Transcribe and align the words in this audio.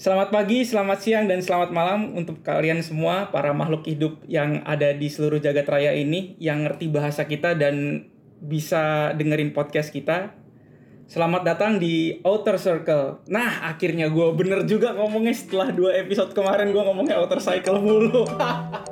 Selamat 0.00 0.32
pagi, 0.32 0.64
selamat 0.64 0.98
siang, 1.04 1.28
dan 1.28 1.44
selamat 1.44 1.76
malam 1.76 2.16
untuk 2.16 2.40
kalian 2.40 2.80
semua 2.80 3.28
para 3.28 3.52
makhluk 3.52 3.84
hidup 3.84 4.24
yang 4.24 4.64
ada 4.64 4.96
di 4.96 5.12
seluruh 5.12 5.36
jagat 5.44 5.68
raya 5.68 5.92
ini 5.92 6.40
yang 6.40 6.64
ngerti 6.64 6.88
bahasa 6.88 7.28
kita 7.28 7.52
dan 7.52 8.08
bisa 8.40 9.12
dengerin 9.12 9.52
podcast 9.52 9.92
kita. 9.92 10.32
Selamat 11.04 11.44
datang 11.44 11.76
di 11.76 12.16
Outer 12.24 12.56
Circle. 12.56 13.28
Nah, 13.28 13.68
akhirnya 13.68 14.08
gue 14.08 14.24
bener 14.32 14.64
juga 14.64 14.96
ngomongnya 14.96 15.36
setelah 15.36 15.68
dua 15.68 15.92
episode 16.00 16.32
kemarin 16.32 16.72
gue 16.72 16.80
ngomongnya 16.80 17.20
Outer 17.20 17.36
Cycle 17.36 17.84
mulu. 17.84 18.24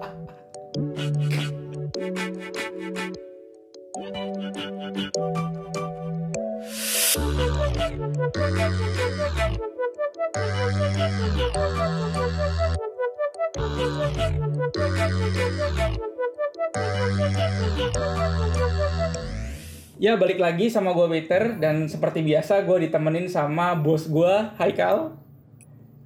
Ya 19.98 20.14
balik 20.14 20.38
lagi 20.38 20.70
sama 20.70 20.94
gue 20.94 21.10
Peter 21.10 21.58
dan 21.58 21.90
seperti 21.90 22.22
biasa 22.22 22.62
gue 22.62 22.86
ditemenin 22.86 23.26
sama 23.26 23.74
bos 23.74 24.06
gue 24.06 24.30
Haikal. 24.54 25.18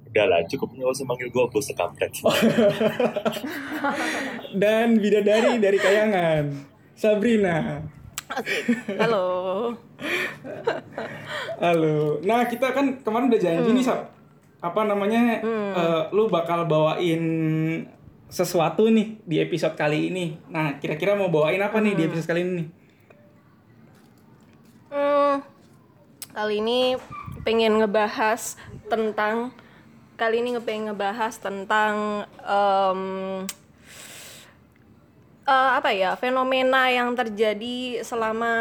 Udah 0.09 0.25
lah, 0.25 0.41
cukup 0.49 0.73
nggak 0.73 0.89
usah 0.89 1.05
manggil 1.05 1.29
gue 1.29 1.45
bos 1.45 1.61
sekampret. 1.61 2.09
dan 4.61 4.97
bidadari 4.97 5.61
dari 5.61 5.77
Kayangan, 5.77 6.57
Sabrina. 6.97 7.85
Halo. 8.97 9.25
Halo. 11.61 12.17
Nah 12.25 12.49
kita 12.49 12.73
kan 12.73 12.97
kemarin 13.05 13.29
udah 13.29 13.41
janji 13.41 13.69
Hmm. 13.69 13.77
nih 13.77 13.85
Sab. 13.85 14.09
Apa 14.57 14.89
namanya? 14.89 15.37
eh, 15.45 16.03
lu 16.09 16.33
bakal 16.33 16.65
bawain 16.65 17.21
sesuatu 18.25 18.89
nih 18.89 19.21
di 19.21 19.37
episode 19.37 19.77
kali 19.77 20.09
ini. 20.09 20.33
Nah 20.49 20.81
kira-kira 20.81 21.13
mau 21.13 21.29
bawain 21.29 21.61
apa 21.61 21.77
nih 21.77 21.93
di 21.93 22.09
episode 22.09 22.25
kali 22.25 22.41
ini? 22.41 22.53
nih? 22.57 22.67
Hmm, 24.93 25.41
kali 26.37 26.61
ini 26.61 26.93
pengen 27.41 27.81
ngebahas 27.81 28.61
tentang 28.85 29.49
kali 30.13 30.45
ini 30.45 30.53
pengen 30.61 30.93
ngebahas 30.93 31.33
tentang 31.41 32.29
em, 32.45 33.01
eh, 35.49 35.71
apa 35.81 35.89
ya 35.97 36.13
fenomena 36.13 36.93
yang 36.93 37.17
terjadi 37.17 38.05
selama 38.05 38.53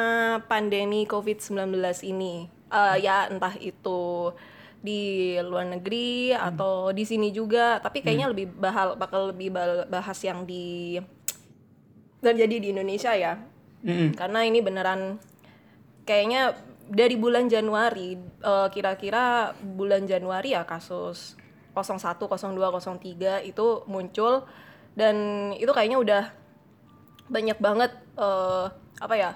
pandemi 0.49 1.05
COVID-19 1.05 2.01
ini. 2.09 2.49
Eh, 2.73 2.97
ya 3.05 3.29
entah 3.29 3.53
itu 3.61 4.33
di 4.81 5.37
luar 5.45 5.69
negeri 5.69 6.33
atau 6.33 6.97
di 6.97 7.05
sini 7.05 7.29
juga, 7.29 7.77
tapi 7.85 8.01
kayaknya 8.01 8.33
lebih 8.33 8.57
bahal 8.57 8.97
bakal 8.97 9.37
lebih 9.37 9.53
bahas 9.93 10.17
yang 10.25 10.49
di 10.49 10.97
terjadi 12.25 12.57
di 12.57 12.69
Indonesia 12.73 13.13
ya. 13.13 13.37
Mm-mm. 13.85 14.17
Karena 14.17 14.49
ini 14.49 14.65
beneran 14.65 15.21
kayaknya 16.03 16.57
dari 16.93 17.17
bulan 17.17 17.49
Januari 17.49 18.19
eh, 18.21 18.69
kira-kira 18.75 19.57
bulan 19.59 20.05
Januari 20.05 20.53
ya 20.53 20.67
kasus 20.67 21.39
01, 21.73 22.21
02, 22.21 22.29
03 22.29 23.49
itu 23.49 23.67
muncul. 23.89 24.45
Dan 24.93 25.17
itu 25.57 25.73
kayaknya 25.73 25.99
udah 25.99 26.25
banyak 27.33 27.57
banget 27.57 27.93
eh, 28.21 28.67
apa 29.01 29.15
ya 29.17 29.33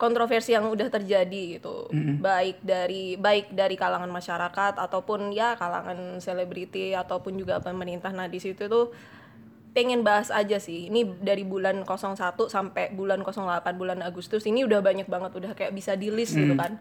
kontroversi 0.00 0.56
yang 0.56 0.72
udah 0.72 0.88
terjadi 0.88 1.60
gitu. 1.60 1.92
Baik 2.24 2.64
dari 2.64 3.20
baik 3.20 3.52
dari 3.52 3.76
kalangan 3.76 4.08
masyarakat 4.08 4.80
ataupun 4.80 5.28
ya 5.36 5.60
kalangan 5.60 6.16
selebriti 6.24 6.96
ataupun 6.96 7.36
juga 7.36 7.60
pemerintah. 7.60 8.08
Nah 8.08 8.24
di 8.24 8.40
situ 8.40 8.64
tuh 8.64 8.96
pengen 9.70 10.02
bahas 10.02 10.28
aja 10.34 10.58
sih. 10.58 10.90
Ini 10.90 11.22
dari 11.22 11.46
bulan 11.46 11.86
01 11.86 12.16
sampai 12.50 12.90
bulan 12.90 13.22
08 13.22 13.62
bulan 13.78 14.02
Agustus 14.02 14.46
ini 14.46 14.66
udah 14.66 14.82
banyak 14.82 15.06
banget 15.06 15.30
udah 15.36 15.52
kayak 15.54 15.72
bisa 15.74 15.94
di 15.94 16.10
list 16.10 16.34
gitu 16.34 16.54
kan. 16.58 16.78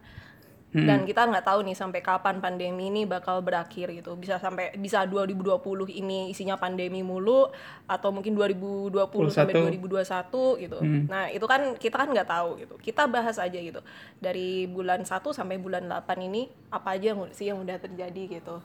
Dan 0.70 1.02
kita 1.02 1.26
nggak 1.26 1.50
tahu 1.50 1.66
nih 1.66 1.74
sampai 1.74 1.98
kapan 2.06 2.38
pandemi 2.38 2.94
ini 2.94 3.02
bakal 3.10 3.42
berakhir 3.42 3.90
gitu. 3.90 4.14
Bisa 4.14 4.38
sampai 4.38 4.78
bisa 4.78 5.02
2020 5.10 5.58
ini 5.90 6.30
isinya 6.30 6.62
pandemi 6.62 7.02
mulu 7.02 7.50
atau 7.90 8.14
mungkin 8.14 8.38
2020 8.38 8.94
sampai 9.34 9.54
2021 9.58 10.62
gitu. 10.62 10.78
Nah 11.10 11.26
itu 11.34 11.46
kan 11.50 11.74
kita 11.74 11.96
kan 11.98 12.14
nggak 12.14 12.30
tahu 12.30 12.50
gitu. 12.62 12.76
Kita 12.78 13.10
bahas 13.10 13.42
aja 13.42 13.58
gitu. 13.58 13.82
Dari 14.22 14.70
bulan 14.70 15.02
1 15.02 15.10
sampai 15.34 15.58
bulan 15.58 15.90
8 15.90 16.06
ini 16.30 16.46
apa 16.70 17.02
aja 17.02 17.18
sih 17.34 17.50
yang 17.50 17.66
udah 17.66 17.78
terjadi 17.82 18.38
gitu. 18.38 18.62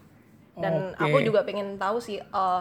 Dan 0.60 0.92
Oke. 0.92 1.08
aku 1.08 1.16
juga 1.24 1.40
pengen 1.40 1.80
tahu 1.80 2.04
sih 2.04 2.20
eh, 2.20 2.60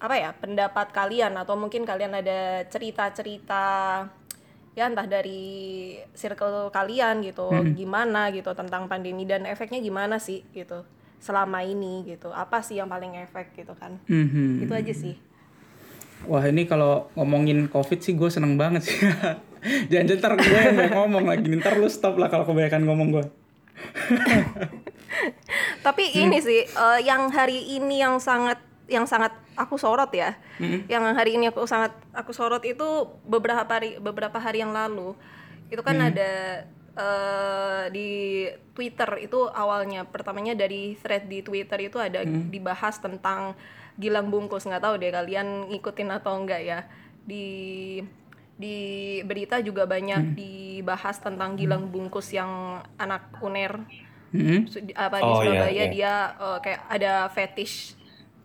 apa 0.00 0.16
ya 0.16 0.30
pendapat 0.32 0.90
kalian 0.90 1.36
atau 1.36 1.54
mungkin 1.60 1.84
kalian 1.84 2.16
ada 2.16 2.64
cerita-cerita 2.66 3.64
ya 4.72 4.88
entah 4.88 5.04
dari 5.04 5.92
circle 6.16 6.72
kalian 6.72 7.20
gitu 7.20 7.52
gimana 7.76 8.32
gitu 8.32 8.56
tentang 8.56 8.88
pandemi 8.88 9.28
dan 9.28 9.44
efeknya 9.44 9.78
gimana 9.78 10.16
sih 10.16 10.40
gitu 10.56 10.82
selama 11.20 11.60
ini 11.60 12.08
gitu 12.08 12.32
apa 12.32 12.64
sih 12.64 12.80
yang 12.80 12.88
paling 12.88 13.12
efek 13.20 13.52
gitu 13.52 13.76
kan 13.76 14.00
Mhm. 14.08 14.64
itu 14.64 14.72
aja 14.72 14.94
sih 14.94 15.16
Wah 16.28 16.44
ini 16.44 16.68
kalau 16.68 17.08
ngomongin 17.16 17.64
covid 17.72 18.04
sih 18.04 18.12
gue 18.12 18.28
seneng 18.28 18.60
banget 18.60 18.84
sih. 18.84 19.00
Jangan 19.88 20.20
ntar 20.20 20.36
gue 20.36 20.52
yang 20.52 20.76
banyak 20.76 20.92
ngomong 20.92 21.24
lagi. 21.24 21.48
Ntar 21.56 21.80
lu 21.80 21.88
stop 21.88 22.20
lah 22.20 22.28
kalau 22.28 22.44
kebanyakan 22.44 22.84
ngomong 22.84 23.08
gue. 23.08 23.24
tapi 25.86 26.12
ini 26.12 26.44
sih 26.44 26.68
eh, 26.68 27.00
yang 27.08 27.32
hari 27.32 27.72
ini 27.72 28.04
yang 28.04 28.20
sangat 28.20 28.60
yang 28.90 29.06
sangat 29.06 29.30
aku 29.54 29.78
sorot 29.78 30.10
ya. 30.10 30.34
Yang 30.84 31.04
hari 31.14 31.38
ini 31.38 31.48
aku 31.48 31.62
sangat 31.64 31.94
aku 32.10 32.34
sorot 32.34 32.60
itu 32.62 32.84
beberapa 33.22 33.62
hari 33.64 33.96
beberapa 33.96 34.36
hari 34.36 34.60
yang 34.60 34.74
lalu. 34.74 35.14
Itu 35.70 35.80
kan 35.80 35.94
ada 36.02 36.32
eh, 36.92 37.82
di 37.88 38.08
Twitter 38.74 39.06
itu 39.22 39.46
awalnya. 39.46 40.02
Pertamanya 40.04 40.52
dari 40.52 40.98
thread 40.98 41.24
di 41.24 41.40
Twitter 41.40 41.78
itu 41.80 41.96
ada 41.96 42.20
dibahas 42.26 42.98
tentang 42.98 43.54
Gilang 43.94 44.28
Bungkus. 44.28 44.66
Nggak 44.66 44.82
tahu 44.82 44.94
deh 44.98 45.08
kalian 45.08 45.70
ngikutin 45.70 46.10
atau 46.10 46.34
enggak 46.34 46.60
ya. 46.60 46.78
Di 47.22 47.46
di 48.60 48.76
berita 49.24 49.56
juga 49.62 49.86
banyak 49.86 50.36
dibahas 50.36 51.16
tentang 51.16 51.54
Gilang 51.54 51.88
Bungkus 51.88 52.28
yang 52.28 52.50
anak 52.96 53.32
UNER 53.38 53.80
di- 54.30 54.94
apa 54.94 55.16
di 55.16 55.24
Oh, 55.24 55.32
iya, 55.32 55.42
Surabaya 55.42 55.72
iya. 55.72 55.86
dia 55.88 56.12
eh, 56.36 56.58
kayak 56.60 56.80
ada 56.86 57.12
fetish 57.30 57.96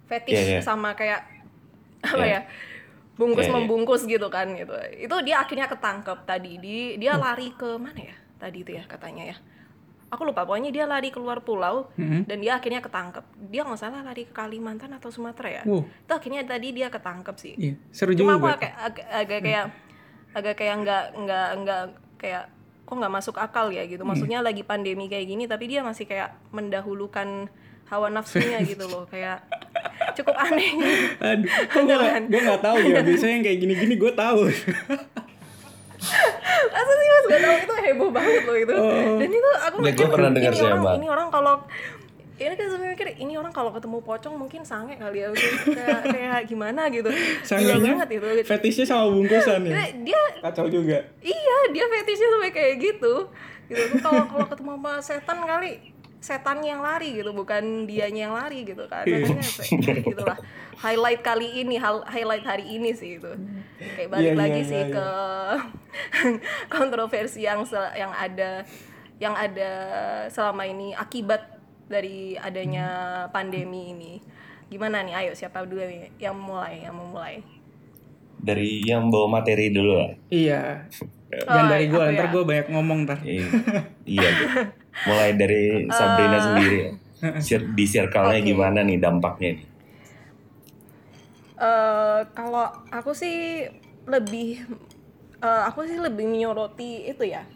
fetish 0.06 0.36
Iya, 0.36 0.52
iya. 0.52 0.62
sama 0.62 0.94
kayak 0.94 1.22
apa 2.02 2.22
Iya. 2.22 2.34
ya 2.36 2.42
bungkus 3.16 3.48
iya. 3.48 3.54
membungkus 3.54 4.02
gitu 4.04 4.28
kan 4.28 4.52
gitu 4.54 4.76
itu 4.94 5.16
dia 5.24 5.40
akhirnya 5.40 5.66
ketangkep 5.66 6.18
tadi 6.24 6.60
di 6.60 6.78
dia 6.96 7.16
Hmm. 7.16 7.24
lari 7.24 7.50
ke 7.52 7.70
mana 7.76 7.96
ya 7.98 8.16
tadi 8.36 8.62
itu 8.62 8.72
ya 8.72 8.84
katanya 8.84 9.32
ya 9.32 9.38
aku 10.06 10.22
lupa 10.24 10.44
pokoknya 10.44 10.70
dia 10.70 10.86
lari 10.86 11.10
keluar 11.10 11.40
pulau 11.40 11.90
Mhm. 11.96 12.28
dan 12.28 12.38
dia 12.38 12.54
akhirnya 12.54 12.80
ketangkep 12.80 13.24
dia 13.48 13.64
nggak 13.64 13.80
salah 13.80 14.02
lari 14.02 14.24
ke 14.24 14.32
Kalimantan 14.32 14.92
atau 14.92 15.10
Sumatera 15.10 15.50
ya 15.50 15.64
Wow. 15.64 15.82
itu 15.82 16.12
akhirnya 16.14 16.42
tadi 16.44 16.68
dia 16.72 16.88
ketangkep 16.90 17.36
sih 17.36 17.54
Iya, 17.56 17.74
seru 17.90 18.12
cuma 18.14 18.36
aku 18.36 18.46
juga. 18.46 18.56
agak 18.60 18.74
agak, 18.78 19.08
agak 19.10 19.40
kayak 19.42 19.66
agak 20.36 20.56
kayak 20.56 20.76
nggak 20.78 21.04
nggak 21.18 21.48
nggak 21.58 21.84
kayak 22.18 22.44
kok 22.86 22.94
nggak 22.94 23.14
masuk 23.14 23.36
akal 23.36 23.72
ya 23.72 23.82
gitu 23.84 24.04
maksudnya 24.04 24.44
lagi 24.44 24.62
pandemi 24.62 25.08
kayak 25.08 25.26
gini 25.26 25.48
tapi 25.48 25.66
dia 25.66 25.82
masih 25.82 26.04
kayak 26.04 26.36
mendahulukan 26.52 27.48
hawa 27.86 28.08
nafsunya 28.10 28.58
gitu 28.66 28.86
loh 28.90 29.06
kayak 29.06 29.46
cukup 30.18 30.36
aneh 30.38 30.74
Aduh, 31.22 31.46
gue 32.32 32.42
gak, 32.42 32.62
tahu 32.64 32.78
ya. 32.82 33.00
Biasanya 33.06 33.34
yang 33.38 33.44
kayak 33.46 33.60
gini-gini 33.62 33.94
gue 34.00 34.12
tahu. 34.16 34.50
Masa 36.76 36.92
sih 36.94 37.08
mas 37.10 37.26
gak 37.30 37.40
tau 37.42 37.56
itu 37.58 37.74
heboh 37.90 38.10
banget 38.14 38.44
loh 38.46 38.58
itu 38.58 38.74
dan 39.18 39.30
itu 39.30 39.52
aku 39.58 39.76
Ya, 39.82 39.92
gua 39.98 40.08
pernah 40.14 40.30
dengar 40.34 40.52
ini 40.54 40.60
sih, 40.60 40.66
orang 40.70 40.84
ini 41.02 41.08
orang 41.10 41.28
kalau 41.34 41.56
ini 42.36 42.52
kan 42.52 42.68
saya 42.68 42.92
mikir 42.92 43.08
ini 43.16 43.34
orang 43.40 43.54
kalau 43.56 43.72
ketemu 43.72 43.98
pocong 44.04 44.36
mungkin 44.36 44.62
sange 44.68 45.00
kali 45.00 45.24
ya 45.24 45.32
kayak 45.32 46.02
kayak 46.04 46.40
gimana 46.52 46.92
gitu 46.92 47.08
Sangenya 47.48 47.80
banget 47.80 48.20
itu 48.20 48.28
fetishnya 48.44 48.86
sama 48.86 49.08
bungkusan 49.08 49.64
ya. 49.66 49.72
dia, 49.72 49.86
dia 50.04 50.22
Kacau 50.44 50.68
juga. 50.68 51.00
Iya, 51.24 51.58
dia 51.72 51.86
fetishnya 51.90 52.28
sampai 52.38 52.52
kayak 52.52 52.74
gitu. 52.78 53.14
Gitu. 53.66 53.82
Tuh 53.96 53.98
Kalau 54.04 54.24
kalau 54.30 54.46
ketemu 54.52 54.72
sama 54.78 54.94
setan 55.02 55.38
kali 55.42 55.95
setannya 56.26 56.74
yang 56.74 56.82
lari 56.82 57.14
gitu, 57.14 57.30
bukan 57.32 57.86
dianya 57.86 58.26
yang 58.26 58.34
lari 58.34 58.66
gitu 58.66 58.90
kan. 58.90 59.06
Makanya 59.06 59.46
kayak 59.46 60.02
gitu 60.10 60.24
lah. 60.26 60.40
Highlight 60.76 61.22
kali 61.22 61.62
ini, 61.62 61.78
hal- 61.78 62.04
highlight 62.04 62.42
hari 62.42 62.66
ini 62.68 62.92
sih 62.92 63.22
itu. 63.22 63.30
Kayak 63.94 64.10
balik 64.10 64.26
Iya, 64.26 64.34
iya, 64.34 64.42
lagi 64.42 64.60
iya, 64.60 64.68
sih 64.68 64.82
iya. 64.82 64.90
ke 64.90 65.08
kontroversi 66.76 67.40
yang 67.42 67.62
se- 67.64 67.94
yang 67.96 68.10
ada 68.10 68.66
yang 69.16 69.32
ada 69.32 69.72
selama 70.28 70.66
ini 70.66 70.92
akibat 70.92 71.46
dari 71.86 72.36
adanya 72.36 72.88
pandemi 73.30 73.94
ini. 73.94 74.14
Gimana 74.66 75.06
nih? 75.06 75.14
Ayo 75.16 75.32
siapa 75.32 75.62
dulu 75.62 75.80
nih 75.80 76.10
yang 76.18 76.36
mulai, 76.36 76.82
yang 76.82 76.98
memulai? 76.98 77.46
Dari 78.36 78.84
yang 78.84 79.08
bawa 79.08 79.40
materi 79.40 79.70
dulu 79.70 79.94
lah. 79.96 80.12
Iya. 80.28 80.90
Jangan 81.38 81.60
Oh, 81.60 81.68
dari 81.68 81.86
gue, 81.86 82.04
ntar 82.10 82.26
ya. 82.26 82.32
gue 82.32 82.44
banyak 82.44 82.68
ngomong 82.70 83.00
ntar. 83.04 83.20
Iya. 83.22 83.46
iya. 84.06 84.30
Mulai 85.04 85.30
dari 85.34 85.64
Sabrina 85.98 86.38
Eh. 86.38 86.42
sendiri. 86.42 86.78
ya. 86.78 86.92
Di 87.78 87.86
circle-nya 87.86 88.38
Oke. 88.38 88.48
gimana 88.48 88.80
nih 88.82 88.98
dampaknya 88.98 89.50
nih? 89.56 89.66
Eh, 91.56 92.20
kalau 92.32 92.68
aku 92.90 93.12
sih 93.12 93.64
lebih 94.06 94.60
eh, 95.40 95.62
aku 95.64 95.84
sih 95.84 95.96
lebih 95.96 96.28
menyoroti 96.28 97.08
itu 97.08 97.24
ya 97.26 97.48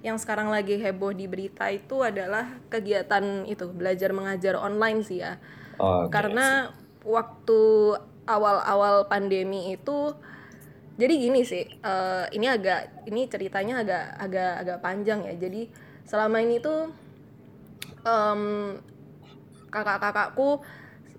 yang 0.00 0.16
sekarang 0.16 0.48
lagi 0.48 0.76
heboh 0.76 1.10
di 1.10 1.26
berita 1.26 1.66
itu 1.66 1.98
adalah 1.98 2.46
kegiatan 2.68 3.42
itu 3.44 3.66
belajar 3.68 4.12
mengajar 4.12 4.54
online 4.54 5.02
sih 5.02 5.18
ya 5.18 5.36
Oh, 5.74 6.06
oke. 6.06 6.14
karena 6.14 6.70
waktu 7.02 7.60
awal-awal 8.24 9.04
pandemi 9.04 9.74
itu 9.74 10.14
jadi 10.94 11.14
gini 11.18 11.42
sih 11.42 11.66
eh, 11.66 12.24
ini 12.38 12.46
agak 12.46 13.02
ini 13.10 13.26
ceritanya 13.26 13.82
agak 13.82 14.04
agak 14.14 14.52
agak 14.62 14.78
panjang 14.78 15.20
ya. 15.26 15.34
Jadi 15.34 15.66
selama 16.06 16.38
ini 16.38 16.62
tuh 16.62 16.94
em, 18.06 18.42
kakak-kakakku 19.74 20.62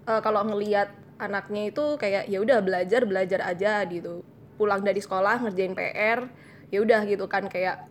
eh, 0.07 0.21
kalau 0.23 0.47
ngelihat 0.47 0.95
anaknya 1.19 1.71
itu 1.71 1.99
kayak 1.99 2.27
ya 2.31 2.39
udah 2.39 2.63
belajar 2.63 3.03
belajar 3.03 3.39
aja 3.43 3.83
gitu. 3.91 4.23
Pulang 4.55 4.79
dari 4.79 5.03
sekolah 5.03 5.43
ngerjain 5.43 5.75
PR 5.75 6.23
ya 6.71 6.79
udah 6.79 7.01
gitu 7.03 7.27
kan 7.27 7.51
kayak 7.51 7.83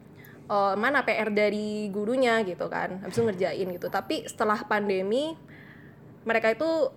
eh, 0.48 0.74
mana 0.80 1.04
PR 1.04 1.28
dari 1.36 1.92
gurunya 1.92 2.40
gitu 2.48 2.64
kan. 2.72 3.04
Habis 3.04 3.20
itu 3.20 3.24
ngerjain 3.28 3.68
gitu. 3.76 3.92
Tapi 3.92 4.24
setelah 4.24 4.64
pandemi 4.64 5.36
mereka 6.24 6.48
itu 6.48 6.88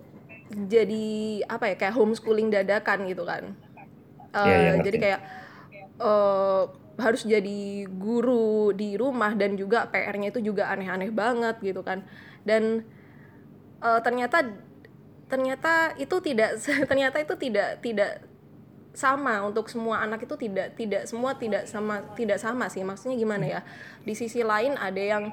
jadi 0.48 1.44
apa 1.44 1.68
ya 1.68 1.76
kayak 1.76 1.92
homeschooling 1.92 2.48
dadakan 2.48 3.04
gitu 3.04 3.28
kan 3.28 3.52
Eh, 4.34 4.40
Iya, 4.44 4.56
iya, 4.58 4.72
ngerti. 4.76 4.86
jadi 4.86 4.96
kayak 5.02 5.20
eh, 6.02 6.62
harus 6.98 7.22
jadi 7.26 7.86
guru 7.90 8.74
di 8.74 8.98
rumah 8.98 9.32
dan 9.38 9.54
juga 9.54 9.86
PR-nya 9.90 10.28
itu 10.34 10.40
juga 10.42 10.70
aneh-aneh 10.72 11.10
banget 11.14 11.56
gitu 11.62 11.80
kan. 11.86 12.02
Dan 12.46 12.84
eh, 13.82 14.00
ternyata 14.04 14.38
ternyata 15.28 15.94
itu 16.00 16.16
tidak 16.24 16.58
ternyata 16.90 17.16
itu 17.22 17.34
tidak 17.36 17.68
tidak 17.84 18.12
sama 18.96 19.46
untuk 19.46 19.70
semua 19.70 20.02
anak 20.02 20.26
itu 20.26 20.34
tidak 20.34 20.74
tidak 20.74 21.06
semua 21.06 21.36
tidak 21.38 21.64
sama 21.70 22.02
tidak 22.18 22.38
sama 22.42 22.66
sih. 22.72 22.82
Maksudnya 22.82 23.16
gimana 23.18 23.46
ya? 23.46 23.60
Di 24.02 24.14
sisi 24.18 24.42
lain 24.42 24.74
ada 24.78 24.98
yang 24.98 25.24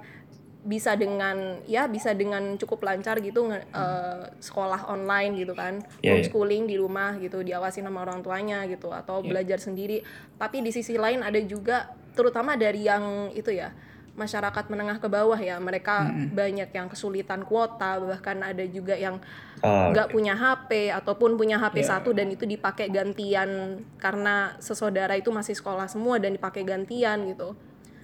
bisa 0.66 0.98
dengan 0.98 1.62
ya 1.70 1.86
bisa 1.86 2.18
dengan 2.18 2.58
cukup 2.58 2.90
lancar 2.90 3.22
gitu 3.22 3.54
eh, 3.54 4.24
sekolah 4.42 4.90
online 4.90 5.38
gitu 5.38 5.54
kan. 5.54 5.86
Iya, 6.02 6.02
iya. 6.02 6.12
homeschooling 6.18 6.66
di 6.66 6.76
rumah 6.82 7.14
gitu 7.22 7.46
diawasi 7.46 7.86
sama 7.86 8.02
orang 8.02 8.26
tuanya 8.26 8.66
gitu 8.66 8.90
atau 8.90 9.22
belajar 9.22 9.62
sendiri. 9.62 10.02
Tapi 10.42 10.66
di 10.66 10.74
sisi 10.74 10.98
lain 10.98 11.22
ada 11.22 11.38
juga 11.46 11.94
terutama 12.18 12.58
dari 12.58 12.82
yang 12.90 13.30
itu 13.38 13.54
ya 13.54 13.70
masyarakat 14.16 14.72
menengah 14.72 15.04
ke 15.04 15.12
bawah 15.12 15.36
ya 15.36 15.60
mereka 15.60 16.08
banyak 16.32 16.72
yang 16.72 16.88
kesulitan 16.88 17.44
kuota 17.44 18.00
bahkan 18.00 18.40
ada 18.42 18.64
juga 18.66 18.96
yang 18.96 19.20
Oh, 19.64 19.90
nggak 19.90 20.12
punya 20.12 20.36
HP 20.36 20.92
ataupun 20.94 21.40
punya 21.40 21.58
HP 21.58 21.82
Ya. 21.82 21.98
satu 21.98 22.12
dan 22.14 22.28
itu 22.30 22.44
dipakai 22.46 22.92
gantian 22.92 23.82
karena 23.98 24.54
sesaudara 24.62 25.16
itu 25.18 25.32
masih 25.34 25.56
sekolah 25.58 25.88
semua 25.90 26.20
dan 26.22 26.36
dipakai 26.36 26.62
gantian 26.68 27.24
gitu. 27.34 27.56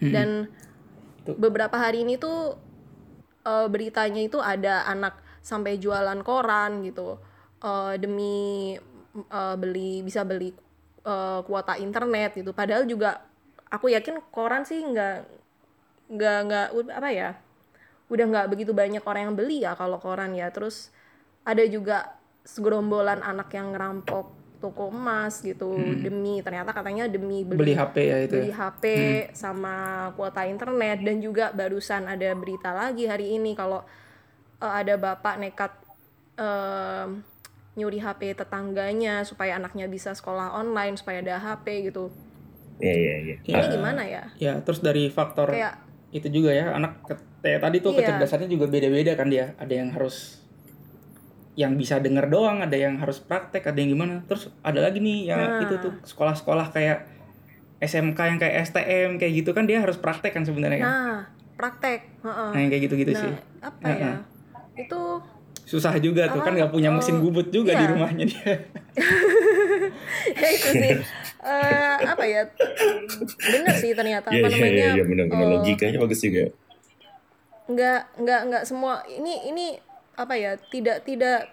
Dan 0.01 0.49
Tuh. 1.21 1.37
beberapa 1.37 1.77
hari 1.77 2.01
ini 2.01 2.17
tuh 2.17 2.57
eh, 3.45 3.67
beritanya 3.69 4.21
itu 4.25 4.41
ada 4.41 4.85
anak 4.89 5.21
sampai 5.45 5.77
jualan 5.77 6.21
koran 6.25 6.81
gitu. 6.85 7.17
Eh, 7.61 7.93
demi 8.01 8.73
eh, 9.15 9.55
beli 9.57 10.01
bisa 10.01 10.25
beli 10.25 10.49
eh, 11.05 11.39
kuota 11.45 11.77
internet 11.77 12.37
gitu. 12.37 12.51
Padahal 12.57 12.89
juga 12.89 13.21
aku 13.69 13.93
yakin 13.93 14.21
koran 14.33 14.65
sih 14.65 14.81
nggak 14.81 15.17
nggak 16.11 16.37
nggak 16.49 16.67
apa 16.91 17.09
ya 17.13 17.29
udah 18.11 18.25
nggak 18.27 18.47
begitu 18.51 18.75
banyak 18.75 18.99
orang 19.07 19.31
yang 19.31 19.35
beli 19.37 19.57
ya 19.61 19.77
kalau 19.77 20.01
koran 20.01 20.33
ya. 20.33 20.49
Terus 20.49 20.89
ada 21.45 21.61
juga 21.69 22.17
segerombolan 22.41 23.21
anak 23.21 23.53
yang 23.53 23.73
ngerampok 23.77 24.40
toko 24.61 24.87
emas 24.87 25.41
gitu 25.41 25.73
demi 25.97 26.39
ternyata 26.39 26.69
katanya 26.69 27.03
demi 27.05 27.41
Beli 27.41 27.73
HP 27.73 27.95
ya 27.99 28.17
itu. 28.21 28.37
beli 28.37 28.53
HP 28.53 28.83
sama 29.33 29.75
kuota 30.13 30.45
internet 30.45 31.01
dan 31.01 31.17
juga 31.17 31.49
barusan 31.49 32.05
ada 32.05 32.29
berita 32.31 32.69
lagi 32.71 33.03
hari 33.03 33.35
ini 33.35 33.51
kalau 33.51 33.81
eh, 34.57 34.73
ada 34.77 34.95
bapak 34.95 35.35
nekat 35.35 35.71
em, 36.37 37.25
nyuri 37.73 37.97
HP 37.97 38.35
tetangganya 38.35 39.23
supaya 39.23 39.55
anaknya 39.55 39.87
bisa 39.87 40.11
sekolah 40.11 40.53
online 40.53 40.93
supaya 40.93 41.19
ada 41.19 41.35
HP 41.37 41.89
gitu 41.89 42.11
Iya, 42.77 42.93
iya, 42.93 43.13
iya. 43.21 43.35
ini 43.39 43.57
Ya. 43.59 43.69
gimana 43.71 44.01
ya 44.03 44.23
Ya, 44.37 44.53
terus 44.59 44.79
dari 44.79 45.07
faktor 45.07 45.49
kayak 45.49 45.77
itu 46.11 46.27
juga 46.29 46.51
ya 46.51 46.73
anak 46.73 47.01
ke- 47.03 47.21
kayak 47.39 47.61
tadi 47.61 47.77
tuh 47.79 47.93
Iya. 47.93 48.03
kecerdasannya 48.03 48.47
juga 48.47 48.65
beda-beda 48.67 49.13
kan 49.13 49.25
dia 49.25 49.53
ada 49.55 49.69
yang 49.71 49.89
harus 49.89 50.40
yang 51.53 51.75
bisa 51.75 51.97
denger 51.97 52.27
doang 52.27 52.59
ada 52.59 52.73
yang 52.73 52.95
harus 52.95 53.19
praktek 53.19 53.65
ada 53.65 53.75
yang 53.75 53.91
gimana. 53.91 54.23
Terus 54.23 54.47
ada 54.61 54.79
lagi 54.79 54.97
nih 54.97 55.27
yang 55.27 55.39
Nah. 55.39 55.61
itu 55.61 55.75
tuh 55.77 55.93
sekolah-sekolah 56.01 56.71
kayak 56.71 57.07
SMK 57.77 58.19
yang 58.21 58.37
kayak 58.37 58.55
STM 58.63 59.09
kayak 59.17 59.33
gitu 59.35 59.51
kan 59.51 59.65
dia 59.65 59.79
harus 59.79 59.95
praktek 59.95 60.31
kan 60.31 60.43
sebenarnya 60.43 60.79
kan? 60.79 60.89
Nah 60.89 61.19
praktek 61.53 61.99
heeh. 62.21 62.49
nah 62.49 62.59
yang 62.59 62.69
kayak 62.69 62.83
gitu-gitu 62.85 63.11
nah 63.11 63.21
sih. 63.21 63.33
apa 63.59 63.87
ya? 63.89 64.13
Itu 64.75 65.01
susah 65.61 65.95
juga 65.97 66.27
tuh 66.27 66.39
kan 66.39 66.51
nggak 66.51 66.69
punya 66.69 66.89
mesin 66.89 67.15
Oh, 67.15 67.23
bubut 67.23 67.47
juga 67.47 67.71
di 67.73 67.79
iya. 67.79 67.91
rumahnya 67.91 68.25
dia. 68.25 68.53
Ya 70.33 70.47
itu 70.49 70.69
sih. 70.71 70.93
Eh, 71.41 71.95
apa 72.05 72.23
ya? 72.23 72.45
Bener 73.41 73.73
sih 73.73 73.91
ternyata 73.91 74.29
Iya, 74.29 74.39
apa 74.39 74.47
iya, 74.47 74.53
namanya? 74.53 74.71
iya, 74.71 74.89
iya, 74.93 75.03
benar-benar 75.03 75.41
eh, 75.41 75.51
logikanya 75.51 75.97
bagus 75.99 76.21
juga. 76.21 76.45
nggak 77.63 77.99
nggak 78.19 78.41
nggak 78.45 78.63
semua 78.63 78.99
ini 79.07 79.47
ini 79.47 79.65
apa 80.15 80.33
ya 80.35 80.59
tidak 80.69 81.07
tidak 81.07 81.51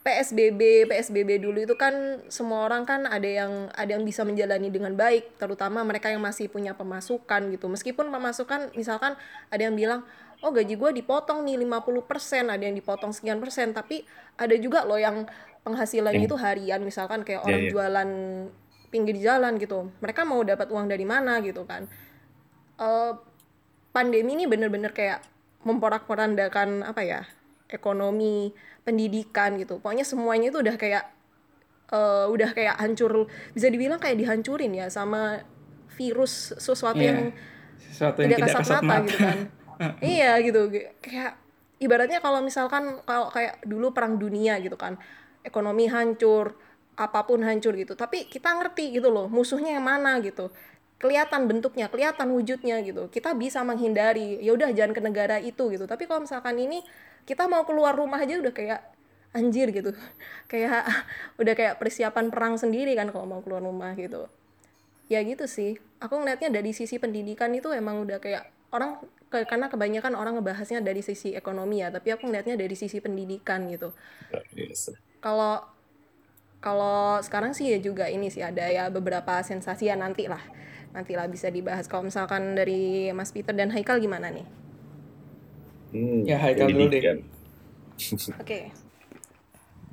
PSBB 0.00 0.88
PSBB 0.88 1.44
dulu 1.44 1.60
itu 1.60 1.76
kan 1.76 2.24
semua 2.32 2.64
orang 2.64 2.88
kan 2.88 3.04
ada 3.04 3.28
yang 3.28 3.68
ada 3.76 3.90
yang 3.92 4.04
bisa 4.08 4.24
menjalani 4.24 4.72
dengan 4.72 4.96
baik 4.96 5.36
terutama 5.36 5.84
mereka 5.84 6.08
yang 6.08 6.24
masih 6.24 6.48
punya 6.48 6.72
pemasukan 6.72 7.52
gitu. 7.52 7.68
Meskipun 7.68 8.08
pemasukan 8.08 8.72
misalkan 8.72 9.12
ada 9.52 9.60
yang 9.60 9.76
bilang 9.76 10.00
oh 10.40 10.50
gaji 10.56 10.72
gue 10.72 10.90
dipotong 11.04 11.44
nih 11.44 11.60
50% 11.60 12.48
ada 12.48 12.64
yang 12.64 12.72
dipotong 12.72 13.12
sekian 13.12 13.44
persen 13.44 13.76
tapi 13.76 14.08
ada 14.40 14.56
juga 14.56 14.88
loh 14.88 14.96
yang 14.96 15.28
penghasilannya 15.68 16.24
itu 16.24 16.36
harian 16.40 16.80
misalkan 16.80 17.20
kayak 17.20 17.44
orang 17.44 17.60
Iya, 17.60 17.68
iya. 17.68 17.72
jualan 17.76 18.10
pinggir 18.88 19.16
jalan 19.20 19.60
gitu. 19.60 19.92
Mereka 20.00 20.24
mau 20.24 20.40
dapat 20.40 20.72
uang 20.72 20.88
dari 20.88 21.04
mana 21.04 21.44
gitu 21.44 21.68
kan. 21.68 21.84
Eh, 22.80 23.12
pandemi 23.92 24.32
ini 24.32 24.48
bener-bener 24.48 24.90
kayak 24.96 25.20
memporak-porandakan 25.62 26.82
apa 26.84 27.02
ya 27.04 27.20
ekonomi 27.68 28.50
pendidikan 28.82 29.60
gitu. 29.60 29.78
Pokoknya 29.78 30.02
semuanya 30.02 30.50
itu 30.50 30.58
udah 30.58 30.76
kayak 30.80 31.04
eh, 31.90 32.26
udah 32.26 32.50
kayak 32.54 32.76
hancur 32.80 33.28
bisa 33.52 33.66
dibilang 33.68 34.00
kayak 34.00 34.18
dihancurin 34.18 34.72
ya 34.74 34.86
sama 34.88 35.42
virus 35.94 36.54
sesuatu 36.56 36.98
Iya. 36.98 37.08
yang 37.12 37.20
sesuatu 37.76 38.18
yang 38.24 38.30
tidak 38.32 38.38
tidak 38.40 38.56
kasat 38.56 38.62
kasat 38.64 38.82
mata, 38.82 38.88
mata. 38.88 39.06
gitu 39.06 39.18
kan. 39.20 39.38
Iya 40.04 40.30
gitu. 40.44 40.60
Kayak 41.00 41.40
ibaratnya 41.80 42.20
kalau 42.20 42.44
misalkan 42.44 43.00
kalau 43.08 43.32
kayak 43.32 43.64
dulu 43.64 43.96
perang 43.96 44.20
dunia 44.20 44.60
gitu 44.60 44.76
kan 44.76 45.00
ekonomi 45.40 45.88
hancur 45.88 46.52
apa 47.00 47.24
pun 47.24 47.40
hancur 47.40 47.72
gitu. 47.76 47.96
Tapi 47.96 48.28
kita 48.28 48.52
ngerti 48.60 48.92
gitu 48.96 49.08
loh 49.08 49.28
musuhnya 49.32 49.80
yang 49.80 49.84
mana 49.88 50.20
gitu 50.20 50.52
kelihatan 51.00 51.48
bentuknya 51.50 51.86
kelihatan 51.92 52.28
wujudnya 52.36 52.76
gitu. 52.84 53.08
Kita 53.08 53.32
bisa 53.34 53.64
menghindari 53.64 54.38
ya 54.44 54.52
udah 54.56 54.70
jangan 54.76 54.92
ke 54.96 55.02
negara 55.02 55.36
itu 55.40 55.72
gitu. 55.72 55.84
Tapi 55.88 56.04
kalau 56.08 56.24
misalkan 56.28 56.56
ini 56.60 56.84
kita 57.28 57.48
mau 57.48 57.64
keluar 57.68 57.96
rumah 57.96 58.20
aja 58.20 58.36
udah 58.38 58.52
kayak 58.52 58.80
anjir 59.32 59.70
gitu. 59.70 59.90
Kayak 60.52 60.82
udah 61.40 61.54
kayak 61.54 61.74
persiapan 61.80 62.26
perang 62.34 62.54
sendiri 62.58 62.92
kan 62.98 63.08
kalau 63.14 63.26
mau 63.30 63.40
keluar 63.46 63.62
rumah 63.62 63.94
gitu. 63.94 64.26
Ya 65.10 65.20
gitu 65.26 65.44
sih. 65.50 65.78
Aku 66.04 66.14
ngelihatnya 66.22 66.50
dari 66.54 66.70
sisi 66.72 66.96
pendidikan 67.02 67.50
itu 67.54 67.68
emang 67.74 68.02
udah 68.04 68.18
kayak 68.22 68.48
orang 68.74 69.02
ke- 69.30 69.46
karena 69.50 69.66
kebanyakan 69.72 70.14
orang 70.18 70.38
ngebahasnya 70.38 70.80
dari 70.82 71.02
sisi 71.02 71.34
ekonomi 71.34 71.82
ya 71.82 71.90
tapi 71.94 72.14
aku 72.14 72.26
ngelihatnya 72.30 72.56
dari 72.58 72.74
sisi 72.78 72.98
pendidikan 73.02 73.66
gitu. 73.70 73.90
Luar 74.30 74.44
biasa. 74.54 74.92
kalau 75.20 75.54
kalau 76.60 77.18
sekarang 77.24 77.52
sih 77.56 77.72
ya 77.72 77.78
juga 77.80 78.04
ini 78.12 78.28
sih 78.28 78.44
ada 78.44 78.68
ya 78.68 78.92
beberapa 78.92 79.40
sensasi 79.40 79.88
ya 79.88 79.96
nanti 79.96 80.28
lah 80.28 80.42
nanti 80.90 81.14
lah 81.14 81.30
bisa 81.30 81.48
dibahas 81.48 81.86
kalau 81.86 82.06
misalkan 82.06 82.54
dari 82.54 83.10
Mas 83.14 83.30
Peter 83.30 83.54
dan 83.54 83.70
Haikal 83.70 83.98
gimana 83.98 84.30
nih 84.30 84.46
Hmm, 85.90 86.22
Ya, 86.22 86.38
Haikal 86.38 86.70
dulu 86.70 86.86
deh. 86.86 87.02
pendidikan. 87.02 87.18
oke 88.42 88.58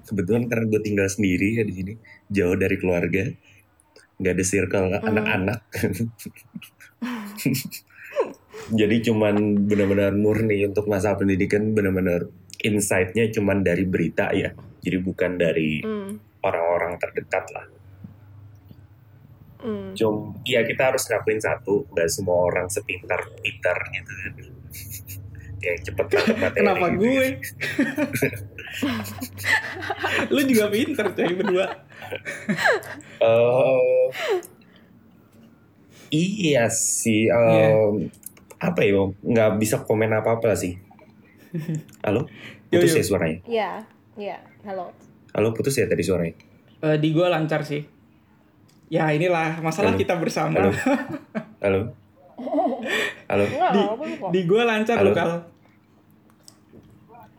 Kebetulan 0.07 0.47
karena 0.47 0.65
gue 0.71 0.79
tinggal 0.79 1.11
sendiri 1.11 1.59
ya 1.59 1.63
di 1.67 1.73
sini, 1.75 1.93
jauh 2.31 2.55
dari 2.55 2.79
keluarga, 2.79 3.27
nggak 4.21 4.33
ada 4.39 4.45
circle 4.47 4.87
Hmm. 4.87 5.03
anak-anak. 5.03 5.59
Jadi 8.79 8.95
cuman 9.03 9.67
benar-benar 9.67 10.15
murni 10.15 10.63
untuk 10.63 10.87
masalah 10.87 11.19
pendidikan 11.19 11.75
benar-benar 11.75 12.31
insight-nya 12.63 13.27
cuman 13.35 13.67
dari 13.67 13.83
berita 13.83 14.31
ya. 14.31 14.55
Jadi 14.79 14.97
bukan 15.03 15.35
dari 15.35 15.83
hmm. 15.83 16.39
orang-orang 16.39 16.95
terdekat 17.03 17.43
lah. 17.51 17.67
Hmm. 19.57 19.91
Cum, 19.91 20.37
ya 20.45 20.61
kita 20.61 20.93
harus 20.93 21.03
ngakuin 21.05 21.41
satu, 21.41 21.89
nggak 21.89 22.07
semua 22.07 22.45
orang 22.45 22.69
sepintar 22.69 23.17
Peter 23.41 23.77
gitu 23.89 24.11
kan. 24.13 24.33
yang 25.65 25.77
cepet 25.81 26.05
materi. 26.41 26.57
Kenapa 26.61 26.85
gue? 26.93 27.25
Lu 30.33 30.41
juga 30.45 30.69
pinter 30.69 31.05
coy 31.11 31.33
berdua. 31.33 31.65
Eh, 33.17 33.77
iya 36.13 36.69
sih. 36.69 37.27
em, 37.27 38.07
Apa 38.57 38.81
ya? 38.81 39.09
Nggak 39.21 39.51
bisa 39.57 39.75
komen 39.81 40.13
apa-apa 40.13 40.53
sih. 40.53 40.77
Halo? 42.01 42.29
Yo, 42.69 42.77
Putus 42.77 42.93
yo. 42.93 42.99
ya 43.01 43.03
suaranya? 43.05 43.37
Iya, 43.47 43.71
iya. 44.17 44.37
Halo. 44.61 44.93
Halo, 45.33 45.53
putus 45.53 45.77
ya 45.77 45.85
tadi 45.85 46.01
suaranya? 46.01 46.33
Eh, 46.81 46.97
di 46.97 47.13
gue 47.13 47.25
lancar 47.25 47.61
sih. 47.61 47.81
Ya 48.87 49.11
inilah 49.11 49.59
masalah 49.59 49.91
Halo. 49.91 49.99
kita 49.99 50.15
bersama. 50.15 50.55
Halo? 50.55 50.71
Halo? 51.63 51.81
Halo? 53.27 53.43
Di, 53.99 54.13
kok. 54.15 54.29
di 54.31 54.39
gue 54.43 54.61
lancar 54.63 54.95
Halo? 54.95 55.11
loh 55.11 55.13
Kal. 55.13 55.31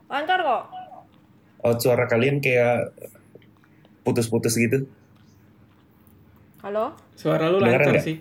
Lancar 0.08 0.38
kok. 0.40 0.62
Oh, 1.58 1.74
suara 1.74 2.04
kalian 2.04 2.38
kayak 2.38 2.92
putus-putus 4.02 4.54
gitu? 4.54 4.84
Halo? 6.60 6.92
Suara 7.14 7.48
lu 7.48 7.58
Kedengeran 7.58 7.80
lancar 7.80 7.92
nggak? 7.94 8.04
sih. 8.04 8.16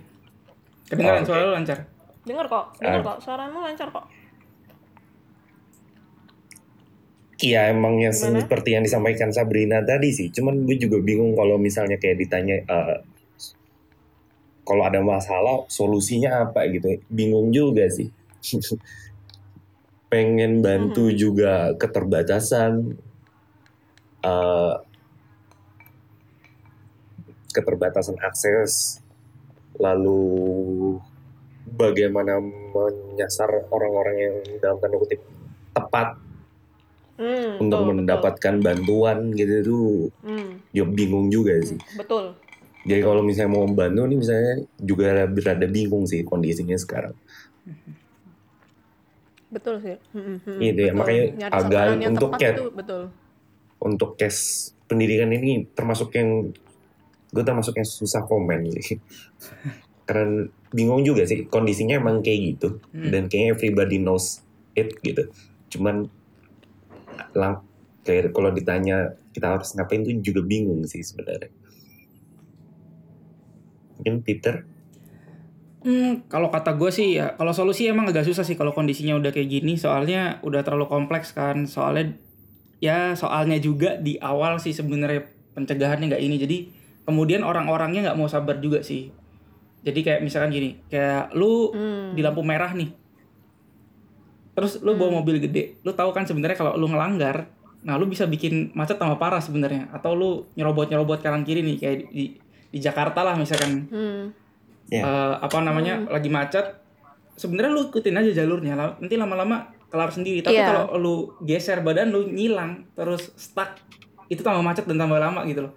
Kedengeran 0.88 1.22
Oh, 1.22 1.28
suara 1.28 1.42
lu 1.44 1.52
lancar. 1.54 1.78
Dengar 2.24 2.46
kok. 2.48 2.66
Dengar 2.80 3.00
Ah. 3.00 3.06
kok. 3.06 3.18
Suaramu 3.20 3.60
lancar 3.60 3.88
kok. 3.90 4.06
Iya 7.38 7.70
emang 7.70 8.02
yang 8.02 8.10
Gimana? 8.10 8.42
seperti 8.42 8.70
yang 8.72 8.82
disampaikan 8.82 9.30
Sabrina 9.30 9.84
tadi 9.84 10.10
sih. 10.10 10.32
Cuman 10.32 10.64
gue 10.64 10.74
juga 10.76 10.98
bingung 10.98 11.36
kalau 11.36 11.56
misalnya 11.56 11.96
kayak 11.96 12.18
ditanya 12.18 12.58
eh, 12.58 12.98
kalau 14.68 14.84
ada 14.84 15.00
masalah 15.00 15.64
solusinya 15.72 16.44
apa 16.52 16.68
gitu. 16.74 17.00
Bingung 17.08 17.50
juga 17.56 17.88
sih. 17.88 18.12
Pengen 20.12 20.64
bantu 20.64 21.12
juga 21.12 21.76
keterbatasan 21.76 22.74
eh, 24.24 24.74
keterbatasan 27.56 28.18
akses 28.22 29.02
lalu 29.78 30.22
bagaimana 31.68 32.40
menyasar 32.42 33.50
orang-orang 33.72 34.16
yang 34.18 34.36
dalam 34.64 34.78
tanda 34.82 34.98
kutip 34.98 35.20
tepat 35.76 36.08
Hmm, 37.18 37.58
untuk 37.58 37.82
betul, 37.82 37.98
mendapatkan 37.98 38.56
bantuan 38.62 39.18
gitu 39.34 39.56
tuh 39.66 39.90
Betul. 40.22 40.30
Hmm, 40.30 40.50
ya 40.78 40.84
bingung 40.86 41.28
juga 41.34 41.58
sih. 41.66 41.82
betul. 41.98 42.26
Jadi 42.88 43.01
kalau 43.03 43.20
misalnya 43.20 43.51
mau 43.51 43.67
membantu 43.67 44.08
nih 44.08 44.17
misalnya 44.17 44.53
juga 44.79 45.27
berada 45.27 45.67
bingung 45.67 46.08
sih 46.08 46.24
kondisinya 46.24 46.79
sekarang. 46.79 47.12
Betul 49.48 49.79
sih. 49.79 49.96
Hmm, 50.12 50.39
hmm, 50.39 50.58
Gitu 50.60 50.79
ya, 50.82 50.91
betul. 50.91 51.00
makanya 51.00 51.24
Nyari 51.38 51.51
agak 51.53 51.86
untuk 52.10 52.32
cat. 52.36 52.53
itu 52.56 52.65
betul. 52.72 53.01
Untuk 53.77 54.10
case 54.15 54.41
pendidikan 54.88 55.29
ini 55.29 55.67
termasuk 55.72 56.15
yang 56.15 56.51
gue 57.27 57.44
termasuk 57.44 57.75
yang 57.75 57.88
susah 57.88 58.24
komen 58.24 58.72
sih. 58.74 59.00
Karena 60.08 60.48
bingung 60.72 61.03
juga 61.03 61.27
sih 61.27 61.48
kondisinya 61.48 62.00
emang 62.00 62.24
kayak 62.24 62.39
gitu 62.56 62.79
Hmm. 62.91 63.12
dan 63.12 63.27
kayaknya 63.27 63.51
everybody 63.51 63.98
knows 64.00 64.44
it 64.74 64.96
gitu. 65.03 65.27
Cuman 65.67 66.08
lang 67.36 67.63
kayak 68.03 68.32
kalau 68.32 68.51
ditanya 68.51 69.12
kita 69.32 69.60
harus 69.60 69.75
ngapain 69.75 70.03
tuh 70.03 70.15
juga 70.24 70.39
bingung 70.44 70.84
sih 70.88 71.03
sebenarnya. 71.03 71.51
Mungkin 74.08 74.24
Peter 74.24 74.64
Hmm, 75.88 76.28
kalau 76.28 76.52
kata 76.52 76.76
gue 76.76 76.92
sih 76.92 77.16
ya, 77.16 77.40
kalau 77.40 77.56
solusi 77.56 77.88
emang 77.88 78.12
agak 78.12 78.28
susah 78.28 78.44
sih 78.44 78.60
kalau 78.60 78.76
kondisinya 78.76 79.16
udah 79.16 79.32
kayak 79.32 79.48
gini, 79.48 79.80
soalnya 79.80 80.42
udah 80.44 80.60
terlalu 80.60 80.90
kompleks 80.90 81.32
kan. 81.32 81.64
Soalnya 81.64 82.12
ya 82.84 83.16
soalnya 83.16 83.56
juga 83.62 83.96
di 83.96 84.20
awal 84.20 84.60
sih 84.60 84.76
sebenarnya 84.76 85.24
pencegahannya 85.56 86.12
nggak 86.12 86.24
ini. 86.28 86.36
Jadi 86.44 86.58
kemudian 87.08 87.40
orang-orangnya 87.46 88.10
nggak 88.10 88.20
mau 88.20 88.28
sabar 88.28 88.60
juga 88.60 88.84
sih. 88.84 89.16
Jadi 89.86 90.00
kayak 90.04 90.28
misalkan 90.28 90.52
gini, 90.52 90.76
kayak 90.92 91.32
lu 91.38 91.72
Hmm. 91.72 92.12
di 92.18 92.20
lampu 92.26 92.44
merah 92.44 92.76
nih, 92.76 92.92
terus 94.58 94.84
lu 94.84 94.98
bawa 95.00 95.24
mobil 95.24 95.40
gede, 95.40 95.80
lu 95.88 95.96
tahu 95.96 96.12
kan 96.12 96.28
sebenarnya 96.28 96.58
kalau 96.60 96.76
lu 96.76 96.92
ngelanggar, 96.92 97.48
nah 97.88 97.96
lu 97.96 98.12
bisa 98.12 98.28
bikin 98.28 98.76
macet 98.76 99.00
tambah 99.00 99.16
parah 99.16 99.40
sebenarnya. 99.40 99.88
Atau 99.96 100.20
lu 100.20 100.52
nyerobot-nyerobot 100.60 101.24
kanan 101.24 101.48
kiri 101.48 101.64
nih 101.64 101.78
kayak 101.80 101.98
di 102.12 102.36
di 102.72 102.80
Jakarta 102.80 103.24
lah 103.24 103.36
misalkan. 103.36 103.88
Hmm. 103.90 104.24
Ya. 104.88 105.04
eh, 105.04 105.34
apa 105.44 105.60
namanya 105.60 106.08
lagi 106.08 106.32
macet 106.32 106.64
sebenarnya 107.36 107.76
lu 107.76 107.92
ikutin 107.92 108.16
aja 108.16 108.32
jalurnya. 108.32 108.74
Lah 108.76 108.88
nanti 109.00 109.20
lama-lama 109.20 109.68
kelar 109.92 110.12
sendiri. 110.12 110.40
Tapi 110.44 110.56
Iya. 110.56 110.68
kalau 110.72 110.84
lu 110.96 111.16
geser 111.44 111.84
badan 111.84 112.12
lu 112.12 112.28
nyilang 112.28 112.88
terus 112.96 113.32
stuck 113.36 113.76
itu 114.28 114.44
tambah 114.44 114.64
macet 114.64 114.88
dan 114.88 115.00
tambah 115.00 115.20
lama 115.20 115.44
gitu 115.44 115.68
loh. 115.68 115.74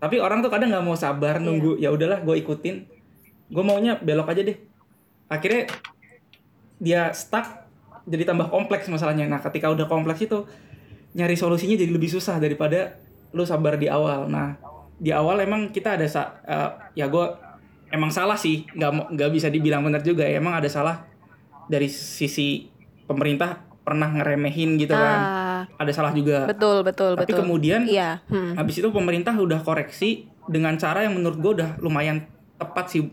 Tapi 0.00 0.16
orang 0.16 0.40
tuh 0.40 0.48
kadang 0.48 0.72
nggak 0.72 0.84
mau 0.84 0.96
sabar 0.96 1.36
nunggu 1.40 1.76
ya 1.76 1.92
udahlah 1.92 2.24
gue 2.24 2.36
ikutin. 2.40 2.76
Gue 3.52 3.64
maunya 3.64 3.96
belok 4.00 4.32
aja 4.32 4.44
deh. 4.44 4.56
Akhirnya 5.28 5.68
dia 6.80 7.12
stuck 7.12 7.68
jadi 8.08 8.24
tambah 8.24 8.48
kompleks 8.48 8.88
masalahnya. 8.88 9.28
Nah 9.28 9.40
ketika 9.44 9.68
udah 9.68 9.84
kompleks 9.84 10.24
itu 10.24 10.48
nyari 11.12 11.36
solusinya 11.36 11.76
jadi 11.76 11.92
lebih 11.92 12.08
susah 12.08 12.40
daripada 12.40 12.96
lu 13.36 13.44
sabar 13.44 13.76
di 13.76 13.88
awal. 13.92 14.24
Nah 14.28 14.56
di 15.00 15.10
awal 15.10 15.40
emang 15.40 15.72
kita 15.72 15.96
ada 15.96 16.04
sa- 16.04 16.38
eh, 16.44 16.70
ya 16.94 17.08
gue 17.08 17.24
emang 17.88 18.12
salah 18.12 18.36
sih. 18.36 18.68
Nggak 18.68 19.16
nggak 19.16 19.30
bisa 19.32 19.48
dibilang 19.48 19.80
benar 19.80 20.04
juga 20.04 20.28
ya. 20.28 20.36
Emang 20.36 20.54
ada 20.54 20.68
salah 20.68 21.08
dari 21.66 21.88
sisi 21.88 22.68
pemerintah 23.08 23.64
pernah 23.80 24.12
ngeremehin 24.12 24.76
gitu 24.76 24.92
kan. 24.92 25.18
Ah, 25.18 25.62
ada 25.80 25.90
salah 25.90 26.12
juga. 26.12 26.44
Betul, 26.44 26.84
betul, 26.84 27.16
tapi 27.16 27.32
betul. 27.32 27.40
kemudian 27.42 27.88
Iya. 27.88 28.20
Hmm. 28.28 28.54
habis 28.54 28.78
itu 28.78 28.92
pemerintah 28.92 29.32
udah 29.32 29.64
koreksi 29.64 30.28
dengan 30.46 30.76
cara 30.76 31.08
yang 31.08 31.16
menurut 31.16 31.40
gue 31.40 31.52
udah 31.58 31.80
lumayan 31.80 32.28
tepat 32.60 32.92
sih. 32.92 33.08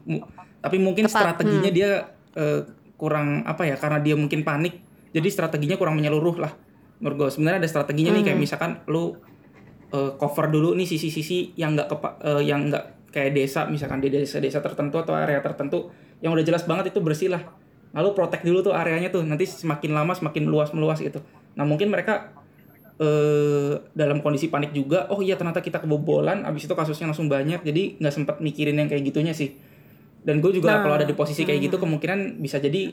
Tapi 0.60 0.78
mungkin 0.78 1.08
Tepat, 1.08 1.40
strateginya 1.40 1.72
dia 1.72 1.90
eh, 2.36 2.62
kurang 3.00 3.48
apa 3.48 3.64
ya 3.64 3.80
karena 3.80 4.04
dia 4.04 4.14
mungkin 4.20 4.44
panik. 4.44 4.84
Jadi 5.16 5.28
strateginya 5.32 5.80
kurang 5.80 5.98
menyeluruh 5.98 6.38
lah 6.38 6.52
menurut 6.98 7.16
gue 7.18 7.30
sebenarnya 7.30 7.62
ada 7.62 7.70
strateginya 7.70 8.10
nih 8.10 8.24
kayak 8.26 8.40
misalkan 8.42 8.82
lu 8.90 9.14
eh, 9.88 10.12
cover 10.16 10.48
dulu 10.48 10.76
nih 10.76 10.86
sisi-sisi 10.86 11.56
yang 11.56 11.74
nggak 11.74 11.88
kepa- 11.88 12.18
eh, 12.22 12.44
yang 12.44 12.68
nggak 12.68 13.12
kayak 13.12 13.32
desa 13.34 13.66
misalkan 13.66 14.04
di 14.04 14.12
desa-desa 14.12 14.60
tertentu 14.60 15.00
atau 15.00 15.16
area 15.16 15.40
tertentu 15.40 15.88
yang 16.20 16.36
udah 16.36 16.44
jelas 16.44 16.68
banget 16.68 16.92
itu 16.92 17.00
bersih 17.00 17.32
lah. 17.32 17.42
Lalu 17.96 18.14
protect 18.14 18.44
dulu 18.44 18.60
tuh 18.62 18.76
areanya 18.76 19.08
tuh 19.08 19.24
nanti 19.24 19.48
semakin 19.48 19.96
lama 19.96 20.12
semakin 20.12 20.44
luas 20.46 20.70
meluas 20.76 21.00
gitu. 21.00 21.24
Nah 21.56 21.64
mungkin 21.64 21.88
mereka 21.88 22.36
eh 22.98 23.74
dalam 23.94 24.26
kondisi 24.26 24.50
panik 24.50 24.74
juga 24.74 25.06
oh 25.14 25.22
iya 25.22 25.38
ternyata 25.38 25.62
kita 25.62 25.78
kebobolan 25.86 26.42
abis 26.50 26.66
itu 26.66 26.74
kasusnya 26.74 27.14
langsung 27.14 27.30
banyak 27.30 27.62
jadi 27.62 28.02
nggak 28.02 28.14
sempat 28.14 28.36
mikirin 28.42 28.74
yang 28.76 28.90
kayak 28.90 29.06
gitunya 29.06 29.32
sih. 29.32 29.54
Dan 30.26 30.44
gue 30.44 30.52
juga 30.52 30.76
Nah, 30.76 30.84
kalau 30.84 30.96
ada 31.00 31.08
di 31.08 31.16
posisi 31.16 31.48
kayak 31.48 31.72
gitu 31.72 31.78
kemungkinan 31.80 32.42
bisa 32.42 32.60
jadi 32.60 32.92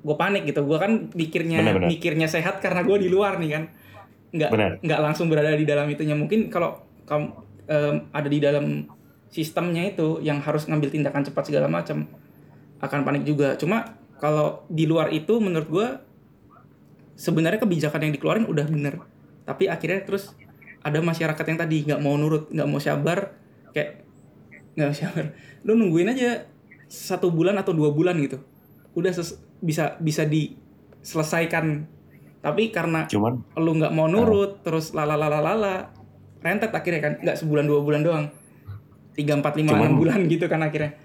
gue 0.00 0.16
panik 0.16 0.46
gitu. 0.46 0.62
Gue 0.62 0.78
kan 0.78 1.10
mikirnya 1.12 1.58
Benar-benar. 1.66 1.88
mikirnya 1.90 2.28
sehat 2.30 2.62
karena 2.62 2.86
gue 2.86 2.96
di 3.00 3.08
luar 3.10 3.40
nih 3.42 3.50
kan 3.50 3.64
nggak 4.30 4.50
Benar. 4.50 4.70
nggak 4.82 5.00
langsung 5.02 5.26
berada 5.26 5.50
di 5.54 5.66
dalam 5.66 5.86
itunya. 5.90 6.14
Mungkin 6.14 6.50
kalau 6.50 6.78
kamu 7.06 7.26
em, 7.66 7.94
ada 8.14 8.28
di 8.30 8.38
dalam 8.38 8.86
sistemnya 9.30 9.86
itu 9.86 10.18
yang 10.22 10.42
harus 10.42 10.66
ngambil 10.66 10.90
tindakan 10.90 11.22
cepat 11.26 11.50
segala 11.50 11.70
macam 11.70 12.06
akan 12.82 12.98
panik 13.06 13.22
juga. 13.26 13.54
Cuma 13.58 13.98
kalau 14.18 14.66
di 14.70 14.84
luar 14.86 15.10
itu 15.14 15.38
menurut 15.38 15.68
gue 15.70 15.88
sebenarnya 17.14 17.60
kebijakan 17.60 18.08
yang 18.08 18.12
dikeluarin 18.16 18.46
udah 18.46 18.66
bener. 18.66 18.94
Tapi 19.44 19.66
akhirnya 19.66 20.02
terus 20.06 20.34
ada 20.80 20.98
masyarakat 21.04 21.44
yang 21.44 21.58
tadi 21.60 21.76
nggak 21.84 22.00
mau 22.00 22.16
nurut 22.16 22.48
nggak 22.48 22.68
mau 22.68 22.80
sabar 22.80 23.36
kayak 23.74 24.02
nggak 24.78 24.94
sabar. 24.96 25.24
Lu 25.66 25.76
nungguin 25.76 26.08
aja 26.10 26.48
satu 26.90 27.30
bulan 27.30 27.58
atau 27.60 27.70
dua 27.76 27.92
bulan 27.92 28.16
gitu. 28.22 28.40
Udah 28.96 29.12
ses- 29.14 29.38
bisa 29.60 29.94
bisa 30.00 30.24
diselesaikan 30.24 31.84
tapi 32.40 32.72
karena 32.72 33.04
cuman 33.04 33.44
lu 33.60 33.76
nggak 33.76 33.92
mau 33.92 34.08
nurut 34.08 34.64
terus 34.64 34.96
lala 34.96 35.16
rentet 36.40 36.72
akhirnya 36.72 37.00
kan. 37.00 37.12
Nggak 37.20 37.36
sebulan 37.40 37.64
dua 37.68 37.80
bulan 37.84 38.00
doang. 38.00 38.26
Tiga 39.12 39.36
empat 39.36 39.60
lima 39.60 39.76
enam 39.76 40.00
bulan 40.00 40.24
gitu 40.24 40.48
kan 40.48 40.64
akhirnya. 40.64 40.96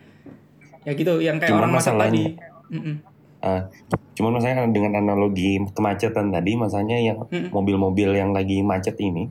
Ya 0.87 0.91
gitu 0.95 1.19
yang 1.19 1.37
kayak 1.43 1.59
orang 1.59 1.75
macet 1.75 1.95
tadi. 1.95 2.23
Ah, 3.45 3.69
cuman 4.17 4.41
masalahnya 4.41 4.65
dengan 4.73 4.97
analogi 4.97 5.61
kemacetan 5.75 6.33
tadi 6.33 6.57
masalahnya 6.57 6.97
yang 6.97 7.17
mobil-mobil 7.53 8.17
yang 8.17 8.33
lagi 8.33 8.65
macet 8.65 8.97
ini 8.97 9.29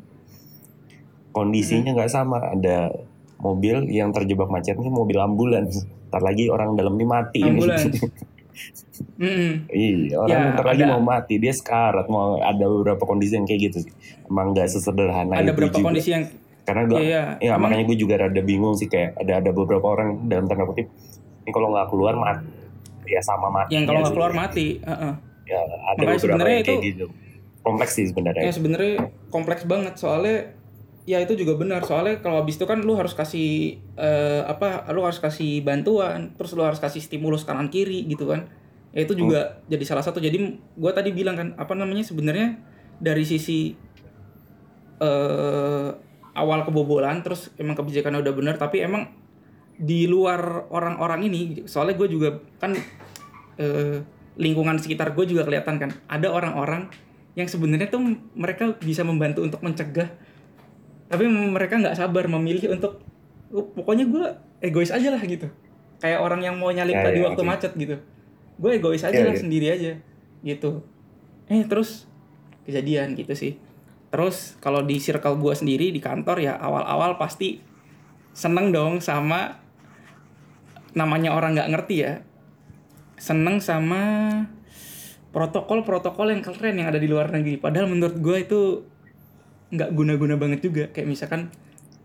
kondisinya 1.33 1.97
nggak 1.97 2.13
sama. 2.13 2.53
Ada 2.53 2.93
mobil 3.41 3.89
yang 3.91 4.13
terjebak 4.13 4.53
macet 4.53 4.77
ini 4.77 4.93
mobil 4.93 5.17
ambulans. 5.19 5.89
Ntar 6.13 6.21
lagi 6.21 6.53
orang 6.53 6.77
dalam 6.77 6.95
ini 7.01 7.07
mati. 7.09 7.41
Ini. 7.43 7.49
ambulans 7.49 7.97
Mm-mm. 9.17 9.53
Iya, 9.69 10.15
orang 10.17 10.29
Ya, 10.29 10.39
bentar 10.49 10.65
lagi 10.65 10.83
ada- 10.83 10.93
mau 10.93 11.03
mati, 11.03 11.35
dia 11.37 11.51
sekarat, 11.51 12.07
mau 12.07 12.37
ada 12.37 12.65
beberapa 12.65 13.03
kondisi 13.03 13.35
yang 13.35 13.45
kayak 13.45 13.61
gitu 13.65 13.79
sih. 13.81 13.93
Emang 14.25 14.51
nggak 14.51 14.67
sesederhana 14.69 15.35
ada 15.35 15.43
itu 15.43 15.53
beberapa 15.53 15.75
juga. 15.75 15.87
kondisi 15.89 16.11
yang 16.11 16.25
Karena 16.63 16.83
gue, 16.87 16.97
Iya, 16.97 17.05
iya. 17.05 17.23
ya 17.39 17.51
Emang- 17.53 17.69
makanya 17.69 17.85
gue 17.85 17.99
juga 17.99 18.15
rada 18.19 18.41
bingung 18.41 18.73
sih 18.73 18.87
kayak 18.87 19.19
ada 19.19 19.33
ada 19.39 19.51
beberapa 19.51 19.85
orang 19.87 20.25
dalam 20.25 20.45
tanda 20.45 20.65
kutip, 20.65 20.89
ini 21.39 21.51
kalau 21.51 21.69
nggak 21.71 21.89
keluar 21.89 22.15
mati, 22.15 22.49
ya 23.05 23.21
sama 23.21 23.49
mati. 23.49 23.71
yang 23.71 23.85
kalau 23.85 24.01
nggak 24.01 24.15
keluar 24.15 24.33
mati 24.33 24.81
Heeh. 24.81 25.13
ya 25.45 25.61
ada 25.61 26.01
Makanya 26.01 26.19
beberapa 26.19 26.41
yang 26.49 26.65
kayak 26.65 26.81
itu- 26.81 26.85
gitu 26.89 27.07
kompleks 27.61 27.93
sih 27.93 28.07
sebenarnya 28.07 28.43
Ya 28.43 28.53
sebenarnya 28.55 28.95
kompleks 29.29 29.63
banget 29.63 29.95
soalnya 29.95 30.57
ya 31.05 31.21
itu 31.21 31.37
juga 31.37 31.57
benar. 31.57 31.85
Soalnya 31.85 32.21
kalau 32.25 32.41
habis 32.41 32.57
itu 32.57 32.65
kan 32.65 32.81
lu 32.81 32.97
harus 32.97 33.13
kasih 33.13 33.81
eh, 33.97 34.43
apa 34.45 34.89
lu 34.93 35.05
harus 35.05 35.21
kasih 35.21 35.61
bantuan 35.61 36.33
terus 36.37 36.57
lu 36.57 36.65
harus 36.65 36.81
kasih 36.81 37.01
stimulus 37.01 37.45
kanan 37.45 37.69
kiri 37.69 38.05
gitu 38.09 38.29
kan. 38.29 38.49
Ya 38.95 39.05
itu 39.05 39.15
juga 39.17 39.61
jadi 39.69 39.85
salah 39.85 40.05
satu. 40.05 40.23
Jadi 40.23 40.61
gua 40.79 40.95
tadi 40.95 41.11
bilang 41.11 41.37
kan 41.37 41.49
apa 41.59 41.75
namanya 41.77 42.07
sebenarnya 42.07 42.59
dari 42.99 43.25
sisi 43.27 43.75
eh 45.03 45.91
awal 46.35 46.67
kebobolan 46.67 47.23
terus 47.23 47.55
emang 47.57 47.79
kebijakannya 47.79 48.21
udah 48.21 48.35
benar 48.35 48.55
tapi 48.59 48.83
emang 48.83 49.07
di 49.75 50.07
luar 50.07 50.71
orang-orang 50.71 51.27
ini 51.31 51.41
soalnya 51.67 51.99
gue 51.99 52.09
juga 52.11 52.39
kan 52.59 52.75
eh, 53.59 54.03
lingkungan 54.39 54.79
sekitar 54.79 55.15
gue 55.15 55.31
juga 55.31 55.47
kelihatan 55.47 55.79
kan 55.79 55.91
ada 56.11 56.31
orang-orang 56.31 56.91
yang 57.35 57.51
sebenarnya 57.51 57.91
tuh 57.91 58.03
mereka 58.35 58.75
bisa 58.79 59.03
membantu 59.03 59.43
untuk 59.43 59.63
mencegah 59.63 60.11
tapi 61.15 61.25
mereka 61.31 61.79
nggak 61.79 61.95
sabar 61.95 62.27
memilih 62.27 62.75
untuk 62.75 62.99
"Oh, 63.49 63.63
pokoknya 63.65 64.05
gue 64.05 64.27
egois 64.61 64.91
aja 64.91 65.15
lah 65.15 65.23
gitu. 65.23 65.47
Kayak 65.99 66.21
orang 66.21 66.43
yang 66.43 66.59
mau 66.59 66.69
nyalip 66.69 66.93
Ya, 66.93 67.07
tadi 67.07 67.23
ya, 67.23 67.31
waktu 67.31 67.41
oke. 67.41 67.49
macet 67.49 67.73
gitu. 67.75 67.97
Gue 68.59 68.71
egois 68.75 69.01
aja 69.01 69.15
Ya, 69.15 69.25
lah 69.25 69.33
ya. 69.33 69.39
sendiri 69.39 69.67
aja 69.71 69.93
gitu. 70.43 70.83
Eh 71.47 71.63
terus 71.65 72.11
kejadian 72.65 73.15
gitu 73.15 73.31
sih. 73.33 73.55
Terus 74.11 74.59
kalau 74.59 74.83
di 74.83 74.99
circle 74.99 75.39
gue 75.39 75.55
sendiri 75.55 75.91
di 75.91 75.99
kantor 75.99 76.39
ya 76.39 76.55
awal-awal 76.55 77.15
pasti 77.15 77.63
seneng 78.35 78.71
dong 78.71 78.99
sama 78.99 79.63
namanya 80.93 81.31
orang 81.31 81.55
nggak 81.55 81.71
ngerti 81.71 81.97
ya. 82.01 82.13
Seneng 83.15 83.63
sama 83.63 84.03
protokol-protokol 85.31 86.31
yang 86.31 86.43
keren 86.43 86.79
yang 86.79 86.89
ada 86.89 86.99
di 86.99 87.07
luar 87.07 87.31
negeri. 87.31 87.59
Padahal 87.59 87.87
menurut 87.87 88.19
gue 88.19 88.37
itu 88.39 88.61
nggak 89.75 89.91
guna-guna 89.91 90.35
banget 90.35 90.61
juga 90.63 90.87
kayak 90.89 91.09
misalkan 91.09 91.51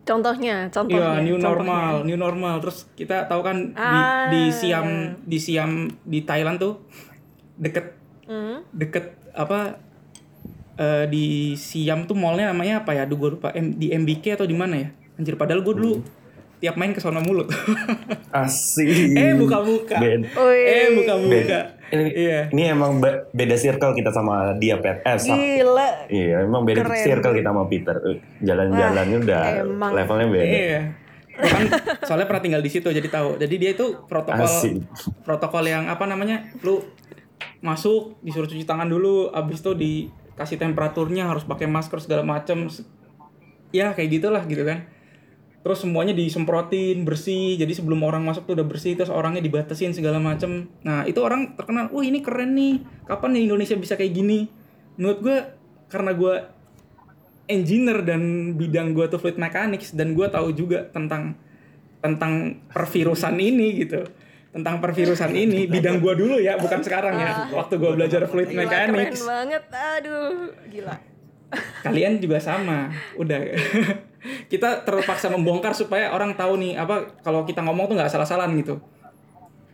Contohnya, 0.01 0.65
Iya, 0.65 0.73
contohnya. 0.73 1.21
new 1.21 1.38
contohnya. 1.38 1.45
normal, 1.45 1.93
new 2.01 2.17
normal. 2.17 2.55
Terus 2.59 2.89
kita 2.91 3.29
tahu 3.29 3.45
kan 3.45 3.57
di, 3.69 3.77
Ah. 3.77 4.25
di 4.27 4.49
Siam, 4.49 4.88
di 5.21 5.38
Siam 5.38 5.71
di 6.01 6.25
Thailand 6.25 6.57
tuh 6.57 6.81
deket 7.55 7.93
Hmm. 8.25 8.65
deket 8.71 9.05
apa 9.31 9.77
eh, 10.75 11.05
di 11.05 11.25
Siam 11.53 12.05
tuh 12.05 12.15
mallnya 12.15 12.49
namanya 12.49 12.81
apa 12.81 12.91
ya? 12.91 13.05
Aduh 13.05 13.17
gue 13.17 13.29
lupa. 13.31 13.53
M- 13.53 13.75
di 13.75 13.91
MBK 13.91 14.33
atau 14.33 14.45
di 14.45 14.55
mana 14.55 14.79
ya? 14.79 14.89
Anjir 15.13 15.35
padahal 15.35 15.61
gue 15.61 15.75
dulu 15.75 16.01
tiap 16.57 16.73
main 16.73 16.89
ke 16.89 16.97
sono 16.97 17.21
mulu. 17.21 17.45
asik 18.31 18.89
eh 19.15 19.35
buka-buka. 19.35 19.99
Eh 19.99 20.88
buka-buka. 20.95 21.78
Ini, 21.91 22.03
Iya. 22.12 22.41
ini 22.50 22.63
emang 22.67 22.98
be- 22.98 23.27
beda 23.29 23.55
circle 23.55 23.91
kita 23.91 24.10
sama 24.10 24.53
dia 24.55 24.75
Pet 24.75 25.01
eh 25.01 25.15
sama- 25.15 25.38
Gila. 25.38 25.89
iya 26.08 26.36
emang 26.41 26.62
beda 26.63 26.81
Keren. 26.81 27.00
circle 27.00 27.34
kita 27.34 27.48
sama 27.48 27.63
Peter 27.65 27.96
jalan-jalannya 28.39 29.17
udah 29.19 29.41
emang. 29.60 29.91
levelnya 29.91 30.27
beda 30.27 30.46
Iya. 30.46 30.81
Kan 31.39 31.63
soalnya 32.03 32.27
pernah 32.27 32.41
tinggal 32.41 32.60
di 32.60 32.67
situ 32.67 32.84
jadi 32.86 33.08
tahu. 33.08 33.38
Jadi 33.38 33.55
dia 33.55 33.72
itu 33.72 34.03
protokol 34.03 34.43
Asik. 34.43 34.84
protokol 35.22 35.63
yang 35.63 35.88
apa 35.88 36.03
namanya? 36.03 36.51
Lu 36.60 36.84
masuk 37.60 38.19
disuruh 38.19 38.43
cuci 38.43 38.63
tangan 38.63 38.84
dulu, 38.86 39.29
abis 39.29 39.60
itu 39.60 39.72
dikasih 39.72 40.55
temperaturnya 40.58 41.25
harus 41.25 41.43
pakai 41.43 41.63
masker 41.63 42.00
segala 42.00 42.24
macem. 42.24 42.67
Ya 43.69 43.93
kayak 43.93 44.10
gitulah 44.12 44.43
gitu 44.43 44.63
kan. 44.63 44.91
Terus 45.59 45.83
semuanya 45.83 46.15
disemprotin 46.15 47.03
bersih. 47.03 47.59
Jadi 47.59 47.75
sebelum 47.75 47.99
orang 48.07 48.23
masuk 48.23 48.47
tuh 48.47 48.55
udah 48.55 48.67
bersih 48.67 48.95
terus 48.95 49.11
orangnya 49.11 49.43
dibatasin 49.43 49.91
segala 49.91 50.17
macem. 50.17 50.71
Nah 50.87 51.03
itu 51.03 51.19
orang 51.19 51.59
terkenal. 51.59 51.91
Wah 51.91 52.03
ini 52.05 52.23
keren 52.23 52.55
nih. 52.55 52.79
Kapan 53.03 53.35
nih 53.35 53.43
Indonesia 53.51 53.75
bisa 53.75 53.99
kayak 53.99 54.15
gini? 54.15 54.47
Menurut 54.95 55.19
gue 55.19 55.37
karena 55.91 56.11
gue 56.15 56.35
engineer 57.49 58.05
dan 58.05 58.53
bidang 58.55 58.93
gue 58.93 59.09
tuh 59.09 59.17
fluid 59.17 59.41
mechanics 59.41 59.91
dan 59.97 60.13
gue 60.13 60.27
tahu 60.29 60.53
juga 60.53 60.86
tentang 60.93 61.34
tentang 61.99 62.63
pervirusan 62.71 63.36
ini 63.36 63.84
gitu 63.84 64.05
tentang 64.49 64.81
pervirusan 64.81 65.29
ini 65.34 65.69
bidang 65.69 66.01
gue 66.01 66.13
dulu 66.13 66.38
ya 66.41 66.57
bukan 66.57 66.81
sekarang 66.81 67.17
ya 67.17 67.53
waktu 67.53 67.77
gue 67.77 67.91
belajar 67.93 68.21
fluid 68.25 68.49
Gila, 68.49 68.60
mechanics 68.65 69.21
keren 69.21 69.29
banget. 69.29 69.63
Aduh, 69.73 70.53
gila. 70.69 70.95
kalian 71.81 72.21
juga 72.21 72.38
sama 72.38 72.93
udah 73.17 73.41
kita 74.51 74.84
terpaksa 74.84 75.32
membongkar 75.32 75.71
supaya 75.71 76.12
orang 76.12 76.36
tahu 76.36 76.60
nih 76.60 76.75
apa 76.75 77.19
kalau 77.23 77.47
kita 77.47 77.63
ngomong 77.63 77.88
tuh 77.88 77.95
nggak 77.95 78.12
salah-salahan 78.12 78.51
gitu. 78.60 78.79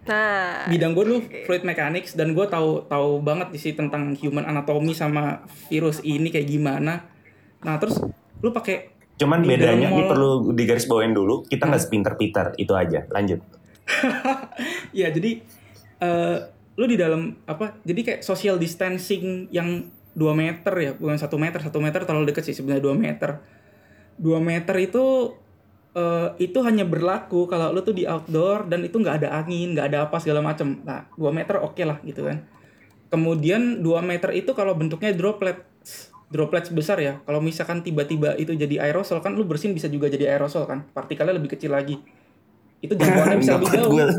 Nah, 0.05 0.69
bidang 0.69 0.93
gue 0.93 1.01
dulu 1.01 1.19
fluid 1.49 1.65
mechanics 1.65 2.13
dan 2.13 2.37
gue 2.37 2.45
tahu 2.45 2.85
tahu 2.85 3.25
banget 3.25 3.49
di 3.49 3.57
sini 3.57 3.73
tentang 3.73 4.13
human 4.13 4.45
anatomy 4.45 4.93
sama 4.93 5.41
virus 5.65 5.97
ini 6.05 6.29
kayak 6.29 6.45
gimana. 6.45 7.09
Nah 7.65 7.75
terus 7.81 7.97
lu 8.45 8.53
pakai 8.53 8.93
cuman 9.15 9.41
bedanya 9.41 9.89
ini 9.89 10.05
perlu 10.05 10.53
digaris 10.53 10.85
bawain 10.85 11.15
dulu 11.15 11.47
kita 11.47 11.65
nggak 11.65 11.81
sepinter 11.81 12.13
Peter 12.21 12.53
itu 12.61 12.73
aja. 12.77 13.09
Lanjut. 13.09 13.41
Ya 14.95 15.11
jadi 15.11 15.43
eh 15.99 16.37
lu 16.75 16.85
di 16.87 16.95
dalam 16.95 17.35
apa 17.47 17.79
jadi 17.83 17.99
kayak 18.03 18.21
social 18.23 18.55
distancing 18.59 19.47
yang 19.51 19.91
2 20.15 20.31
meter 20.31 20.73
ya 20.79 20.91
bukan 20.95 21.19
satu 21.19 21.35
meter 21.35 21.59
satu 21.59 21.83
meter 21.83 22.07
terlalu 22.07 22.31
deket 22.31 22.47
sih 22.47 22.55
sebenarnya 22.55 22.83
2 22.83 22.95
meter 22.95 23.43
2 24.17 24.39
meter 24.39 24.75
itu 24.77 25.35
eh, 25.91 26.29
itu 26.39 26.59
hanya 26.59 26.83
berlaku 26.83 27.45
kalau 27.45 27.69
lu 27.69 27.79
tuh 27.79 27.91
di 27.91 28.03
outdoor 28.03 28.65
dan 28.65 28.81
itu 28.81 28.95
nggak 28.95 29.15
ada 29.17 29.29
angin 29.35 29.71
nggak 29.71 29.87
ada 29.87 29.99
apa 30.03 30.17
segala 30.17 30.39
macem. 30.39 30.79
Nah 30.81 31.07
2 31.11 31.29
meter 31.29 31.57
oke 31.57 31.79
lah 31.79 31.99
gitu 32.01 32.23
kan. 32.23 32.43
Kemudian 33.07 33.79
2 33.79 34.01
meter 34.01 34.33
itu 34.33 34.51
kalau 34.51 34.73
bentuknya 34.73 35.11
droplet 35.11 35.63
droplets 36.27 36.67
besar 36.69 36.97
ya. 36.97 37.21
Kalau 37.21 37.39
misalkan 37.39 37.79
tiba-tiba 37.79 38.33
itu 38.33 38.51
jadi 38.51 38.81
aerosol 38.81 39.19
kan 39.19 39.31
lu 39.31 39.43
bersin 39.43 39.71
bisa 39.71 39.87
juga 39.87 40.07
jadi 40.07 40.31
aerosol 40.31 40.65
kan. 40.65 40.83
Partikelnya 40.89 41.31
lebih 41.33 41.53
kecil 41.53 41.71
lagi. 41.71 41.95
Itu 42.77 42.93
jangkauannya 42.93 43.37
bisa 43.37 43.55
lebih 43.55 43.71
jauh. 43.71 43.91
Gua- 43.93 44.15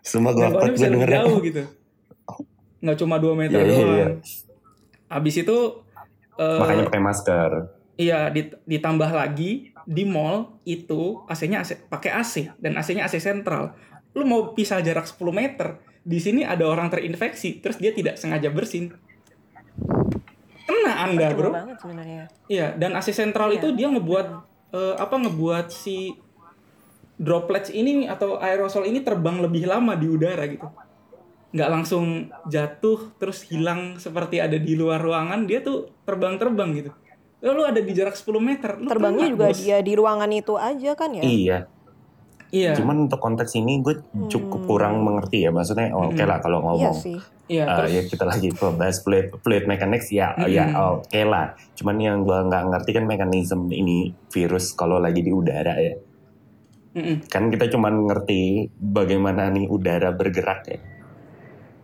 Semua 0.00 0.30
gue 0.30 0.38
jangkauannya 0.40 0.64
gue 0.64 0.74
bisa 0.74 0.86
lebih 0.86 0.94
dengernya. 0.96 1.18
jauh 1.20 1.36
gitu. 1.40 1.62
Nggak 2.78 2.96
cuma 2.96 3.14
2 3.16 3.34
meter 3.34 3.56
Iya, 3.56 3.64
iya, 3.64 3.76
doang. 3.76 3.94
iya. 3.94 4.08
habis 5.06 5.34
itu 5.36 5.56
eh, 6.34 6.58
Makanya 6.58 6.82
pakai 6.84 6.98
masker. 7.00 7.50
Iya 7.96 8.28
dit- 8.28 8.60
ditambah 8.64 9.10
lagi 9.10 9.72
di 9.86 10.04
mall 10.04 10.60
itu 10.64 11.24
AC-nya 11.26 11.64
AC, 11.64 11.88
pakai 11.88 12.12
AC 12.12 12.52
dan 12.60 12.76
AC-nya 12.76 13.08
AC 13.08 13.16
sentral 13.18 13.72
lu 14.12 14.24
mau 14.24 14.52
pisah 14.52 14.80
jarak 14.80 15.04
10 15.04 15.32
meter 15.32 15.80
di 16.00 16.16
sini 16.16 16.44
ada 16.46 16.64
orang 16.64 16.88
terinfeksi 16.88 17.60
terus 17.60 17.76
dia 17.76 17.92
tidak 17.92 18.16
sengaja 18.16 18.48
bersin 18.48 18.94
kena 20.66 20.92
anda 21.02 21.30
bro 21.30 21.50
banget 21.54 21.78
sebenarnya. 21.78 22.22
Iya, 22.50 22.74
dan 22.74 22.94
AC 22.98 23.14
sentral 23.14 23.54
Iya. 23.54 23.58
itu 23.62 23.68
dia 23.74 23.88
ngebuat 23.90 24.26
eh, 24.74 24.94
apa 24.98 25.14
ngebuat 25.22 25.70
si 25.70 26.18
droplets 27.16 27.72
ini 27.72 28.10
atau 28.10 28.36
aerosol 28.36 28.84
ini 28.84 29.00
terbang 29.00 29.40
lebih 29.40 29.64
lama 29.64 29.94
di 29.96 30.06
udara 30.10 30.44
gitu. 30.50 30.66
Nggak 31.54 31.70
langsung 31.70 32.28
jatuh 32.50 33.14
terus 33.16 33.46
hilang 33.48 33.96
seperti 33.96 34.42
ada 34.42 34.58
di 34.58 34.74
luar 34.76 35.00
ruangan, 35.00 35.46
dia 35.48 35.62
tuh 35.62 35.88
terbang-terbang 36.04 36.70
gitu. 36.76 36.90
Lalu 37.38 37.62
ada 37.62 37.80
di 37.80 37.92
jarak 37.92 38.14
10 38.14 38.38
meter. 38.38 38.70
lu 38.76 38.88
Terbangnya 38.88 39.26
juga 39.28 39.46
bos. 39.48 39.58
dia 39.58 39.78
di 39.78 39.92
ruangan 39.92 40.30
itu 40.30 40.54
aja 40.54 40.90
kan 40.92 41.10
ya? 41.12 41.22
Iya. 41.22 41.58
Iya. 42.48 42.72
Cuman 42.72 43.06
untuk 43.06 43.18
konteks 43.18 43.52
ini 43.54 43.80
gue 43.80 44.00
cukup 44.26 44.64
kurang 44.64 45.00
mengerti 45.00 45.42
ya. 45.42 45.50
Maksudnya 45.50 45.92
oh, 45.92 46.08
oke 46.08 46.22
lah 46.22 46.38
kalau 46.38 46.58
Hmm. 46.58 46.68
Iya 46.72 46.88
ngomong. 46.88 46.96
sih. 46.96 47.18
Iya, 47.46 47.62
Ah, 47.64 47.76
terus 47.78 47.90
ya 47.92 48.02
kita 48.08 48.24
lagi 48.24 48.48
bahas 48.58 48.98
fluid, 48.98 49.30
fluid 49.38 49.64
mechanics 49.64 50.10
ya 50.10 50.34
ya 50.46 50.66
Mm-mm. 50.66 50.98
oke 50.98 51.20
lah. 51.22 51.46
Cuman 51.74 51.96
yang 51.96 52.16
gua 52.20 52.42
nggak 52.42 52.64
ngerti 52.66 52.90
kan 52.92 53.04
mekanisme 53.04 53.70
ini 53.70 53.98
virus 54.26 54.72
kalau 54.72 54.98
lagi 54.98 55.20
di 55.20 55.30
udara 55.30 55.76
ya. 55.76 55.94
Mm-mm. 56.92 57.28
Kan 57.28 57.46
kita 57.48 57.68
cuman 57.68 58.02
ngerti 58.04 58.40
bagaimana 58.72 59.46
nih 59.48 59.68
udara 59.68 60.10
bergerak 60.10 60.60
ya. 60.66 60.78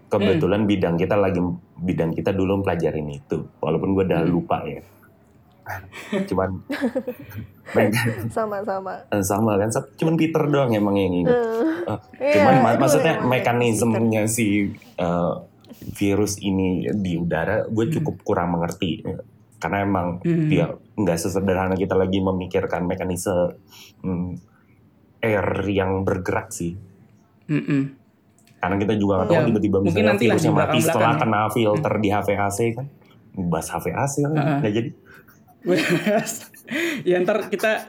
Kebetulan 0.08 0.66
bidang 0.66 0.96
kita 0.96 1.14
lagi 1.14 1.38
bidang 1.76 2.10
kita 2.10 2.30
dulu 2.30 2.60
pelajarin 2.60 3.06
itu. 3.08 3.46
Walaupun 3.56 3.94
gue 3.94 4.04
udah 4.04 4.20
Mm. 4.20 4.30
lupa 4.30 4.60
ya. 4.62 4.82
cuman 6.28 6.50
Sama-sama. 8.28 8.94
sama 9.20 9.54
kan 9.56 9.68
cuman 9.94 10.14
Peter 10.14 10.42
doang 10.44 10.70
emang 10.70 10.94
yang 10.94 11.14
ini. 11.14 11.22
Eh, 11.24 11.98
Iya, 12.14 12.32
cuman 12.36 12.54
ma- 12.56 12.70
aduh, 12.70 12.80
maksudnya 12.80 13.14
mekanismenya 13.20 14.22
si 14.26 14.70
eh, 14.96 15.34
virus 15.92 16.38
ini 16.38 16.86
di 16.92 17.16
udara 17.16 17.64
gue 17.64 17.86
cukup 17.90 18.22
kurang 18.22 18.52
mengerti. 18.52 19.02
Karena 19.56 19.78
emang 19.80 20.18
Hmm. 20.20 20.46
dia 20.46 20.66
nggak 20.92 21.14
sesederhana 21.16 21.74
kita 21.74 21.94
lagi 21.94 22.18
memikirkan 22.18 22.82
mekanisme 22.82 23.54
hmm, 24.00 24.30
air 25.20 25.46
yang 25.68 26.02
bergerak 26.02 26.50
sih. 26.50 26.74
Mm-mm. 27.44 27.98
karena 28.54 28.78
kita 28.78 28.94
juga 28.94 29.12
nggak 29.16 29.26
tahu 29.26 29.34
Ya, 29.34 29.42
tiba-tiba 29.44 29.76
misalnya 29.80 30.14
virusnya 30.14 30.52
mati 30.52 30.78
setelah 30.78 31.18
belakang-belakang 31.18 31.18
kena 31.20 31.50
filter 31.50 31.92
di 31.96 32.08
HVAC 32.08 32.58
kan. 32.72 32.86
Bahas 33.44 33.68
HVAC 33.68 34.14
kan 34.22 34.30
nggak 34.62 34.72
jadi 34.72 34.88
ya 37.06 37.22
ntar 37.22 37.46
kita 37.46 37.86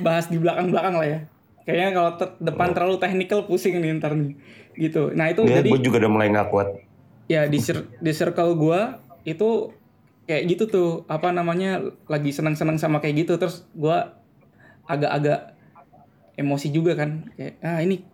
bahas 0.00 0.28
di 0.28 0.36
belakang-belakang 0.36 0.94
lah 0.96 1.08
ya. 1.08 1.20
Kayaknya 1.66 1.88
kalau 1.96 2.10
te- 2.14 2.36
depan 2.38 2.68
terlalu 2.76 2.96
technical 3.02 3.40
pusing 3.48 3.80
nih 3.80 3.98
ntar 3.98 4.14
nih. 4.14 4.36
Gitu. 4.76 5.10
Nah 5.16 5.32
itu 5.32 5.42
ya, 5.48 5.60
jadi 5.60 5.70
gue 5.72 5.80
juga 5.82 5.96
udah 6.04 6.12
mulai 6.12 6.28
nggak 6.30 6.48
kuat. 6.52 6.68
Ya 7.26 7.48
di 7.50 7.58
di 7.98 8.12
circle 8.14 8.54
gua 8.54 9.02
itu 9.26 9.74
kayak 10.28 10.42
gitu 10.46 10.64
tuh. 10.70 10.90
Apa 11.10 11.34
namanya 11.34 11.82
lagi 12.06 12.30
senang-senang 12.30 12.78
sama 12.78 13.02
kayak 13.02 13.26
gitu. 13.26 13.34
Terus 13.40 13.66
gua 13.74 14.20
agak-agak 14.86 15.56
emosi 16.38 16.68
juga 16.70 16.94
kan. 16.94 17.26
Kayak 17.34 17.54
ah 17.64 17.80
ini 17.82 18.04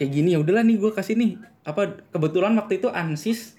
kayak 0.00 0.10
gini 0.10 0.28
ya 0.34 0.42
udahlah 0.42 0.64
nih 0.66 0.76
gua 0.80 0.90
kasih 0.96 1.14
nih. 1.14 1.38
Apa 1.62 2.02
kebetulan 2.10 2.58
waktu 2.58 2.82
itu 2.82 2.88
Ansis 2.90 3.54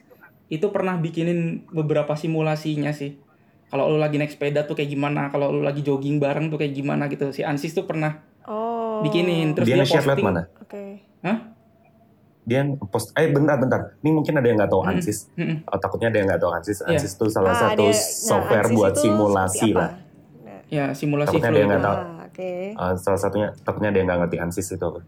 itu 0.48 0.64
pernah 0.72 0.96
bikinin 0.96 1.68
beberapa 1.72 2.16
simulasinya 2.16 2.96
sih 2.96 3.27
kalau 3.68 3.88
lu 3.88 3.98
lagi 3.98 4.16
naik 4.16 4.30
sepeda 4.30 4.64
tuh 4.64 4.74
kayak 4.74 4.90
gimana 4.90 5.28
kalau 5.28 5.50
lu 5.50 5.60
lagi 5.60 5.82
jogging 5.82 6.18
bareng 6.18 6.48
tuh 6.48 6.56
kayak 6.56 6.72
gimana 6.72 7.06
gitu 7.06 7.30
si 7.30 7.42
Ansis 7.42 7.72
tuh 7.72 7.84
pernah 7.84 8.24
Oh. 8.44 9.04
bikinin 9.04 9.52
terus 9.52 9.68
dia 9.68 9.76
dia, 9.76 9.84
posting 9.84 10.24
mana? 10.24 10.48
Oke. 10.58 11.04
Hah? 11.20 11.52
Dia 12.42 12.64
post 12.82 13.12
eh 13.14 13.28
bentar 13.28 13.60
bentar. 13.60 14.00
Ini 14.00 14.10
mungkin 14.10 14.34
ada 14.34 14.48
yang 14.48 14.56
nggak 14.56 14.72
tahu. 14.72 14.82
Ansys. 14.82 15.28
Mm-mm. 15.36 15.68
Oh, 15.68 15.76
takutnya 15.76 16.08
ada 16.08 16.18
yang 16.18 16.32
nggak 16.32 16.40
tahu 16.40 16.52
Ansys. 16.56 16.80
Iya. 16.80 16.96
Ansys 16.96 17.12
itu 17.12 17.28
salah 17.28 17.52
Ah, 17.52 17.60
satu 17.68 17.84
dia- 17.84 17.92
nah, 17.92 18.08
software 18.24 18.64
Ansys 18.64 18.78
buat 18.80 18.94
simulasi 18.96 19.70
lah. 19.72 19.92
Nah, 20.42 20.60
ya 20.66 20.86
simulasi 20.92 21.28
Takutnya 21.30 21.50
ada 21.50 21.60
yang 21.60 21.70
nggak 21.70 21.84
tahu. 21.84 21.98
ah, 21.98 22.24
Oke. 22.24 22.52
Uh, 22.72 22.94
salah 22.96 23.20
satunya 23.20 23.48
takutnya 23.62 23.90
ada 23.90 23.98
yang 23.98 24.08
nggak 24.08 24.20
ngerti 24.24 24.38
Ansys 24.40 24.68
itu 24.70 24.80
apa. 24.82 25.00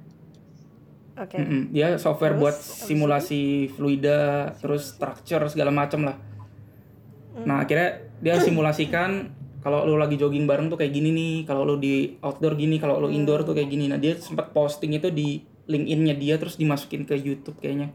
Oke. 1.18 1.38
Mm-mm. 1.38 1.62
Dia 1.72 1.88
software 1.96 2.32
Terus, 2.34 2.42
buat 2.42 2.56
simulasi 2.60 3.42
fluida, 3.70 4.20
terus 4.56 4.92
structure 4.92 5.48
segala 5.48 5.72
macam 5.72 6.04
lah. 6.06 6.16
Hmm. 7.32 7.46
Nah 7.46 7.62
akhirnya 7.62 7.90
dia 8.20 8.36
simulasikan 8.46 9.32
kalau 9.60 9.84
lu 9.84 9.96
lagi 9.96 10.16
jogging 10.16 10.48
bareng 10.48 10.68
tuh 10.68 10.76
kayak 10.76 10.92
gini 10.92 11.12
nih, 11.12 11.34
kalau 11.44 11.68
lu 11.68 11.76
di 11.76 12.16
outdoor 12.20 12.56
gini, 12.56 12.80
kalau 12.80 12.96
lu 12.98 13.12
indoor 13.12 13.44
tuh 13.44 13.52
kayak 13.52 13.68
gini. 13.68 13.86
Nah 13.86 13.96
dia 13.96 14.16
sempat 14.16 14.50
posting 14.50 14.96
itu 14.96 15.12
di 15.12 15.40
LinkedIn-nya 15.68 16.16
dia 16.16 16.36
terus 16.36 16.56
dimasukin 16.56 17.04
ke 17.04 17.14
YouTube 17.14 17.60
kayaknya. 17.60 17.92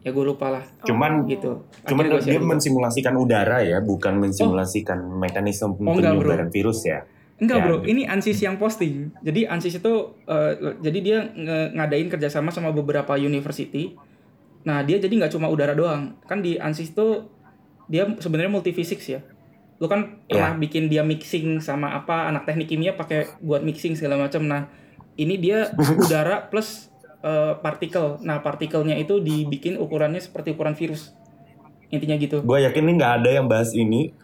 Ya 0.00 0.12
gue 0.12 0.20
lupa 0.20 0.52
lah 0.52 0.64
Cuman 0.84 1.24
gitu. 1.24 1.64
cuman 1.82 2.04
Akhirnya 2.04 2.20
dia 2.22 2.36
juga. 2.36 2.44
mensimulasikan 2.46 3.14
udara 3.14 3.60
ya, 3.60 3.80
bukan 3.80 4.20
mensimulasikan 4.20 5.00
mekanisme 5.00 5.72
Oh, 5.74 5.96
enggak, 5.96 6.12
bro. 6.12 6.28
penyebaran 6.28 6.48
virus 6.48 6.84
ya. 6.84 7.08
Enggak 7.34 7.56
Ya. 7.56 7.64
bro, 7.64 7.76
ini 7.84 8.02
Ansis 8.04 8.36
yang 8.38 8.56
posting. 8.56 9.16
Jadi 9.20 9.44
Ansis 9.44 9.74
itu, 9.74 9.92
eh, 10.24 10.52
jadi 10.78 10.98
dia 11.00 11.18
ngadain 11.70 12.08
kerjasama 12.08 12.48
sama 12.48 12.68
beberapa 12.70 13.16
university. 13.16 13.96
Nah 14.62 14.80
dia 14.80 14.96
jadi 14.96 15.08
nggak 15.10 15.32
cuma 15.32 15.48
udara 15.48 15.72
doang. 15.72 16.20
Kan 16.22 16.40
di 16.40 16.56
Ansis 16.56 16.88
itu 16.90 17.24
dia 17.90 18.08
sebenarnya 18.20 18.52
multifisik 18.52 19.00
ya. 19.04 19.20
Lu 19.82 19.90
kan 19.90 20.22
pernah 20.30 20.54
bikin 20.56 20.86
dia 20.88 21.02
mixing 21.02 21.58
sama 21.58 21.92
apa 21.92 22.30
anak 22.30 22.48
teknik 22.48 22.70
kimia 22.70 22.94
pakai 22.94 23.36
buat 23.42 23.60
mixing 23.60 23.98
segala 23.98 24.16
macam. 24.16 24.46
Nah 24.46 24.70
ini 25.18 25.36
dia 25.36 25.70
udara 26.02 26.46
plus 26.48 26.88
eh, 27.20 27.54
partikel. 27.58 28.22
Nah 28.22 28.40
partikelnya 28.40 28.96
itu 28.96 29.20
dibikin 29.20 29.76
ukurannya 29.76 30.22
seperti 30.22 30.54
ukuran 30.54 30.78
virus. 30.78 31.12
Intinya 31.92 32.16
gitu. 32.16 32.40
Gue 32.42 32.64
yakin 32.64 32.82
nih 32.86 32.94
nggak 32.98 33.14
ada 33.22 33.30
yang 33.30 33.46
bahas 33.46 33.70
ini 33.76 34.23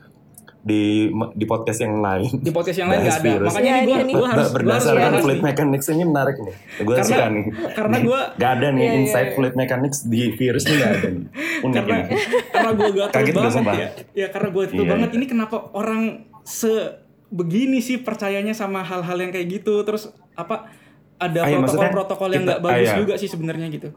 di 0.61 1.09
di 1.33 1.45
podcast 1.45 1.81
yang 1.81 1.99
lain. 1.99 2.29
Di 2.37 2.53
podcast 2.53 2.77
yang 2.77 2.89
lain 2.89 3.01
nggak 3.01 3.17
ada. 3.17 3.25
virus. 3.27 3.49
Makanya 3.49 3.65
Ya, 3.67 3.77
ini 3.77 3.87
gue 3.87 3.97
ini- 3.99 4.13
gua 4.13 4.21
harus 4.21 4.29
gua 4.29 4.29
harus 4.37 4.53
berdasarkan 4.53 5.01
bahas 5.11 5.23
fluid 5.23 5.41
mechanics 5.41 5.87
ini 5.89 6.05
menarik 6.05 6.37
nih. 6.39 6.55
Gue 6.81 6.95
suka 7.01 7.27
nih. 7.27 7.45
karena 7.73 7.97
gua- 8.01 8.29
gak 8.35 8.51
ada 8.53 8.67
nih 8.69 8.77
Iya, 8.79 8.85
iya, 8.87 8.99
insight 9.01 9.27
iya. 9.27 9.35
fluid 9.35 9.55
mechanics 9.55 9.99
di 10.05 10.21
virus 10.31 10.65
nih 10.65 10.77
gak 10.77 10.91
ada. 10.91 11.09
nih. 11.09 11.27
Unik 11.65 11.75
karena 11.75 11.97
ini. 11.99 12.15
karena 12.51 12.71
gue 12.71 12.89
gatel 12.91 13.15
Kaget 13.15 13.33
gua 13.33 13.41
banget 13.41 13.57
sumpah. 13.57 13.75
ya 13.75 13.89
ya 14.15 14.27
karena 14.29 14.49
gue 14.51 14.63
gatel 14.63 14.77
Iya, 14.77 14.91
banget 14.91 15.11
ini 15.13 15.25
kenapa 15.27 15.57
orang 15.73 16.03
se 16.43 16.73
begini 17.31 17.79
sih 17.79 17.97
percayanya 17.99 18.53
sama 18.53 18.81
hal-hal 18.81 19.17
yang 19.17 19.31
kayak 19.31 19.49
gitu 19.55 19.81
terus 19.81 20.09
apa 20.35 20.69
ada 21.17 21.39
Ah, 21.39 21.49
iya, 21.49 21.57
protokol-protokol 21.59 22.29
yang 22.29 22.37
kita- 22.39 22.49
nggak 22.51 22.61
bagus 22.61 22.77
ah, 22.77 22.85
iya. 22.87 22.99
juga 22.99 23.15
sih 23.17 23.29
sebenarnya 23.29 23.69
gitu 23.71 23.89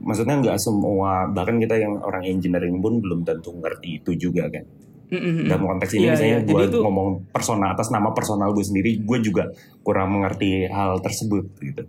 Maksudnya 0.00 0.34
nggak 0.38 0.56
semua 0.56 1.28
bahkan 1.28 1.54
kita 1.56 1.76
yang 1.76 2.00
orang 2.00 2.24
engineering 2.24 2.80
pun 2.80 2.98
belum 2.98 3.20
tentu 3.20 3.52
ngerti 3.52 4.00
itu 4.00 4.16
juga 4.18 4.48
kan. 4.48 4.64
Mm-mm. 5.10 5.44
Dalam 5.44 5.60
konteks 5.68 5.90
ini 5.92 6.00
Iya, 6.00 6.08
misalnya 6.12 6.36
iya. 6.36 6.46
gue 6.46 6.60
itu- 6.64 6.80
ngomong 6.80 7.06
persona 7.28 7.68
atas 7.68 7.88
nama 7.88 8.08
personal 8.10 8.48
gue 8.50 8.60
sendiri, 8.60 8.96
gue 8.96 9.16
juga 9.20 9.48
kurang 9.80 10.12
mengerti 10.12 10.66
hal 10.66 10.98
tersebut 10.98 11.46
gitu. 11.58 11.82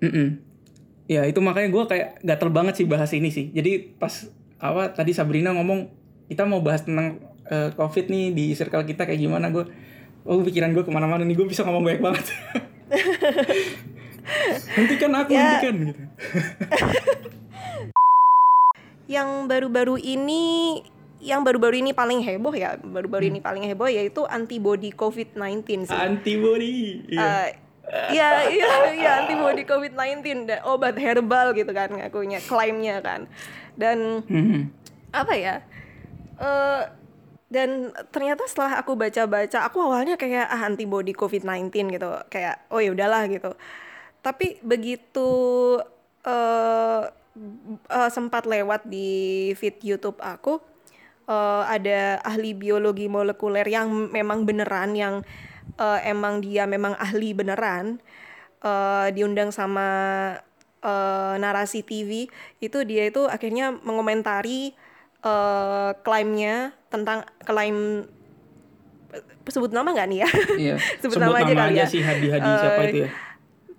Mm-mm. 0.00 0.26
ya 1.04 1.22
itu 1.22 1.38
makanya 1.38 1.68
gue 1.68 1.82
kayak 1.84 2.06
gatel 2.20 2.48
banget 2.48 2.72
sih 2.74 2.84
bahas 2.84 3.10
ini 3.10 3.28
sih 3.28 3.48
jadi 3.48 3.92
pas 3.92 4.24
apa 4.56 4.88
tadi 4.88 5.10
Sabrina 5.10 5.52
ngomong 5.52 5.84
kita 6.26 6.42
mau 6.42 6.58
bahas 6.58 6.80
tentang 6.80 7.18
eh, 7.44 7.68
covid 7.70 8.06
nih 8.06 8.30
di 8.30 8.50
circle 8.50 8.82
kita 8.82 9.02
kayak 9.02 9.20
gimana 9.20 9.48
gue 9.48 9.60
oh 10.22 10.40
pikiran 10.40 10.70
gue 10.70 10.80
ke 10.80 10.88
mana-mana 10.88 11.20
nih 11.20 11.34
gue 11.34 11.44
bisa 11.44 11.60
ngomong 11.62 11.84
banyak 11.84 12.00
banget 12.00 12.22
hentikan 14.74 15.12
aku 15.12 15.30
Ya. 15.30 15.60
hentikan 15.60 15.74
gitu 15.84 16.02
Yang 19.10 19.28
baru-baru 19.44 19.98
ini 19.98 20.78
yang 21.22 21.40
baru-baru 21.40 21.78
ini 21.78 21.94
paling 21.94 22.18
heboh 22.20 22.50
ya, 22.50 22.74
baru-baru 22.76 23.24
Hmm. 23.24 23.32
ini 23.32 23.40
paling 23.40 23.64
heboh 23.64 23.86
yaitu 23.86 24.26
antibody 24.26 24.90
COVID-19 24.90 25.86
sih. 25.86 25.94
antibody 25.94 26.74
iya. 27.08 27.22
Eh, 27.22 27.50
Iya, 27.92 28.28
iya, 28.48 28.70
iya 28.94 29.10
antibody 29.20 29.62
COVID-19 29.62 30.22
da- 30.46 30.62
obat 30.64 30.94
herbal 30.96 31.50
gitu 31.52 31.70
kan 31.70 31.90
ngakunya, 31.90 32.38
klaimnya 32.40 32.98
kan. 32.98 33.26
Dan 33.74 34.22
Mhm. 34.24 34.70
apa 35.10 35.34
ya? 35.34 35.56
eh 36.34 36.82
dan 37.46 37.68
ternyata 38.08 38.46
setelah 38.46 38.80
aku 38.80 38.96
baca-baca, 38.96 39.58
aku 39.62 39.78
awalnya 39.78 40.16
kayak 40.16 40.48
ah 40.48 40.62
antibody 40.64 41.12
COVID-19 41.12 41.92
gitu, 41.92 42.08
kayak 42.28 42.64
oh 42.68 42.78
ya 42.78 42.90
udahlah 42.90 43.28
gitu. 43.28 43.52
Tapi 44.20 44.56
begitu 44.62 45.28
eh 46.24 47.02
eh, 47.90 48.10
sempat 48.10 48.46
lewat 48.46 48.86
di 48.86 49.10
feed 49.52 49.82
YouTube 49.82 50.16
aku, 50.18 50.62
eh, 51.24 51.62
ada 51.66 52.18
ahli 52.22 52.52
biologi 52.52 53.06
molekuler 53.06 53.64
yang 53.64 54.10
memang 54.10 54.44
beneran, 54.44 54.94
yang 54.94 55.14
eh, 55.76 56.00
emang 56.06 56.40
dia 56.40 56.64
memang 56.66 56.94
ahli 56.96 57.32
beneran, 57.32 57.98
eh, 58.60 59.08
diundang 59.10 59.50
sama 59.50 59.88
eh, 60.82 61.34
narasi 61.38 61.82
TV, 61.82 62.26
itu 62.58 62.78
dia 62.82 63.06
itu 63.06 63.26
akhirnya 63.26 63.70
mengomentari 63.72 64.74
eh, 65.22 65.90
klaimnya 66.02 66.74
tentang 66.90 67.22
klaim 67.42 68.06
sebut 69.42 69.74
nama 69.74 69.90
nggak 69.92 70.08
nih 70.08 70.18
ya? 70.24 70.28
Iya. 70.56 70.76
Sebut 71.02 71.18
nama 71.18 71.36
aja 71.36 71.52
kali 71.52 71.76
ya. 71.76 71.86
si 71.86 71.98
Hadi 72.00 72.26
Hadi 72.30 72.48
siapa 72.48 72.80
Eh, 72.80 72.88
itu 72.88 72.98
ya? 73.04 73.10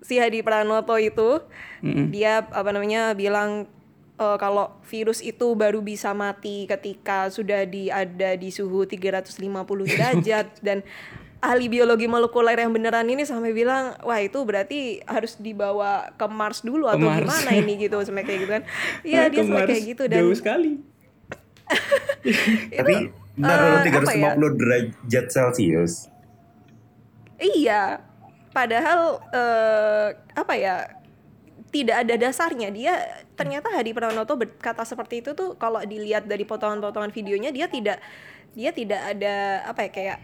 si 0.04 0.14
Hadi 0.20 0.38
Pranoto 0.44 0.94
itu 1.00 1.40
Mm-mm. 1.80 2.12
dia 2.12 2.44
apa 2.44 2.68
namanya 2.70 3.16
bilang 3.16 3.64
eh, 4.16 4.36
kalau 4.38 4.78
virus 4.86 5.20
itu 5.20 5.54
baru 5.54 5.80
bisa 5.80 6.14
mati 6.14 6.64
ketika 6.64 7.28
sudah 7.30 7.66
di 7.66 7.90
ada 7.90 8.34
di 8.34 8.48
suhu 8.50 8.86
350 8.86 9.42
derajat 9.90 10.46
dan 10.66 10.82
ahli 11.44 11.68
biologi 11.68 12.08
molekuler 12.08 12.56
yang 12.56 12.72
beneran 12.72 13.04
ini 13.04 13.28
sampai 13.28 13.52
bilang 13.52 13.92
wah 14.00 14.16
itu 14.16 14.40
berarti 14.48 15.04
harus 15.04 15.36
dibawa 15.36 16.08
ke 16.16 16.24
Mars 16.24 16.64
dulu 16.64 16.88
atau 16.88 17.04
Mars. 17.04 17.28
gimana 17.28 17.50
ini 17.52 17.76
gitu 17.76 18.00
sampai 18.00 18.24
kayak 18.24 18.38
gitu 18.40 18.52
kan 18.56 18.62
iya 19.08 19.20
Ah, 19.20 19.28
dia 19.28 19.44
sampai 19.44 19.60
Mars. 19.60 19.68
kayak 19.68 19.84
gitu 19.84 20.02
dan 20.08 20.20
jauh 20.24 20.36
sekali. 20.36 20.72
Tapi 22.80 22.94
bentar 23.36 23.56
dulu 23.60 23.76
eh, 23.76 23.92
apa 23.92 24.12
ya? 24.16 24.32
350 24.36 24.60
derajat 24.60 25.24
Celcius. 25.28 25.94
Iya, 27.34 28.00
padahal 28.52 29.00
eh, 29.32 30.08
apa 30.32 30.54
ya? 30.56 30.76
Tidak 31.74 31.96
ada 32.06 32.14
dasarnya. 32.14 32.70
Dia 32.70 32.94
ternyata 33.34 33.66
Hadi 33.66 33.90
Pranoto 33.90 34.38
berkata 34.38 34.86
seperti 34.86 35.26
itu 35.26 35.34
tuh 35.34 35.58
kalau 35.58 35.82
dilihat 35.82 36.22
dari 36.22 36.46
potongan-potongan 36.46 37.10
videonya 37.10 37.50
dia 37.50 37.66
tidak 37.66 37.98
dia 38.54 38.70
tidak 38.70 39.02
ada 39.02 39.66
apa 39.66 39.82
ya 39.82 39.90
kayak 39.90 40.18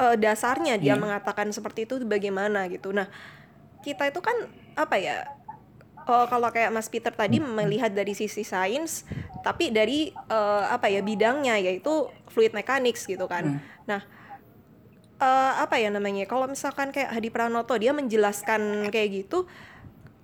eh, 0.00 0.16
dasarnya 0.16 0.80
dia 0.80 0.96
Iya. 0.96 0.96
mengatakan 0.96 1.52
seperti 1.52 1.84
itu 1.84 2.00
bagaimana 2.00 2.64
gitu. 2.72 2.96
Nah, 2.96 3.12
kita 3.84 4.08
itu 4.08 4.24
kan 4.24 4.48
apa 4.72 4.96
ya? 4.96 5.28
eh, 6.08 6.26
kalau 6.32 6.48
kayak 6.48 6.72
Mas 6.72 6.88
Peter 6.88 7.12
tadi 7.12 7.36
melihat 7.36 7.92
dari 7.92 8.16
sisi 8.16 8.40
sains, 8.40 9.04
tapi 9.44 9.68
dari 9.68 10.08
eh, 10.08 10.64
apa 10.64 10.88
ya 10.88 11.04
bidangnya 11.04 11.60
yaitu 11.60 12.08
fluid 12.32 12.56
mechanics 12.56 13.04
gitu 13.04 13.28
kan. 13.28 13.44
Hmm. 13.44 13.60
Nah, 13.84 14.00
eh, 15.20 15.52
apa 15.60 15.76
ya 15.76 15.92
namanya? 15.92 16.24
Kalau 16.24 16.48
misalkan 16.48 16.88
kayak 16.88 17.12
Hadi 17.12 17.28
Pranoto 17.28 17.76
dia 17.76 17.92
menjelaskan 17.92 18.88
kayak 18.88 19.08
gitu, 19.28 19.44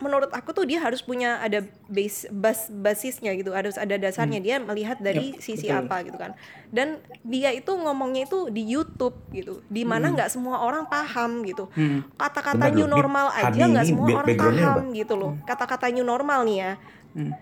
menurut 0.02 0.26
aku 0.34 0.50
tuh 0.50 0.66
dia 0.66 0.82
harus 0.82 1.00
punya 1.00 1.38
ada 1.38 1.62
base 1.86 2.26
bas, 2.34 2.66
basisnya 2.66 3.30
gitu, 3.38 3.54
harus 3.54 3.78
ada 3.78 3.94
dasarnya 3.94 4.42
dia 4.42 4.56
melihat 4.58 4.98
dari 4.98 5.32
Yap, 5.32 5.40
sisi 5.40 5.70
betul. 5.70 5.80
apa 5.86 5.96
gitu 6.02 6.18
kan. 6.18 6.32
Dan 6.74 6.98
dia 7.22 7.54
itu 7.54 7.70
ngomongnya 7.70 8.26
itu 8.26 8.50
di 8.50 8.66
YouTube 8.66 9.14
gitu, 9.30 9.62
di 9.70 9.86
mana 9.86 10.10
nggak 10.10 10.28
semua 10.34 10.66
orang 10.66 10.90
paham 10.90 11.46
gitu. 11.46 11.70
Hmm. 11.78 12.02
Kata-kata 12.18 12.74
new 12.74 12.90
normal 12.90 13.30
aja 13.32 13.54
Hadi 13.54 13.70
nggak 13.70 13.86
semua 13.86 14.08
orang 14.18 14.28
paham 14.34 14.80
gitu 14.92 15.14
loh. 15.14 15.32
Kata-kata 15.46 15.86
new 15.94 16.04
normal 16.04 16.42
nih 16.42 16.56
ya. 16.58 16.72
Hmm. 17.14 17.32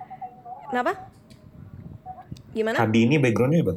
Kenapa? 0.69 0.93
Gimana? 2.53 2.77
Hadi 2.85 3.01
ini 3.09 3.17
backgroundnya 3.17 3.61
apa? 3.65 3.75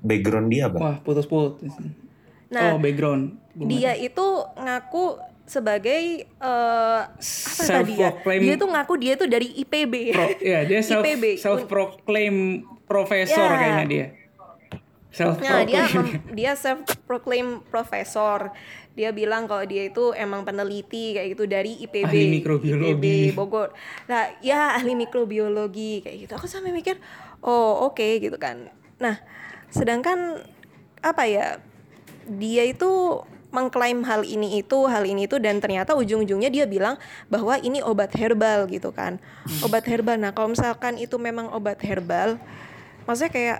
Background 0.00 0.48
dia 0.48 0.72
apa? 0.72 0.78
Wah, 0.80 0.96
putus-putus. 1.04 1.76
Nah, 2.48 2.74
oh, 2.74 2.78
background. 2.80 3.36
Gimana? 3.52 3.68
dia 3.68 3.92
itu 3.98 4.26
ngaku 4.56 5.29
sebagai 5.50 6.02
eh, 6.30 7.00
apa 7.10 7.62
tadi 7.66 7.98
ya? 7.98 8.10
Dia 8.38 8.54
tuh 8.54 8.70
ngaku 8.70 8.94
dia 8.96 9.18
tuh 9.18 9.26
dari 9.26 9.50
IPB. 9.58 9.94
Pro, 10.14 10.26
ya 10.38 10.62
dia 10.62 10.78
self 10.86 11.02
IPB. 11.02 11.24
self 11.42 11.66
proclaim 11.66 12.62
profesor 12.86 13.50
Ya. 13.50 13.58
kayaknya 13.58 13.86
dia. 13.86 14.06
Self 15.10 15.42
Nah, 15.42 15.66
dia 15.66 15.90
dia 16.30 16.52
self 16.54 16.86
proclaim 17.02 17.66
profesor. 17.66 18.54
Dia 18.94 19.10
bilang 19.10 19.50
kalau 19.50 19.66
dia 19.66 19.86
itu 19.86 20.14
emang 20.14 20.46
peneliti 20.46 21.18
kayak 21.18 21.34
gitu 21.34 21.50
dari 21.50 21.82
IPB. 21.82 22.06
Ahli 22.06 22.26
mikrobiologi. 22.30 22.94
IPB 22.94 23.34
Bogor. 23.34 23.74
Nah, 24.06 24.30
ya 24.38 24.78
ahli 24.78 24.94
mikrobiologi 24.94 26.06
kayak 26.06 26.26
gitu. 26.26 26.32
Aku 26.38 26.46
sampai 26.46 26.70
mikir, 26.70 26.94
"Oh, 27.42 27.90
oke 27.90 28.06
gitu 28.22 28.38
kan." 28.38 28.70
Nah, 29.02 29.18
sedangkan 29.66 30.46
apa 31.00 31.26
ya? 31.26 31.58
Dia 32.30 32.70
itu 32.70 33.18
mengklaim 33.50 34.06
hal 34.06 34.22
ini 34.22 34.62
itu, 34.62 34.86
hal 34.86 35.02
ini 35.02 35.26
itu 35.26 35.36
dan 35.42 35.58
ternyata 35.58 35.98
ujung-ujungnya 35.98 36.50
dia 36.50 36.66
bilang 36.70 36.96
bahwa 37.26 37.58
ini 37.58 37.82
obat 37.82 38.14
herbal 38.14 38.70
gitu 38.70 38.94
kan. 38.94 39.18
Obat 39.66 39.86
herbal. 39.90 40.18
Nah, 40.18 40.30
kalau 40.30 40.54
misalkan 40.54 40.96
itu 40.96 41.18
memang 41.18 41.50
obat 41.50 41.82
herbal, 41.82 42.38
maksudnya 43.04 43.32
kayak 43.34 43.58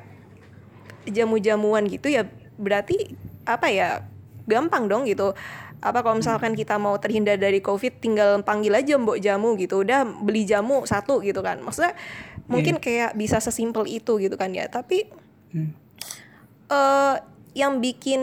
jamu-jamuan 1.10 1.88
gitu 1.90 2.12
ya 2.12 2.28
berarti 2.60 3.16
apa 3.48 3.66
ya 3.72 4.06
gampang 4.46 4.86
dong 4.86 5.08
gitu. 5.10 5.34
Apa 5.80 6.04
kalau 6.04 6.20
misalkan 6.20 6.52
kita 6.52 6.76
mau 6.76 6.94
terhindar 7.00 7.40
dari 7.40 7.64
covid 7.64 8.04
tinggal 8.04 8.44
panggil 8.44 8.76
aja 8.76 9.00
mbok 9.00 9.16
jamu 9.16 9.56
gitu. 9.56 9.80
Udah 9.80 10.04
beli 10.04 10.44
jamu 10.44 10.84
satu 10.84 11.24
gitu 11.24 11.40
kan. 11.40 11.58
Maksudnya 11.64 11.96
mungkin 12.46 12.76
kayak 12.76 13.16
bisa 13.16 13.40
sesimpel 13.40 13.88
itu 13.88 14.20
gitu 14.20 14.36
kan 14.36 14.52
ya. 14.52 14.68
Tapi 14.68 15.08
Hmm. 15.50 15.74
eh 16.70 17.16
yang 17.58 17.82
bikin 17.82 18.22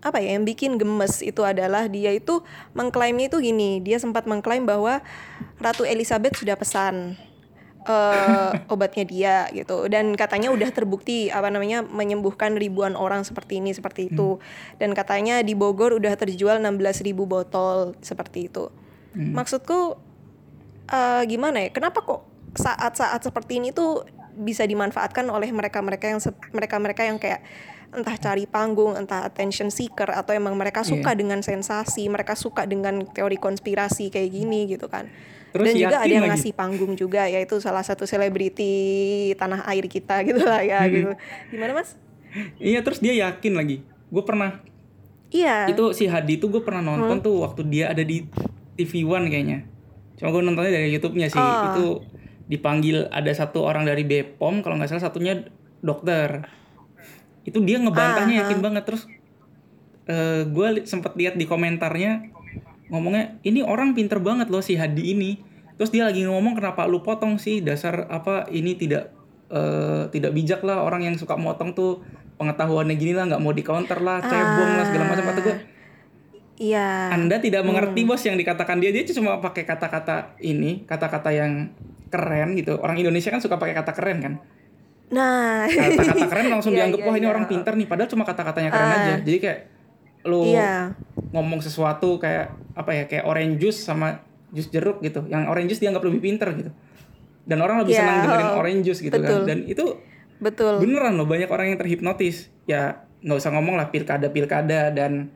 apa 0.00 0.18
ya 0.20 0.32
yang 0.36 0.48
bikin 0.48 0.80
gemes 0.80 1.20
itu 1.20 1.44
adalah 1.44 1.84
dia 1.84 2.12
itu 2.16 2.40
mengklaimnya 2.72 3.28
itu 3.28 3.38
gini 3.44 3.84
dia 3.84 4.00
sempat 4.00 4.24
mengklaim 4.24 4.64
bahwa 4.64 5.04
Ratu 5.60 5.84
Elizabeth 5.84 6.40
sudah 6.40 6.56
pesan 6.56 7.20
eh 7.80 8.52
obatnya 8.68 9.04
dia 9.08 9.36
gitu. 9.56 9.88
Dan 9.88 10.12
katanya 10.12 10.52
udah 10.52 10.68
terbukti 10.68 11.32
apa 11.32 11.48
namanya 11.48 11.80
menyembuhkan 11.80 12.56
ribuan 12.60 12.92
orang 12.92 13.24
seperti 13.24 13.56
ini 13.60 13.72
seperti 13.72 14.12
itu. 14.12 14.36
Dan 14.76 14.92
katanya 14.92 15.40
di 15.40 15.56
Bogor 15.56 15.96
udah 15.96 16.12
terjual 16.16 16.60
16.000 16.60 17.16
botol 17.24 17.96
seperti 18.04 18.52
itu. 18.52 18.68
Maksudku 19.16 19.96
eh 20.90 21.22
gimana 21.24 21.64
ya 21.66 21.68
kenapa 21.72 22.02
kok 22.04 22.20
saat-saat 22.54 23.22
seperti 23.22 23.62
ini 23.62 23.70
tuh 23.70 24.04
bisa 24.36 24.66
dimanfaatkan 24.66 25.26
oleh 25.30 25.50
mereka-mereka 25.50 26.06
yang 26.10 26.20
mereka-mereka 26.52 27.02
yang 27.06 27.18
kayak 27.18 27.42
entah 27.90 28.14
cari 28.14 28.44
panggung, 28.44 28.94
entah 28.94 29.22
attention 29.22 29.68
seeker 29.68 30.06
atau 30.06 30.30
emang 30.30 30.54
mereka 30.54 30.80
suka 30.82 31.10
dengan 31.12 31.40
sensasi, 31.40 32.06
mereka 32.06 32.32
suka 32.34 32.62
dengan 32.62 33.02
teori 33.04 33.34
konspirasi 33.34 34.08
kayak 34.08 34.30
gini 34.30 34.66
gitu 34.66 34.86
kan. 34.86 35.10
Terus 35.50 35.66
Dan 35.66 35.76
juga 35.76 35.98
ada 35.98 36.06
yang 36.06 36.22
lagi. 36.22 36.32
ngasih 36.38 36.52
panggung 36.54 36.94
juga 36.94 37.26
yaitu 37.26 37.58
salah 37.58 37.82
satu 37.82 38.06
selebriti 38.06 38.70
tanah 39.34 39.66
air 39.66 39.84
kita 39.84 40.22
gitu 40.28 40.40
lah 40.40 40.62
ya 40.62 40.82
Hmm. 40.82 40.90
gitu. 40.90 41.10
Gimana 41.50 41.74
Mas? 41.74 41.98
Iya 42.56 42.80
terus 42.80 42.98
dia 42.98 43.10
yakin 43.12 43.54
lagi. 43.54 43.82
Gue 44.06 44.22
pernah 44.22 44.62
Iya. 45.28 45.66
itu 45.66 45.90
si 45.90 46.06
Hadi 46.06 46.38
itu 46.38 46.46
gue 46.46 46.62
pernah 46.62 46.78
nonton 46.80 47.18
Hmm. 47.18 47.24
tuh 47.24 47.36
waktu 47.42 47.66
dia 47.66 47.90
ada 47.90 48.02
di 48.02 48.22
TV 48.74 49.02
One 49.02 49.26
kayaknya. 49.26 49.66
Cuma 50.14 50.30
gue 50.30 50.42
nontonnya 50.42 50.70
dari 50.70 50.90
YouTube-nya 50.90 51.26
sih. 51.26 51.38
Ah. 51.38 51.74
Itu 51.74 52.06
dipanggil 52.46 53.06
ada 53.08 53.30
satu 53.30 53.62
orang 53.62 53.82
dari 53.82 54.02
Bepom 54.02 54.58
kalau 54.60 54.74
nggak 54.74 54.86
salah 54.88 55.04
satunya 55.04 55.42
dokter. 55.80 56.46
Itu 57.50 57.58
dia 57.60 57.76
ngebantahnya 57.76 58.34
Ah, 58.34 58.40
yakin 58.46 58.58
banget. 58.62 58.86
Terus 58.86 59.02
eh 60.06 60.42
gue 60.44 60.68
li- 60.72 60.86
sempat 60.86 61.14
lihat 61.14 61.34
di 61.34 61.44
komentarnya 61.44 62.30
ngomongnya 62.88 63.38
ini 63.42 63.62
orang 63.62 63.92
pinter 63.92 64.18
banget 64.18 64.46
loh 64.48 64.62
si 64.62 64.74
Hadi 64.74 65.14
ini. 65.14 65.30
Terus 65.74 65.90
dia 65.90 66.04
lagi 66.04 66.22
ngomong 66.22 66.54
kenapa 66.54 66.86
lu 66.86 67.00
potong 67.00 67.36
sih? 67.36 67.58
Dasar 67.58 68.06
apa 68.06 68.46
ini 68.48 68.74
tidak 68.74 69.10
eh, 69.48 70.06
tidak 70.08 70.30
bijak 70.30 70.62
lah 70.62 70.80
orang 70.80 71.02
yang 71.02 71.16
suka 71.16 71.34
motong 71.34 71.74
tuh. 71.74 72.00
Pengetahuannya 72.36 72.96
gini 72.96 73.12
lah 73.12 73.28
nggak 73.28 73.42
mau 73.42 73.52
di 73.52 73.60
counter 73.60 74.00
lah 74.00 74.22
cebong 74.22 74.70
lah 74.72 74.84
segala 74.86 75.04
macam. 75.06 75.26
Kata 75.26 75.40
gue 75.40 75.56
Iya. 76.60 77.08
anda 77.08 77.40
tidak 77.40 77.64
mengerti 77.64 78.04
bos 78.04 78.20
yang 78.20 78.36
dikatakan 78.36 78.78
dia. 78.78 78.92
Dia 78.92 79.04
cuma 79.10 79.40
pakai 79.40 79.64
kata-kata 79.64 80.36
ini 80.38 80.84
kata-kata 80.84 81.32
yang 81.32 81.72
keren 82.08 82.52
gitu. 82.52 82.76
Orang 82.76 82.96
Indonesia 82.96 83.28
kan 83.28 83.40
suka 83.40 83.56
pakai 83.56 83.72
kata 83.72 83.92
keren 83.92 84.18
kan 84.20 84.34
Nah, 85.10 85.66
kata-kata 85.66 86.24
keren 86.24 86.46
langsung 86.54 86.70
Iya, 86.70 86.86
dianggap 86.86 87.00
iya, 87.00 87.06
wah 87.06 87.14
ini 87.14 87.22
iya. 87.22 87.32
orang 87.32 87.44
pinter 87.44 87.72
nih 87.74 87.86
padahal 87.86 88.08
cuma 88.08 88.22
kata-katanya 88.22 88.70
keren 88.70 88.86
Ah. 88.86 88.96
aja 88.96 89.12
jadi 89.20 89.38
kayak 89.38 89.58
lu 90.22 90.40
Iya. 90.46 90.94
ngomong 91.30 91.58
sesuatu 91.58 92.16
kayak 92.16 92.46
apa 92.72 92.90
ya 92.92 93.04
kayak 93.04 93.24
orange 93.24 93.58
juice 93.58 93.80
sama 93.80 94.22
jus 94.48 94.68
jeruk 94.68 95.00
gitu 95.00 95.26
yang 95.26 95.46
orange 95.46 95.70
juice 95.70 95.80
dianggap 95.80 96.02
lebih 96.02 96.20
pinter 96.20 96.48
gitu 96.52 96.70
dan 97.42 97.58
orang 97.58 97.80
lebih 97.80 97.92
Iya, 97.92 98.00
senang 98.00 98.16
dengerin 98.22 98.46
oh, 98.46 98.56
orange 98.56 98.82
juice 98.84 99.00
gitu 99.00 99.14
betul. 99.14 99.26
kan 99.36 99.40
dan 99.44 99.58
itu 99.64 99.84
Betul. 100.38 100.74
beneran 100.78 101.14
loh 101.14 101.24
banyak 101.24 101.46
orang 101.46 101.66
yang 101.68 101.78
terhipnotis 101.78 102.36
ya 102.64 102.82
nggak 103.20 103.36
usah 103.36 103.50
ngomong 103.50 103.74
lah 103.74 103.88
pilkada 103.88 104.28
pilkada 104.28 104.88
dan 104.88 105.28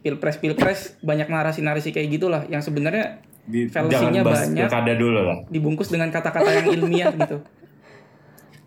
pilpres 0.00 0.36
pilpres 0.36 0.80
banyak 1.08 1.26
narasi 1.26 1.60
narasi 1.60 1.90
kayak 1.90 2.10
gitulah 2.10 2.42
yang 2.44 2.60
sebenarnya 2.60 3.22
Di, 3.42 3.70
Fallacy-nya 3.70 4.10
jangan 4.16 4.26
bahas 4.26 4.42
banyak. 4.44 4.58
pilkada 4.60 4.92
dulu 4.96 5.20
lah. 5.20 5.36
dibungkus 5.46 5.86
dengan 5.86 6.10
kata-kata 6.10 6.50
yang 6.52 6.66
ilmiah 6.72 7.14
gitu 7.14 7.38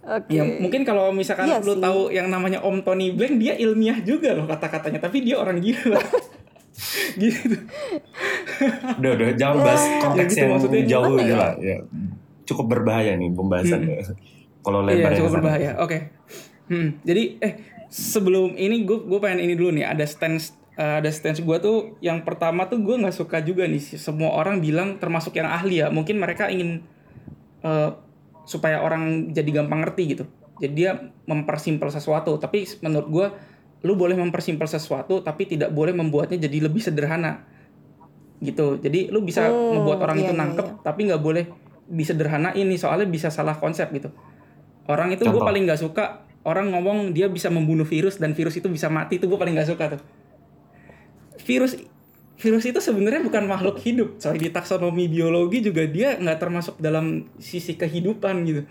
Oke. 0.09 0.33
ya 0.33 0.41
mungkin 0.41 0.81
kalau 0.81 1.13
misalkan 1.13 1.45
Iya 1.45 1.61
lu 1.61 1.77
sih. 1.77 1.81
tahu 1.81 1.99
yang 2.09 2.27
namanya 2.27 2.59
Om 2.59 2.81
Tony 2.81 3.13
Blank 3.13 3.37
dia 3.37 3.53
ilmiah 3.53 4.01
juga 4.01 4.33
loh 4.33 4.43
kata-katanya 4.43 4.97
tapi 4.97 5.21
dia 5.21 5.37
orang 5.37 5.61
gila 5.61 6.01
gitu 7.21 7.55
Udah, 8.97 9.11
udah, 9.13 9.27
jangan 9.35 9.57
bahas 9.61 9.83
konteks 9.99 10.31
gitu 10.33 10.75
yang 10.75 10.87
jauh 10.89 11.15
ya? 11.17 11.35
lah. 11.35 11.51
Ya. 11.59 11.77
Cukup 12.43 12.65
berbahaya 12.67 13.15
nih 13.15 13.29
pembahasan. 13.29 13.79
Kalau 14.59 14.81
lebar 14.81 14.95
Iya 14.95 15.05
yang 15.05 15.17
cukup 15.17 15.29
sana. 15.29 15.37
berbahaya. 15.39 15.71
Oke. 15.79 15.97
Hmm, 16.65 16.99
jadi 17.01 17.23
eh 17.39 17.53
sebelum 17.89 18.53
ini 18.55 18.83
gue 18.83 19.01
gue 19.01 19.19
pengen 19.19 19.41
ini 19.41 19.53
dulu 19.53 19.73
nih 19.73 19.85
ada 19.87 20.05
stance 20.05 20.53
eh, 20.73 21.01
ada 21.01 21.09
stance 21.09 21.39
gue 21.39 21.57
tuh 21.57 21.77
yang 21.99 22.21
pertama 22.21 22.63
tuh 22.63 22.77
gue 22.77 22.95
nggak 22.95 23.15
suka 23.15 23.41
juga 23.41 23.65
nih 23.65 23.81
semua 23.97 24.31
orang 24.31 24.61
bilang 24.61 24.95
termasuk 24.95 25.33
yang 25.33 25.49
ahli 25.49 25.81
ya 25.81 25.89
mungkin 25.89 26.15
mereka 26.15 26.47
ingin 26.47 26.85
eh, 27.61 27.89
supaya 28.49 28.81
orang 28.81 29.29
jadi 29.29 29.61
gampang 29.61 29.85
ngerti 29.85 30.17
gitu. 30.17 30.25
Jadi 30.57 30.73
dia 30.73 30.97
mempersimpel 31.29 31.93
sesuatu 31.93 32.41
tapi 32.41 32.65
menurut 32.81 33.07
gue 33.13 33.27
lu 33.85 33.93
boleh 33.93 34.17
mempersimpel 34.17 34.65
sesuatu 34.65 35.21
tapi 35.21 35.45
tidak 35.45 35.69
boleh 35.69 35.93
membuatnya 35.93 36.41
jadi 36.49 36.65
lebih 36.65 36.81
sederhana 36.81 37.45
gitu. 38.41 38.81
Jadi 38.81 39.13
lu 39.13 39.21
bisa 39.21 39.45
Hmm, 39.47 39.79
membuat 39.79 40.01
orang 40.09 40.17
iya, 40.17 40.25
itu 40.25 40.33
iya, 40.33 40.41
nangkep 40.41 40.65
iya. 40.65 40.75
tapi 40.81 40.99
nggak 41.07 41.21
boleh 41.21 41.45
disederhanain 41.89 42.65
nih 42.65 42.79
soalnya 42.81 43.05
bisa 43.05 43.29
salah 43.29 43.53
konsep 43.53 43.85
gitu. 43.93 44.09
Orang 44.89 45.13
itu 45.13 45.21
gue 45.21 45.41
paling 45.45 45.69
nggak 45.69 45.79
suka 45.85 46.25
orang 46.41 46.73
ngomong 46.73 47.13
dia 47.13 47.29
bisa 47.29 47.53
membunuh 47.53 47.85
virus 47.85 48.17
dan 48.17 48.33
virus 48.33 48.57
itu 48.57 48.65
bisa 48.65 48.89
mati 48.89 49.21
itu 49.21 49.29
gue 49.29 49.37
paling 49.37 49.53
nggak 49.53 49.69
suka 49.69 49.85
tuh. 49.95 50.01
Virus 51.45 51.77
virus 52.39 52.63
itu 52.63 52.79
sebenarnya 52.79 53.19
bukan 53.21 53.43
makhluk 53.45 53.77
hidup. 53.79 54.15
Soalnya 54.15 54.47
di 54.47 54.51
taksonomi 54.51 55.05
biologi 55.05 55.59
juga 55.59 55.83
dia 55.83 56.15
nggak 56.15 56.39
termasuk 56.39 56.79
dalam 56.79 57.27
sisi 57.35 57.75
kehidupan 57.75 58.35
gitu. 58.47 58.61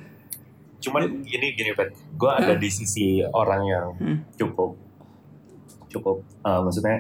Cuman 0.81 1.21
gini 1.21 1.53
gini 1.53 1.77
Pet, 1.77 1.93
gue 1.93 2.31
ada 2.31 2.55
di 2.55 2.69
sisi 2.69 3.21
orang 3.23 3.63
yang 3.63 3.87
Hmm. 3.95 4.19
cukup 4.35 4.73
cukup 5.89 6.17
eh, 6.21 6.61
maksudnya 6.61 6.97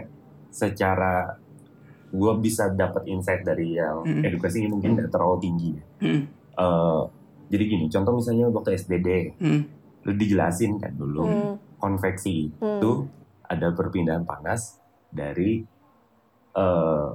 secara 0.48 1.36
gue 2.08 2.32
bisa 2.40 2.68
dapat 2.70 3.04
insight 3.06 3.44
dari 3.44 3.76
yang 3.76 4.00
Hmm. 4.00 4.24
edukasi 4.24 4.64
mungkin 4.64 4.96
tidak 4.96 5.10
terlalu 5.10 5.36
tinggi. 5.40 5.72
Hmm, 6.00 6.22
Eh, 6.58 7.02
jadi 7.48 7.64
gini, 7.64 7.86
contoh 7.86 8.18
misalnya 8.18 8.50
waktu 8.50 8.74
SDD, 8.74 9.08
hmm, 9.38 9.60
lu 10.02 10.12
dijelasin 10.12 10.74
kan 10.76 10.90
dulu 10.90 11.22
Hmm. 11.22 11.54
konveksi 11.78 12.50
Hmm. 12.58 12.76
itu 12.76 12.92
ada 13.44 13.70
perpindahan 13.70 14.26
panas 14.26 14.74
dari 15.08 15.62
eh 16.50 17.08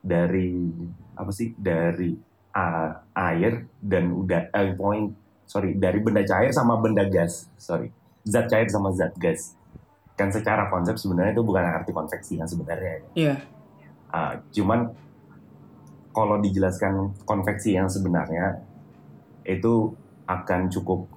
dari 0.00 0.68
apa 1.14 1.30
sih 1.30 1.54
dari 1.54 2.12
a- 2.52 3.00
air 3.30 3.64
dan 3.78 4.12
udah 4.14 4.52
eh, 4.52 4.72
point 4.72 5.10
sorry 5.44 5.74
dari 5.74 5.98
benda 5.98 6.20
cair 6.22 6.50
sama 6.50 6.76
benda 6.76 7.04
gas 7.04 7.48
sorry 7.56 7.88
zat 8.22 8.46
cair 8.46 8.68
sama 8.68 8.92
zat 8.92 9.16
gas 9.16 9.56
kan 10.14 10.28
secara 10.28 10.68
konsep 10.68 10.94
sebenarnya 10.94 11.32
itu 11.32 11.42
bukan 11.42 11.64
arti 11.64 11.90
konveksi 11.90 12.38
yang 12.38 12.46
sebenarnya 12.46 13.02
Iya. 13.14 13.36
Ah, 14.08 14.38
cuman 14.48 14.94
kalau 16.10 16.38
dijelaskan 16.38 16.94
konveksi 17.24 17.74
yang 17.74 17.90
sebenarnya 17.90 18.62
itu 19.42 19.90
akan 20.24 20.70
cukup 20.70 21.10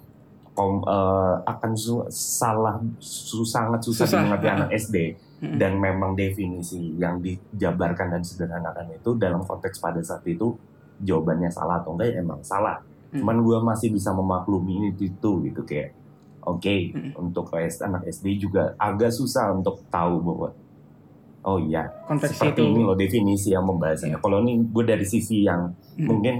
kom- 0.51 0.81
eh, 0.81 1.35
akan 1.45 1.71
su- 1.77 2.09
salah 2.09 2.81
su- 2.97 3.45
sangat 3.45 3.85
susah, 3.85 4.03
Susah, 4.03 4.17
dimengerti 4.17 4.47
ah. 4.47 4.55
anak 4.57 4.69
SD 4.81 4.95
Dan 5.37 5.77
memang 5.77 6.13
definisi 6.13 6.93
yang 6.93 7.19
dijabarkan 7.19 8.09
dan 8.09 8.19
disederhanakan 8.19 8.89
itu 8.91 9.13
dalam 9.13 9.41
konteks 9.41 9.77
pada 9.77 10.01
saat 10.01 10.25
itu 10.25 10.57
jawabannya 10.97 11.47
salah 11.47 11.77
atau 11.77 11.93
enggak 11.93 12.09
ya 12.09 12.15
emang 12.19 12.41
salah 12.41 12.81
Hmm. 13.07 13.21
cuman 13.21 13.37
gue 13.39 13.57
masih 13.63 13.89
bisa 13.89 14.11
memaklumi 14.11 14.91
itu 14.91 15.07
itu 15.07 15.31
gitu 15.45 15.61
kayak 15.63 15.95
oke 16.41 16.75
Hmm. 16.91 17.15
untuk 17.15 17.47
anak 17.53 18.03
SD 18.03 18.35
juga 18.37 18.75
agak 18.75 19.09
susah 19.09 19.53
untuk 19.53 19.79
tahu 19.87 20.19
bahwa 20.19 20.49
Oh 21.39 21.55
iya, 21.55 21.87
konveksi 22.03 22.35
seperti 22.35 22.59
itu. 22.59 22.67
ini 22.67 22.81
loh 22.81 22.91
definisi 22.93 23.49
yang 23.49 23.63
membahasnya. 23.63 24.19
Kalau 24.19 24.41
ini 24.41 24.59
gue 24.59 24.83
dari 24.83 25.05
sisi 25.05 25.45
yang 25.45 25.71
Hmm. 25.95 26.03
mungkin 26.03 26.35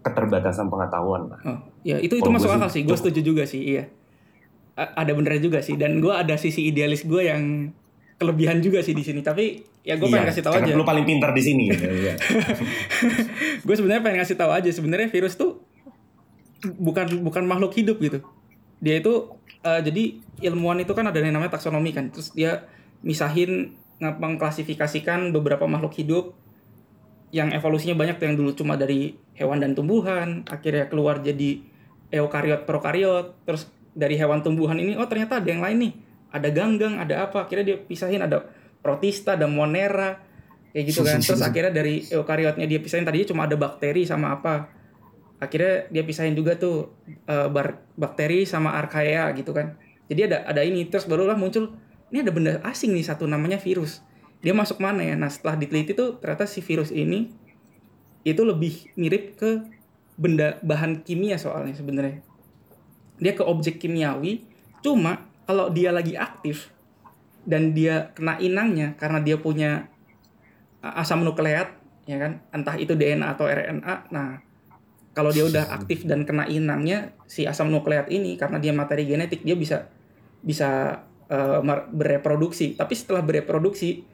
keterbatasan 0.00 0.66
pengetahuan 0.66 1.28
lah. 1.28 1.40
Oh, 1.44 1.58
ya 1.82 1.98
itu 1.98 2.16
itu 2.16 2.22
Kalau 2.22 2.32
masuk 2.32 2.56
akal 2.56 2.70
sih. 2.70 2.80
Gue 2.80 2.96
setuju 2.96 3.20
juga 3.20 3.44
sih. 3.44 3.60
Iya. 3.66 3.92
A- 4.72 4.94
ada 4.96 5.12
benernya 5.12 5.42
juga 5.42 5.60
sih. 5.60 5.74
Dan 5.74 5.98
gue 5.98 6.08
ada 6.08 6.32
sisi 6.34 6.64
idealis 6.64 7.04
gue 7.04 7.20
yang 7.20 7.74
kelebihan 8.18 8.58
juga 8.58 8.82
sih 8.82 8.92
di 8.92 9.00
sini. 9.00 9.22
Tapi 9.22 9.62
ya 9.80 9.94
gue 9.94 10.04
pengen 10.04 10.26
Iya, 10.26 10.30
kasih 10.34 10.42
tahu 10.42 10.54
aja. 10.58 10.72
lu 10.74 10.82
paling 10.82 11.06
pintar 11.06 11.30
di 11.30 11.40
sini. 11.40 11.70
Iya. 11.70 12.14
gue 13.66 13.74
sebenarnya 13.74 14.02
pengen 14.02 14.18
ngasih 14.20 14.36
tahu 14.36 14.50
aja. 14.50 14.68
Sebenarnya 14.68 15.08
virus 15.08 15.34
tuh 15.34 15.62
bukan 16.76 17.22
bukan 17.22 17.46
makhluk 17.46 17.72
hidup 17.72 17.98
gitu. 17.98 18.18
Dia 18.78 18.98
itu 18.98 19.30
eh, 19.62 19.80
jadi 19.80 20.02
ilmuwan 20.44 20.78
itu 20.78 20.92
kan 20.92 21.06
ada 21.06 21.18
yang 21.18 21.32
namanya 21.32 21.54
taksonomi 21.54 21.90
kan. 21.90 22.10
Terus 22.10 22.30
dia 22.32 22.66
misahin 23.00 23.72
nge- 23.96 24.18
mengklasifikasikan 24.18 25.30
beberapa 25.30 25.64
makhluk 25.64 25.94
hidup 25.94 26.34
yang 27.28 27.52
evolusinya 27.52 27.92
banyak 27.92 28.16
tuh 28.16 28.26
yang 28.26 28.36
dulu 28.36 28.50
cuma 28.52 28.74
dari 28.74 29.12
hewan 29.36 29.60
dan 29.60 29.76
tumbuhan, 29.76 30.48
akhirnya 30.48 30.88
keluar 30.88 31.20
jadi 31.20 31.60
eukariot 32.08 32.64
prokariot, 32.64 33.36
terus 33.44 33.68
dari 33.92 34.16
hewan 34.16 34.40
tumbuhan 34.40 34.74
ini 34.74 34.96
oh 34.96 35.04
ternyata 35.04 35.36
ada 35.36 35.44
yang 35.44 35.60
lain 35.60 35.76
nih, 35.76 35.92
ada 36.28 36.48
ganggang, 36.52 37.00
ada 37.00 37.28
apa, 37.28 37.48
akhirnya 37.48 37.74
dia 37.74 37.78
pisahin 37.80 38.20
ada 38.20 38.44
protista, 38.84 39.34
ada 39.34 39.48
monera, 39.48 40.20
kayak 40.72 40.84
gitu 40.92 41.00
kan. 41.04 41.20
Terus 41.24 41.42
akhirnya 41.42 41.72
dari 41.72 42.04
eukariotnya 42.08 42.66
dia 42.68 42.80
pisahin 42.80 43.08
tadinya 43.08 43.28
cuma 43.28 43.48
ada 43.48 43.56
bakteri 43.56 44.04
sama 44.04 44.36
apa, 44.36 44.68
akhirnya 45.40 45.88
dia 45.88 46.02
pisahin 46.04 46.34
juga 46.34 46.58
tuh 46.58 46.92
eh, 47.06 47.48
bar- 47.48 47.80
bakteri 47.96 48.44
sama 48.44 48.76
archaea 48.76 49.32
gitu 49.34 49.54
kan. 49.54 49.78
Jadi 50.08 50.20
ada 50.32 50.44
ada 50.48 50.60
ini 50.64 50.88
terus 50.88 51.04
barulah 51.04 51.36
muncul 51.36 51.76
ini 52.08 52.24
ada 52.24 52.32
benda 52.32 52.52
asing 52.64 52.96
nih 52.96 53.04
satu 53.04 53.28
namanya 53.28 53.60
virus. 53.60 54.00
Dia 54.40 54.56
masuk 54.56 54.80
mana 54.80 55.04
ya? 55.04 55.14
Nah 55.18 55.28
setelah 55.28 55.58
diteliti 55.60 55.92
tuh 55.92 56.16
ternyata 56.16 56.48
si 56.48 56.64
virus 56.64 56.88
ini 56.88 57.28
itu 58.24 58.42
lebih 58.44 58.92
mirip 58.96 59.36
ke 59.36 59.64
benda 60.18 60.58
bahan 60.64 61.04
kimia 61.04 61.36
soalnya 61.36 61.76
sebenarnya. 61.76 62.24
Dia 63.18 63.32
ke 63.34 63.44
objek 63.44 63.82
kimiawi. 63.82 64.46
Cuma 64.82 65.26
kalau 65.48 65.72
dia 65.72 65.88
lagi 65.88 66.12
aktif 66.12 66.68
dan 67.48 67.72
dia 67.72 68.12
kena 68.12 68.36
inangnya 68.36 68.92
karena 69.00 69.24
dia 69.24 69.40
punya 69.40 69.88
uh, 70.84 71.00
asam 71.00 71.24
nukleat 71.24 71.72
ya 72.04 72.20
kan 72.20 72.44
entah 72.52 72.76
itu 72.76 72.92
DNA 72.92 73.24
atau 73.32 73.48
RNA. 73.48 74.12
Nah 74.12 74.44
kalau 75.16 75.32
dia 75.32 75.48
udah 75.48 75.72
aktif 75.72 76.04
dan 76.04 76.28
kena 76.28 76.44
inangnya 76.44 77.16
si 77.24 77.48
asam 77.48 77.72
nukleat 77.72 78.12
ini 78.12 78.36
karena 78.36 78.60
dia 78.60 78.76
materi 78.76 79.08
genetik 79.08 79.40
dia 79.40 79.56
bisa 79.56 79.88
bisa 80.44 81.00
uh, 81.32 81.64
bereproduksi. 81.96 82.76
Tapi 82.76 82.92
setelah 82.92 83.24
bereproduksi 83.24 84.04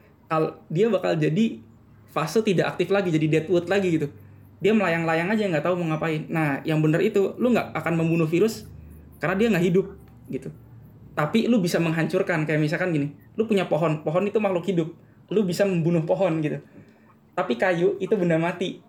dia 0.70 0.86
bakal 0.86 1.18
jadi 1.18 1.58
fase 2.14 2.46
tidak 2.46 2.78
aktif 2.78 2.94
lagi 2.94 3.10
jadi 3.10 3.42
deadwood 3.42 3.66
lagi 3.66 3.98
gitu. 3.98 4.06
Dia 4.62 4.70
melayang-layang 4.70 5.34
aja 5.34 5.50
nggak 5.50 5.66
tahu 5.66 5.82
mau 5.82 5.98
ngapain. 5.98 6.30
Nah 6.30 6.62
yang 6.62 6.78
bener 6.78 7.02
itu 7.02 7.34
lu 7.42 7.50
nggak 7.50 7.74
akan 7.74 7.98
membunuh 7.98 8.30
virus 8.30 8.70
karena 9.18 9.34
dia 9.34 9.50
nggak 9.50 9.66
hidup 9.66 9.86
gitu. 10.30 10.54
Tapi 11.14 11.46
lu 11.46 11.62
bisa 11.62 11.78
menghancurkan 11.78 12.42
kayak 12.42 12.58
misalkan 12.58 12.90
gini, 12.90 13.14
lu 13.38 13.46
punya 13.46 13.70
pohon, 13.70 14.02
pohon 14.02 14.26
itu 14.26 14.42
makhluk 14.42 14.66
hidup, 14.66 14.88
lu 15.30 15.40
bisa 15.46 15.62
membunuh 15.62 16.02
pohon 16.02 16.42
gitu. 16.42 16.58
Tapi 17.38 17.54
kayu 17.54 17.94
itu 18.02 18.14
benda 18.18 18.34
mati, 18.34 18.82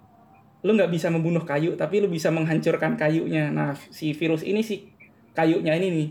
lu 0.65 0.73
nggak 0.73 0.89
bisa 0.89 1.13
membunuh 1.13 1.45
kayu 1.45 1.77
tapi 1.77 2.01
lu 2.01 2.09
bisa 2.09 2.33
menghancurkan 2.33 2.97
kayunya. 2.97 3.53
Nah 3.53 3.77
si 3.93 4.17
virus 4.17 4.41
ini 4.41 4.65
sih 4.65 4.89
kayunya 5.37 5.77
ini 5.77 5.87
nih 5.93 6.07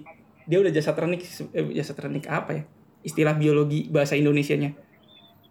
dia 0.46 0.58
udah 0.62 0.70
jasad 0.70 0.94
renik 0.94 1.26
eh, 1.50 1.66
jasad 1.74 1.98
renik 1.98 2.30
apa 2.30 2.50
ya? 2.54 2.62
Istilah 3.02 3.34
biologi 3.34 3.90
bahasa 3.90 4.14
Indonesianya. 4.14 4.70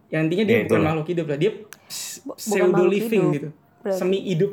Yang 0.07 0.21
intinya 0.31 0.45
dia 0.47 0.55
Ya, 0.55 0.63
bukan 0.63 0.81
makhluk 0.87 1.07
hidup 1.11 1.25
lah. 1.27 1.37
Dia 1.37 1.51
pseudo 2.39 2.83
living 2.87 3.25
hidup, 3.27 3.35
gitu. 3.35 3.49
berarti. 3.83 3.99
semi 3.99 4.19
hidup 4.23 4.51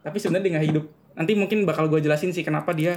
tapi 0.00 0.16
sebenarnya 0.16 0.44
dia 0.48 0.52
nggak 0.56 0.66
hidup. 0.72 0.84
Nanti 1.12 1.32
mungkin 1.36 1.58
bakal 1.68 1.92
gue 1.92 2.00
jelasin 2.00 2.32
sih 2.32 2.40
kenapa 2.40 2.72
dia 2.72 2.96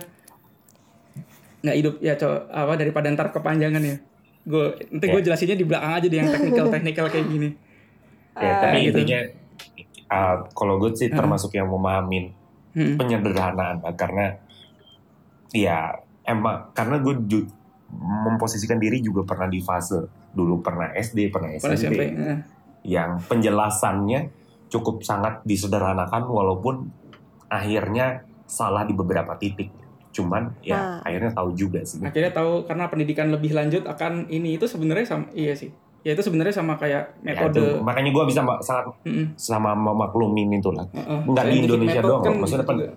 nggak 1.64 1.76
hidup 1.76 1.96
ya 1.98 2.14
co 2.14 2.28
apa 2.46 2.76
daripada 2.76 3.08
ntar 3.08 3.32
kepanjangan 3.32 3.80
ya 3.80 3.96
gue 4.44 4.66
nanti 4.92 5.06
gue 5.08 5.18
Ya. 5.18 5.26
jelasinnya 5.26 5.56
di 5.56 5.64
belakang 5.64 5.94
aja 5.94 6.06
deh 6.06 6.18
yang 6.18 6.30
teknikal 6.30 6.66
teknikal 6.70 7.06
kayak 7.08 7.28
gini 7.28 7.50
Ya, 8.34 8.54
tapi 8.60 8.78
gitu. 8.84 8.98
intinya 8.98 9.20
uh, 10.10 10.36
kalau 10.52 10.76
gue 10.78 10.92
sih 10.92 11.08
termasuk 11.08 11.54
yang 11.54 11.68
memahamin 11.68 12.36
Hmm. 12.74 12.98
penyederhanaan 12.98 13.86
karena 13.94 14.34
ya 15.54 15.94
emang 16.24 16.74
karena 16.74 16.98
gue 16.98 17.14
ju- 17.24 17.50
memposisikan 17.94 18.82
diri 18.82 18.98
juga 18.98 19.22
pernah 19.24 19.46
di 19.46 19.62
fase 19.62 20.02
dulu 20.34 20.58
pernah 20.60 20.90
SD 20.92 21.30
pernah 21.30 21.54
SMP 21.54 21.78
SMP 21.78 22.02
eh. 22.10 22.38
yang 22.84 23.22
penjelasannya 23.22 24.34
cukup 24.68 25.06
sangat 25.06 25.46
disederhanakan 25.46 26.26
walaupun 26.26 26.90
akhirnya 27.46 28.26
salah 28.44 28.82
di 28.82 28.92
beberapa 28.92 29.38
titik 29.38 29.70
cuman 30.14 30.54
ya 30.62 30.78
Nah. 30.78 30.98
akhirnya 31.02 31.34
tahu 31.34 31.50
juga 31.54 31.82
sih 31.82 31.98
akhirnya 32.00 32.30
tahu 32.30 32.64
karena 32.64 32.86
pendidikan 32.86 33.28
lebih 33.28 33.52
lanjut 33.52 33.84
akan 33.84 34.30
ini 34.30 34.56
itu 34.56 34.66
sebenarnya 34.66 35.04
sama 35.04 35.26
iya 35.34 35.52
sih 35.52 35.74
ya 36.02 36.14
itu 36.14 36.22
sebenarnya 36.22 36.54
sama 36.54 36.76
kayak 36.76 37.18
Ya, 37.20 37.34
metode 37.34 37.58
itu, 37.58 37.82
makanya 37.82 38.12
gue 38.12 38.24
bisa 38.28 38.40
sangat 38.60 38.94
Mm-mm. 39.02 39.34
sama 39.34 39.74
memaklumin 39.74 40.54
itu 40.54 40.70
lah 40.70 40.86
Heeh. 40.92 41.20
Nggak 41.26 41.46
di 41.46 41.56
Indonesia 41.60 42.00
doang, 42.00 42.22
kan 42.22 42.34
maksudnya 42.36 42.64
pen-. 42.64 42.94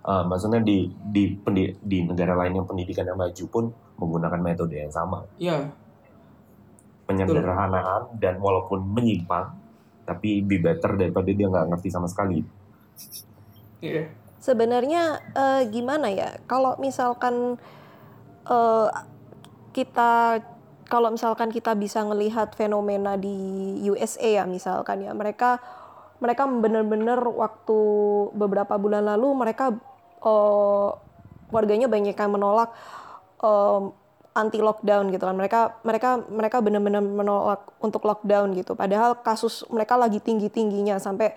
Uh, 0.00 0.22
maksudnya 0.24 0.62
di 0.62 0.86
di 1.04 1.34
pendi- 1.34 1.74
di 1.76 1.98
negara 2.00 2.32
lain 2.32 2.54
yang 2.54 2.66
pendidikan 2.66 3.04
yang 3.04 3.18
maju 3.18 3.44
pun 3.46 3.64
menggunakan 3.96 4.38
metode 4.38 4.78
yang 4.78 4.88
sama 4.88 5.26
Iya, 5.36 5.66
penyederhanaan 7.04 8.14
dan 8.14 8.38
walaupun 8.38 8.86
menyimpang 8.86 9.54
tapi 10.02 10.40
be 10.40 10.56
better 10.56 10.94
daripada 10.94 11.26
dia 11.26 11.44
nggak 11.44 11.66
ngerti 11.68 11.88
sama 11.90 12.06
sekali 12.06 12.38
iya. 13.80 14.06
Sebenarnya 14.40 15.20
eh, 15.34 15.62
gimana 15.72 16.12
ya? 16.12 16.36
Kalau 16.46 16.76
misalkan 16.78 17.60
eh, 18.46 18.88
kita 19.72 20.40
kalau 20.86 21.10
misalkan 21.10 21.50
kita 21.50 21.74
bisa 21.74 22.00
ngelihat 22.06 22.54
fenomena 22.54 23.18
di 23.18 23.34
USA 23.90 24.42
ya 24.42 24.44
misalkan 24.46 25.02
ya 25.02 25.10
mereka 25.10 25.58
mereka 26.22 26.46
benar-benar 26.46 27.20
waktu 27.26 27.78
beberapa 28.32 28.78
bulan 28.78 29.04
lalu 29.04 29.28
mereka 29.34 29.74
eh, 30.22 30.88
warganya 31.50 31.86
banyak 31.90 32.14
yang 32.14 32.32
menolak 32.32 32.70
anti 34.36 34.60
lockdown 34.60 35.08
gitu 35.08 35.24
kan 35.24 35.32
mereka 35.32 35.80
mereka 35.80 36.20
mereka 36.28 36.60
benar-benar 36.60 37.00
menolak 37.00 37.64
untuk 37.80 38.04
lockdown 38.04 38.52
gitu 38.52 38.76
padahal 38.76 39.16
kasus 39.24 39.64
mereka 39.72 39.96
lagi 39.96 40.20
tinggi 40.20 40.52
tingginya 40.52 41.00
sampai 41.00 41.32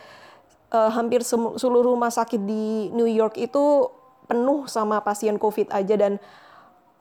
eh, 0.74 0.92
hampir 0.94 1.22
seluruh 1.26 1.86
rumah 1.96 2.14
sakit 2.14 2.42
di 2.44 2.94
New 2.94 3.10
York 3.10 3.38
itu 3.38 3.90
penuh 4.30 4.70
sama 4.70 5.02
pasien 5.02 5.42
COVID 5.42 5.74
aja 5.74 5.96
dan 5.98 6.22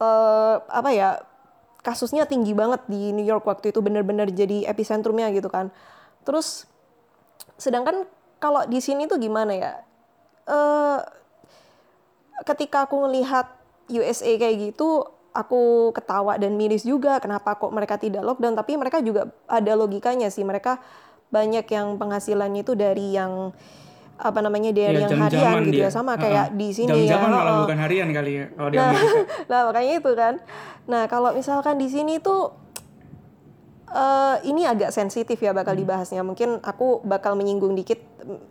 eh, 0.01 0.57
apa 0.65 0.91
ya 0.93 1.21
kasusnya 1.85 2.27
tinggi 2.29 2.53
banget 2.53 2.85
di 2.91 3.15
New 3.15 3.25
York 3.25 3.47
waktu 3.47 3.71
itu 3.71 3.81
benar-benar 3.81 4.29
jadi 4.29 4.67
epicentrumnya 4.69 5.31
gitu 5.33 5.49
kan. 5.49 5.73
Terus 6.27 6.69
sedangkan 7.57 8.05
kalau 8.43 8.67
di 8.67 8.79
sini 8.83 9.09
tuh 9.09 9.17
gimana 9.17 9.53
ya? 9.55 9.73
Eh 10.49 11.01
ketika 12.47 12.87
aku 12.87 13.09
ngelihat 13.09 13.51
USA 13.91 14.31
kayak 14.37 14.73
gitu 14.73 15.07
aku 15.33 15.95
ketawa 15.95 16.37
dan 16.37 16.55
miris 16.59 16.83
juga 16.85 17.19
kenapa 17.23 17.57
kok 17.57 17.71
mereka 17.71 17.97
tidak 17.97 18.27
lockdown 18.27 18.59
tapi 18.59 18.75
mereka 18.75 18.99
juga 19.01 19.31
ada 19.47 19.73
logikanya 19.79 20.29
sih. 20.29 20.45
Mereka 20.45 20.77
banyak 21.29 21.67
yang 21.67 21.97
penghasilannya 21.97 22.63
itu 22.63 22.73
dari 22.73 23.13
yang 23.13 23.53
apa 24.19 24.39
namanya 24.41 24.75
dari 24.75 24.99
Iya, 24.99 25.07
yang 25.07 25.13
jam-jaman 25.15 25.31
harian 25.31 25.63
gitu 25.63 25.79
dia. 25.79 25.85
ya 25.87 25.91
sama 25.91 26.13
kayak 26.17 26.47
di 26.53 26.69
sini 26.73 26.91
ya 27.07 27.15
Jam-jaman 27.15 27.31
malah 27.31 27.45
heeh. 27.47 27.61
bukan 27.63 27.79
harian 27.79 28.09
kali 28.11 28.33
ya 28.35 28.45
kalau 28.51 28.69
di 28.69 28.77
Nah, 28.77 28.87
Amerika. 28.89 29.21
nah 29.51 29.61
makanya 29.65 29.93
itu 29.95 30.13
kan. 30.13 30.35
Nah 30.85 31.03
kalau 31.07 31.31
misalkan 31.33 31.77
di 31.77 31.87
sini 31.87 32.19
tuh 32.19 32.51
eh 33.89 34.37
ini 34.45 34.65
agak 34.65 34.91
sensitif 34.91 35.39
ya 35.39 35.53
bakal 35.53 35.73
dibahasnya. 35.73 36.21
Mungkin 36.21 36.61
aku 36.61 37.01
bakal 37.03 37.35
menyinggung 37.35 37.73
dikit, 37.73 38.01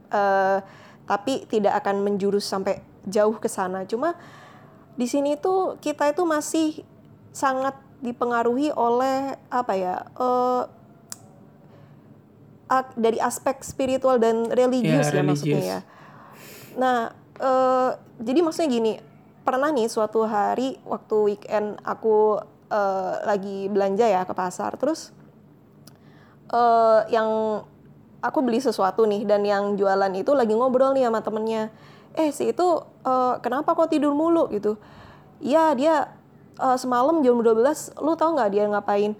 eh 0.09 0.57
tapi 1.03 1.47
tidak 1.47 1.77
akan 1.77 2.01
menjurus 2.01 2.43
sampai 2.43 2.79
jauh 3.03 3.35
ke 3.35 3.47
sana. 3.47 3.83
Cuma 3.83 4.15
di 4.93 5.05
sini 5.05 5.35
tuh 5.35 5.77
kita 5.77 6.07
itu 6.07 6.23
masih 6.23 6.81
sangat 7.29 7.73
dipengaruhi 7.99 8.71
oleh 8.71 9.35
apa 9.47 9.73
ya? 9.73 9.95
eh 10.15 10.61
ak- 10.63 10.76
dari 12.93 13.17
aspek 13.17 13.63
spiritual 13.63 14.19
dan 14.19 14.51
religius 14.51 15.07
Ya, 15.07 15.19
ya, 15.19 15.23
maksudnya 15.23 15.55
religius. 15.55 15.67
ya. 15.67 15.79
Nah, 16.75 16.97
eh, 17.39 17.89
jadi 18.19 18.39
maksudnya 18.43 18.69
gini, 18.69 18.93
pernah 19.41 19.71
nih 19.71 19.87
suatu 19.87 20.27
hari 20.27 20.75
waktu 20.83 21.15
weekend 21.23 21.79
aku 21.81 22.37
eh, 22.67 23.13
lagi 23.23 23.71
belanja 23.71 24.05
ya 24.05 24.27
ke 24.27 24.33
pasar, 24.35 24.75
terus 24.75 25.15
eh, 26.51 26.99
yang 27.09 27.63
aku 28.19 28.39
beli 28.41 28.59
sesuatu 28.59 29.05
nih 29.05 29.23
dan 29.23 29.45
yang 29.45 29.77
jualan 29.77 30.11
itu 30.13 30.33
lagi 30.33 30.51
ngobrol 30.51 30.91
nih 30.91 31.07
sama 31.07 31.23
temennya, 31.23 31.71
eh 32.13 32.29
si 32.31 32.51
itu 32.51 32.67
eh, 33.03 33.33
kenapa 33.39 33.73
kok 33.73 33.89
tidur 33.89 34.11
mulu 34.11 34.51
gitu? 34.51 34.75
Iya 35.39 35.71
dia 35.73 35.95
eh, 36.57 36.77
semalam 36.77 37.23
jam 37.23 37.39
12, 37.39 37.95
lu 38.01 38.11
tahu 38.13 38.35
nggak 38.35 38.51
dia 38.51 38.65
ngapain? 38.67 39.15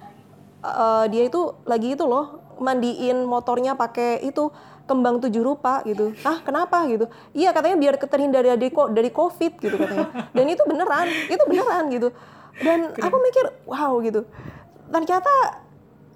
eh, 0.57 1.05
dia 1.07 1.23
itu 1.23 1.53
lagi 1.63 1.93
itu 1.95 2.03
loh 2.03 2.43
mandiin 2.59 3.23
motornya 3.23 3.77
pakai 3.77 4.21
itu 4.25 4.49
kembang 4.87 5.19
tujuh 5.19 5.43
rupa 5.43 5.83
gitu. 5.83 6.15
Ah 6.23 6.39
kenapa 6.41 6.87
gitu? 6.87 7.11
Iya 7.35 7.51
katanya 7.51 7.75
biar 7.75 7.95
terhindar 7.99 8.41
dari 8.41 8.71
dari 8.71 9.09
covid 9.11 9.53
gitu 9.59 9.75
katanya. 9.75 10.07
Dan 10.31 10.45
itu 10.47 10.63
beneran, 10.63 11.07
itu 11.27 11.43
beneran 11.43 11.83
gitu. 11.91 12.09
Dan 12.63 12.95
aku 12.95 13.15
mikir 13.21 13.45
wow 13.67 13.99
gitu. 14.01 14.23
Ternyata 14.87 15.61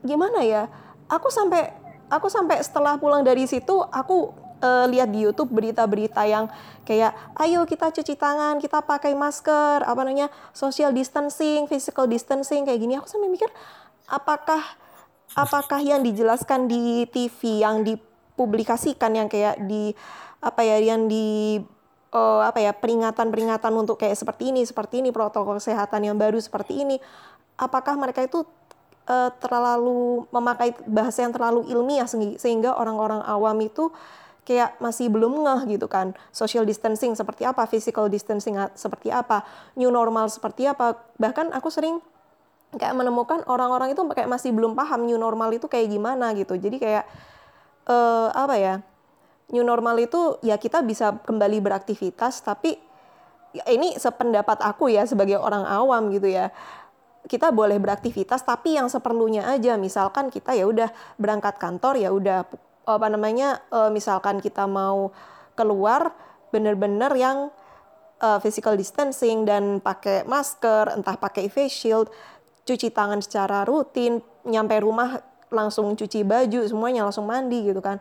gimana 0.01 0.41
ya? 0.41 0.71
Aku 1.11 1.27
sampai 1.27 1.75
aku 2.07 2.31
sampai 2.31 2.63
setelah 2.63 2.95
pulang 2.95 3.21
dari 3.27 3.43
situ 3.43 3.83
aku 3.91 4.31
eh, 4.63 4.85
lihat 4.87 5.11
di 5.11 5.27
YouTube 5.27 5.51
berita-berita 5.51 6.23
yang 6.23 6.47
kayak 6.87 7.11
ayo 7.43 7.67
kita 7.67 7.91
cuci 7.91 8.15
tangan, 8.15 8.57
kita 8.63 8.79
pakai 8.81 9.11
masker, 9.13 9.83
apa 9.83 10.01
namanya 10.07 10.31
social 10.55 10.95
distancing, 10.95 11.67
physical 11.67 12.07
distancing 12.07 12.63
kayak 12.63 12.79
gini. 12.79 12.95
Aku 12.95 13.05
sampai 13.05 13.27
mikir 13.27 13.51
apakah 14.07 14.63
apakah 15.35 15.79
yang 15.79 16.03
dijelaskan 16.03 16.67
di 16.67 17.07
TV 17.07 17.63
yang 17.63 17.83
dipublikasikan 17.87 19.15
yang 19.15 19.27
kayak 19.31 19.63
di 19.65 19.95
apa 20.41 20.61
ya 20.65 20.81
yang 20.81 21.05
di 21.05 21.59
eh, 22.11 22.41
apa 22.43 22.59
ya 22.59 22.73
peringatan-peringatan 22.75 23.71
untuk 23.75 24.01
kayak 24.01 24.17
seperti 24.19 24.51
ini, 24.51 24.65
seperti 24.67 24.99
ini 24.99 25.09
protokol 25.13 25.57
kesehatan 25.61 26.03
yang 26.03 26.17
baru 26.19 26.37
seperti 26.41 26.83
ini, 26.83 26.97
apakah 27.55 27.95
mereka 27.95 28.25
itu 28.25 28.43
eh, 29.07 29.29
terlalu 29.39 30.27
memakai 30.33 30.75
bahasa 30.89 31.23
yang 31.23 31.33
terlalu 31.33 31.67
ilmiah 31.71 32.07
sehingga- 32.09 32.75
orang-orang 32.75 33.21
awam 33.25 33.57
itu 33.63 33.89
kayak 34.41 34.81
masih 34.81 35.07
belum 35.13 35.45
ngeh 35.45 35.77
gitu 35.77 35.85
kan? 35.85 36.17
Social 36.33 36.65
distancing 36.65 37.13
seperti 37.13 37.45
apa? 37.45 37.63
Physical 37.69 38.09
distancing 38.09 38.57
a- 38.57 38.73
seperti 38.73 39.13
apa? 39.13 39.45
New 39.77 39.93
normal 39.93 40.27
seperti 40.33 40.65
apa? 40.65 40.97
Bahkan 41.21 41.53
aku 41.53 41.69
sering 41.69 42.01
kayak 42.75 42.95
menemukan 42.95 43.43
orang-orang 43.51 43.91
itu 43.91 43.99
kayak 44.15 44.31
masih 44.31 44.55
belum 44.55 44.79
paham 44.79 45.03
new 45.03 45.19
normal 45.19 45.51
itu 45.51 45.67
kayak 45.67 45.91
gimana 45.91 46.31
gitu. 46.37 46.55
Jadi 46.55 46.77
kayak 46.79 47.03
eh, 47.87 48.29
apa 48.31 48.55
ya 48.55 48.73
new 49.51 49.63
normal 49.67 49.99
itu 49.99 50.39
ya 50.39 50.55
kita 50.55 50.79
bisa 50.79 51.19
kembali 51.27 51.59
beraktivitas 51.59 52.39
tapi 52.39 52.79
ya 53.51 53.67
ini 53.67 53.99
sependapat 53.99 54.63
aku 54.63 54.87
ya 54.87 55.03
sebagai 55.03 55.35
orang 55.35 55.67
awam 55.67 56.11
gitu 56.15 56.31
ya. 56.31 56.51
Kita 57.21 57.53
boleh 57.53 57.77
beraktivitas 57.77 58.41
tapi 58.47 58.79
yang 58.79 58.87
seperlunya 58.89 59.45
aja. 59.45 59.77
Misalkan 59.77 60.31
kita 60.31 60.55
ya 60.55 60.65
udah 60.65 60.89
berangkat 61.19 61.59
kantor 61.59 61.99
ya 61.99 62.09
udah 62.09 62.47
apa 62.87 63.07
namanya 63.11 63.61
eh, 63.67 63.91
misalkan 63.91 64.39
kita 64.39 64.65
mau 64.65 65.11
keluar 65.59 66.15
bener-bener 66.55 67.11
yang 67.19 67.37
eh, 68.23 68.39
physical 68.39 68.79
distancing 68.79 69.43
dan 69.43 69.83
pakai 69.83 70.23
masker 70.23 70.95
entah 70.95 71.19
pakai 71.19 71.51
face 71.51 71.75
shield 71.75 72.07
cuci 72.65 72.93
tangan 72.93 73.19
secara 73.19 73.65
rutin 73.65 74.21
nyampe 74.45 74.77
rumah 74.81 75.21
langsung 75.51 75.93
cuci 75.93 76.23
baju 76.23 76.63
semuanya 76.65 77.03
langsung 77.05 77.27
mandi 77.27 77.67
gitu 77.67 77.83
kan. 77.83 77.99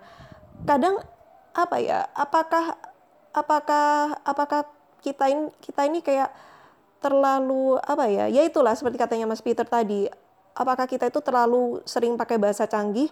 Kadang 0.64 1.02
apa 1.50 1.76
ya 1.82 2.06
apakah 2.14 2.78
apakah 3.34 4.14
apakah 4.22 4.60
kita 5.02 5.26
ini 5.26 5.50
kita 5.58 5.82
ini 5.88 5.98
kayak 6.04 6.30
terlalu 7.00 7.80
apa 7.80 8.06
ya 8.06 8.28
ya 8.28 8.44
itulah 8.44 8.76
seperti 8.76 9.00
katanya 9.00 9.26
Mas 9.26 9.42
Peter 9.42 9.66
tadi. 9.66 10.06
Apakah 10.54 10.84
kita 10.84 11.08
itu 11.08 11.22
terlalu 11.22 11.80
sering 11.88 12.18
pakai 12.20 12.36
bahasa 12.36 12.66
canggih 12.68 13.08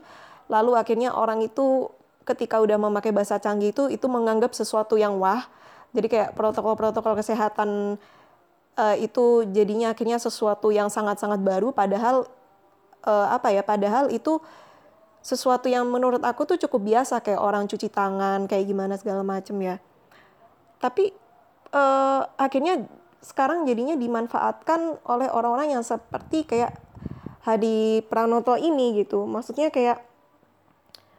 lalu 0.49 0.75
akhirnya 0.75 1.13
orang 1.15 1.45
itu 1.45 1.89
ketika 2.25 2.61
udah 2.61 2.77
memakai 2.77 3.09
bahasa 3.09 3.41
canggih 3.41 3.73
itu 3.73 3.89
itu 3.89 4.07
menganggap 4.07 4.53
sesuatu 4.53 5.01
yang 5.01 5.17
wah. 5.17 5.49
Jadi 5.97 6.07
kayak 6.13 6.37
protokol-protokol 6.37 7.17
kesehatan 7.17 7.97
eh, 8.79 8.97
itu 9.05 9.43
jadinya 9.51 9.93
akhirnya 9.93 10.23
sesuatu 10.23 10.71
yang 10.71 10.87
sangat-sangat 10.87 11.43
baru 11.43 11.75
padahal 11.75 12.31
eh, 13.03 13.29
apa 13.35 13.51
ya 13.51 13.67
padahal 13.67 14.15
itu 14.15 14.39
sesuatu 15.19 15.67
yang 15.67 15.85
menurut 15.91 16.23
aku 16.23 16.47
tuh 16.47 16.57
cukup 16.57 16.95
biasa 16.95 17.21
kayak 17.21 17.43
orang 17.43 17.67
cuci 17.67 17.91
tangan 17.91 18.47
kayak 18.47 18.65
gimana 18.71 18.95
segala 18.95 19.27
macem 19.27 19.59
ya. 19.59 19.77
Tapi 20.79 21.11
eh, 21.75 22.23
akhirnya 22.39 22.87
sekarang 23.19 23.67
jadinya 23.67 23.99
dimanfaatkan 23.99 25.03
oleh 25.05 25.27
orang-orang 25.27 25.75
yang 25.75 25.83
seperti 25.83 26.47
kayak 26.47 26.79
Hadi 27.43 28.05
Pranoto 28.07 28.55
ini 28.55 29.03
gitu. 29.03 29.27
Maksudnya 29.27 29.75
kayak 29.75 30.05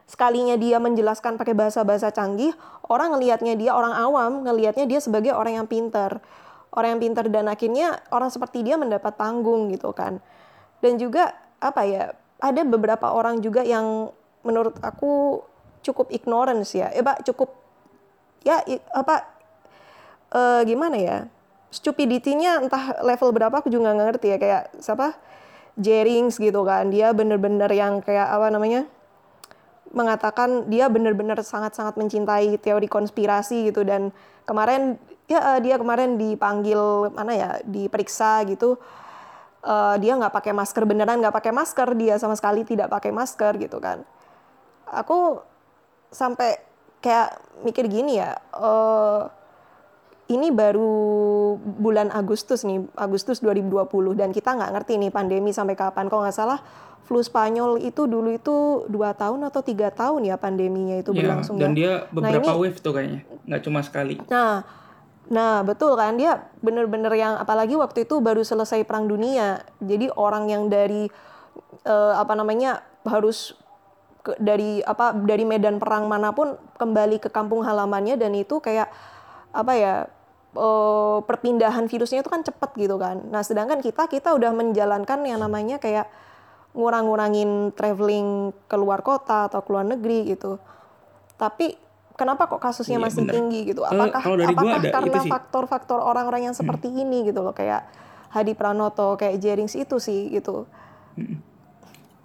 sekalinya 0.09 0.57
dia 0.57 0.81
menjelaskan 0.81 1.37
pakai 1.37 1.53
bahasa-bahasa 1.53 2.09
canggih 2.09 2.49
orang 2.89 3.13
ngelihatnya 3.13 3.53
dia 3.53 3.77
orang 3.77 3.93
awam 3.93 4.41
ngelihatnya 4.41 4.89
dia 4.89 4.97
sebagai 4.97 5.37
orang 5.37 5.61
yang 5.61 5.67
pinter 5.69 6.17
orang 6.73 6.97
yang 6.97 7.01
pinter 7.01 7.25
dan 7.29 7.49
akhirnya 7.49 7.97
orang 8.13 8.29
seperti 8.29 8.61
dia 8.61 8.77
mendapat 8.77 9.15
panggung 9.17 9.69
gitu 9.73 9.89
kan. 9.93 10.21
Dan 10.79 10.95
juga 11.01 11.33
apa 11.59 11.83
ya 11.83 12.13
ada 12.39 12.61
beberapa 12.63 13.11
orang 13.11 13.43
juga 13.43 13.65
yang 13.65 14.13
menurut 14.45 14.77
aku 14.79 15.43
cukup 15.83 16.11
ignorance 16.13 16.77
ya. 16.77 16.91
Eh 16.93 17.03
pak 17.03 17.25
cukup 17.25 17.51
ya 18.45 18.63
apa 18.95 19.27
eh, 20.31 20.61
gimana 20.63 20.97
ya 20.97 21.17
stupidity-nya 21.69 22.65
entah 22.65 22.97
level 23.05 23.29
berapa 23.29 23.53
aku 23.61 23.69
juga 23.69 23.93
nggak 23.93 24.07
ngerti 24.15 24.27
ya. 24.35 24.37
Kayak 24.41 24.63
siapa? 24.81 25.17
Jerings 25.79 26.41
gitu 26.41 26.65
kan. 26.67 26.91
Dia 26.91 27.15
bener-bener 27.15 27.69
yang 27.71 28.03
kayak 28.03 28.27
apa 28.27 28.47
namanya 28.51 28.83
mengatakan 29.89 30.69
dia 30.69 30.85
benar-benar 30.85 31.41
sangat-sangat 31.41 31.97
mencintai 31.97 32.57
teori 32.59 32.87
konspirasi 32.89 33.71
gitu. 33.71 33.85
Dan 33.87 34.11
kemarin 34.43 34.99
ya 35.29 35.55
eh, 35.55 35.59
dia 35.61 35.77
kemarin 35.77 36.17
dipanggil 36.17 37.13
mana 37.13 37.31
ya 37.31 37.49
diperiksa 37.63 38.43
gitu 38.43 38.75
Eh, 39.59 39.95
dia 39.99 40.15
nggak 40.15 40.31
pakai 40.31 40.55
masker 40.55 40.87
beneran 40.87 41.19
nggak 41.19 41.35
pakai 41.35 41.51
masker 41.51 41.91
dia 41.93 42.15
sama 42.15 42.31
sekali 42.31 42.63
tidak 42.63 42.87
pakai 42.87 43.11
masker 43.11 43.59
gitu 43.59 43.83
kan 43.83 44.07
aku 44.87 45.43
sampai 46.09 46.55
kayak 46.97 47.35
mikir 47.59 47.91
gini 47.91 48.23
ya 48.23 48.39
eh 48.55 49.21
ini 50.31 50.47
baru 50.47 50.95
bulan 51.59 52.07
Agustus 52.07 52.63
nih 52.63 52.87
Agustus 52.95 53.43
2020 53.43 54.15
dan 54.15 54.31
kita 54.31 54.55
nggak 54.55 54.71
ngerti 54.71 54.95
nih 54.95 55.11
pandemi 55.11 55.51
sampai 55.51 55.75
kapan 55.75 56.07
kalau 56.07 56.23
nggak 56.23 56.39
salah 56.39 56.63
flu 57.03 57.19
Spanyol 57.19 57.83
itu 57.83 58.07
dulu 58.07 58.31
itu 58.31 58.55
dua 58.87 59.11
tahun 59.11 59.43
atau 59.43 59.59
tiga 59.59 59.91
tahun 59.91 60.23
ya 60.23 60.39
pandeminya 60.39 60.95
itu 60.95 61.11
Ya, 61.11 61.19
berlangsung 61.19 61.59
dan 61.59 61.73
ya. 61.73 61.75
dia 61.75 61.91
beberapa 62.07 62.47
ini- 62.47 62.59
wave 62.63 62.79
tuh 62.79 62.95
kayaknya, 62.95 63.27
nggak 63.43 63.61
cuma 63.61 63.83
sekali. 63.83 64.23
Nah, 64.23 64.63
nah 65.29 65.61
betul 65.61 65.93
kan 65.93 66.17
dia 66.17 66.49
bener-bener 66.65 67.13
yang 67.13 67.37
apalagi 67.37 67.77
waktu 67.77 68.09
itu 68.09 68.17
baru 68.17 68.41
selesai 68.41 68.81
perang 68.83 69.05
dunia. 69.05 69.61
Jadi 69.77 70.09
orang 70.17 70.49
yang 70.49 70.73
dari 70.73 71.05
eh, 71.85 72.13
apa 72.17 72.33
namanya 72.33 72.81
harus 73.05 73.53
ke- 74.25 74.37
dari 74.41 74.81
apa 74.83 75.13
dari 75.13 75.45
medan 75.45 75.77
perang 75.77 76.09
mana 76.09 76.33
pun 76.33 76.57
kembali 76.81 77.21
ke 77.21 77.29
kampung 77.29 77.61
halamannya 77.63 78.17
dan 78.17 78.33
itu 78.33 78.57
kayak 78.57 78.89
apa 79.53 79.73
ya 79.77 79.95
eh, 80.57 81.17
perpindahan 81.23 81.85
virusnya 81.85 82.25
itu 82.25 82.31
kan 82.31 82.41
cepet 82.41 82.71
gitu 82.89 82.97
kan. 82.97 83.21
Nah, 83.29 83.45
sedangkan 83.45 83.79
kita 83.85 84.09
kita 84.09 84.33
udah 84.33 84.51
menjalankan 84.53 85.19
yang 85.25 85.39
namanya 85.45 85.77
kayak 85.77 86.09
ngurang-ngurangin 86.73 87.73
traveling 87.73 88.53
ke 88.69 88.75
luar 88.77 89.01
kota 89.01 89.49
atau 89.49 89.61
ke 89.65 89.69
luar 89.73 89.85
negeri 89.89 90.33
gitu. 90.33 90.61
Tapi 91.37 91.88
kenapa 92.19 92.51
kok 92.51 92.59
kasusnya 92.59 92.99
Iya, 92.99 93.05
masih 93.07 93.23
bener. 93.23 93.33
tinggi 93.39 93.59
gitu? 93.71 93.81
Apakah 93.87 94.19
kalau 94.19 94.35
dari 94.35 94.51
apakah 94.51 94.75
ada 94.83 94.89
karena. 94.91 95.23
Hmm. 95.23 95.31
faktor-faktor 95.31 95.99
orang-orang 96.03 96.51
yang 96.51 96.55
seperti 96.55 96.91
ini 96.91 97.23
gitu 97.31 97.39
loh 97.39 97.55
kayak 97.55 97.87
Hadi 98.29 98.53
Pranoto, 98.53 99.15
kayak 99.15 99.39
Jerings 99.39 99.79
itu 99.79 99.97
sih 99.97 100.27
gitu. 100.35 100.67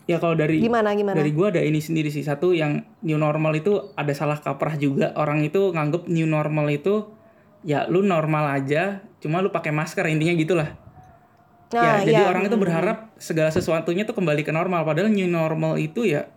Ya 0.05 0.21
kalau 0.21 0.37
dari 0.37 0.61
Gimana 0.61 0.93
gimana? 0.93 1.17
dari 1.17 1.33
gua 1.33 1.49
ada 1.49 1.65
ini 1.65 1.81
sendiri 1.81 2.13
sih 2.13 2.21
satu 2.21 2.53
yang 2.53 2.85
new 3.01 3.17
normal 3.17 3.57
itu 3.57 3.89
ada 3.97 4.13
salah 4.13 4.37
kaprah 4.37 4.77
juga 4.77 5.17
orang 5.17 5.41
itu 5.49 5.73
nganggep 5.73 6.13
new 6.13 6.29
normal 6.29 6.69
itu 6.69 7.09
ya 7.65 7.89
lu 7.89 8.05
normal 8.05 8.53
aja 8.53 9.01
cuma 9.25 9.41
lu 9.41 9.49
pakai 9.49 9.73
masker 9.73 10.05
intinya 10.13 10.37
gitulah 10.37 10.71
Nah, 11.73 12.05
ya 12.05 12.07
jadi 12.07 12.23
iya. 12.23 12.31
orang 12.31 12.47
itu 12.47 12.55
berharap 12.55 13.11
segala 13.19 13.51
sesuatunya 13.51 14.07
tuh 14.07 14.15
kembali 14.15 14.47
ke 14.47 14.55
normal 14.55 14.87
padahal 14.87 15.11
new 15.11 15.27
normal 15.27 15.75
itu 15.75 16.07
ya 16.07 16.31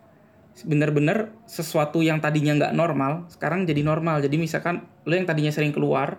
bener-bener 0.64 1.34
sesuatu 1.46 2.02
yang 2.02 2.18
tadinya 2.18 2.56
nggak 2.56 2.72
normal 2.74 3.28
sekarang 3.30 3.68
jadi 3.68 3.84
normal. 3.84 4.18
Jadi 4.24 4.36
misalkan 4.40 4.88
lu 5.06 5.14
yang 5.14 5.28
tadinya 5.28 5.52
sering 5.52 5.70
keluar 5.70 6.18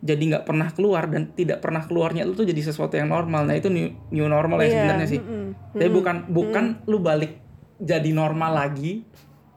jadi 0.00 0.20
nggak 0.20 0.44
pernah 0.48 0.68
keluar 0.72 1.04
dan 1.12 1.28
tidak 1.36 1.60
pernah 1.60 1.84
keluarnya 1.84 2.24
lu 2.24 2.32
tuh 2.32 2.48
jadi 2.48 2.60
sesuatu 2.62 2.96
yang 2.96 3.10
normal. 3.12 3.44
Nah 3.44 3.56
itu 3.56 3.68
new, 3.68 3.90
new 4.12 4.26
normal 4.28 4.60
ya 4.60 4.68
Iya, 4.68 4.72
sebenarnya 4.76 5.06
sih. 5.08 5.20
mm-mm, 5.20 5.76
tapi 5.76 5.90
bukan 5.90 6.16
bukan 6.30 6.64
lu 6.88 6.98
balik 7.04 7.36
jadi 7.80 8.10
normal 8.12 8.52
lagi 8.56 9.04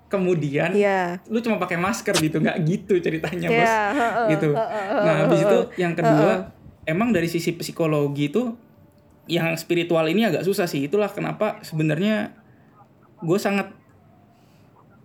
kemudian 0.08 0.72
Iya. 0.78 1.18
lu 1.26 1.42
cuma 1.42 1.58
pakai 1.58 1.80
masker 1.80 2.14
gitu 2.22 2.38
nggak 2.38 2.58
gitu 2.70 2.94
ceritanya 3.02 3.50
bos. 3.50 3.66
Iya, 3.66 3.82
heeh, 3.98 4.28
gitu. 4.38 4.50
nah 4.54 5.16
habis 5.26 5.40
itu 5.42 5.58
yang 5.82 5.94
kedua 5.98 6.54
emang 6.86 7.10
dari 7.10 7.26
sisi 7.26 7.56
psikologi 7.58 8.30
itu 8.30 8.54
yang 9.26 9.56
spiritual 9.56 10.04
ini 10.06 10.28
agak 10.28 10.44
susah 10.44 10.68
sih. 10.68 10.86
Itulah 10.86 11.08
kenapa 11.10 11.64
sebenarnya 11.64 12.36
gue 13.24 13.40
sangat 13.40 13.72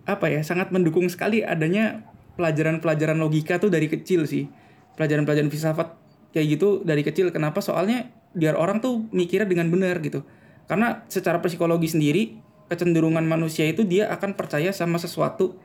apa 0.09 0.33
ya 0.33 0.41
sangat 0.41 0.73
mendukung 0.73 1.05
sekali 1.05 1.45
adanya 1.45 2.01
pelajaran-pelajaran 2.39 3.19
logika 3.19 3.61
tuh 3.61 3.69
dari 3.69 3.85
kecil 3.85 4.25
sih 4.25 4.49
pelajaran-pelajaran 4.97 5.51
filsafat 5.53 5.95
kayak 6.33 6.59
gitu 6.59 6.81
dari 6.81 7.05
kecil 7.05 7.29
kenapa 7.29 7.61
soalnya 7.61 8.09
biar 8.33 8.57
orang 8.57 8.81
tuh 8.81 9.09
mikirnya 9.09 9.49
dengan 9.49 9.69
benar 9.73 9.97
gitu 10.01 10.21
Karena 10.69 11.01
secara 11.09 11.41
psikologi 11.41 11.89
sendiri 11.89 12.37
kecenderungan 12.69 13.25
manusia 13.25 13.65
itu 13.65 13.81
dia 13.81 14.05
akan 14.13 14.37
percaya 14.37 14.69
sama 14.69 15.01
sesuatu 15.01 15.57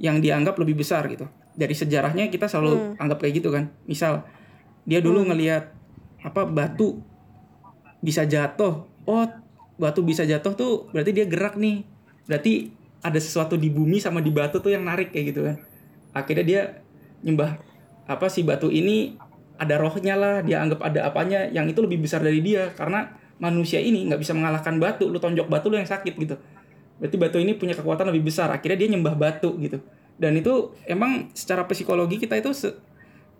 yang 0.00 0.24
dianggap 0.24 0.56
lebih 0.56 0.80
besar 0.80 1.04
gitu. 1.12 1.28
Dari 1.52 1.76
sejarahnya 1.76 2.32
kita 2.32 2.48
selalu 2.48 2.96
anggap 2.96 3.20
kayak 3.20 3.44
gitu 3.44 3.52
kan. 3.52 3.68
Misal 3.84 4.24
dia 4.88 5.04
dulu 5.04 5.28
ngelihat 5.28 5.76
apa 6.24 6.48
batu 6.48 7.04
bisa 8.00 8.24
jatuh. 8.24 8.88
Oh, 9.04 9.28
batu 9.76 10.00
bisa 10.00 10.24
jatuh 10.24 10.56
tuh 10.56 10.72
berarti 10.88 11.12
dia 11.12 11.28
gerak 11.28 11.60
nih. 11.60 11.84
Berarti 12.24 12.72
ada 13.06 13.18
sesuatu 13.22 13.54
di 13.54 13.70
bumi 13.70 14.02
sama 14.02 14.18
di 14.18 14.34
batu 14.34 14.58
tuh 14.58 14.74
yang 14.74 14.82
narik 14.82 15.14
kayak 15.14 15.24
gitu 15.30 15.46
kan. 15.46 15.56
Akhirnya 16.10 16.44
dia 16.44 16.62
nyembah 17.22 17.62
apa 18.10 18.26
si 18.26 18.42
batu 18.42 18.66
ini 18.66 19.14
ada 19.56 19.78
rohnya 19.78 20.18
lah, 20.18 20.42
dia 20.42 20.60
anggap 20.60 20.82
ada 20.82 21.06
apanya 21.06 21.48
yang 21.48 21.70
itu 21.70 21.80
lebih 21.80 22.02
besar 22.02 22.20
dari 22.20 22.42
dia 22.42 22.74
karena 22.74 23.14
manusia 23.38 23.80
ini 23.80 24.04
nggak 24.10 24.20
bisa 24.20 24.34
mengalahkan 24.34 24.76
batu, 24.76 25.08
lu 25.08 25.16
tonjok 25.22 25.46
batu 25.48 25.70
lu 25.70 25.78
yang 25.78 25.88
sakit 25.88 26.14
gitu. 26.18 26.36
Berarti 26.96 27.16
batu 27.16 27.36
ini 27.40 27.52
punya 27.56 27.76
kekuatan 27.76 28.08
lebih 28.08 28.32
besar. 28.32 28.48
Akhirnya 28.48 28.76
dia 28.80 28.88
nyembah 28.96 29.14
batu 29.16 29.52
gitu. 29.60 29.80
Dan 30.16 30.40
itu 30.40 30.72
emang 30.88 31.28
secara 31.36 31.68
psikologi 31.68 32.16
kita 32.16 32.40
itu 32.40 32.52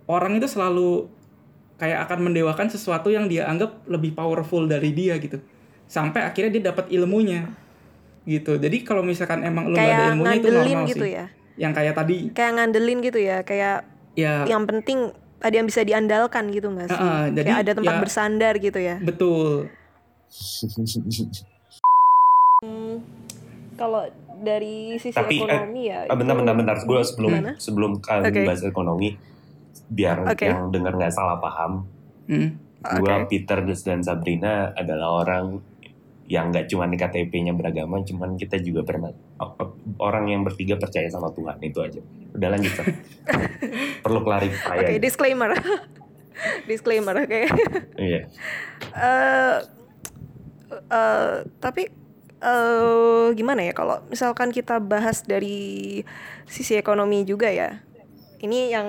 orang 0.05 0.37
itu 0.37 0.45
selalu 0.45 1.09
kayak 1.81 2.09
akan 2.09 2.33
mendewakan 2.33 2.69
sesuatu 2.69 3.09
yang 3.09 3.29
dia 3.29 3.49
anggap 3.49 3.85
lebih 3.89 4.13
powerful 4.13 4.65
dari 4.69 4.93
dia 4.93 5.17
gitu. 5.17 5.41
Sampai 5.89 6.25
akhirnya 6.25 6.61
dia 6.61 6.65
dapat 6.73 6.93
ilmunya. 6.93 7.49
Gitu. 8.27 8.53
Jadi 8.57 8.77
kalau 8.83 9.01
misalkan 9.01 9.41
emang 9.41 9.71
lu 9.71 9.73
nggak 9.73 9.81
ada 9.81 9.95
kayak 9.95 10.11
ilmunya 10.11 10.27
itu 10.35 10.43
ngandelin 10.43 10.59
normal 10.67 10.85
gitu 10.89 11.05
sih. 11.05 11.15
ya 11.15 11.27
Yang 11.57 11.73
kayak 11.73 11.95
tadi 11.95 12.17
kayak 12.33 12.53
ngandelin 12.53 12.99
gitu 13.01 13.19
ya 13.19 13.39
kayak 13.41 13.77
ya 14.13 14.35
yang 14.45 14.63
penting 14.65 14.99
ada 15.39 15.55
yang 15.55 15.65
bisa 15.65 15.81
diandalkan 15.81 16.45
gitu 16.49 16.67
nggak 16.69 16.89
sih 16.89 16.99
Heeh, 16.99 17.23
jadi 17.31 17.47
kayak 17.47 17.63
ada 17.63 17.73
tempat 17.75 17.95
ya- 17.95 18.03
bersandar 18.03 18.55
gitu 18.57 18.79
ya 18.79 18.97
betul. 18.99 19.71
kalau 23.75 24.03
dari 24.37 24.97
sisi 24.97 25.13
Tapi, 25.13 25.37
eh, 25.39 25.45
ekonomi 25.47 25.83
ya 25.87 26.01
Ah, 26.05 26.15
bentar, 26.15 26.35
itu- 26.35 26.41
bentar, 26.43 26.55
bentar. 26.55 26.77
Gue 26.83 27.01
sebelum 27.03 27.31
Gimana? 27.31 27.53
sebelum 27.57 27.93
kalian 27.99 28.33
Oke. 28.33 28.43
bahas 28.45 28.63
ekonomi, 28.63 29.09
biar 29.87 30.17
Oke. 30.27 30.47
yang 30.47 30.69
dengar 30.69 30.93
nggak 30.95 31.09
salah 31.11 31.37
paham, 31.39 31.85
Hmm. 32.27 32.57
gue 32.83 33.13
Oke. 33.15 33.29
Peter 33.31 33.59
dan 33.63 34.01
Sabrina 34.01 34.73
adalah 34.73 35.23
orang 35.23 35.61
yang 36.27 36.51
nggak 36.51 36.67
cuma 36.67 36.91
di 36.91 36.99
KTP-nya 36.99 37.55
beragama, 37.55 38.03
cuman 38.03 38.35
kita 38.35 38.59
juga 38.59 38.83
pernah 38.83 39.15
orang 40.03 40.27
yang 40.31 40.43
bertiga 40.43 40.75
percaya 40.75 41.07
sama 41.07 41.31
Tuhan 41.31 41.59
itu 41.63 41.79
aja. 41.79 42.01
Udah 42.35 42.49
lanjut. 42.53 42.73
Perlu 44.05 44.21
clarify 44.23 44.77
oke 44.79 44.93
aja. 44.95 45.01
disclaimer 45.03 45.51
disclaimer 46.71 47.15
oke 47.27 47.41
Iya. 47.99 48.21
Eh, 48.97 49.59
eh, 50.93 51.37
tapi 51.59 51.89
eh 52.37 53.27
gimana 53.33 53.65
ya 53.65 53.73
kalau 53.73 54.05
misalkan 54.13 54.53
kita 54.53 54.77
bahas 54.77 55.25
dari 55.25 56.01
sisi 56.45 56.77
ekonomi 56.77 57.25
juga 57.25 57.49
ya 57.49 57.81
ini 58.45 58.73
yang 58.77 58.89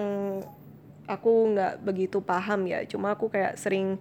aku 1.07 1.55
nggak 1.55 1.87
begitu 1.87 2.19
paham 2.19 2.67
ya 2.67 2.83
cuma 2.83 3.15
aku 3.15 3.31
kayak 3.31 3.55
sering 3.55 3.95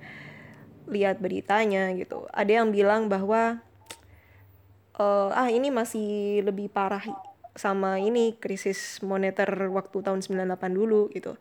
lihat 0.87 1.19
beritanya 1.19 1.91
gitu. 1.95 2.27
Ada 2.31 2.63
yang 2.63 2.75
bilang 2.75 3.11
bahwa 3.11 3.61
eh, 4.99 5.31
ah 5.31 5.49
ini 5.51 5.71
masih 5.71 6.41
lebih 6.47 6.71
parah 6.71 7.03
sama 7.57 7.97
ini 7.97 8.37
krisis 8.37 9.01
moneter 9.01 9.49
waktu 9.73 10.05
tahun 10.05 10.21
98 10.23 10.77
dulu 10.77 11.09
gitu. 11.11 11.35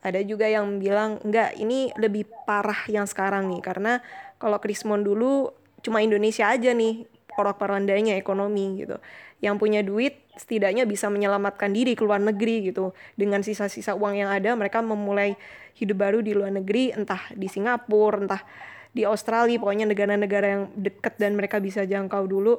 Ada 0.00 0.24
juga 0.24 0.48
yang 0.48 0.80
bilang 0.80 1.20
enggak 1.20 1.60
ini 1.60 1.92
lebih 2.00 2.24
parah 2.48 2.88
yang 2.88 3.04
sekarang 3.04 3.52
nih 3.52 3.60
karena 3.60 3.92
kalau 4.40 4.56
Krismon 4.56 5.04
dulu 5.04 5.52
cuma 5.84 6.00
Indonesia 6.00 6.48
aja 6.48 6.72
nih 6.72 7.04
porak 7.28 7.60
porandanya 7.60 8.16
ekonomi 8.16 8.80
gitu. 8.80 8.96
Yang 9.44 9.56
punya 9.60 9.80
duit 9.84 10.20
setidaknya 10.36 10.88
bisa 10.88 11.12
menyelamatkan 11.12 11.68
diri 11.76 11.92
ke 11.92 12.00
luar 12.00 12.24
negeri 12.24 12.72
gitu. 12.72 12.96
Dengan 13.12 13.44
sisa-sisa 13.44 13.92
uang 13.92 14.16
yang 14.16 14.32
ada 14.32 14.56
mereka 14.56 14.80
memulai 14.80 15.36
hidup 15.76 16.00
baru 16.00 16.18
di 16.24 16.32
luar 16.32 16.52
negeri 16.56 16.96
entah 16.96 17.20
di 17.36 17.48
Singapura 17.48 18.24
entah 18.24 18.42
di 18.90 19.06
Australia 19.06 19.56
pokoknya 19.58 19.86
negara-negara 19.86 20.46
yang 20.46 20.62
dekat 20.74 21.14
dan 21.14 21.38
mereka 21.38 21.62
bisa 21.62 21.86
jangkau 21.86 22.26
dulu 22.26 22.58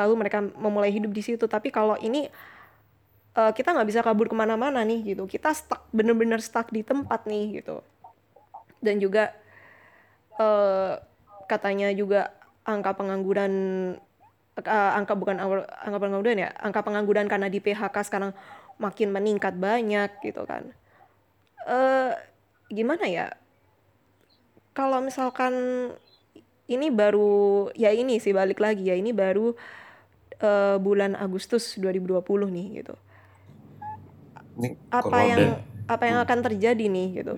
lalu 0.00 0.14
mereka 0.16 0.40
memulai 0.40 0.88
hidup 0.88 1.12
di 1.12 1.20
situ. 1.20 1.44
Tapi 1.44 1.68
kalau 1.68 1.94
ini 2.00 2.26
eh, 3.36 3.52
kita 3.52 3.76
nggak 3.76 3.88
bisa 3.88 4.00
kabur 4.00 4.26
ke 4.32 4.36
mana-mana 4.36 4.80
nih 4.82 5.14
gitu. 5.14 5.28
Kita 5.28 5.52
stuck 5.52 5.84
bener-bener 5.92 6.40
stuck 6.40 6.72
di 6.72 6.80
tempat 6.80 7.28
nih 7.28 7.60
gitu. 7.60 7.84
Dan 8.80 8.96
juga 8.98 9.36
eh, 10.40 10.94
katanya 11.44 11.92
juga 11.92 12.32
angka 12.64 12.96
pengangguran 12.96 13.52
eh, 14.56 14.90
angka 14.96 15.14
bukan 15.14 15.36
angka, 15.38 15.98
pengangguran 16.00 16.38
ya 16.38 16.50
angka 16.56 16.80
pengangguran 16.80 17.26
karena 17.28 17.52
di 17.52 17.60
PHK 17.60 17.96
sekarang 18.08 18.32
makin 18.80 19.12
meningkat 19.12 19.54
banyak 19.60 20.10
gitu 20.24 20.48
kan. 20.48 20.64
Eh 21.68 22.12
gimana 22.70 23.04
ya 23.04 23.34
kalau 24.80 24.98
misalkan 25.04 25.54
ini 26.70 26.86
baru 26.94 27.30
ya 27.74 27.90
ini 27.90 28.22
sih 28.22 28.30
balik 28.30 28.62
lagi 28.62 28.86
ya 28.90 28.94
ini 28.94 29.10
baru 29.10 29.52
eh, 30.40 30.76
bulan 30.80 31.12
Agustus 31.18 31.76
2020 31.82 32.48
nih 32.50 32.82
gitu. 32.84 32.94
Ini 34.58 34.68
apa 34.90 35.18
yang 35.22 35.42
apa 35.90 36.04
yang 36.06 36.18
akan 36.22 36.38
terjadi 36.46 36.84
nih 36.86 37.06
gitu? 37.22 37.34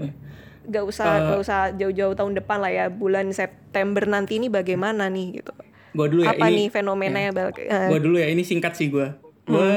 Gak 0.69 0.85
usah 0.87 1.09
Eh, 1.19 1.25
gak 1.27 1.41
usah 1.43 1.59
jauh-jauh 1.75 2.15
tahun 2.15 2.35
depan 2.39 2.59
lah 2.63 2.71
ya 2.73 2.87
bulan 2.93 3.33
September 3.35 4.05
nanti 4.07 4.39
ini 4.39 4.47
bagaimana 4.53 5.09
nih 5.11 5.43
gitu? 5.43 5.53
Gua 5.93 6.07
dulu 6.09 6.23
ya 6.25 6.33
apa 6.33 6.47
ini 6.49 6.55
nih 6.57 6.67
fenomenanya 6.73 7.31
bal- 7.35 7.57
eh, 7.59 7.89
gue 7.91 7.99
dulu 8.01 8.17
ya 8.17 8.29
ini 8.31 8.43
singkat 8.47 8.73
sih 8.79 8.89
gue 8.95 9.07
gue 9.45 9.69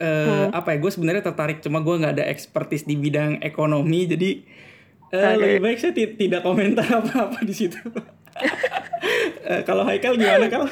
Hmm. 0.00 0.02
eh, 0.02 0.44
apa 0.56 0.68
ya 0.74 0.76
gue 0.82 0.90
sebenarnya 0.92 1.22
tertarik 1.24 1.60
cuma 1.64 1.78
gue 1.84 1.94
nggak 2.00 2.12
ada 2.16 2.24
expertise 2.32 2.84
di 2.88 2.96
bidang 2.96 3.38
ekonomi 3.44 4.08
jadi 4.08 4.28
eh, 5.08 5.22
Oke. 5.28 5.38
lebih 5.38 5.60
baik 5.60 5.78
saya 5.78 5.92
ti- 5.92 6.16
tidak 6.16 6.40
komentar 6.40 6.84
apa 6.84 7.12
apa 7.26 7.38
di 7.40 7.54
situ 7.54 7.78
Eh, 9.46 9.62
kalau 9.62 9.80
Haikal 9.82 10.12
gimana 10.14 10.44
kal 10.46 10.66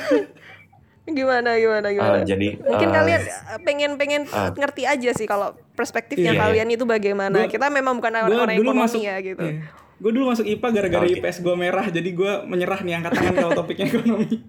gimana 1.07 1.55
gimana 1.55 1.89
gimana 1.91 2.16
Ah, 2.16 2.24
jadi 2.24 2.59
mungkin 2.59 2.89
ah, 2.89 2.95
kalian 2.95 3.20
eh, 3.20 3.30
pengen 3.62 3.91
pengen 3.95 4.22
ah. 4.28 4.51
ngerti 4.51 4.82
aja 4.85 5.11
sih 5.12 5.24
kalau 5.24 5.53
perspektifnya 5.72 6.32
Iya, 6.32 6.35
iya. 6.35 6.43
kalian 6.43 6.68
itu 6.70 6.85
bagaimana 6.85 7.39
Gua- 7.41 7.51
kita 7.51 7.68
memang 7.68 7.95
bukan 7.95 8.12
orang-orang 8.12 8.57
dulu 8.57 8.68
ekonomi 8.68 8.82
masuk 8.82 9.01
ya 9.01 9.16
gitu 9.18 9.47
gue 9.95 10.11
dulu 10.11 10.24
masuk 10.26 10.45
IPA 10.45 10.68
gara-gara 10.72 11.05
Oke. 11.05 11.14
IPS 11.14 11.37
gue 11.41 11.55
merah 11.55 11.87
jadi 11.87 12.09
gue 12.11 12.32
menyerah 12.45 12.80
nih 12.82 12.95
angkat 12.99 13.12
tangan 13.14 13.35
kalau 13.39 13.53
topiknya 13.55 13.87
ekonomi 13.87 14.26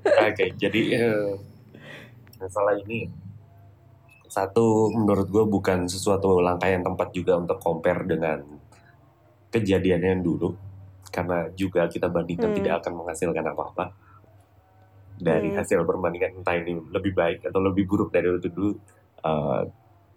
Oke, 0.00 0.44
jadi 0.54 0.80
eh, 0.96 1.30
masalah 2.38 2.72
ini 2.78 3.10
satu 4.24 4.64
menurut 4.90 5.26
gue 5.26 5.44
bukan 5.44 5.84
sesuatu 5.84 6.38
langkah 6.38 6.68
yang 6.68 6.80
tempat 6.80 7.10
juga 7.10 7.34
untuk 7.34 7.58
compare 7.58 8.06
dengan 8.06 8.40
kejadian 9.50 10.00
yang 10.00 10.20
dulu 10.22 10.54
karena 11.10 11.50
juga 11.58 11.90
kita 11.90 12.06
bandingkan 12.06 12.54
Hmm. 12.54 12.58
tidak 12.62 12.74
akan 12.82 12.92
menghasilkan 13.02 13.44
apa-apa. 13.50 13.84
Dari 15.20 15.52
Hmm. 15.52 15.58
hasil 15.58 15.84
perbandingan 15.84 16.40
entah 16.40 16.56
ini 16.56 16.80
lebih 16.88 17.12
baik 17.12 17.50
atau 17.50 17.60
lebih 17.60 17.84
buruk 17.84 18.08
dari 18.08 18.30
itu 18.30 18.48
dulu 18.48 18.72
eh, 19.20 19.62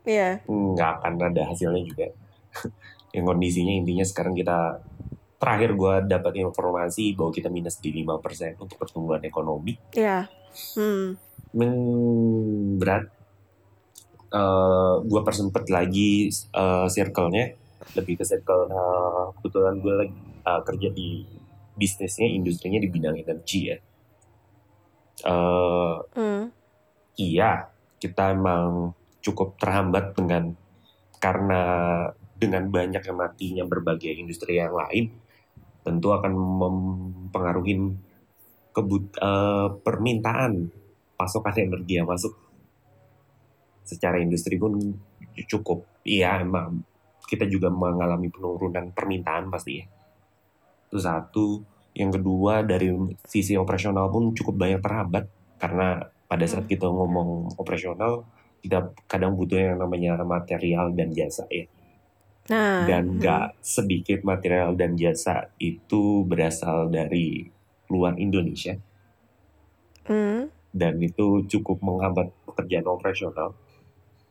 Iya. 0.08 0.40
nggak 0.48 0.90
akan 1.02 1.14
ada 1.20 1.52
hasilnya 1.52 1.84
juga. 1.84 2.08
Yang 3.16 3.26
kondisinya 3.28 3.74
intinya 3.74 4.06
sekarang 4.08 4.32
kita 4.32 4.80
terakhir 5.36 5.76
gue 5.76 5.94
dapat 6.08 6.40
informasi 6.40 7.20
bahwa 7.20 7.36
kita 7.36 7.52
minus 7.52 7.84
di 7.84 7.92
5% 7.92 8.56
untuk 8.64 8.80
pertumbuhan 8.80 9.20
ekonomi. 9.28 9.76
Iya. 9.92 10.32
Hmm. 10.80 11.20
Men 11.52 11.74
berat. 12.80 13.12
Eh 14.34 14.96
gue 15.04 15.22
persempet 15.22 15.68
lagi 15.68 16.32
eh, 16.32 16.88
circle-nya 16.88 17.60
lebih 17.96 18.20
ke 18.20 18.26
circle 18.26 18.72
eh, 18.72 19.26
kebetulan 19.40 19.76
gue 19.80 19.94
lagi 19.94 20.16
eh, 20.44 20.62
kerja 20.64 20.90
di 20.92 21.10
bisnisnya 21.74 22.30
industrinya 22.30 22.80
di 22.80 22.90
bidang 22.90 23.16
energi 23.20 23.62
ya. 23.70 23.78
Eh, 25.24 25.96
hmm. 26.18 26.46
iya 27.20 27.70
kita 28.02 28.34
emang 28.34 28.92
cukup 29.24 29.56
terhambat 29.56 30.18
dengan 30.18 30.52
karena 31.22 31.62
dengan 32.36 32.68
banyak 32.68 33.00
yang 33.00 33.18
matinya 33.18 33.64
berbagai 33.64 34.12
industri 34.12 34.60
yang 34.60 34.76
lain 34.76 35.16
tentu 35.84 36.12
akan 36.12 36.34
mempengaruhi 36.36 37.76
kebut 38.74 39.04
eh, 39.22 39.68
permintaan 39.80 40.72
pasokan 41.16 41.56
energi 41.56 41.94
yang 42.02 42.10
masuk. 42.10 42.34
Secara 43.84 44.20
industri 44.20 44.56
pun 44.56 44.80
cukup 45.48 45.84
iya 46.08 46.40
emang 46.40 46.84
kita 47.34 47.50
juga 47.50 47.74
mengalami 47.74 48.30
penurunan 48.30 48.94
permintaan 48.94 49.50
pasti 49.50 49.82
ya 49.82 49.86
itu 50.90 50.98
satu 51.02 51.46
yang 51.98 52.14
kedua 52.14 52.62
dari 52.62 52.94
sisi 53.26 53.58
operasional 53.58 54.14
pun 54.14 54.34
cukup 54.38 54.62
banyak 54.62 54.82
terhambat 54.82 55.26
karena 55.58 56.06
pada 56.30 56.46
saat 56.46 56.70
kita 56.70 56.86
ngomong 56.86 57.58
operasional 57.58 58.30
kita 58.62 58.94
kadang 59.10 59.34
butuh 59.34 59.58
yang 59.58 59.82
namanya 59.82 60.22
material 60.22 60.94
dan 60.94 61.10
jasa 61.10 61.50
ya 61.50 61.66
nah 62.54 62.86
dan 62.86 63.04
hmm. 63.08 63.16
nggak 63.18 63.48
sedikit 63.64 64.22
material 64.22 64.78
dan 64.78 64.94
jasa 64.94 65.50
itu 65.58 66.22
berasal 66.28 66.94
dari 66.94 67.50
luar 67.90 68.18
Indonesia 68.22 68.78
Hmm. 70.04 70.52
dan 70.76 71.00
itu 71.00 71.48
cukup 71.48 71.80
menghambat 71.80 72.28
pekerjaan 72.44 72.84
operasional. 72.92 73.56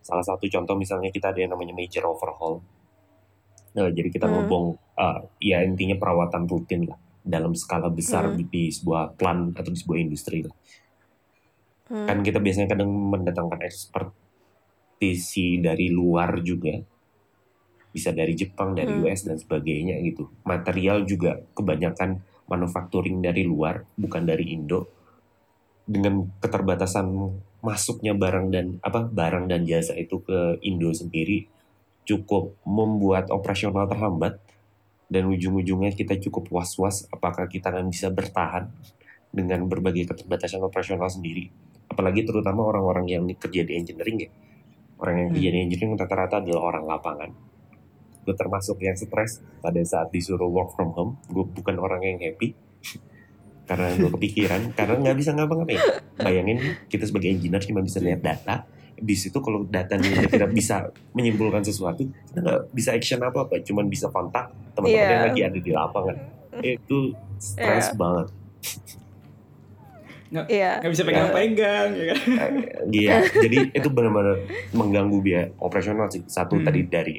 Salah 0.04 0.20
satu 0.20 0.44
contoh 0.50 0.76
misalnya 0.76 1.08
kita 1.08 1.32
ada 1.32 1.40
yang 1.40 1.56
namanya 1.56 1.72
major 1.72 2.04
overhaul. 2.04 2.60
Nah, 3.72 3.88
jadi 3.88 4.08
kita 4.12 4.28
Hmm. 4.28 4.44
ngebong, 4.44 4.66
uh, 5.00 5.20
ya 5.40 5.64
intinya 5.64 5.96
perawatan 5.96 6.44
rutin 6.44 6.84
lah 6.84 6.98
dalam 7.24 7.56
skala 7.56 7.88
besar 7.88 8.28
Hmm. 8.28 8.36
di, 8.36 8.68
sebuah 8.68 9.16
plant 9.16 9.56
atau 9.56 9.70
di 9.72 9.78
sebuah 9.80 9.98
industri 10.02 10.44
lah. 10.44 10.54
Hmm. 11.88 12.06
Kan 12.08 12.18
kita 12.20 12.38
biasanya 12.42 12.68
kadang 12.68 12.92
mendatangkan 12.92 13.60
ekspertisi 13.64 15.62
dari 15.64 15.88
luar 15.88 16.44
juga, 16.44 16.76
bisa 17.92 18.12
dari 18.12 18.36
Jepang, 18.36 18.76
dari 18.76 18.92
Hmm. 18.92 19.08
US 19.08 19.24
dan 19.24 19.36
sebagainya 19.40 20.00
gitu. 20.04 20.28
Material 20.44 21.04
juga 21.08 21.40
kebanyakan 21.56 22.20
manufacturing 22.48 23.24
dari 23.24 23.44
luar, 23.48 23.88
bukan 23.96 24.28
dari 24.28 24.52
Indo. 24.52 24.88
Dengan 25.88 26.28
keterbatasan 26.38 27.08
masuknya 27.62 28.12
barang 28.12 28.52
dan 28.52 28.66
apa 28.82 29.06
barang 29.06 29.48
dan 29.48 29.64
jasa 29.64 29.94
itu 29.96 30.20
ke 30.20 30.58
Indo 30.66 30.90
sendiri 30.92 31.46
cukup 32.02 32.58
membuat 32.66 33.30
operasional 33.30 33.86
terhambat 33.86 34.42
dan 35.12 35.28
ujung-ujungnya 35.28 35.92
kita 35.92 36.16
cukup 36.18 36.48
was-was 36.48 37.04
apakah 37.12 37.44
kita 37.46 37.68
akan 37.68 37.92
bisa 37.92 38.08
bertahan 38.08 38.72
dengan 39.32 39.64
berbagai 39.68 40.08
keterbatasan 40.08 40.64
operasional 40.64 41.08
sendiri. 41.08 41.52
Apalagi 41.88 42.24
terutama 42.24 42.64
orang-orang 42.68 43.06
yang 43.08 43.24
kerja 43.36 43.64
di 43.64 43.76
engineering 43.76 44.28
ya. 44.28 44.30
Orang 44.96 45.18
yang 45.18 45.28
kerja 45.36 45.48
di 45.52 45.58
engineering 45.68 46.00
rata-rata 46.00 46.40
adalah 46.40 46.72
orang 46.72 46.84
lapangan. 46.88 47.30
Gue 48.22 48.34
termasuk 48.38 48.78
yang 48.80 48.96
stres 48.96 49.42
pada 49.60 49.82
saat 49.82 50.08
disuruh 50.08 50.48
work 50.48 50.72
from 50.72 50.96
home. 50.96 51.12
Gue 51.28 51.44
bukan 51.44 51.76
orang 51.76 52.00
yang 52.00 52.16
happy. 52.16 52.56
Karena 53.68 53.94
gue 53.94 54.10
kepikiran 54.10 54.74
karena 54.74 55.00
nggak 55.00 55.16
bisa 55.16 55.30
ngapa-ngapain. 55.32 55.80
Bayangin 56.18 56.58
kita 56.90 57.08
sebagai 57.08 57.30
engineer 57.30 57.62
cuma 57.62 57.80
bisa 57.80 58.02
lihat 58.02 58.20
data 58.20 58.66
di 58.94 59.14
situ 59.14 59.38
kalau 59.38 59.64
datanya 59.64 60.08
kita 60.24 60.46
bisa 60.48 60.86
menyimpulkan 61.12 61.60
sesuatu 61.60 62.02
kita 62.04 62.38
nggak 62.38 62.60
bisa 62.70 62.90
action 62.92 63.18
apa 63.18 63.44
apa 63.44 63.60
cuman 63.60 63.86
bisa 63.86 64.08
kontak 64.08 64.48
teman-teman 64.72 64.92
Iya. 64.98 65.10
yang 65.10 65.24
lagi 65.26 65.40
ada 65.42 65.58
di 65.58 65.70
lapangan 65.70 66.16
itu 66.60 66.98
stres 67.36 67.88
Iya. 67.88 67.96
banget 67.96 68.28
Iya. 70.32 70.70
nggak 70.80 70.90
bisa 70.90 71.04
pegang-pegang 71.04 71.88
ya 71.92 72.04
kan 72.08 72.52
Iya, 72.88 73.14
jadi 73.28 73.56
itu 73.70 73.88
benar-benar 73.88 74.40
mengganggu 74.72 75.18
biaya 75.20 75.52
operasional 75.58 76.08
sih. 76.08 76.24
Satu 76.24 76.56
Hmm. 76.56 76.64
tadi 76.64 76.80
dari 76.84 77.16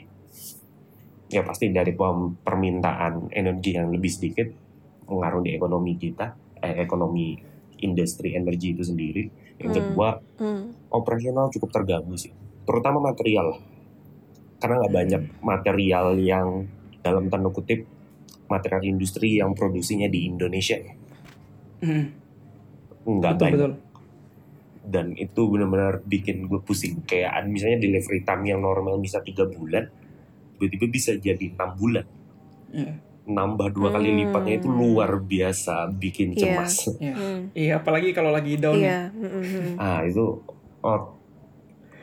ya 1.29 1.41
pasti 1.41 1.69
dari 1.69 1.93
pem- 1.93 2.37
permintaan 2.39 3.29
energi 3.29 3.73
yang 3.73 3.89
lebih 3.89 4.09
sedikit 4.09 4.49
mengaruh 5.05 5.41
di 5.41 5.51
ekonomi 5.51 5.93
kita, 5.95 6.33
eh, 6.59 6.77
ekonomi 6.79 7.37
industri 7.79 8.33
energi 8.33 8.73
itu 8.73 8.81
sendiri. 8.81 9.23
Yang 9.63 9.71
Hmm. 9.71 9.79
kedua 9.79 10.09
Hmm. 10.37 10.63
operasional 10.91 11.47
cukup 11.49 11.71
terganggu 11.71 12.13
sih, 12.19 12.35
terutama 12.67 12.99
material. 12.99 13.57
Karena 14.59 14.83
nggak 14.83 14.93
banyak 14.93 15.21
material 15.43 16.15
yang 16.19 16.67
dalam 17.03 17.27
tanda 17.27 17.51
kutip 17.51 17.83
material 18.47 18.83
industri 18.85 19.39
yang 19.41 19.51
produksinya 19.51 20.07
di 20.07 20.29
Indonesia 20.29 20.77
Hmm, 21.83 22.15
nggak 23.03 23.33
betul 23.35 23.43
banyak 23.43 23.59
betul 23.59 23.73
dan 24.83 25.05
itu 25.15 25.41
benar-benar 25.47 26.03
bikin 26.03 26.47
gue 26.47 26.59
pusing 26.59 27.03
kayak 27.07 27.43
misalnya 27.47 27.79
delivery 27.79 28.23
time 28.23 28.43
yang 28.43 28.59
normal 28.59 28.99
bisa 28.99 29.23
tiga 29.23 29.47
bulan 29.47 29.87
tiba-tiba 30.55 30.87
bisa 30.91 31.11
jadi 31.15 31.55
enam 31.55 31.71
bulan 31.75 32.05
Iya. 32.73 32.93
Nambah 33.25 33.71
dua 33.71 33.89
kali 33.89 34.09
Hmm. 34.09 34.19
lipatnya 34.21 34.55
itu 34.57 34.67
luar 34.67 35.15
biasa 35.17 35.75
bikin 35.89 36.31
Iya. 36.31 36.39
cemas 36.59 36.73
Iya. 36.99 37.13
Hmm. 37.13 37.39
Iya, 37.53 37.71
apalagi 37.77 38.09
kalau 38.11 38.29
lagi 38.29 38.57
down 38.57 38.75
ya. 38.75 38.81
Iya. 38.81 38.99
Hmm, 39.09 39.29
hmm, 39.29 39.43
hmm. 39.45 39.73
ah 39.77 39.99
itu 40.01 40.25
oh, 40.79 41.01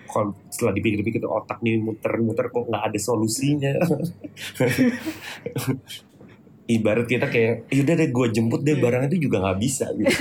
kalau 0.06 0.32
setelah 0.46 0.72
dipikir-pikir 0.72 1.20
otak 1.22 1.60
nih 1.60 1.76
muter-muter 1.76 2.48
kok 2.48 2.66
nggak 2.66 2.84
ada 2.84 2.98
solusinya 2.98 3.70
ibarat 6.66 7.02
kita 7.04 7.26
kayak 7.26 7.66
yaudah 7.68 7.94
deh 7.96 8.08
gue 8.08 8.26
jemput 8.30 8.60
deh 8.60 8.72
Iya. 8.72 8.80
barang 8.80 9.02
itu 9.06 9.16
juga 9.20 9.36
nggak 9.40 9.58
bisa 9.58 9.90
gitu 9.96 10.14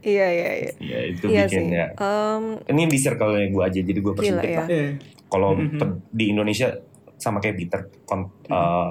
Iya 0.00 0.26
iya 0.28 0.50
iya. 0.56 0.72
ya 0.80 0.98
itu 1.04 1.24
Iya 1.26 1.44
bikin 1.44 1.62
sih. 1.64 1.74
ya 1.74 1.86
Em, 1.92 2.44
ini 2.68 2.82
di 2.86 2.96
circle 2.96 3.30
gue 3.44 3.62
aja 3.62 3.78
jadi 3.80 3.94
gue 3.96 4.14
persempit 4.14 4.48
ya. 4.48 4.64
Iya. 4.64 4.88
kalau 5.26 5.54
Mhm. 5.54 5.74
pe- 5.76 5.98
di 6.08 6.24
Indonesia 6.30 6.70
sama 7.16 7.40
kayak 7.40 7.56
Peter 7.56 7.80
kon, 8.04 8.28
eh, 8.46 8.90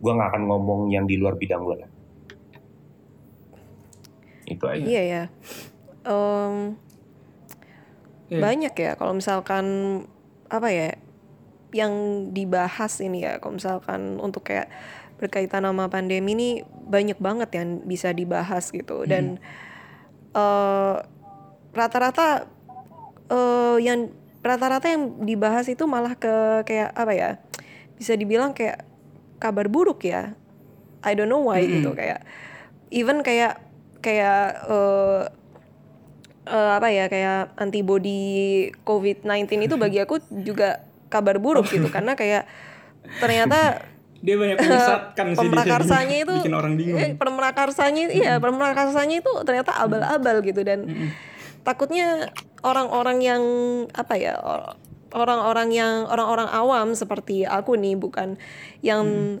gue 0.00 0.12
nggak 0.12 0.28
akan 0.32 0.42
ngomong 0.48 0.80
yang 0.88 1.04
di 1.04 1.20
luar 1.20 1.36
bidang 1.36 1.60
gue 1.62 1.76
lah. 1.84 1.90
Itu 4.48 4.64
aja. 4.66 4.82
Iya 4.82 5.02
ya. 5.04 5.22
Em, 6.08 6.74
Iya. 8.30 8.38
banyak 8.46 8.74
ya 8.78 8.92
kalau 8.94 9.18
misalkan 9.18 9.66
apa 10.46 10.70
ya 10.70 10.94
yang 11.74 11.92
dibahas 12.30 13.02
ini 13.02 13.26
ya. 13.26 13.38
Kalau 13.42 13.58
misalkan 13.58 14.22
untuk 14.22 14.46
kayak 14.46 14.70
berkaitan 15.18 15.66
sama 15.66 15.90
pandemi 15.90 16.32
ini 16.32 16.48
banyak 16.66 17.18
banget 17.18 17.50
yang 17.54 17.82
bisa 17.84 18.14
dibahas 18.14 18.70
gitu. 18.70 19.02
Dan 19.06 19.38
eh, 20.34 20.96
rata-rata 21.74 22.46
eh, 23.30 23.78
yang 23.82 24.14
rata-rata 24.40 24.88
yang 24.88 25.20
dibahas 25.24 25.68
itu 25.68 25.84
malah 25.84 26.16
ke 26.16 26.64
kayak 26.64 26.90
apa 26.96 27.12
ya 27.12 27.30
bisa 28.00 28.16
dibilang 28.16 28.56
kayak 28.56 28.84
kabar 29.40 29.68
buruk 29.68 30.04
ya. 30.04 30.36
I 31.00 31.16
don't 31.16 31.32
know 31.32 31.48
why 31.48 31.64
gitu 31.64 31.96
kayak 31.96 32.24
even 32.92 33.24
kayak 33.24 33.60
kayak 34.04 34.60
eh, 34.68 35.22
eh, 36.48 36.70
apa 36.76 36.88
ya 36.92 37.08
kayak 37.08 37.56
antibody 37.56 38.68
COVID-19 38.84 39.48
itu 39.64 39.76
bagi 39.80 40.00
aku 40.00 40.20
juga 40.44 40.84
kabar 41.12 41.40
buruk 41.40 41.68
gitu. 41.68 41.88
Karena 41.88 42.16
kayak 42.16 42.48
ternyata 43.20 43.80
Dia 44.20 44.36
banyak 44.36 44.60
menyesatkan 44.60 45.26
sih 45.32 45.48
pemrakarsanya 45.48 46.16
itu 46.20 46.34
bikin 46.44 46.52
orang 46.52 46.76
bingung. 46.76 47.00
eh, 47.00 47.16
pemrakarsanya 47.16 48.12
iya 48.12 48.36
pemrakarsanya 48.36 49.24
itu 49.24 49.32
ternyata 49.48 49.80
abal-abal 49.80 50.44
gitu 50.44 50.60
dan 50.60 50.84
takutnya 51.64 52.28
orang-orang 52.60 53.18
yang 53.20 53.42
apa 53.94 54.14
ya 54.16 54.34
or- 54.40 54.76
orang-orang 55.10 55.74
yang 55.74 56.06
orang-orang 56.06 56.46
awam 56.50 56.94
seperti 56.94 57.42
aku 57.42 57.74
nih 57.74 57.98
bukan 57.98 58.38
yang 58.80 59.38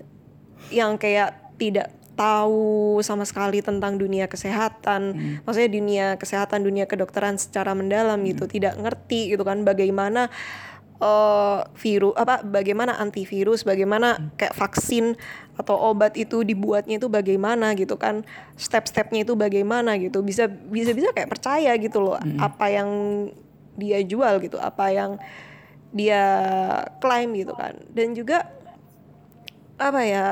yang 0.70 0.98
kayak 0.98 1.54
tidak 1.58 1.94
tahu 2.18 3.00
sama 3.00 3.24
sekali 3.24 3.64
tentang 3.64 3.96
dunia 3.96 4.28
kesehatan. 4.28 5.16
Maksudnya 5.48 5.70
dunia 5.72 6.06
kesehatan 6.20 6.60
dunia 6.60 6.84
kedokteran 6.84 7.40
secara 7.40 7.72
mendalam 7.72 8.20
gitu. 8.28 8.44
Tidak 8.44 8.76
ngerti 8.76 9.32
gitu 9.32 9.40
kan 9.46 9.64
bagaimana 9.64 10.28
eh 11.00 11.60
virus 11.80 12.12
apa 12.20 12.44
bagaimana 12.44 12.92
antivirus 13.00 13.64
bagaimana 13.64 14.20
kayak 14.36 14.52
vaksin 14.52 15.16
atau 15.60 15.76
obat 15.76 16.16
itu 16.16 16.40
dibuatnya 16.40 16.96
itu 16.96 17.12
bagaimana 17.12 17.76
gitu 17.76 18.00
kan 18.00 18.24
step-stepnya 18.56 19.28
itu 19.28 19.36
bagaimana 19.36 20.00
gitu 20.00 20.24
bisa 20.24 20.48
bisa 20.48 20.96
bisa 20.96 21.12
kayak 21.12 21.28
percaya 21.28 21.76
gitu 21.76 22.00
loh 22.00 22.16
apa 22.40 22.66
yang 22.72 22.88
dia 23.76 24.00
jual 24.00 24.40
gitu 24.40 24.56
apa 24.56 24.92
yang 24.92 25.20
dia 25.90 26.22
klaim 27.02 27.34
gitu 27.34 27.54
kan. 27.54 27.74
Dan 27.90 28.14
juga 28.14 28.46
apa 29.80 30.00
ya 30.04 30.26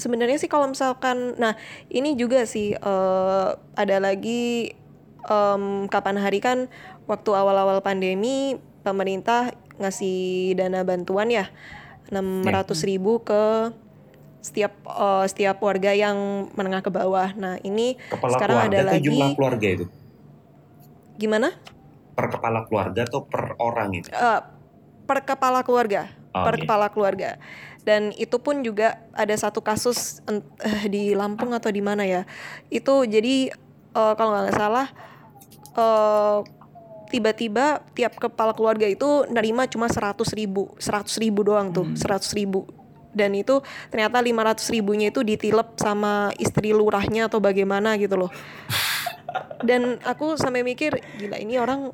sebenarnya 0.00 0.40
sih 0.40 0.48
kalau 0.48 0.72
misalkan 0.72 1.36
nah 1.36 1.54
ini 1.92 2.16
juga 2.16 2.48
sih 2.48 2.74
eh, 2.74 3.48
ada 3.76 3.96
lagi 4.00 4.72
em, 5.28 5.64
kapan 5.92 6.16
hari 6.16 6.40
kan 6.40 6.66
waktu 7.04 7.30
awal-awal 7.36 7.84
pandemi 7.84 8.56
pemerintah 8.80 9.52
ngasih 9.76 10.56
dana 10.56 10.80
bantuan 10.84 11.28
ya 11.28 11.52
600 12.10 12.90
ribu 12.90 13.22
ke 13.22 13.70
setiap 14.40 14.72
eh, 14.88 15.24
setiap 15.28 15.56
warga 15.60 15.92
yang 15.94 16.48
menengah 16.56 16.82
ke 16.82 16.90
bawah. 16.90 17.32
Nah 17.36 17.60
ini 17.62 17.96
kepala 18.10 18.34
sekarang 18.36 18.56
keluarga 18.66 18.76
ada 18.76 18.88
lagi 18.90 19.04
jumlah 19.06 19.28
keluarga 19.36 19.68
itu? 19.68 19.86
Gimana? 21.20 21.48
Per 22.16 22.26
kepala 22.28 22.66
keluarga 22.66 23.00
atau 23.06 23.20
per 23.24 23.54
orang 23.60 23.88
itu? 23.94 24.08
Eh, 24.10 24.40
per 25.04 25.18
kepala 25.24 25.60
keluarga. 25.62 26.08
Oh, 26.30 26.46
per 26.46 26.58
iya. 26.58 26.60
kepala 26.64 26.86
keluarga. 26.90 27.30
Dan 27.80 28.12
itu 28.16 28.36
pun 28.38 28.60
juga 28.60 29.00
ada 29.16 29.32
satu 29.36 29.64
kasus 29.64 30.20
eh, 30.28 30.84
di 30.88 31.12
Lampung 31.16 31.52
atau 31.52 31.68
di 31.72 31.84
mana 31.84 32.04
ya? 32.04 32.24
Itu 32.72 33.04
jadi 33.04 33.52
eh, 33.94 34.14
kalau 34.16 34.30
nggak 34.36 34.56
salah 34.56 34.88
eh, 35.76 36.38
tiba-tiba 37.10 37.82
tiap 37.92 38.14
kepala 38.16 38.54
keluarga 38.54 38.86
itu 38.86 39.26
nerima 39.28 39.66
cuma 39.66 39.90
100 39.90 40.22
ribu 40.32 40.70
100 40.78 41.10
ribu 41.18 41.42
doang 41.42 41.74
tuh 41.74 41.86
100 41.98 42.38
ribu. 42.38 42.70
Dan 43.10 43.34
itu 43.34 43.58
ternyata 43.90 44.22
500 44.22 44.70
ribunya 44.70 45.10
itu 45.10 45.26
ditilep 45.26 45.74
sama 45.74 46.30
istri 46.38 46.70
lurahnya 46.70 47.26
atau 47.26 47.42
bagaimana 47.42 47.98
gitu 47.98 48.14
loh. 48.14 48.30
Dan 49.68 49.98
aku 50.06 50.38
sampai 50.38 50.62
mikir 50.62 50.94
gila 51.18 51.34
ini 51.42 51.58
orang 51.58 51.90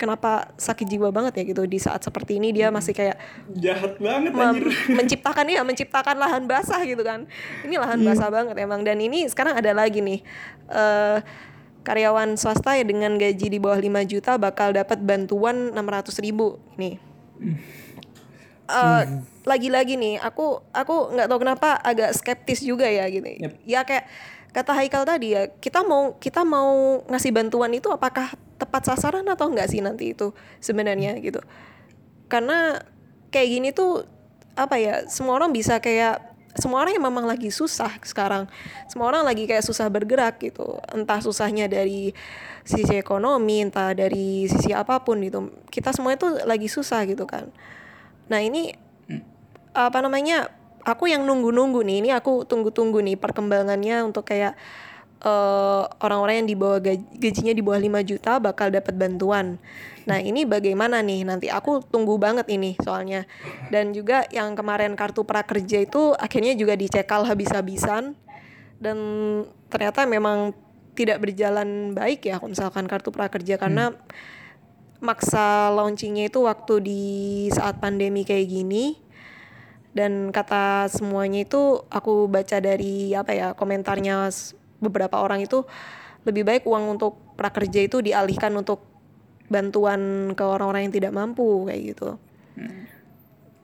kenapa 0.00 0.54
sakit 0.56 0.86
jiwa 0.88 1.10
banget 1.12 1.42
ya 1.42 1.52
gitu 1.52 1.68
di 1.68 1.76
saat 1.76 2.00
seperti 2.00 2.40
ini. 2.40 2.56
Dia 2.56 2.72
masih 2.72 2.96
kayak 2.96 3.20
jahat 3.60 4.00
banget 4.00 4.32
mem- 4.32 4.40
anjir. 4.40 4.72
menciptakan 4.98 5.46
ya 5.52 5.60
menciptakan 5.68 6.16
lahan 6.16 6.48
basah 6.48 6.80
gitu 6.88 7.04
kan. 7.04 7.28
Ini 7.68 7.76
lahan 7.76 8.00
basah 8.00 8.32
banget 8.32 8.56
emang. 8.56 8.80
Dan 8.80 9.04
ini 9.04 9.28
sekarang 9.28 9.52
ada 9.60 9.76
lagi 9.76 10.00
nih 10.00 10.24
eh 10.72 11.20
karyawan 11.86 12.36
swasta 12.36 12.76
ya 12.76 12.84
dengan 12.84 13.16
gaji 13.16 13.46
di 13.48 13.58
bawah 13.62 13.78
5 13.78 14.10
juta 14.10 14.36
bakal 14.36 14.74
dapat 14.74 15.00
bantuan 15.02 15.72
600 15.72 16.24
ribu 16.24 16.58
nih. 16.76 16.98
Eh, 18.68 19.02
lagi-lagi 19.48 19.96
nih 19.96 20.20
aku 20.20 20.60
aku 20.76 21.16
nggak 21.16 21.28
tahu 21.32 21.40
kenapa 21.40 21.80
agak 21.80 22.12
skeptis 22.12 22.60
juga 22.60 22.84
ya 22.84 23.08
gitu 23.08 23.24
Yep. 23.24 23.52
ya 23.64 23.80
kayak 23.80 24.04
kata 24.52 24.76
Haikal 24.76 25.08
tadi 25.08 25.32
ya 25.32 25.48
kita 25.48 25.80
mau 25.88 26.20
kita 26.20 26.44
mau 26.44 27.00
ngasih 27.08 27.32
bantuan 27.32 27.72
itu 27.72 27.88
apakah 27.88 28.36
tepat 28.60 28.92
sasaran 28.92 29.24
atau 29.24 29.48
enggak 29.48 29.72
sih 29.72 29.80
nanti 29.80 30.12
itu 30.12 30.36
sebenarnya 30.60 31.16
gitu. 31.24 31.40
Karena 32.28 32.76
kayak 33.32 33.48
gini 33.48 33.68
tuh 33.72 34.04
apa 34.52 34.76
ya 34.76 35.08
semua 35.08 35.40
orang 35.40 35.48
bisa 35.48 35.80
kayak 35.80 36.20
semua 36.56 36.80
orang 36.80 36.96
yang 36.96 37.04
memang 37.04 37.28
lagi 37.28 37.52
susah 37.52 37.92
sekarang 38.00 38.48
semua 38.88 39.12
orang 39.12 39.22
lagi 39.26 39.44
kayak 39.44 39.62
susah 39.62 39.92
bergerak 39.92 40.40
gitu. 40.40 40.80
Entah 40.90 41.20
susahnya 41.20 41.68
dari 41.68 42.16
sisi 42.64 42.96
ekonomi 42.96 43.64
entah 43.64 43.92
dari 43.92 44.48
sisi 44.48 44.72
apa 44.72 45.04
pun 45.04 45.20
gitu. 45.20 45.52
Kita 45.68 45.92
semua 45.92 46.16
itu 46.16 46.26
lagi 46.48 46.66
susah 46.66 47.04
gitu 47.04 47.28
kan. 47.28 47.52
Nah 48.32 48.40
ini 48.40 48.72
apa 49.76 49.98
namanya 50.00 50.50
aku 50.82 51.06
yang 51.06 51.28
nunggu-nunggu 51.28 51.84
nih 51.84 51.96
ini 52.00 52.10
aku 52.16 52.48
tunggu-tunggu 52.48 53.04
nih 53.04 53.20
perkembangannya 53.20 54.02
untuk 54.08 54.24
kayak 54.26 54.56
eh, 55.22 55.82
orang-orang 56.02 56.44
yang 56.44 56.48
di 56.48 56.56
bawah 56.56 56.80
gaj- 56.82 57.10
gajinya 57.18 57.54
di 57.54 57.62
bawah 57.62 57.80
5 57.80 58.02
juta 58.04 58.32
bakal 58.38 58.70
dapat 58.70 58.94
bantuan. 58.94 59.58
Nah, 60.08 60.18
ini 60.24 60.48
bagaimana 60.48 61.04
nih 61.04 61.28
nanti 61.28 61.46
aku 61.52 61.84
tunggu 61.84 62.16
banget 62.16 62.48
ini 62.48 62.80
soalnya. 62.80 63.28
Dan 63.68 63.92
juga 63.92 64.24
yang 64.32 64.56
kemarin 64.56 64.96
kartu 64.96 65.22
prakerja 65.26 65.84
itu 65.84 66.16
akhirnya 66.16 66.56
juga 66.56 66.72
dicekal 66.78 67.28
habis-habisan 67.28 68.16
dan 68.78 68.98
ternyata 69.68 70.06
memang 70.06 70.54
tidak 70.94 71.22
berjalan 71.22 71.94
baik 71.94 72.26
ya 72.26 72.42
kalau 72.42 72.50
misalkan 72.50 72.86
kartu 72.90 73.14
prakerja 73.14 73.54
karena 73.54 73.94
maksa 74.98 75.70
launchingnya 75.70 76.26
itu 76.26 76.42
waktu 76.42 76.74
di 76.82 77.02
saat 77.54 77.78
pandemi 77.78 78.26
kayak 78.26 78.50
gini 78.50 78.98
dan 79.94 80.34
kata 80.34 80.90
semuanya 80.90 81.46
itu 81.46 81.82
aku 81.86 82.26
baca 82.26 82.58
dari 82.58 83.14
apa 83.14 83.30
ya 83.34 83.48
komentarnya 83.54 84.30
beberapa 84.78 85.18
orang 85.18 85.42
itu 85.42 85.66
lebih 86.26 86.42
baik 86.46 86.62
uang 86.66 86.98
untuk 86.98 87.18
prakerja 87.38 87.86
itu 87.86 88.02
dialihkan 88.02 88.50
untuk 88.58 88.82
bantuan 89.48 90.32
ke 90.36 90.44
orang-orang 90.44 90.88
yang 90.88 90.94
tidak 90.94 91.12
mampu 91.14 91.66
kayak 91.66 91.94
gitu. 91.94 92.08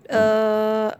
eh 0.08 0.90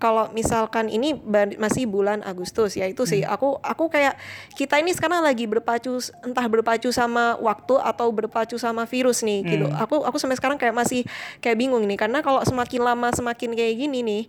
kalau 0.00 0.32
misalkan 0.32 0.88
ini 0.88 1.12
masih 1.60 1.84
bulan 1.84 2.24
Agustus 2.24 2.72
ya 2.72 2.88
itu 2.88 3.04
sih. 3.04 3.20
Aku 3.20 3.60
aku 3.60 3.92
kayak 3.92 4.16
kita 4.56 4.80
ini 4.80 4.96
sekarang 4.96 5.20
lagi 5.20 5.44
berpacu 5.44 6.00
entah 6.24 6.48
berpacu 6.48 6.88
sama 6.88 7.36
waktu 7.36 7.76
atau 7.76 8.08
berpacu 8.08 8.56
sama 8.56 8.88
virus 8.88 9.20
nih 9.20 9.44
gitu. 9.44 9.68
Aku 9.68 10.00
aku 10.00 10.16
sampai 10.16 10.40
sekarang 10.40 10.56
kayak 10.56 10.72
masih 10.72 11.04
kayak 11.44 11.60
bingung 11.60 11.84
nih. 11.84 12.00
Karena 12.00 12.24
kalau 12.24 12.40
semakin 12.40 12.80
lama 12.80 13.12
semakin 13.12 13.52
kayak 13.52 13.76
gini 13.76 14.00
nih 14.00 14.22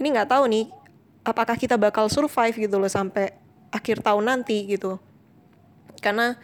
ini 0.00 0.06
nggak 0.16 0.32
tahu 0.32 0.48
nih 0.48 0.64
apakah 1.28 1.60
kita 1.60 1.76
bakal 1.76 2.08
survive 2.08 2.56
gitu 2.56 2.80
loh 2.80 2.88
sampai 2.88 3.36
akhir 3.74 4.00
tahun 4.04 4.24
nanti 4.28 4.64
gitu. 4.68 4.96
Karena 5.98 6.38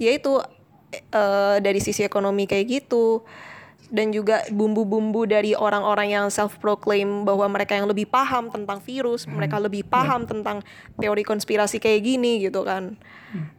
ya 0.00 0.10
itu 0.14 0.40
eh, 0.92 1.56
dari 1.60 1.80
sisi 1.82 2.02
ekonomi 2.06 2.48
kayak 2.48 2.66
gitu 2.70 3.26
dan 3.94 4.10
juga 4.10 4.42
bumbu-bumbu 4.50 5.28
dari 5.28 5.52
orang-orang 5.52 6.10
yang 6.10 6.26
self 6.32 6.58
proclaim 6.58 7.22
bahwa 7.22 7.46
mereka 7.46 7.76
yang 7.76 7.86
lebih 7.86 8.08
paham 8.08 8.48
tentang 8.48 8.80
virus, 8.82 9.28
mereka 9.28 9.60
lebih 9.60 9.84
paham 9.86 10.24
tentang 10.24 10.64
teori 10.98 11.22
konspirasi 11.22 11.78
kayak 11.78 12.00
gini 12.02 12.42
gitu 12.42 12.64
kan. 12.64 12.96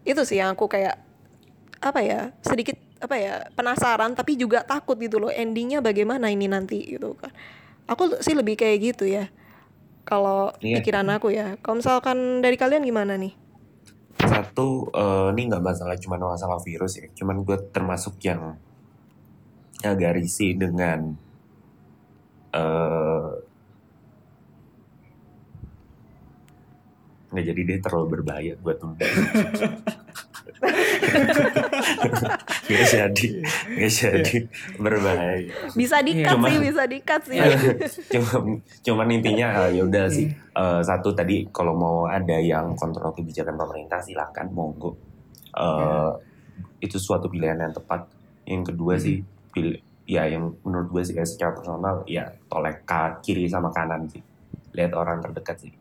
Itu 0.04 0.26
sih 0.28 0.42
yang 0.42 0.58
aku 0.58 0.68
kayak 0.68 0.98
apa 1.80 2.00
ya, 2.02 2.20
sedikit 2.42 2.76
apa 3.00 3.16
ya, 3.16 3.34
penasaran 3.54 4.12
tapi 4.18 4.36
juga 4.36 4.66
takut 4.66 4.98
gitu 4.98 5.22
loh 5.22 5.30
endingnya 5.30 5.80
bagaimana 5.80 6.28
ini 6.28 6.50
nanti 6.50 6.84
gitu 6.84 7.14
kan. 7.16 7.32
Aku 7.86 8.18
sih 8.20 8.34
lebih 8.34 8.58
kayak 8.58 8.78
gitu 8.82 9.06
ya. 9.06 9.30
Kalau 10.06 10.54
Iya. 10.62 10.80
pikiran 10.80 11.10
aku 11.10 11.34
ya. 11.34 11.58
Kalau 11.66 11.82
misalkan 11.82 12.40
dari 12.46 12.56
kalian 12.56 12.86
gimana 12.86 13.18
nih? 13.18 13.34
Satu, 14.22 14.88
eh, 14.94 15.28
ini 15.34 15.50
nggak 15.50 15.66
masalah 15.66 15.98
cuma 15.98 16.22
masalah 16.22 16.62
virus 16.62 17.02
ya. 17.02 17.10
Cuman 17.18 17.42
gue 17.42 17.58
termasuk 17.74 18.22
yang 18.22 18.56
agak 19.84 20.16
risih 20.18 20.56
dengan 20.56 21.18
eh 22.56 23.28
nggak 27.36 27.46
jadi 27.52 27.62
deh 27.68 27.80
terlalu 27.84 28.08
berbahaya 28.16 28.56
buat 28.64 28.80
tunda. 28.80 29.04
Nggak 32.66 32.88
jadi, 32.90 33.28
nggak 33.78 33.92
jadi. 33.94 34.38
Berbahaya. 34.82 35.54
Bisa 35.78 36.02
dikat 36.02 36.34
Cuma- 36.34 36.50
sih, 36.50 36.58
bisa 36.58 36.84
dikat 36.90 37.22
sih. 37.30 37.40
cuma 38.10 38.32
cuman 38.82 39.08
intinya 39.14 39.48
eh, 39.66 39.78
ya 39.78 39.82
udah 39.86 40.06
sih. 40.10 40.28
Eh, 40.34 40.82
satu 40.82 41.14
tadi 41.14 41.46
kalau 41.54 41.78
mau 41.78 41.98
ada 42.10 42.42
yang 42.42 42.74
kontrol 42.74 43.14
kebijakan 43.14 43.54
pemerintah 43.54 44.02
silakan 44.02 44.50
monggo. 44.50 44.98
Eh, 45.54 46.12
itu 46.82 46.98
suatu 46.98 47.30
pilihan 47.30 47.62
yang 47.62 47.74
tepat. 47.74 48.10
Yang 48.46 48.74
kedua 48.74 48.94
sih 48.98 49.22
pilih 49.54 49.82
ya 50.06 50.30
yang 50.30 50.54
menurut 50.62 50.90
gue 50.94 51.04
sih 51.06 51.16
ya, 51.18 51.26
secara 51.26 51.58
personal 51.58 52.06
ya 52.06 52.30
tolek 52.50 52.86
kiri 53.22 53.46
sama 53.46 53.70
kanan 53.70 54.10
sih. 54.10 54.22
Lihat 54.74 54.92
orang 54.98 55.22
terdekat 55.22 55.58
sih. 55.62 55.74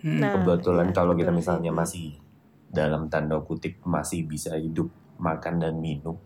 Hmm. 0.00 0.16
Nah, 0.16 0.32
kebetulan 0.40 0.88
iya, 0.88 0.96
kalau 0.96 1.12
kita 1.12 1.28
misalnya 1.28 1.72
sih. 1.72 1.76
masih 1.76 2.06
dalam 2.70 3.10
tanda 3.12 3.36
kutip 3.42 3.82
masih 3.84 4.24
bisa 4.24 4.56
hidup 4.56 4.88
makan 5.20 5.60
dan 5.60 5.76
minum 5.78 6.16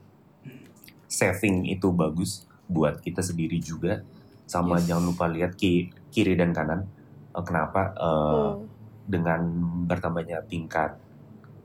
saving 1.10 1.66
itu 1.68 1.90
bagus 1.92 2.46
buat 2.66 2.98
kita 2.98 3.20
sendiri 3.20 3.60
juga 3.60 4.00
sama 4.44 4.80
Yes. 4.80 4.88
jangan 4.88 5.04
lupa 5.04 5.24
lihat 5.28 5.52
ki- 5.54 5.90
kiri 6.10 6.34
dan 6.38 6.54
kanan 6.54 6.86
Eh, 7.34 7.42
kenapa 7.42 7.90
Eh, 7.98 8.06
Hmm. 8.06 8.62
dengan 9.04 9.40
bertambahnya 9.84 10.46
tingkat 10.46 10.94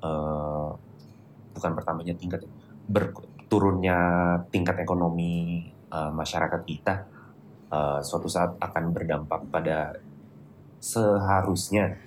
eh, 0.01 0.69
bukan 1.53 1.71
bertambahnya 1.77 2.17
tingkat 2.17 2.41
berturunnya 2.89 3.97
tingkat 4.49 4.81
ekonomi 4.81 5.61
eh, 5.69 6.11
masyarakat 6.11 6.61
kita 6.65 6.93
eh, 7.69 7.99
suatu 8.01 8.25
saat 8.25 8.57
akan 8.57 8.89
berdampak 8.89 9.45
pada 9.53 9.93
seharusnya 10.81 11.99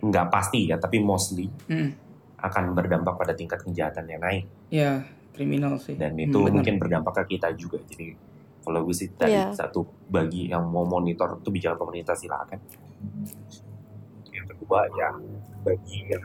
nggak 0.00 0.26
pasti 0.30 0.70
ya 0.70 0.80
tapi 0.80 1.02
mostly 1.02 1.52
Hmm. 1.68 1.92
Akan 2.38 2.72
berdampak 2.72 3.14
pada 3.14 3.32
tingkat 3.32 3.60
kejahatan 3.60 4.06
yang 4.06 4.20
naik 4.20 4.44
Ya, 4.68 5.04
kriminal 5.30 5.76
sih. 5.76 5.94
dan 5.94 6.12
Hmm, 6.12 6.22
itu 6.22 6.38
benar. 6.38 6.52
mungkin 6.52 6.74
berdampak 6.76 7.12
ke 7.18 7.34
kita 7.34 7.52
juga 7.54 7.80
jadi 7.86 8.12
kalau 8.60 8.82
gue 8.82 8.92
sih 8.92 9.08
tadi 9.10 9.32
Iya. 9.32 9.52
satu 9.52 9.80
bagi 10.06 10.46
yang 10.46 10.64
mau 10.64 10.82
monitor 10.82 11.38
kebijakan 11.40 11.78
pemerintah 11.78 12.12
silakan 12.12 12.58
yang 14.28 14.46
kedua 14.46 14.84
ya 14.92 15.08
bagi 15.62 15.98
yang 16.04 16.24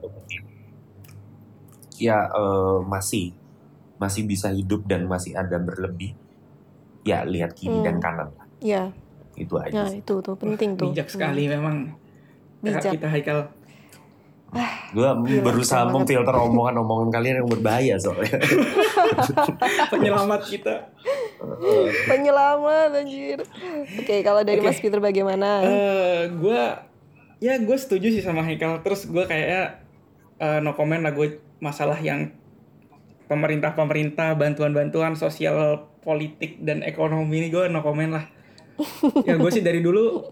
kutip 0.00 0.42
ya 1.96 2.26
eh, 2.26 2.78
masih 2.82 3.36
masih 3.96 4.22
bisa 4.24 4.50
hidup 4.50 4.82
dan 4.84 5.04
masih 5.04 5.32
ada 5.32 5.58
berlebih 5.58 6.16
ya 7.02 7.22
lihat 7.22 7.52
kiri 7.52 7.70
Hmm. 7.72 7.84
dan 7.84 7.96
kanan 7.98 8.28
lah 8.32 8.46
Ya, 8.58 8.94
itu 9.34 9.54
aja 9.56 9.74
ya 9.74 9.84
sih. 9.88 9.98
itu 9.98 10.14
tuh 10.16 10.34
penting 10.34 10.78
tuh. 10.78 10.86
Bijak 10.88 11.10
sekali 11.10 11.44
memang. 11.44 11.98
Bijak. 12.60 12.94
Kita 12.94 13.10
Haikal. 13.10 13.50
Gue 14.92 15.08
Gila, 15.08 15.40
berusaha 15.40 15.88
memfilter 15.88 16.36
omongan-omongan 16.36 17.08
kalian 17.08 17.36
yang 17.40 17.48
berbahaya 17.48 17.96
soalnya 17.96 18.36
Penyelamat 19.92 20.40
kita. 20.44 20.92
Penyelamat 22.08 23.00
anjir. 23.00 23.40
Oke, 23.96 24.20
kalau 24.20 24.44
dari 24.44 24.60
Oke. 24.60 24.68
Mas 24.68 24.78
Peter 24.80 25.00
bagaimana? 25.00 25.64
Eh, 25.64 26.20
gue 26.36 26.60
ya 27.40 27.56
gue 27.56 27.76
setuju 27.80 28.12
sih 28.12 28.20
sama 28.20 28.44
Haikal. 28.44 28.84
Terus 28.84 29.08
gue 29.08 29.24
kayaknya 29.24 29.80
eh, 30.36 30.58
no 30.60 30.76
comment 30.76 31.00
lah 31.00 31.16
gue 31.16 31.40
masalah 31.64 31.96
yang 32.00 32.28
pemerintah-pemerintah 33.32 34.36
bantuan-bantuan 34.36 35.16
sosial 35.16 35.88
politik 36.04 36.60
dan 36.60 36.84
ekonomi 36.84 37.40
ini 37.40 37.48
gue 37.48 37.72
no 37.72 37.80
comment 37.80 38.20
lah. 38.20 38.24
ya 39.24 39.40
gue 39.40 39.50
sih 39.52 39.64
dari 39.64 39.80
dulu 39.80 40.24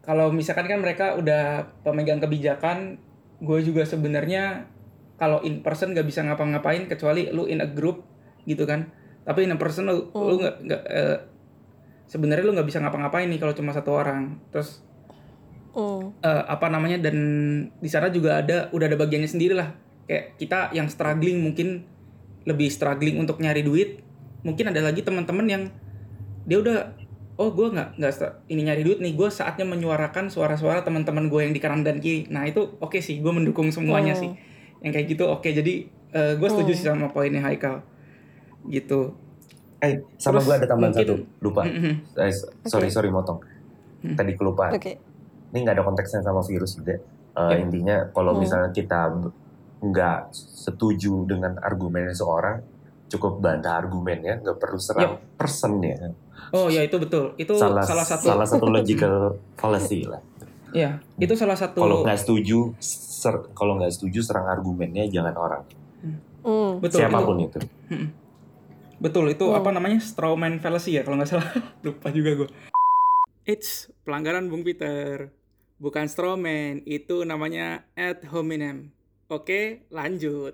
kalau 0.00 0.32
misalkan 0.32 0.66
kan 0.66 0.80
mereka 0.80 1.14
udah 1.14 1.70
pemegang 1.84 2.18
kebijakan, 2.18 2.98
gue 3.40 3.58
juga 3.64 3.82
sebenarnya 3.88 4.68
kalau 5.16 5.40
in 5.44 5.60
person 5.60 5.92
gak 5.92 6.08
bisa 6.08 6.24
ngapa-ngapain 6.24 6.88
kecuali 6.88 7.28
lu 7.28 7.44
in 7.48 7.60
a 7.60 7.68
group 7.68 8.04
gitu 8.48 8.64
kan. 8.64 8.88
Tapi 9.24 9.44
in 9.44 9.52
a 9.52 9.58
person 9.60 9.88
lu 9.88 10.08
lu 10.16 10.40
nggak 10.40 10.56
nggak 10.64 10.82
eh, 10.88 11.18
sebenarnya 12.08 12.44
lu 12.44 12.52
nggak 12.56 12.68
bisa 12.68 12.80
ngapa-ngapain 12.80 13.28
nih 13.28 13.40
kalau 13.40 13.52
cuma 13.52 13.72
satu 13.76 13.96
orang. 13.96 14.40
Terus 14.48 14.84
Hmm. 15.70 16.10
eh, 16.18 16.44
apa 16.50 16.66
namanya 16.66 16.98
dan 16.98 17.16
di 17.78 17.86
sana 17.86 18.10
juga 18.10 18.42
ada 18.42 18.66
udah 18.74 18.90
ada 18.90 18.98
bagiannya 18.98 19.30
sendiri 19.30 19.54
lah 19.54 19.70
kayak 20.10 20.34
kita 20.34 20.74
yang 20.74 20.90
struggling 20.90 21.38
mungkin 21.38 21.86
lebih 22.42 22.66
struggling 22.66 23.22
untuk 23.22 23.38
nyari 23.38 23.62
duit 23.62 24.02
mungkin 24.42 24.74
ada 24.74 24.82
lagi 24.82 25.06
teman-teman 25.06 25.46
yang 25.46 25.62
dia 26.42 26.58
udah 26.58 26.98
oh 27.40 27.48
gue 27.50 27.72
nggak 27.72 27.96
nggak 27.96 28.12
ini 28.46 28.60
nyari 28.62 28.82
duit 28.84 29.00
nih 29.00 29.16
gue 29.16 29.28
saatnya 29.28 29.64
menyuarakan 29.64 30.28
suara-suara 30.28 30.84
teman-teman 30.84 31.26
gue 31.26 31.40
yang 31.40 31.50
di 31.50 31.58
kanan 31.58 31.80
dan 31.80 31.96
kiri 31.98 32.28
nah 32.28 32.44
itu 32.44 32.76
oke 32.76 33.00
sih 33.00 33.18
gue 33.18 33.32
mendukung 33.32 33.72
semuanya 33.72 34.12
Hmm. 34.12 34.20
sih 34.20 34.30
yang 34.80 34.92
kayak 34.92 35.08
gitu 35.08 35.24
oke 35.24 35.44
jadi 35.44 35.74
gue 36.10 36.48
setuju 36.48 36.72
sih 36.74 36.84
sama 36.84 37.08
poinnya 37.08 37.40
Haikal 37.40 37.80
gitu 38.66 39.16
Eh, 39.80 39.96
sama 40.20 40.36
Terus 40.36 40.44
gue 40.44 40.54
ada 40.54 40.66
tambahan 40.68 40.92
mungkin- 40.92 41.08
satu, 41.08 41.40
lupa. 41.40 41.64
Mhm. 41.64 41.92
Eh, 42.12 42.32
sorry, 42.68 42.84
Oke. 42.84 42.92
sorry 42.92 43.08
motong. 43.08 43.40
Hmm. 44.04 44.12
Tadi 44.12 44.36
kelupaan. 44.36 44.76
Oke. 44.76 45.00
Ini 45.48 45.56
nggak 45.56 45.72
ada 45.72 45.80
konteksnya 45.80 46.20
sama 46.20 46.44
virus 46.44 46.76
juga. 46.76 47.00
Eh, 47.00 47.48
Ya. 47.48 47.56
Intinya 47.56 48.12
kalau 48.12 48.36
Hmm. 48.36 48.44
misalnya 48.44 48.76
kita 48.76 49.08
nggak 49.80 50.20
setuju 50.36 51.24
dengan 51.24 51.56
argumennya 51.56 52.12
seorang, 52.12 52.60
cukup 53.08 53.40
bantah 53.40 53.80
argumennya, 53.80 54.44
nggak 54.44 54.60
perlu 54.60 54.76
serang 54.76 55.16
personnya. 55.34 56.12
Oh 56.50 56.66
ya 56.66 56.80
itu 56.80 56.96
betul 56.96 57.32
itu 57.36 57.52
Salah, 57.54 57.82
salah, 57.82 58.02
satu 58.02 58.26
salah 58.26 58.46
satu 58.46 58.66
logical 58.66 59.14
fallacy 59.54 60.04
lah. 60.04 60.20
ya 60.70 60.98
itu 61.16 61.34
salah 61.34 61.54
satu 61.54 61.78
Kalau 61.78 62.00
nggak 62.00 62.16
setuju, 62.16 62.72
ser- 62.78 63.50
kalau 63.52 63.74
nggak 63.74 63.90
setuju 63.90 64.20
serang 64.20 64.46
argumennya 64.46 65.04
jangan 65.06 65.34
orang. 65.34 65.62
Hmm. 66.40 66.78
betul 66.78 66.98
Siapa 66.98 67.20
pun 67.20 67.36
itu, 67.38 67.58
itu. 67.58 67.58
betul 68.96 69.24
itu 69.28 69.44
Hmm. 69.44 69.58
apa 69.58 69.70
namanya 69.70 69.98
strawman 69.98 70.56
fallacy 70.56 70.94
ya 70.94 71.02
kalau 71.02 71.16
nggak 71.16 71.30
salah 71.30 71.48
lupa 71.84 72.08
juga 72.08 72.30
gue 72.36 72.48
it's 73.44 73.88
pelanggaran 74.02 74.46
Bung 74.46 74.60
Peter 74.60 75.32
bukan 75.76 76.04
strawman 76.04 76.84
itu 76.84 77.24
namanya 77.24 77.84
ad 77.92 78.20
hominem 78.26 78.92
oke 79.26 79.88
lanjut 79.88 80.52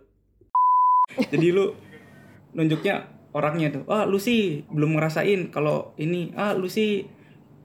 jadi 1.26 1.46
lu 1.50 1.74
nunjuknya 2.52 3.10
orangnya 3.36 3.68
tuh 3.70 3.84
ah 3.86 4.02
lu 4.02 4.16
sih 4.16 4.64
belum 4.66 4.96
ngerasain 4.96 5.52
kalau 5.52 5.92
ini 5.96 6.32
ah 6.32 6.56
lu 6.56 6.66
sih 6.66 7.04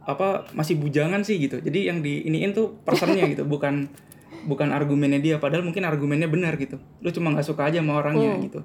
apa 0.04 0.50
masih 0.52 0.76
bujangan 0.76 1.24
sih 1.24 1.40
gitu 1.40 1.58
jadi 1.58 1.94
yang 1.94 2.04
di 2.04 2.28
iniin 2.28 2.52
tuh 2.52 2.76
personnya 2.84 3.24
gitu 3.26 3.48
bukan 3.48 3.88
bukan 4.44 4.74
argumennya 4.74 5.22
dia 5.22 5.36
padahal 5.38 5.64
mungkin 5.64 5.86
argumennya 5.86 6.26
benar 6.26 6.58
gitu 6.58 6.76
lu 7.00 7.10
cuma 7.10 7.32
nggak 7.32 7.46
suka 7.46 7.72
aja 7.72 7.80
sama 7.80 7.98
orangnya 7.98 8.34
Hmm. 8.34 8.44
gitu 8.44 8.60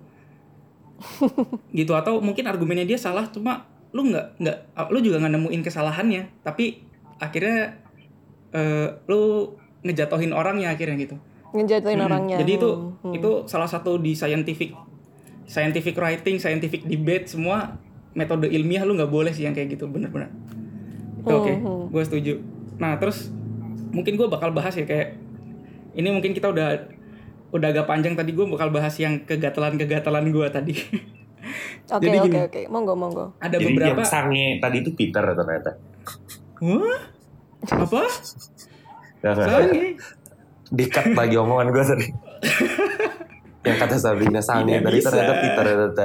gitu 1.73 1.93
atau 1.93 2.19
mungkin 2.19 2.49
argumennya 2.49 2.89
dia 2.89 2.97
salah 2.97 3.29
cuma 3.29 3.69
lu 3.93 4.09
nggak 4.09 4.41
nggak 4.41 4.57
lu 4.89 4.99
juga 4.99 5.21
nggak 5.21 5.35
nemuin 5.37 5.63
kesalahannya 5.63 6.23
tapi 6.41 6.81
akhirnya 7.17 7.77
eh, 8.51 8.89
lu 9.05 9.53
ngejatohin 9.85 10.33
orangnya 10.33 10.73
akhirnya 10.73 10.97
gitu 10.99 11.17
Ngejatuhin 11.47 11.97
Mm-mm. 11.97 12.09
orangnya. 12.11 12.37
Jadi 12.43 12.53
itu 12.59 12.69
Hmm. 12.69 12.93
Hmm. 13.01 13.15
itu 13.17 13.31
salah 13.47 13.71
satu 13.71 13.97
di 13.97 14.13
scientific 14.13 14.73
scientific 15.47 15.95
writing, 15.97 16.37
scientific 16.37 16.83
debate 16.85 17.31
semua 17.31 17.79
metode 18.13 18.49
ilmiah 18.49 18.83
lu 18.83 18.97
nggak 18.97 19.11
boleh 19.11 19.31
sih 19.31 19.47
yang 19.47 19.55
kayak 19.55 19.79
gitu 19.79 19.87
bener-bener. 19.87 20.31
Itu 21.23 21.27
Hmm, 21.27 21.43
Oke, 21.43 21.53
hmm. 21.59 21.83
gue 21.91 22.03
setuju. 22.07 22.35
Nah 22.79 22.99
terus 22.99 23.31
mungkin 23.91 24.15
gue 24.15 24.29
bakal 24.29 24.51
bahas 24.53 24.75
ya 24.75 24.87
kayak 24.87 25.19
ini 25.97 26.09
mungkin 26.13 26.31
kita 26.31 26.53
udah 26.53 26.93
udah 27.51 27.69
agak 27.73 27.87
panjang 27.87 28.15
tadi 28.15 28.35
gue 28.35 28.47
bakal 28.47 28.69
bahas 28.69 28.95
yang 28.99 29.23
kegatalan-kegatalan 29.25 30.31
gue 30.31 30.47
tadi. 30.51 30.75
Oke 31.87 32.11
oke 32.11 32.51
oke. 32.51 32.61
Monggo 32.67 32.99
monggo. 32.99 33.31
Ada 33.39 33.63
Jadi 33.63 33.71
beberapa. 33.71 34.03
yang 34.03 34.11
sange 34.11 34.59
tadi 34.59 34.83
itu 34.83 34.91
Peter 34.99 35.23
ternyata. 35.23 35.79
Wah? 36.59 36.99
Apa? 37.63 38.03
Sange? 39.23 39.95
Dikat 40.75 41.15
lagi 41.15 41.39
omongan 41.39 41.71
gue 41.71 41.85
tadi. 41.87 42.07
yang 43.67 43.77
kata 43.77 43.97
Sabrina 43.99 44.39
Tidak 44.39 44.81
tadi 44.81 44.97
bisa. 44.97 45.09
ternyata 45.11 45.33
Peter 45.43 45.65
ternyata. 45.65 46.05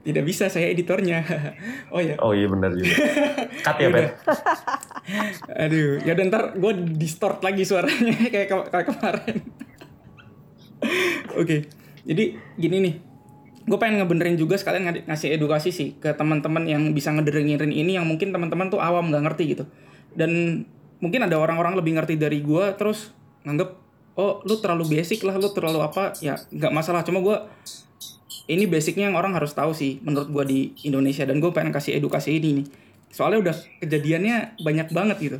Tidak 0.00 0.24
bisa 0.24 0.48
saya 0.48 0.66
editornya. 0.66 1.20
oh 1.94 2.00
ya. 2.00 2.16
Oh 2.18 2.32
iya 2.32 2.48
benar 2.48 2.72
juga. 2.72 2.94
Cut 3.62 3.76
ya, 3.78 3.88
Ben. 3.94 4.06
Aduh, 5.64 6.00
ya 6.02 6.12
udah 6.12 6.24
ntar 6.26 6.42
gue 6.56 6.72
distort 6.96 7.38
lagi 7.40 7.62
suaranya 7.62 8.16
kayak, 8.26 8.46
ke- 8.48 8.68
kayak 8.68 8.86
kemarin. 8.88 9.36
Oke, 11.36 11.68
jadi 12.02 12.24
gini 12.56 12.76
nih, 12.80 12.94
gue 13.68 13.78
pengen 13.78 14.00
ngebenerin 14.00 14.34
juga 14.34 14.56
sekalian 14.56 15.04
ngasih 15.04 15.36
edukasi 15.36 15.70
sih 15.70 16.00
ke 16.00 16.16
teman-teman 16.16 16.64
yang 16.64 16.82
bisa 16.90 17.12
ngedengerin 17.12 17.70
ini 17.70 18.00
yang 18.00 18.08
mungkin 18.08 18.32
teman-teman 18.32 18.72
tuh 18.72 18.80
awam 18.80 19.12
nggak 19.12 19.24
ngerti 19.28 19.44
gitu. 19.52 19.64
Dan 20.16 20.64
mungkin 20.98 21.20
ada 21.22 21.36
orang-orang 21.36 21.76
lebih 21.76 22.00
ngerti 22.00 22.16
dari 22.16 22.40
gue 22.40 22.64
terus 22.74 23.12
nganggep 23.44 23.76
oh 24.16 24.42
lu 24.46 24.58
terlalu 24.58 24.98
basic 24.98 25.22
lah, 25.22 25.36
lu 25.36 25.50
terlalu 25.52 25.82
apa 25.84 26.16
ya 26.22 26.38
nggak 26.50 26.72
masalah. 26.72 27.04
Cuma 27.06 27.22
gue 27.22 27.36
ini 28.50 28.66
basicnya 28.66 29.06
yang 29.06 29.14
orang 29.14 29.36
harus 29.38 29.54
tahu 29.54 29.70
sih 29.70 30.02
menurut 30.02 30.28
gue 30.30 30.44
di 30.50 30.60
Indonesia. 30.82 31.22
Dan 31.22 31.38
gue 31.38 31.50
pengen 31.54 31.70
kasih 31.70 31.98
edukasi 31.98 32.42
ini 32.42 32.62
nih. 32.62 32.66
Soalnya 33.10 33.50
udah 33.50 33.56
kejadiannya 33.82 34.58
banyak 34.62 34.88
banget 34.90 35.16
gitu. 35.22 35.38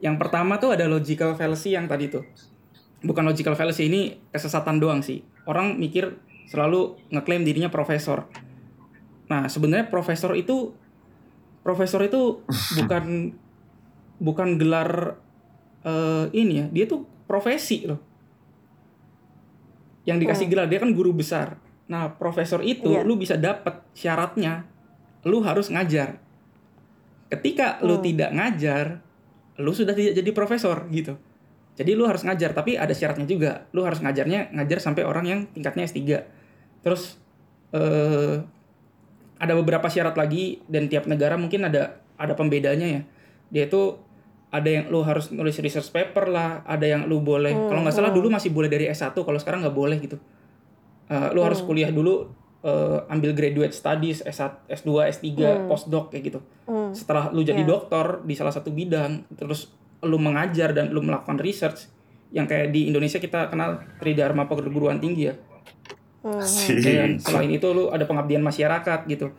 Yang 0.00 0.16
pertama 0.16 0.56
tuh 0.56 0.74
ada 0.74 0.88
logical 0.88 1.34
fallacy 1.36 1.74
yang 1.74 1.90
tadi 1.90 2.08
tuh. 2.08 2.24
Bukan 3.02 3.24
logical 3.24 3.54
fallacy 3.58 3.88
ini 3.90 4.18
kesesatan 4.32 4.78
doang 4.80 5.02
sih. 5.02 5.26
Orang 5.44 5.76
mikir 5.76 6.18
selalu 6.48 6.98
ngeklaim 7.14 7.46
dirinya 7.46 7.70
profesor. 7.70 8.26
Nah 9.30 9.46
sebenarnya 9.46 9.86
profesor 9.92 10.34
itu 10.34 10.74
profesor 11.62 12.02
itu 12.02 12.42
bukan 12.80 13.34
bukan 14.18 14.48
gelar 14.58 15.20
eh, 15.84 16.26
ini 16.34 16.64
ya. 16.64 16.66
Dia 16.72 16.84
tuh 16.90 17.06
profesi 17.30 17.86
loh. 17.86 18.02
Yang 20.02 20.26
dikasih 20.26 20.46
gelar 20.50 20.66
dia 20.66 20.82
kan 20.82 20.90
guru 20.90 21.14
besar. 21.14 21.62
Nah 21.86 22.10
profesor 22.18 22.58
itu 22.66 22.90
Iya. 22.90 23.06
lu 23.06 23.14
bisa 23.14 23.38
dapat 23.38 23.86
syaratnya. 23.94 24.66
Lu 25.22 25.38
harus 25.46 25.70
ngajar. 25.70 26.18
Ketika 27.30 27.78
lu 27.86 28.02
Hmm. 28.02 28.04
tidak 28.04 28.30
ngajar 28.34 28.86
lu 29.60 29.70
sudah 29.76 29.92
tidak 29.94 30.16
jadi 30.18 30.30
profesor 30.34 30.88
gitu. 30.90 31.14
Jadi 31.76 31.92
lu 31.94 32.08
harus 32.08 32.24
ngajar 32.26 32.50
tapi 32.50 32.74
ada 32.74 32.90
syaratnya 32.96 33.28
juga. 33.28 33.68
Lu 33.70 33.86
harus 33.86 34.00
ngajarnya 34.02 34.50
ngajar 34.56 34.82
sampai 34.82 35.06
orang 35.06 35.24
yang 35.28 35.40
tingkatnya 35.54 35.86
S3 35.86 36.00
terus 36.80 37.20
eh 37.70 38.40
ada 39.40 39.52
beberapa 39.56 39.86
syarat 39.88 40.16
lagi 40.16 40.60
dan 40.68 40.88
tiap 40.90 41.04
negara 41.06 41.36
mungkin 41.38 41.64
ada 41.68 42.00
ada 42.16 42.34
pembedanya 42.34 42.88
ya. 42.88 43.02
Dia 43.52 43.68
itu 43.68 44.00
ada 44.50 44.66
yang 44.66 44.84
lu 44.86 45.00
harus 45.00 45.30
nulis 45.30 45.54
research 45.56 45.88
paper 45.88 46.26
lah 46.26 46.62
ada 46.64 46.82
yang 46.82 47.06
lu 47.06 47.18
boleh 47.18 47.50
Hmm, 47.50 47.68
kalau 47.68 47.80
nggak 47.80 47.94
salah 47.94 48.10
hmm. 48.10 48.18
dulu 48.18 48.28
masih 48.28 48.50
boleh 48.50 48.66
dari 48.66 48.86
S1 48.86 49.14
kalau 49.14 49.38
sekarang 49.38 49.62
nggak 49.62 49.74
boleh 49.74 49.98
gitu 49.98 50.18
Eh, 51.06 51.28
lu 51.30 51.42
harus 51.42 51.58
Hmm. 51.58 51.66
kuliah 51.66 51.90
dulu 51.90 52.30
eh, 52.60 52.98
ambil 53.08 53.32
graduate 53.32 53.72
studies 53.72 54.20
S1, 54.20 54.68
S2, 54.68 54.90
S3, 55.08 55.26
Hmm. 55.40 55.66
postdoc 55.66 56.10
kayak 56.10 56.24
gitu 56.24 56.40
Hmm. 56.64 56.92
setelah 56.92 57.26
lu 57.28 57.40
jadi 57.40 57.60
Iya. 57.60 57.68
dokter 57.68 58.20
di 58.22 58.34
salah 58.34 58.50
satu 58.50 58.68
bidang 58.68 59.26
terus 59.32 59.72
lu 60.00 60.16
mengajar 60.16 60.70
dan 60.70 60.88
lu 60.88 61.00
melakukan 61.00 61.34
research 61.36 61.88
yang 62.30 62.44
kayak 62.44 62.68
di 62.68 62.86
Indonesia 62.86 63.16
kita 63.16 63.48
kenal 63.48 63.80
Tridharma 63.96 64.44
perguruan 64.44 64.98
tinggi 64.98 65.24
ya 65.24 65.34
Hmm. 66.20 66.36
Si- 66.38 66.78
dan 66.78 67.16
selain 67.16 67.48
itu 67.48 67.64
lu 67.66 67.88
ada 67.88 68.04
pengabdian 68.04 68.40
masyarakat 68.40 69.08
gitu 69.08 69.32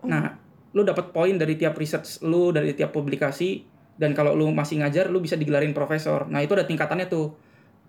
nah 0.00 0.38
lu 0.70 0.80
dapat 0.80 1.10
poin 1.10 1.34
dari 1.34 1.54
tiap 1.54 1.74
research 1.74 2.22
lu 2.22 2.48
dari 2.50 2.72
tiap 2.72 2.94
publikasi 2.94 3.66
dan 3.98 4.14
kalau 4.14 4.32
lu 4.38 4.46
masih 4.54 4.80
ngajar 4.80 5.10
lu 5.10 5.18
bisa 5.18 5.34
digelarin 5.34 5.74
profesor. 5.74 6.30
Nah 6.30 6.38
itu 6.40 6.54
ada 6.54 6.64
tingkatannya 6.64 7.10
tuh. 7.10 7.34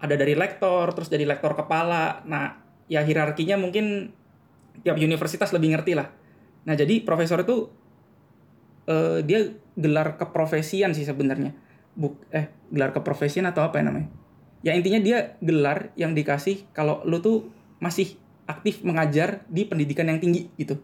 Ada 0.01 0.17
dari 0.17 0.33
lektor 0.33 0.89
terus 0.97 1.07
dari 1.07 1.23
lektor 1.23 1.53
kepala. 1.53 2.25
Nah 2.25 2.57
ya 2.89 3.05
hierarkinya 3.05 3.61
mungkin 3.61 4.09
tiap 4.81 4.97
universitas 4.97 5.53
lebih 5.53 5.77
ngerti 5.77 5.93
lah. 5.93 6.09
Nah 6.65 6.73
jadi 6.73 7.05
profesor 7.05 7.45
itu 7.45 7.69
eh, 8.89 9.21
dia 9.21 9.53
gelar 9.77 10.17
keprofesian 10.17 10.97
sih 10.97 11.05
sebenarnya. 11.05 11.53
Buk 11.93 12.25
eh 12.33 12.49
gelar 12.73 12.89
keprofesian 12.89 13.45
atau 13.45 13.61
apa 13.61 13.77
ya 13.77 13.85
namanya? 13.85 14.09
Ya 14.65 14.73
intinya 14.73 14.99
dia 14.99 15.37
gelar 15.39 15.93
yang 15.93 16.17
dikasih 16.17 16.67
kalau 16.73 17.05
lu 17.05 17.21
tuh 17.21 17.53
masih 17.79 18.17
aktif 18.49 18.81
mengajar 18.81 19.45
di 19.45 19.69
pendidikan 19.69 20.09
yang 20.09 20.17
tinggi 20.17 20.49
gitu. 20.57 20.81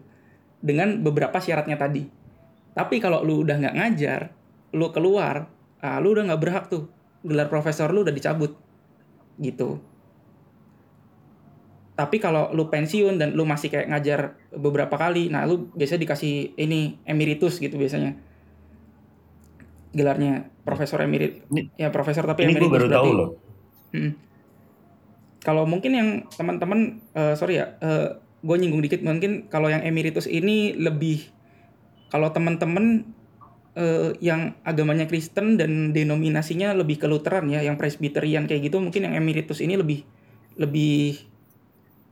Dengan 0.62 1.02
beberapa 1.02 1.42
syaratnya 1.42 1.74
tadi. 1.74 2.06
Tapi 2.78 3.02
kalau 3.02 3.26
lu 3.26 3.42
udah 3.42 3.56
nggak 3.58 3.74
ngajar 3.74 4.20
lu 4.72 4.90
keluar 4.90 5.50
ah, 5.78 5.98
lu 6.00 6.16
udah 6.16 6.32
nggak 6.32 6.42
berhak 6.42 6.64
tuh. 6.66 6.88
Gelar 7.22 7.46
profesor 7.46 7.90
lu 7.90 8.02
udah 8.02 8.14
dicabut. 8.14 8.54
Gitu. 9.36 9.78
Tapi 11.96 12.16
kalau 12.20 12.52
lu 12.52 12.68
pensiun 12.68 13.16
dan 13.16 13.32
lu 13.32 13.48
masih 13.48 13.72
kayak 13.72 13.88
ngajar 13.88 14.20
beberapa 14.52 14.92
kali 14.94 15.32
nah 15.32 15.48
lu 15.48 15.72
biasanya 15.72 16.04
dikasih 16.04 16.52
ini 16.54 17.00
emeritus 17.04 17.56
gitu 17.56 17.76
biasanya. 17.76 18.16
Gelarnya 19.96 20.52
profesor 20.60 21.00
emerit 21.00 21.40
Ini- 21.48 21.72
ya 21.80 21.88
profesor 21.88 22.28
tapi 22.28 22.44
Ini 22.44 22.52
gue 22.52 22.68
emeritus 22.68 22.72
baru 22.76 22.86
tahu 22.92 22.92
berarti- 22.92 23.16
loh. 23.16 23.30
Mm. 23.96 24.12
Kalau 25.40 25.62
mungkin 25.62 25.92
yang 25.94 26.08
teman-teman, 26.34 27.00
eh, 27.14 27.32
sorry 27.38 27.62
ya, 27.62 27.78
gue 28.42 28.56
nyinggung 28.58 28.82
dikit 28.82 28.98
mungkin 29.00 29.46
kalau 29.46 29.70
yang 29.70 29.80
emeritus 29.80 30.26
ini 30.26 30.74
lebih, 30.74 31.22
kalau 32.10 32.28
teman-teman 32.28 33.06
eh, 33.76 34.16
yang 34.24 34.56
agamanya 34.64 35.04
Kristen 35.04 35.60
dan 35.60 35.92
denominasinya 35.92 36.72
lebih 36.72 36.96
ke 36.96 37.06
Lutheran 37.06 37.46
ya, 37.52 37.60
yang 37.60 37.76
Presbyterian 37.76 38.48
kayak 38.48 38.72
gitu, 38.72 38.80
mungkin 38.80 39.04
yang 39.04 39.14
emeritus 39.14 39.60
ini 39.60 39.76
lebih 39.76 40.02
lebih 40.56 41.20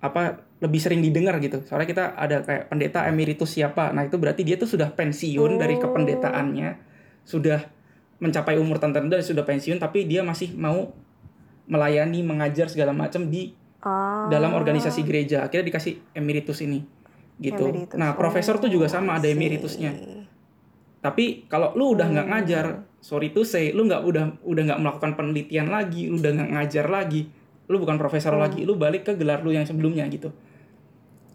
apa 0.05 0.45
lebih 0.61 0.81
sering 0.81 1.01
didengar 1.01 1.41
gitu. 1.41 1.65
Soalnya 1.65 1.89
kita 1.89 2.05
ada 2.17 2.45
kayak 2.45 2.69
pendeta 2.69 3.09
emeritus 3.09 3.57
siapa. 3.57 3.93
Nah, 3.97 4.05
itu 4.05 4.17
berarti 4.21 4.45
dia 4.45 4.61
tuh 4.61 4.69
sudah 4.69 4.93
pensiun 4.93 5.57
dari 5.57 5.81
Oh. 5.81 5.89
kependetaannya, 5.89 6.69
sudah 7.25 7.65
mencapai 8.21 8.57
umur 8.61 8.77
tertentu 8.81 9.17
dan 9.17 9.25
sudah 9.25 9.45
pensiun 9.45 9.81
tapi 9.81 10.05
dia 10.05 10.21
masih 10.25 10.53
mau 10.57 10.93
melayani, 11.65 12.21
mengajar 12.21 12.69
segala 12.69 12.93
macam 12.93 13.29
di 13.33 13.57
Ah. 13.81 14.29
dalam 14.29 14.53
organisasi 14.57 15.05
gereja. 15.05 15.45
Akhirnya 15.45 15.73
dikasih 15.73 16.01
emeritus 16.17 16.61
ini. 16.65 16.85
Gitu. 17.37 17.65
Emeritus. 17.65 17.97
Nah, 17.97 18.13
profesor 18.17 18.57
tuh 18.57 18.69
juga 18.69 18.89
sama 18.89 19.17
ada 19.17 19.29
I 19.29 19.33
see. 19.33 19.37
emeritusnya. 19.37 19.93
Tapi 21.05 21.45
kalau 21.53 21.77
lu 21.77 21.93
udah 21.93 22.09
nggak 22.09 22.27
ngajar, 22.33 22.89
sorry 23.05 23.37
to 23.37 23.45
say, 23.45 23.77
lu 23.77 23.85
nggak 23.85 24.01
udah 24.01 24.41
udah 24.41 24.63
nggak 24.73 24.81
melakukan 24.81 25.13
penelitian 25.21 25.69
lagi, 25.69 26.09
lu 26.09 26.17
udah 26.17 26.33
nggak 26.33 26.51
ngajar 26.57 26.89
lagi, 26.89 27.29
lu 27.69 27.77
bukan 27.77 28.01
profesor 28.01 28.33
lagi, 28.41 28.65
lu 28.65 28.81
balik 28.81 29.05
ke 29.05 29.13
gelar 29.13 29.45
lu 29.45 29.53
yang 29.53 29.69
sebelumnya 29.69 30.09
gitu. 30.09 30.33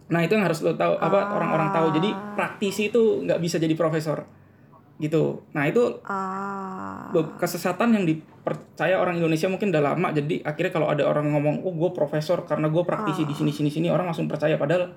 Nah 0.10 0.26
itu 0.26 0.34
yang 0.34 0.50
harus 0.50 0.66
lu 0.66 0.74
tahu 0.74 0.98
apa 0.98 1.38
orang-orang 1.38 1.70
tahu. 1.70 1.88
Jadi 2.02 2.10
praktisi 2.34 2.90
itu 2.90 3.22
nggak 3.30 3.38
bisa 3.38 3.62
jadi 3.62 3.78
profesor 3.78 4.26
gitu. 4.98 5.46
Nah 5.54 5.70
itu 5.70 6.02
Ah. 7.14 7.14
kesesatan 7.38 7.94
yang 7.94 8.04
dipercaya 8.10 8.98
orang 8.98 9.22
Indonesia 9.22 9.46
mungkin 9.54 9.70
udah 9.70 9.94
lama. 9.94 10.10
Jadi 10.10 10.42
akhirnya 10.42 10.74
kalau 10.74 10.90
ada 10.90 11.06
orang 11.06 11.30
ngomong, 11.30 11.62
oh 11.62 11.74
gue 11.78 11.94
profesor 11.94 12.42
karena 12.50 12.74
gue 12.74 12.82
praktisi 12.82 13.24
di 13.24 13.38
sini 13.38 13.54
sini 13.54 13.70
sini, 13.70 13.88
orang 13.94 14.10
langsung 14.10 14.26
percaya. 14.26 14.58
Padahal 14.58 14.92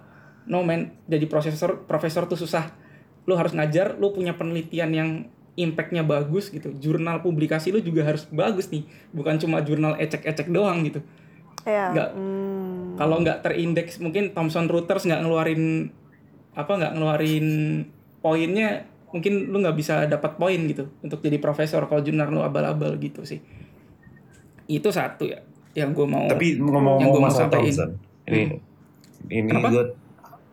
no 0.48 0.64
man, 0.64 0.96
jadi 1.04 1.28
profesor 1.28 1.84
profesor 1.84 2.24
tuh 2.24 2.40
susah. 2.40 2.72
Lu 3.28 3.38
harus 3.38 3.54
ngajar, 3.54 3.96
lu 3.98 4.10
punya 4.10 4.34
penelitian 4.34 4.90
yang 4.90 5.10
impactnya 5.54 6.00
bagus 6.02 6.48
gitu. 6.48 6.72
Jurnal 6.80 7.20
publikasi 7.20 7.70
lu 7.70 7.80
juga 7.84 8.08
harus 8.08 8.24
bagus 8.32 8.72
nih, 8.72 8.88
bukan 9.12 9.36
cuma 9.36 9.60
jurnal 9.60 10.00
ecek-ecek 10.00 10.48
doang 10.48 10.80
gitu. 10.88 11.04
Ya. 11.68 11.92
Nggak. 11.92 12.10
Hmm. 12.16 12.96
Kalau 12.96 13.16
nggak 13.20 13.38
terindeks, 13.44 14.00
mungkin 14.00 14.32
Thomson 14.32 14.66
Reuters 14.66 15.04
nggak 15.04 15.22
ngeluarin 15.22 15.92
apa 16.52 16.72
nggak 16.76 16.92
ngeluarin 16.96 17.46
poinnya, 18.20 18.84
mungkin 19.12 19.52
lu 19.52 19.60
nggak 19.60 19.76
bisa 19.76 20.08
dapat 20.08 20.40
poin 20.40 20.60
gitu 20.68 20.88
untuk 21.04 21.20
jadi 21.20 21.36
profesor 21.36 21.84
kalau 21.84 22.00
jurnal 22.00 22.28
lu 22.32 22.40
abal-abal 22.40 22.96
gitu 22.96 23.24
sih. 23.28 23.40
Itu 24.68 24.88
satu 24.88 25.28
ya 25.28 25.44
yang 25.72 25.96
gue 25.96 26.04
mau. 26.04 26.28
Tapi 26.28 26.60
yang 26.60 26.68
ngomong-ngomong 26.68 27.12
gua 27.12 27.20
mau 27.20 27.28
masalah 27.28 27.48
sampein. 27.48 27.72
Thompson, 27.72 27.90
ini 28.28 28.42
ini 29.32 29.50
gue 29.52 29.84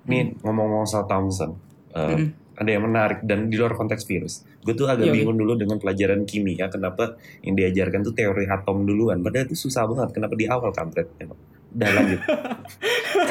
nih 0.08 0.22
ngomong-ngomong 0.44 0.88
soal 0.88 1.06
Thompson, 1.08 1.56
eh, 1.96 2.16
Hmm. 2.16 2.28
Ada 2.60 2.70
yang 2.70 2.84
menarik 2.84 3.24
dan 3.24 3.48
di 3.48 3.56
luar 3.56 3.74
konteks 3.74 4.04
virus. 4.04 4.44
Gue 4.60 4.76
tuh 4.76 4.86
agak 4.86 5.08
Iya, 5.08 5.16
bingung 5.16 5.36
dulu 5.36 5.56
dengan 5.56 5.80
pelajaran 5.80 6.24
kimia, 6.24 6.68
kenapa 6.68 7.16
yang 7.40 7.56
diajarkan 7.56 8.04
tuh 8.04 8.12
teori 8.12 8.46
atom 8.46 8.84
duluan, 8.84 9.20
padahal 9.20 9.48
itu 9.48 9.56
susah 9.58 9.88
banget. 9.88 10.12
Kenapa 10.12 10.34
di 10.34 10.46
awal 10.46 10.70
kampret? 10.70 11.08
Emang. 11.18 11.40
Udah 11.70 11.90
lanjut. 11.94 12.20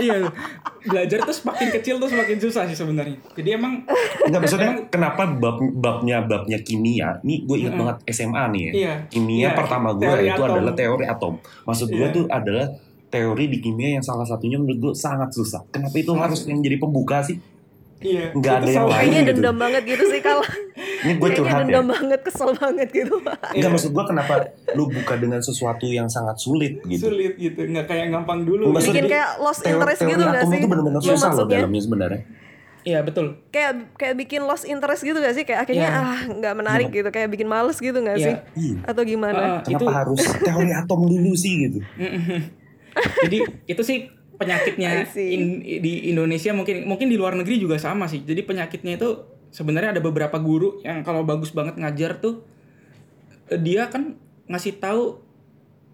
iya, 0.00 0.26
belajar 0.84 1.18
tuh 1.22 1.32
semakin 1.32 1.68
kecil 1.72 1.94
tuh 1.96 2.08
semakin 2.08 2.36
susah 2.36 2.62
sih 2.66 2.74
sebenarnya. 2.74 3.16
Jadi 3.32 3.48
emang 3.50 3.86
Enggak 4.20 4.40
maksudnya 4.42 4.72
kenapa 4.88 5.22
bab 5.28 5.58
babnya 5.72 6.20
babnya 6.20 6.58
kimia? 6.60 7.22
Nih 7.22 7.42
gue 7.42 7.56
ingat 7.56 7.72
Mm-mm. 7.72 7.82
banget 7.86 7.96
SMA 8.10 8.42
nih 8.50 8.60
ya. 8.60 8.72
Iya. 8.72 8.92
Kimia 9.08 9.40
Iya, 9.40 9.50
pertama 9.54 9.88
gue 9.92 10.06
itu 10.20 10.34
atom. 10.34 10.50
adalah 10.50 10.74
teori 10.74 11.04
atom. 11.06 11.34
Maksud 11.64 11.88
gue 11.88 11.98
Iya. 12.00 12.10
tuh 12.12 12.24
adalah 12.28 12.66
teori 13.06 13.44
di 13.46 13.58
kimia 13.62 13.88
yang 13.94 14.04
salah 14.04 14.26
satunya 14.26 14.58
menurut 14.58 14.78
gue 14.80 14.92
sangat 14.92 15.30
susah. 15.30 15.62
Kenapa 15.70 15.94
itu 15.94 16.10
harus 16.12 16.42
yang 16.44 16.58
jadi 16.58 16.76
pembuka 16.76 17.22
sih? 17.22 17.38
Iya. 18.00 18.24
Nggak 18.30 18.52
itu 18.52 18.58
ada 18.58 18.68
yang 18.68 18.84
lain. 18.84 18.94
Kayaknya 18.94 19.20
gitu. 19.20 19.30
dendam 19.30 19.56
banget 19.56 19.82
gitu 19.84 20.04
sih 20.06 20.20
kalau 20.20 20.44
Ini 20.74 21.12
gue 21.14 21.28
curhat 21.32 21.52
ya. 21.54 21.60
dendam 21.62 21.86
banget, 21.86 22.20
kesel 22.22 22.50
banget 22.54 22.88
gitu. 22.90 23.14
Enggak 23.16 23.52
Iya. 23.52 23.68
maksud 23.68 23.90
gue 23.90 24.04
kenapa 24.04 24.32
lu 24.72 24.84
buka 24.88 25.14
dengan 25.14 25.38
sesuatu 25.38 25.84
yang 25.84 26.06
sangat 26.06 26.36
sulit 26.36 26.80
gitu. 26.82 27.08
Sulit 27.08 27.34
gitu, 27.34 27.60
nggak 27.60 27.84
kayak 27.84 28.10
gampang 28.10 28.42
dulu. 28.42 28.70
Maksudnya 28.70 29.00
Bikin 29.00 29.12
kayak 29.12 29.30
lost 29.38 29.62
interest 29.62 29.98
teori 29.98 30.10
gitu 30.10 30.22
gak 30.24 30.44
sih? 30.44 30.58
itu 30.58 30.66
benar-benar 30.66 30.98
Lo 30.98 31.06
susah 31.06 31.30
loh 31.30 31.46
dalamnya 31.46 31.80
sebenarnya. 31.80 32.22
Iya 32.82 33.00
betul. 33.00 33.40
kayak 33.48 33.96
kayak 33.96 34.14
bikin 34.14 34.40
lost 34.42 34.64
interest 34.64 35.00
gitu 35.02 35.16
gak 35.16 35.32
sih? 35.32 35.42
Kayak 35.42 35.64
akhirnya 35.64 35.88
Iya. 35.88 36.04
ah 36.04 36.20
nggak 36.30 36.54
menarik 36.54 36.88
gitu, 36.90 37.08
kayak 37.08 37.28
bikin 37.28 37.46
males 37.46 37.78
gitu 37.78 37.96
gak 37.96 38.14
Iya. 38.14 38.26
sih? 38.26 38.34
Iya. 38.54 38.76
Atau 38.84 39.02
gimana? 39.02 39.40
Ah, 39.40 39.58
Kenapa 39.60 39.72
itu 39.74 39.84
harus 39.88 40.20
teori 40.44 40.70
atom 40.70 41.00
dulu 41.02 41.32
sih 41.32 41.52
gitu? 41.62 41.78
jadi 43.20 43.38
itu 43.66 43.82
sih 43.82 43.98
penyakitnya 44.34 45.06
in- 45.36 45.62
di 45.62 46.08
Indonesia 46.08 46.50
mungkin 46.50 46.84
mungkin 46.84 47.06
di 47.06 47.16
luar 47.16 47.34
negeri 47.34 47.56
juga 47.56 47.76
sama 47.76 48.04
sih. 48.04 48.20
Jadi 48.20 48.42
penyakitnya 48.42 48.96
itu 48.96 49.08
sebenarnya 49.48 49.94
ada 49.94 50.02
beberapa 50.02 50.34
guru 50.36 50.80
yang 50.80 51.00
kalau 51.00 51.22
bagus 51.22 51.50
banget 51.50 51.74
ngajar 51.74 52.18
tuh 52.18 52.42
eh, 53.46 53.56
dia 53.56 53.86
kan 53.86 54.18
ngasih 54.46 54.76
tahu 54.76 55.22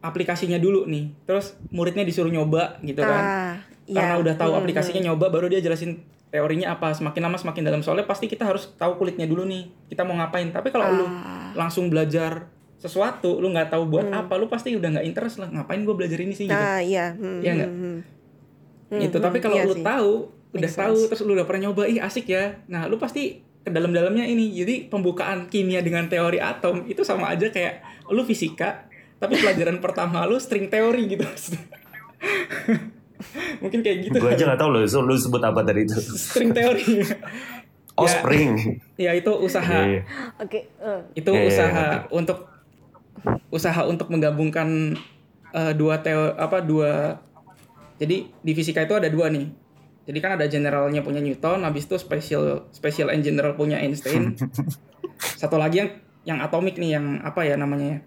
aplikasinya 0.00 0.56
dulu 0.56 0.84
nih. 0.84 1.12
Terus 1.22 1.56
muridnya 1.68 2.02
disuruh 2.02 2.28
nyoba 2.28 2.80
gitu 2.80 3.00
kan. 3.00 3.22
Ah, 3.22 3.54
Karena 3.86 4.14
iya. 4.16 4.22
udah 4.22 4.34
tahu 4.34 4.50
Hmm, 4.50 4.60
aplikasinya 4.60 5.00
nyoba 5.02 5.28
baru 5.28 5.46
dia 5.46 5.60
jelasin 5.60 6.00
teorinya 6.30 6.72
apa. 6.72 6.90
Semakin 6.90 7.20
lama 7.20 7.36
semakin 7.36 7.62
dalam 7.62 7.80
soalnya 7.80 8.06
pasti 8.06 8.24
kita 8.24 8.46
harus 8.46 8.72
tahu 8.74 8.96
kulitnya 8.96 9.26
dulu 9.26 9.44
nih. 9.44 9.68
Kita 9.86 10.02
mau 10.02 10.16
ngapain. 10.16 10.48
Tapi 10.48 10.68
kalau 10.68 10.86
lu 10.90 11.04
Ah. 11.04 11.52
langsung 11.52 11.86
belajar 11.86 12.48
sesuatu, 12.76 13.36
lu 13.36 13.52
nggak 13.52 13.68
tahu 13.68 13.92
buat 13.92 14.08
apa, 14.08 14.40
lu 14.40 14.48
pasti 14.48 14.72
udah 14.72 14.88
nggak 14.90 15.04
interest 15.04 15.36
lah. 15.36 15.52
Ngapain 15.52 15.84
gue 15.84 15.92
belajar 15.92 16.16
ini 16.16 16.32
sih 16.32 16.48
gitu. 16.48 16.56
Nah, 16.56 16.80
iya. 16.80 17.12
Hmm, 17.12 17.44
Iya 17.44 17.52
nggak? 17.54 17.68
hmm, 17.68 17.84
hmm. 17.84 17.98
Gitu 18.92 19.16
Hmm, 19.16 19.22
tapi 19.22 19.36
hmm, 19.36 19.44
kalau 19.44 19.56
iya 19.56 19.64
lu 19.64 19.74
sih. 19.74 19.84
tahu 19.84 20.12
udah 20.50 20.66
Make 20.66 20.74
tahu 20.76 20.94
sense. 20.96 21.06
terus 21.08 21.20
lu 21.22 21.32
udah 21.32 21.46
pernah 21.46 21.60
nyoba 21.64 21.82
ih 21.84 21.98
asik 21.98 22.26
ya 22.26 22.44
nah 22.66 22.84
lu 22.84 22.96
pasti 22.96 23.22
ke 23.60 23.68
dalam-dalamnya 23.68 24.24
ini 24.24 24.50
jadi 24.50 24.86
pembukaan 24.86 25.46
kimia 25.46 25.78
dengan 25.78 26.04
teori 26.04 26.36
atom 26.36 26.82
itu 26.84 27.00
sama 27.00 27.28
aja 27.28 27.46
kayak 27.46 27.78
lu 28.08 28.22
fisika 28.22 28.90
tapi 29.16 29.36
pelajaran 29.36 29.78
pertama 29.84 30.24
lu 30.24 30.36
string 30.36 30.66
teori 30.66 31.06
gitu 31.08 31.22
mungkin 33.60 33.80
kayak 33.80 33.98
gitu 34.02 34.16
Gue 34.16 34.32
aja 34.32 34.44
gak 34.46 34.58
tau 34.58 34.70
loh, 34.70 34.80
so, 34.82 35.00
lu 35.00 35.12
sebut 35.14 35.38
apa 35.40 35.60
tadi 35.60 35.84
itu. 35.84 35.94
string 36.10 36.50
teori 36.50 36.82
Oh, 37.94 38.08
Ya. 38.08 38.16
spring. 38.16 38.52
ya 38.96 39.12
itu 39.12 39.28
usaha 39.30 39.84
Iya. 39.84 40.02
Oke. 40.38 40.66
eh. 40.72 41.00
itu 41.14 41.28
Iya, 41.28 41.36
iya, 41.36 41.46
usaha 41.46 41.84
ngerti. 41.92 42.08
untuk 42.10 42.38
usaha 43.50 43.80
untuk 43.84 44.08
menggabungkan 44.08 44.96
eh, 45.50 45.72
dua 45.74 46.00
teo 46.00 46.32
apa 46.32 46.58
dua 46.58 47.20
jadi 48.00 48.32
di 48.32 48.52
fisika 48.56 48.80
itu 48.88 48.96
ada 48.96 49.12
dua 49.12 49.28
nih. 49.28 49.52
Jadi 50.08 50.18
kan 50.24 50.40
ada 50.40 50.48
generalnya 50.48 51.04
punya 51.04 51.20
Newton 51.20 51.60
habis 51.60 51.84
itu 51.84 52.00
special 52.00 52.72
special 52.72 53.12
and 53.12 53.20
general 53.20 53.52
punya 53.52 53.76
Einstein. 53.76 54.32
Satu 55.40 55.60
lagi 55.60 55.84
yang 55.84 55.90
yang 56.24 56.38
atomik 56.40 56.80
nih 56.80 56.96
yang 56.96 57.20
apa 57.20 57.44
ya 57.44 57.60
namanya 57.60 57.86
ya? 57.86 57.98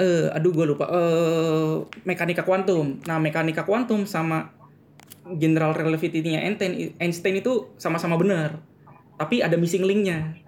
Eh 0.00 0.26
aduh 0.32 0.56
gue 0.56 0.64
lupa. 0.72 0.88
Eh 0.88 1.84
mekanika 2.08 2.48
kuantum. 2.48 3.04
Nah 3.04 3.20
mekanika 3.20 3.68
kuantum 3.68 4.08
sama 4.08 4.56
general 5.36 5.76
relativity-nya 5.76 6.48
Einstein 6.48 6.96
Einstein 6.96 7.44
itu 7.44 7.76
sama-sama 7.76 8.16
benar. 8.16 8.64
Tapi 9.20 9.44
ada 9.44 9.60
missing 9.60 9.84
link-nya. 9.84 10.40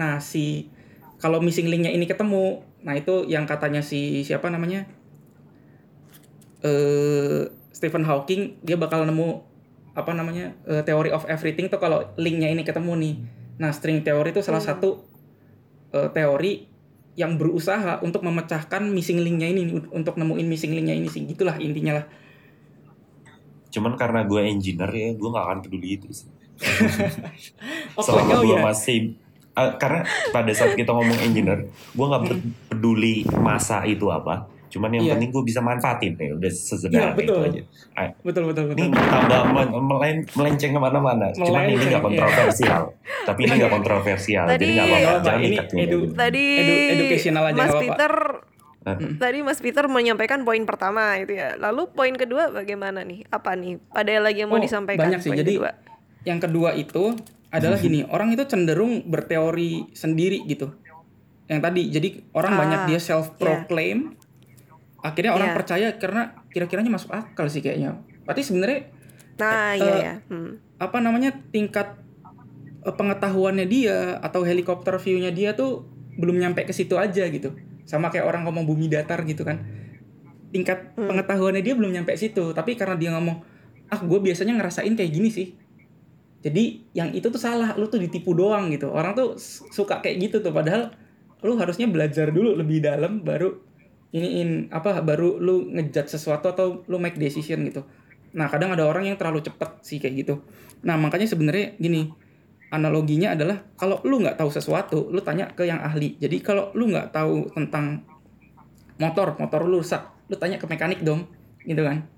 Nah 0.00 0.16
si 0.24 0.72
kalau 1.20 1.44
missing 1.44 1.68
link-nya 1.68 1.92
ini 1.92 2.08
ketemu 2.08 2.64
nah 2.78 2.94
itu 2.94 3.26
yang 3.28 3.44
katanya 3.44 3.82
si 3.84 4.22
siapa 4.22 4.48
namanya 4.48 4.86
eh 6.64 7.46
Stephen 7.70 8.02
Hawking 8.02 8.58
dia 8.66 8.74
bakal 8.74 9.06
nemu 9.06 9.44
apa 9.94 10.10
namanya 10.14 10.54
eh, 10.66 10.82
theory 10.82 11.10
of 11.14 11.26
everything 11.26 11.70
tuh 11.70 11.78
kalau 11.78 12.02
linknya 12.18 12.50
ini 12.50 12.62
ketemu 12.66 12.92
nih 12.98 13.14
nah 13.58 13.70
string 13.74 14.02
theory 14.06 14.30
itu 14.30 14.42
salah 14.42 14.62
satu 14.62 15.02
eh, 15.94 16.10
teori 16.10 16.66
yang 17.18 17.34
berusaha 17.34 17.98
untuk 18.06 18.22
memecahkan 18.22 18.86
missing 18.94 19.18
link-nya 19.18 19.50
ini 19.50 19.74
untuk 19.90 20.14
nemuin 20.14 20.46
missing 20.46 20.70
link-nya 20.70 20.94
ini 20.94 21.10
sih 21.10 21.26
gitulah 21.26 21.58
intinya 21.58 21.98
lah 21.98 22.06
Cuman 23.68 23.94
karena 24.00 24.24
gue 24.24 24.40
engineer 24.48 24.90
ya, 24.92 25.08
gue 25.12 25.28
gak 25.28 25.44
akan 25.44 25.58
peduli 25.64 26.00
itu 26.00 26.08
sih. 26.12 26.28
oh, 27.94 28.02
Selama 28.06 28.40
oh, 28.40 28.44
gue 28.44 28.56
ya. 28.56 28.64
masih... 28.64 28.96
eh, 29.58 29.72
karena 29.76 30.06
pada 30.32 30.52
saat 30.56 30.72
kita 30.74 30.90
ngomong 30.94 31.18
engineer, 31.20 31.68
gue 31.68 32.06
gak 32.08 32.22
peduli 32.72 33.28
masa 33.38 33.84
itu 33.84 34.08
apa. 34.08 34.48
Cuman 34.68 34.90
yang 34.90 35.02
Iya. 35.02 35.12
penting 35.14 35.30
gue 35.30 35.42
bisa 35.42 35.60
manfaatin 35.60 36.12
ya, 36.14 36.32
udah 36.34 36.50
sesederhana 36.50 37.00
Iya, 37.00 37.08
betul. 37.14 37.40
itu 37.40 37.48
aja. 37.48 37.60
Ah, 37.94 38.08
betul 38.18 38.42
betul 38.46 38.64
betul 38.68 38.78
Ini 38.78 38.92
tambah 38.94 39.40
men- 39.48 39.72
melen- 39.82 40.26
melenceng 40.30 40.70
ke 40.70 40.80
mana-mana. 40.80 41.26
Cuman 41.32 41.62
ini 41.66 41.76
gak 41.78 41.88
iya. 41.88 41.98
kontroversial. 41.98 42.82
Tapi 43.24 43.40
ini 43.42 43.52
gak 43.56 43.72
kontroversial. 43.72 44.44
Tadi- 44.46 44.60
jadi 44.60 44.68
gak 44.70 44.84
apa-apa. 44.84 44.92
Nggak 44.94 45.08
apa-apa, 45.10 45.26
Jangan 45.26 45.40
ini 45.40 45.56
edu- 45.56 45.72
gitu. 45.74 45.98
Tadi 46.14 46.44
Edu- 46.54 46.88
educational 46.94 47.44
aja, 47.44 47.56
Mas 47.56 47.66
nggak. 47.66 47.82
Peter 47.82 48.14
Hah? 48.80 48.96
Tadi 48.96 49.38
Mas 49.42 49.58
Peter 49.58 49.84
menyampaikan 49.84 50.40
poin 50.42 50.62
pertama 50.62 51.12
itu 51.16 51.34
ya. 51.34 51.56
Lalu 51.56 51.92
poin 51.92 52.14
kedua 52.14 52.48
bagaimana 52.48 53.02
nih? 53.02 53.26
Apa 53.28 53.52
nih? 53.52 53.76
Ada 53.90 54.16
lagi 54.18 54.40
yang 54.40 54.48
mau 54.48 54.56
Oh, 54.56 54.62
disampaikan? 54.62 55.02
banyak 55.02 55.20
sih. 55.20 55.28
poin 55.28 55.38
Jadi 55.38 55.52
kedua? 55.54 55.70
yang 56.22 56.38
kedua 56.38 56.70
itu 56.72 57.12
adalah 57.48 57.76
gini, 57.76 58.04
orang 58.06 58.28
itu 58.30 58.44
cenderung 58.44 59.04
berteori 59.04 59.92
sendiri 59.92 60.40
gitu. 60.44 60.72
Yang 61.44 61.60
tadi, 61.62 61.82
jadi 61.90 62.08
orang 62.30 62.52
Ah, 62.52 62.58
banyak 62.58 62.80
dia 62.86 63.00
self 63.02 63.34
proclaim. 63.34 64.16
Akhirnya 64.98 65.32
orang 65.32 65.52
Iya. 65.52 65.56
percaya 65.56 65.88
karena 65.96 66.22
kira-kiranya 66.50 66.90
masuk 66.90 67.10
akal 67.10 67.46
sih 67.46 67.62
kayaknya. 67.62 68.02
Berarti 68.26 68.42
sebenarnya 68.42 68.80
Nah, 69.38 69.70
eh, 69.70 69.78
iya 69.78 69.94
ya. 69.94 70.14
Hmm. 70.26 70.58
apa 70.76 70.98
namanya 70.98 71.30
tingkat 71.50 71.94
eh, 72.80 72.94
pengetahuannya 72.94 73.66
dia 73.66 74.18
atau 74.18 74.42
helikopter 74.42 74.98
view-nya 74.98 75.30
dia 75.30 75.54
tuh 75.54 75.86
belum 76.18 76.38
nyampe 76.38 76.62
ke 76.62 76.74
situ 76.74 76.98
aja 76.98 77.22
gitu. 77.26 77.54
Sama 77.82 78.10
kayak 78.10 78.26
orang 78.26 78.42
ngomong 78.44 78.66
bumi 78.66 78.86
datar 78.86 79.22
gitu 79.22 79.42
kan. 79.42 79.62
tingkat 80.48 80.96
pengetahuannya 80.96 81.60
dia 81.60 81.76
belum 81.76 81.92
nyampe 81.92 82.16
situ 82.16 82.56
tapi 82.56 82.72
karena 82.72 82.96
dia 82.96 83.12
ngomong 83.12 83.36
ah 83.86 84.00
gue 84.00 84.16
biasanya 84.16 84.56
ngerasain 84.56 84.96
kayak 84.96 85.12
gini 85.12 85.28
sih 85.28 85.52
jadi 86.40 86.88
yang 86.96 87.12
itu 87.12 87.28
tuh 87.28 87.36
salah 87.36 87.76
lu 87.76 87.84
tuh 87.84 88.00
ditipu 88.00 88.32
doang 88.32 88.72
gitu 88.72 88.88
orang 88.88 89.12
tuh 89.12 89.36
suka 89.68 90.00
kayak 90.00 90.16
gitu 90.24 90.40
tuh 90.40 90.48
padahal 90.48 90.88
lu 91.44 91.52
harusnya 91.60 91.84
belajar 91.84 92.32
dulu 92.32 92.56
lebih 92.56 92.80
dalam 92.80 93.20
baru 93.20 93.60
iniin 94.08 94.72
apa 94.72 95.04
baru 95.04 95.36
lu 95.36 95.68
ngejudge 95.68 96.16
sesuatu 96.16 96.48
atau 96.52 96.82
lu 96.88 96.96
make 96.96 97.20
decision 97.20 97.60
gitu. 97.68 97.84
Nah 98.32 98.48
kadang 98.48 98.72
ada 98.72 98.88
orang 98.88 99.08
yang 99.08 99.16
terlalu 99.20 99.44
cepet 99.44 99.70
sih 99.84 99.98
kayak 100.00 100.14
gitu. 100.24 100.34
Nah 100.84 100.96
makanya 100.96 101.28
sebenarnya 101.28 101.76
gini 101.76 102.08
analoginya 102.68 103.32
adalah 103.32 103.64
kalau 103.76 104.00
lu 104.04 104.20
nggak 104.20 104.36
tahu 104.40 104.48
sesuatu 104.52 105.12
lu 105.12 105.20
tanya 105.20 105.52
ke 105.52 105.68
yang 105.68 105.80
ahli. 105.80 106.16
Jadi 106.16 106.40
kalau 106.40 106.72
lu 106.72 106.88
nggak 106.88 107.12
tahu 107.12 107.52
tentang 107.52 108.04
motor 108.98 109.36
motor 109.36 109.68
lu 109.68 109.80
rusak 109.84 110.02
lu 110.28 110.36
tanya 110.36 110.56
ke 110.56 110.64
mekanik 110.64 111.04
dong 111.04 111.28
gitu 111.68 111.84
kan. 111.84 112.08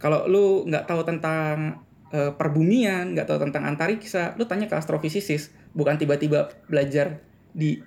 Kalau 0.00 0.24
lu 0.28 0.64
nggak 0.68 0.88
tahu 0.88 1.04
tentang 1.04 1.84
eh, 2.12 2.32
perbumian 2.32 3.12
nggak 3.12 3.28
tahu 3.28 3.38
tentang 3.44 3.68
antariksa 3.68 4.32
lu 4.40 4.48
tanya 4.48 4.68
ke 4.68 4.76
astrofisisis 4.76 5.52
bukan 5.76 6.00
tiba-tiba 6.00 6.48
belajar 6.64 7.20
di 7.52 7.80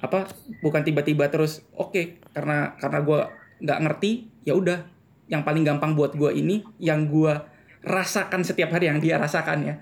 apa 0.00 0.28
bukan 0.60 0.84
tiba-tiba 0.84 1.28
terus 1.32 1.64
oke 1.72 2.23
karena 2.34 2.74
karena 2.76 2.98
gua 3.00 3.20
nggak 3.62 3.78
ngerti 3.80 4.10
ya 4.42 4.52
udah 4.52 4.78
yang 5.26 5.40
paling 5.40 5.62
gampang 5.62 5.94
buat 5.94 6.12
gua 6.12 6.30
ini 6.30 6.60
yang 6.76 7.06
gua 7.06 7.46
rasakan 7.80 8.42
setiap 8.42 8.68
hari 8.70 8.90
yang 8.90 8.98
dia 8.98 9.16
rasakan 9.16 9.64
ya. 9.64 9.74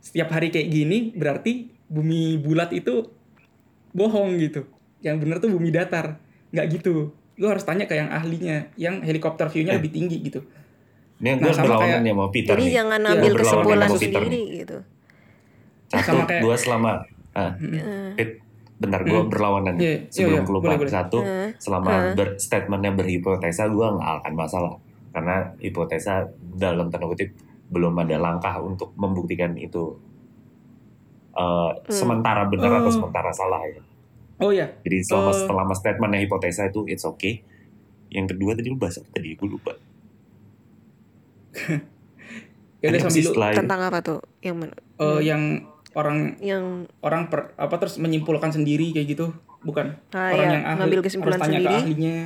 Setiap 0.00 0.32
hari 0.32 0.48
kayak 0.48 0.66
gini 0.66 1.12
berarti 1.12 1.68
bumi 1.86 2.40
bulat 2.40 2.72
itu 2.72 3.06
bohong 3.92 4.38
gitu. 4.38 4.64
Yang 5.00 5.16
bener 5.20 5.36
tuh 5.38 5.50
bumi 5.50 5.68
datar 5.68 6.16
nggak 6.50 6.66
gitu. 6.72 7.12
Lu 7.36 7.46
harus 7.46 7.62
tanya 7.62 7.84
ke 7.84 7.94
yang 7.94 8.08
ahlinya 8.08 8.68
yang 8.74 9.00
helikopter 9.00 9.48
view-nya 9.48 9.74
Eh. 9.74 9.78
lebih 9.78 9.92
tinggi 9.92 10.16
gitu. 10.20 10.40
Ini 11.20 11.36
Nah, 11.36 11.36
gue 11.36 11.52
sama 11.52 11.64
berlawanan 11.68 11.84
kayak- 11.84 12.00
ya 12.00 12.12
sama 12.12 12.26
Peter 12.32 12.54
Jadi 12.56 12.64
nih. 12.64 12.72
jangan 12.72 13.00
Iya, 13.00 13.10
ambil 13.12 13.32
kesimpulan 13.36 13.88
sendiri 13.92 14.42
gitu. 14.56 14.76
Satu, 15.90 16.06
Sama 16.06 16.24
kayak- 16.24 16.42
dua 16.42 16.54
selama. 16.56 16.92
Ah, 17.30 17.52
Eh, 17.60 18.12
Pit, 18.16 18.30
bentar 18.80 19.04
gue 19.04 19.12
Hmm. 19.14 19.28
berlawanan. 19.28 19.76
Iya, 19.76 19.84
iya, 19.84 19.98
Sebelum 20.08 20.32
iya, 20.34 20.46
kelupa. 20.48 20.64
boleh, 20.66 20.78
boleh. 20.80 20.92
Satu, 20.92 21.18
Hmm. 21.20 21.48
selama 21.56 21.90
Hmm. 21.92 22.14
ber, 22.16 22.28
statementnya 22.34 22.92
berhipotesa 22.92 23.68
gue 23.68 23.86
nggak 23.86 24.10
akan 24.24 24.32
masalah. 24.34 24.72
Karena 25.10 25.36
hipotesa 25.58 26.24
dalam 26.56 26.88
tanda 26.88 27.04
kutip 27.04 27.28
belum 27.68 27.92
ada 27.98 28.16
langkah 28.16 28.56
untuk 28.58 28.96
membuktikan 28.96 29.54
itu 29.54 29.94
eh, 31.30 31.70
sementara 31.86 32.42
benar 32.44 32.82
atau 32.82 32.90
Oh. 32.90 32.94
sementara 32.98 33.30
salah 33.30 33.62
ya. 33.62 33.78
oh 34.40 34.50
ya 34.50 34.66
Jadi 34.82 34.98
selama 35.00 35.30
Eh. 35.30 35.38
selama 35.38 35.72
statementnya 35.72 36.20
hipotesa 36.20 36.66
itu 36.66 36.82
it's 36.84 37.04
okay. 37.04 37.46
Yang 38.08 38.34
kedua 38.34 38.52
tadi 38.52 38.66
lu 38.66 38.74
bahas 38.74 38.98
apa 38.98 39.08
tadi? 39.12 39.36
Gue 39.36 39.48
lupa. 39.48 39.70
ya 42.80 42.86
udah 42.88 42.98
Ini 42.98 43.04
sambil 43.04 43.52
tentang 43.54 43.80
apa 43.84 43.98
tuh? 44.00 44.20
Yang 44.40 44.56
eh, 44.96 45.20
yang 45.22 45.42
orang 45.92 46.38
Yang 46.38 46.64
orang 47.00 47.22
per, 47.26 47.54
apa 47.54 47.74
terus 47.76 47.96
menyimpulkan 47.96 48.50
sendiri 48.50 48.90
kayak 48.90 49.08
gitu 49.10 49.26
bukan 49.60 49.98
Ah, 50.10 50.30
orang 50.30 50.38
iya, 50.40 50.52
yang 50.52 50.64
ahli 50.64 50.78
ngambil 50.80 51.00
kesimpulan 51.02 51.34
harus 51.34 51.44
tanya 51.44 51.58
sendiri. 51.58 51.68
ke 51.68 51.80
ahlinya 51.80 52.16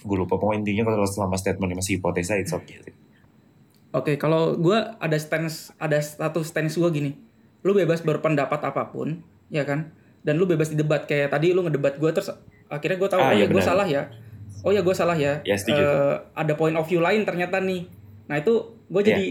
Gue 0.00 0.16
lupa 0.16 0.34
pokoknya 0.34 0.58
intinya 0.60 0.82
kalau 0.86 1.04
selama 1.04 1.34
statementnya 1.34 1.76
masih 1.76 1.98
hipotesa 1.98 2.34
it's 2.34 2.52
okay. 2.52 2.78
sih. 2.80 2.94
oke 3.90 4.14
kalau 4.16 4.54
gua 4.54 4.94
ada 4.98 5.16
stance 5.16 5.72
ada 5.76 5.96
satu 5.98 6.40
stance 6.40 6.74
gua 6.74 6.88
gini 6.88 7.16
lu 7.60 7.72
bebas 7.72 7.98
berpendapat 8.00 8.60
apa 8.62 8.86
pun 8.86 9.18
ya 9.48 9.64
kan 9.64 9.90
dan 10.20 10.36
lu 10.36 10.44
bebas 10.44 10.68
didebat 10.68 11.04
kayak 11.04 11.30
tadi 11.30 11.50
lu 11.50 11.62
ngedebat 11.62 11.96
gua 11.96 12.12
terus 12.12 12.30
akhirnya 12.66 12.94
gua 12.96 13.08
tahu 13.08 13.20
Ah, 13.20 13.28
oh 13.28 13.34
iya 13.34 13.40
ya 13.40 13.46
gue 13.48 13.62
salah 13.64 13.86
ya 13.86 14.02
oh 14.60 14.70
ya 14.70 14.82
gue 14.82 14.92
salah 14.92 15.14
ya 15.14 15.40
Ya, 15.40 15.54
setuju. 15.54 15.78
Eh, 15.78 16.14
ada 16.32 16.52
point 16.52 16.74
of 16.74 16.84
view 16.84 16.98
lain 16.98 17.22
ternyata 17.22 17.58
nih 17.58 17.88
nah 18.26 18.36
itu 18.36 18.54
gue 18.84 19.00
Iya. 19.00 19.08
jadi 19.08 19.26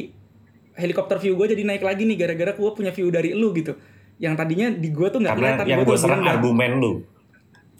helikopter 0.78 1.18
view 1.18 1.34
gue 1.34 1.48
jadi 1.50 1.64
naik 1.64 1.82
lagi 1.82 2.06
nih 2.06 2.16
gara-gara 2.16 2.54
gue 2.54 2.72
punya 2.72 2.92
view 2.92 3.10
dari 3.10 3.34
lu 3.34 3.50
gitu 3.52 3.74
yang 4.18 4.34
tadinya 4.34 4.70
di 4.70 4.90
gue 4.90 5.08
tuh 5.10 5.20
nggak 5.20 5.34
Karena 5.34 5.46
kelihatan 5.54 5.66
yang 5.68 5.80
gua 5.80 5.88
gue 5.88 5.98
serang 5.98 6.22
bilang, 6.22 6.34
argumen 6.34 6.72
lu. 6.78 6.94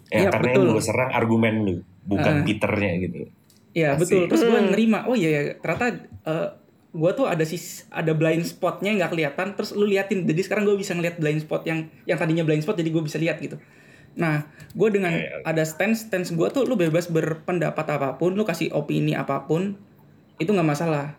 Ya, 0.08 0.18
Iya, 0.18 0.28
karena 0.30 0.46
betul. 0.48 0.62
yang 0.62 0.72
gue 0.72 0.84
serang 0.84 1.10
argumen 1.12 1.54
lu, 1.62 1.74
bukan 2.02 2.32
Eh. 2.32 2.44
Peternya 2.46 2.92
gitu. 2.98 3.16
Iya 3.70 3.88
Asik. 3.92 4.00
betul. 4.00 4.22
Terus 4.26 4.42
gue 4.42 4.58
Hmm. 4.58 4.70
nerima. 4.70 4.98
Oh 5.04 5.14
iya 5.14 5.28
ya 5.28 5.42
ternyata 5.56 5.86
eh, 6.24 6.48
gue 6.88 7.10
tuh 7.12 7.26
ada 7.26 7.44
sis 7.44 7.64
ada 7.88 8.12
blind 8.12 8.42
spotnya 8.42 8.94
nggak 8.94 9.10
kelihatan. 9.10 9.46
Terus 9.52 9.70
lu 9.72 9.84
liatin. 9.84 10.24
Jadi 10.24 10.40
sekarang 10.40 10.62
gue 10.64 10.74
bisa 10.74 10.94
ngeliat 10.94 11.18
blind 11.18 11.42
spot 11.42 11.62
yang 11.64 11.78
yang 12.04 12.16
tadinya 12.16 12.42
blind 12.42 12.62
spot 12.62 12.74
jadi 12.74 12.88
gue 12.88 13.02
bisa 13.02 13.18
lihat 13.18 13.36
gitu. 13.38 13.58
Nah, 14.14 14.42
gue 14.72 14.88
dengan 14.88 15.12
Iya, 15.12 15.26
iya. 15.28 15.38
ada 15.44 15.62
stance 15.62 16.06
stance 16.06 16.30
gue 16.30 16.48
tuh 16.48 16.64
lu 16.64 16.74
bebas 16.74 17.06
berpendapat 17.06 17.86
apa 17.88 18.14
pun, 18.14 18.32
lu 18.32 18.42
kasih 18.42 18.72
opini 18.72 19.12
apa 19.12 19.44
pun 19.44 19.74
itu 20.36 20.48
nggak 20.48 20.64
masalah. 20.64 21.18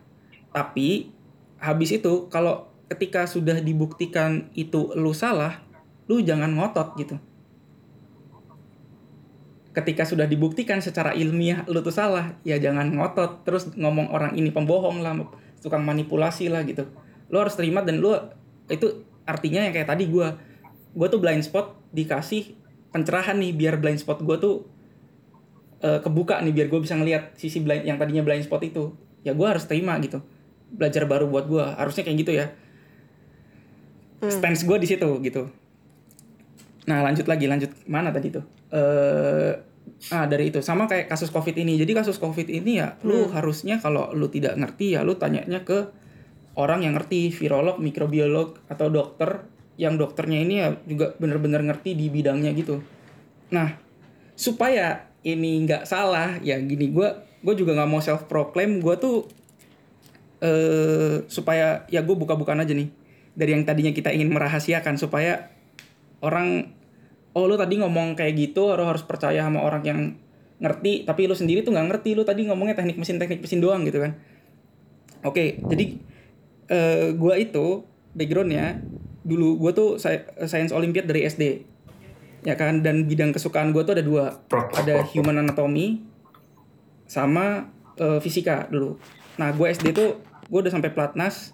Tapi 0.49 1.11
habis 1.59 1.91
itu 1.91 2.31
kalau 2.31 2.71
ketika 2.89 3.29
sudah 3.29 3.61
dibuktikan 3.61 4.49
itu 4.57 4.95
lu 4.97 5.13
salah, 5.13 5.61
lu 6.09 6.23
jangan 6.23 6.49
ngotot 6.55 6.97
gitu. 6.97 7.15
Ketika 9.69 10.03
sudah 10.03 10.25
dibuktikan 10.25 10.81
secara 10.81 11.13
ilmiah 11.13 11.61
lu 11.69 11.85
tuh 11.85 11.93
salah 11.93 12.35
ya 12.41 12.57
jangan 12.57 12.89
ngotot. 12.89 13.45
Terus 13.45 13.69
ngomong 13.77 14.09
orang 14.09 14.33
ini 14.33 14.49
pembohong 14.49 15.05
lah 15.05 15.13
tukang 15.61 15.85
manipulasi 15.85 16.49
lah 16.49 16.65
gitu. 16.65 16.89
Lu 17.29 17.37
harus 17.37 17.53
terima 17.53 17.85
dan 17.85 18.01
lu 18.01 18.17
itu 18.65 19.05
artinya 19.29 19.61
yang 19.69 19.73
kayak 19.75 19.87
tadi 19.87 20.09
gua. 20.09 20.41
Gua 20.97 21.05
tuh 21.05 21.21
blind 21.21 21.45
spot 21.45 21.77
dikasih 21.93 22.57
pencerahan 22.89 23.37
nih 23.37 23.53
biar 23.53 23.77
blind 23.77 24.01
spot 24.01 24.25
gua 24.25 24.41
tuh 24.41 24.65
eh, 25.85 26.01
kebuka 26.01 26.41
nih 26.41 26.51
biar 26.51 26.67
gue 26.73 26.81
bisa 26.81 26.97
ngelihat 26.97 27.37
sisi 27.37 27.61
blind 27.61 27.85
yang 27.85 28.01
tadinya 28.01 28.25
blind 28.25 28.49
spot 28.49 28.65
itu. 28.65 28.97
Ya 29.21 29.37
gua 29.37 29.53
harus 29.53 29.69
terima 29.69 29.93
gitu 30.01 30.25
belajar 30.73 31.05
baru 31.09 31.25
buat 31.29 31.45
gua. 31.49 31.77
Harusnya 31.77 32.05
kayak 32.05 32.17
gitu 32.21 32.33
ya. 32.33 32.47
Hmm. 34.19 34.31
stance 34.31 34.67
gue 34.67 34.77
di 34.83 34.87
situ 34.87 35.07
gitu. 35.23 35.47
Nah 36.91 36.99
lanjut 37.07 37.23
lagi 37.23 37.47
lanjut 37.47 37.71
mana 37.87 38.11
tadi 38.11 38.35
tuh? 38.35 38.43
Eh 38.75 39.53
ah 40.11 40.25
dari 40.27 40.51
itu. 40.51 40.59
Sama 40.59 40.91
kayak 40.91 41.07
kasus 41.07 41.31
covid 41.31 41.55
ini. 41.55 41.79
Jadi 41.79 41.95
kasus 41.95 42.19
covid 42.19 42.51
ini 42.51 42.83
ya 42.83 42.99
lu 43.07 43.31
harusnya 43.31 43.79
kalau 43.79 44.11
lu 44.11 44.27
tidak 44.27 44.59
ngerti 44.59 44.99
ya 44.99 45.07
lu 45.07 45.15
tanyanya 45.15 45.63
ke 45.63 45.87
orang 46.59 46.83
yang 46.83 46.99
ngerti. 46.99 47.31
Virolog 47.31 47.79
mikrobiolog 47.79 48.59
atau 48.67 48.91
dokter. 48.91 49.47
Yang 49.79 49.95
dokternya 50.03 50.39
ini 50.43 50.55
ya 50.59 50.75
juga 50.83 51.15
bener-bener 51.15 51.63
ngerti 51.63 51.95
di 51.95 52.11
bidangnya 52.11 52.51
gitu. 52.51 52.83
Nah 53.55 53.79
supaya 54.35 55.07
ini 55.23 55.63
nggak 55.63 55.87
salah 55.87 56.39
ya 56.43 56.59
gini 56.59 56.91
gue 56.91 57.07
gue 57.39 57.55
juga 57.55 57.71
nggak 57.75 57.89
mau 57.91 58.03
self 58.03 58.27
proclaim 58.27 58.83
gue 58.83 58.95
tuh 58.99 59.27
eh 60.39 61.27
supaya 61.27 61.83
ya 61.91 61.99
gue 62.03 62.15
buka-bukaan 62.15 62.63
aja 62.63 62.71
nih. 62.71 62.89
Dari 63.35 63.51
yang 63.55 63.63
tadinya 63.67 63.91
kita 63.91 64.11
ingin 64.11 64.31
merahasiakan 64.31 64.95
supaya 64.95 65.51
orang 66.19 66.75
oh 67.35 67.45
lu 67.45 67.55
tadi 67.55 67.79
ngomong 67.79 68.17
kayak 68.17 68.35
gitu 68.35 68.73
lu 68.75 68.83
harus 68.83 69.05
percaya 69.05 69.45
sama 69.45 69.63
orang 69.63 69.83
yang 69.85 69.99
ngerti 70.59 71.07
tapi 71.07 71.27
lu 71.27 71.35
sendiri 71.35 71.63
tuh 71.63 71.75
nggak 71.75 71.87
ngerti. 71.91 72.15
Lu 72.15 72.23
tadi 72.23 72.47
ngomongnya 72.47 72.79
teknik 72.79 72.99
mesin 72.99 73.19
teknik 73.19 73.43
mesin 73.43 73.59
doang 73.59 73.83
gitu 73.83 73.99
kan. 73.99 74.15
Oke 75.23 75.59
jadi 75.67 75.85
eh 76.69 77.11
gua 77.15 77.35
itu 77.35 77.83
backgroundnya 78.15 78.79
dulu 79.27 79.59
gua 79.59 79.71
tuh 79.75 79.99
sci- 79.99 80.47
science 80.47 80.71
olympiad 80.71 81.05
dari 81.05 81.27
SD 81.27 81.43
ya 82.47 82.55
kan 82.55 82.79
dan 82.79 83.03
bidang 83.03 83.35
kesukaan 83.35 83.75
gua 83.75 83.83
tuh 83.83 83.99
ada 83.99 84.03
dua. 84.03 84.25
Ada 84.51 85.03
human 85.11 85.43
anatomy 85.43 85.99
sama 87.09 87.67
eh, 87.99 88.19
fisika 88.23 88.69
dulu. 88.71 88.95
Nah 89.41 89.55
gue 89.55 89.67
SD 89.71 89.95
tuh 89.95 90.21
gue 90.49 90.59
udah 90.59 90.73
sampai 90.73 90.91
platnas. 90.91 91.53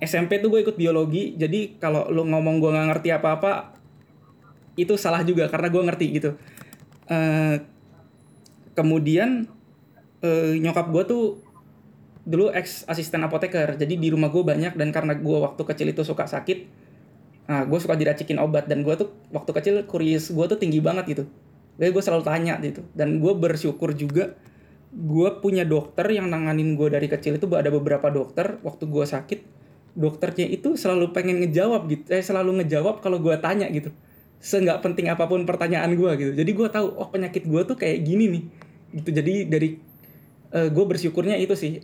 SMP 0.00 0.40
tuh 0.40 0.48
gue 0.48 0.64
ikut 0.64 0.78
biologi. 0.78 1.36
Jadi 1.36 1.76
kalau 1.76 2.08
lu 2.08 2.24
ngomong 2.24 2.62
gue 2.62 2.70
nggak 2.72 2.88
ngerti 2.96 3.08
apa-apa 3.12 3.76
itu 4.78 4.96
salah 4.96 5.20
juga 5.26 5.50
karena 5.50 5.68
gue 5.68 5.82
ngerti 5.82 6.06
gitu. 6.16 6.30
Eh, 7.10 7.60
kemudian 8.72 9.50
eh, 10.24 10.56
nyokap 10.56 10.88
gue 10.88 11.02
tuh 11.04 11.24
dulu 12.24 12.48
ex 12.54 12.88
asisten 12.88 13.20
apoteker. 13.26 13.76
Jadi 13.76 14.00
di 14.00 14.08
rumah 14.08 14.32
gue 14.32 14.40
banyak 14.40 14.78
dan 14.78 14.88
karena 14.94 15.18
gue 15.18 15.36
waktu 15.36 15.62
kecil 15.66 15.90
itu 15.92 16.02
suka 16.06 16.24
sakit 16.24 16.80
nah 17.50 17.66
gue 17.66 17.78
suka 17.82 17.98
diracikin 17.98 18.38
obat. 18.38 18.70
Dan 18.70 18.86
gue 18.86 18.94
tuh 18.94 19.10
waktu 19.34 19.50
kecil 19.52 19.74
kurius 19.84 20.30
gue 20.30 20.44
tuh 20.48 20.56
tinggi 20.56 20.80
banget 20.80 21.04
gitu. 21.12 21.24
Jadi 21.76 21.90
gue 21.90 22.02
selalu 22.02 22.24
tanya 22.24 22.56
gitu. 22.62 22.86
Dan 22.94 23.18
gue 23.18 23.32
bersyukur 23.36 23.92
juga 23.92 24.38
gue 24.90 25.28
punya 25.38 25.62
dokter 25.62 26.06
yang 26.10 26.26
nanganin 26.26 26.74
gue 26.74 26.90
dari 26.90 27.06
kecil 27.06 27.38
itu 27.38 27.46
ada 27.54 27.70
beberapa 27.70 28.10
dokter 28.10 28.58
waktu 28.66 28.90
gue 28.90 29.06
sakit 29.06 29.40
dokternya 29.94 30.50
itu 30.50 30.74
selalu 30.74 31.14
pengen 31.14 31.42
ngejawab 31.42 31.86
gitu 31.90 32.04
eh 32.10 32.22
selalu 32.22 32.62
ngejawab 32.62 33.02
kalau 33.02 33.22
gue 33.22 33.34
tanya 33.38 33.70
gitu. 33.70 33.94
Seenggak 34.40 34.80
penting 34.80 35.12
apa 35.12 35.28
pun 35.28 35.44
pertanyaan 35.44 35.94
gue 35.94 36.10
gitu. 36.18 36.32
Jadi 36.34 36.50
gue 36.50 36.68
tahu 36.70 36.86
oh 36.96 37.08
penyakit 37.10 37.46
gue 37.46 37.62
tuh 37.66 37.76
kayak 37.78 38.02
gini 38.02 38.24
nih 38.30 38.42
gitu. 38.98 39.10
Jadi 39.14 39.34
dari 39.46 39.68
gue 40.50 40.84
bersyukurnya 40.86 41.38
itu 41.38 41.54
sih 41.54 41.78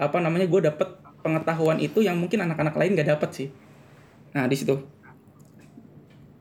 apa 0.00 0.18
namanya 0.18 0.50
gue 0.50 0.60
dapet 0.66 0.88
pengetahuan 1.20 1.78
itu 1.78 2.00
yang 2.00 2.16
mungkin 2.18 2.42
anak-anak 2.42 2.74
lain 2.74 2.96
gak 2.98 3.10
dapet 3.14 3.30
sih. 3.30 3.48
Nah 4.34 4.48
di 4.50 4.56
situ. 4.58 4.74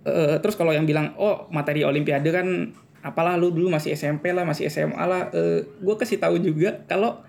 Eh, 0.08 0.40
terus 0.40 0.56
kalau 0.56 0.72
yang 0.72 0.88
bilang 0.88 1.14
oh 1.20 1.52
materi 1.52 1.84
olimpiade 1.84 2.32
kan 2.32 2.72
apalah 3.00 3.40
lu 3.40 3.52
dulu 3.52 3.72
masih 3.72 3.96
SMP 3.96 4.36
lah 4.36 4.44
masih 4.44 4.68
SMA 4.68 5.00
lah 5.00 5.32
uh, 5.32 5.64
gue 5.64 5.96
kasih 5.96 6.20
tahu 6.20 6.36
juga 6.40 6.84
kalau 6.86 7.24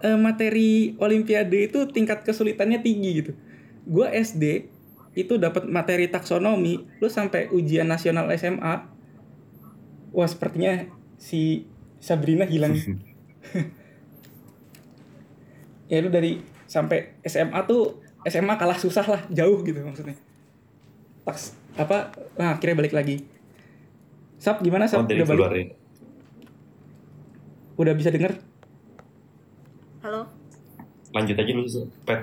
uh, 0.00 0.18
materi 0.18 0.96
olimpiade 0.96 1.68
itu 1.68 1.84
tingkat 1.92 2.24
kesulitannya 2.24 2.80
tinggi 2.80 3.10
gitu. 3.24 3.32
Gue 3.84 4.08
SD 4.08 4.72
itu 5.14 5.38
dapat 5.38 5.68
materi 5.70 6.10
taksonomi 6.10 6.82
lu 6.98 7.06
sampai 7.06 7.52
ujian 7.54 7.86
nasional 7.86 8.26
SMA 8.34 8.74
wah 10.10 10.28
sepertinya 10.28 10.88
si 11.20 11.68
Sabrina 12.00 12.44
hilang. 12.48 12.74
Ya 15.84 16.00
lu 16.00 16.08
dari 16.08 16.40
sampai 16.64 17.20
SMA 17.28 17.60
tuh 17.68 18.00
SMA 18.24 18.56
kalah 18.56 18.80
susah 18.80 19.04
lah 19.04 19.22
jauh 19.28 19.60
gitu 19.60 19.84
maksudnya. 19.84 20.16
Taks 21.28 21.60
apa 21.76 22.08
nah 22.40 22.56
akhirnya 22.56 22.80
balik 22.80 22.96
lagi 22.96 23.33
Sap 24.38 24.60
gimana 24.60 24.84
Sap? 24.84 25.02
Oh, 25.02 25.08
udah 25.08 25.26
balik? 25.26 25.68
udah 27.74 27.90
bisa 27.90 28.14
denger? 28.14 28.38
Halo. 29.98 30.30
Lanjut 31.10 31.34
aja 31.34 31.50
dulu, 31.50 31.68
Pet. 32.06 32.20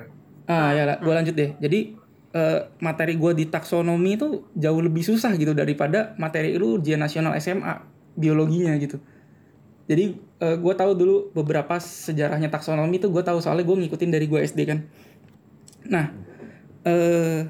ah 0.48 0.72
ya 0.76 0.84
lah 0.84 0.98
gue 1.00 1.12
lanjut 1.12 1.36
deh. 1.36 1.52
Jadi 1.60 1.96
eh, 2.32 2.60
materi 2.80 3.16
gue 3.16 3.32
di 3.36 3.46
taksonomi 3.48 4.16
itu 4.16 4.48
jauh 4.56 4.82
lebih 4.84 5.04
susah 5.04 5.32
gitu 5.36 5.52
daripada 5.52 6.16
materi 6.16 6.56
lu 6.56 6.80
ujian 6.80 7.00
nasional 7.00 7.36
SMA 7.40 7.84
biologinya 8.16 8.76
gitu. 8.80 9.00
Jadi 9.88 10.16
eh, 10.40 10.56
gue 10.60 10.74
tahu 10.76 10.92
dulu 10.96 11.16
beberapa 11.36 11.80
sejarahnya 11.80 12.48
taksonomi 12.48 13.00
itu 13.00 13.08
gue 13.12 13.24
tahu 13.24 13.40
soalnya 13.44 13.64
gue 13.68 13.76
ngikutin 13.88 14.12
dari 14.12 14.26
gue 14.28 14.40
SD 14.40 14.60
kan. 14.68 14.80
Nah 15.88 16.06
eh 16.84 17.44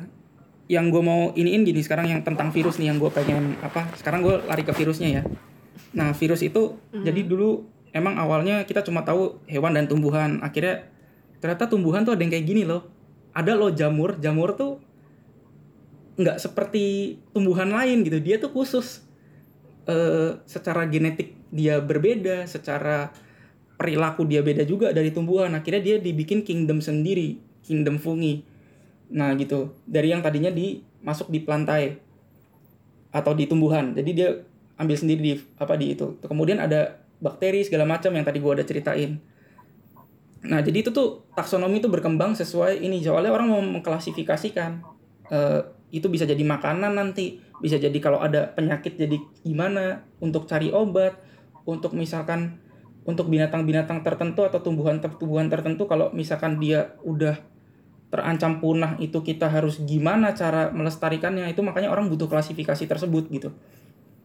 yang 0.72 0.88
gue 0.88 1.04
mau 1.04 1.36
iniin 1.36 1.68
gini 1.68 1.84
sekarang 1.84 2.08
yang 2.08 2.24
tentang 2.24 2.48
virus 2.56 2.80
nih 2.80 2.96
yang 2.96 2.96
gue 2.96 3.12
pengen 3.12 3.60
apa 3.60 3.92
sekarang 4.00 4.24
gue 4.24 4.40
lari 4.48 4.64
ke 4.64 4.72
virusnya 4.72 5.20
ya. 5.20 5.22
Nah 5.92 6.16
virus 6.16 6.40
itu 6.48 6.80
jadi 6.96 7.28
dulu 7.28 7.68
emang 7.92 8.16
awalnya 8.16 8.64
kita 8.64 8.80
cuma 8.88 9.04
tahu 9.04 9.44
hewan 9.52 9.76
dan 9.76 9.92
tumbuhan. 9.92 10.40
Akhirnya 10.40 10.88
ternyata 11.44 11.68
tumbuhan 11.68 12.08
tuh 12.08 12.16
ada 12.16 12.24
yang 12.24 12.32
kayak 12.32 12.48
gini 12.48 12.64
loh. 12.64 12.88
Ada 13.36 13.60
loh 13.60 13.76
jamur 13.76 14.16
jamur 14.24 14.56
tuh 14.56 14.80
nggak 16.16 16.40
seperti 16.40 17.20
tumbuhan 17.36 17.68
lain 17.68 18.08
gitu. 18.08 18.24
Dia 18.24 18.40
tuh 18.40 18.56
khusus 18.56 19.04
eh 19.92 20.40
secara 20.48 20.88
genetik 20.88 21.36
dia 21.52 21.84
berbeda 21.84 22.48
secara 22.48 23.12
perilaku 23.76 24.24
dia 24.24 24.40
beda 24.40 24.64
juga 24.64 24.96
dari 24.96 25.12
tumbuhan. 25.12 25.52
Akhirnya 25.52 25.84
dia 25.84 25.96
dibikin 26.00 26.48
kingdom 26.48 26.80
sendiri 26.80 27.44
kingdom 27.60 28.00
fungi 28.00 28.51
nah 29.12 29.36
gitu. 29.36 29.76
Dari 29.84 30.16
yang 30.16 30.24
tadinya 30.24 30.50
di 30.50 30.80
masuk 31.04 31.28
di 31.28 31.44
plantae 31.44 32.00
atau 33.12 33.36
di 33.36 33.46
tumbuhan. 33.46 33.92
Jadi 33.92 34.12
dia 34.16 34.30
ambil 34.80 34.96
sendiri 34.96 35.22
di 35.22 35.34
apa 35.60 35.76
di 35.76 35.94
itu. 35.94 36.18
Kemudian 36.24 36.58
ada 36.64 37.04
bakteri 37.22 37.62
segala 37.62 37.86
macam 37.86 38.10
yang 38.16 38.26
tadi 38.26 38.40
gua 38.40 38.58
udah 38.58 38.66
ceritain. 38.66 39.20
Nah 40.42 40.60
jadi 40.64 40.82
itu 40.82 40.90
tuh 40.90 41.28
taksonomi 41.38 41.84
itu 41.84 41.92
berkembang 41.92 42.34
sesuai 42.34 42.82
ini. 42.82 43.04
Soalnya 43.04 43.30
orang 43.30 43.48
mau 43.52 43.62
mengklasifikasikan 43.62 44.82
eh, 45.30 45.62
itu 45.92 46.08
bisa 46.08 46.24
jadi 46.24 46.42
makanan 46.42 46.98
nanti. 46.98 47.44
Bisa 47.62 47.78
jadi 47.78 47.94
kalau 48.02 48.18
ada 48.18 48.50
penyakit 48.58 48.98
jadi 48.98 49.22
gimana 49.46 50.02
untuk 50.24 50.50
cari 50.50 50.74
obat. 50.74 51.20
Untuk 51.62 51.94
misalkan 51.94 52.58
untuk 53.06 53.30
binatang-binatang 53.30 54.02
tertentu 54.02 54.46
atau 54.46 54.62
tumbuhan-tumbuhan 54.62 55.50
tertentu 55.50 55.86
kalau 55.86 56.10
misalkan 56.14 56.58
dia 56.58 56.98
udah 57.06 57.38
terancam 58.12 58.60
punah 58.60 59.00
itu 59.00 59.24
kita 59.24 59.48
harus 59.48 59.80
gimana 59.88 60.36
cara 60.36 60.70
melestarikannya 60.76 61.48
itu 61.48 61.64
makanya 61.64 61.88
orang 61.90 62.12
butuh 62.12 62.28
klasifikasi 62.28 62.84
tersebut 62.84 63.32
gitu. 63.32 63.56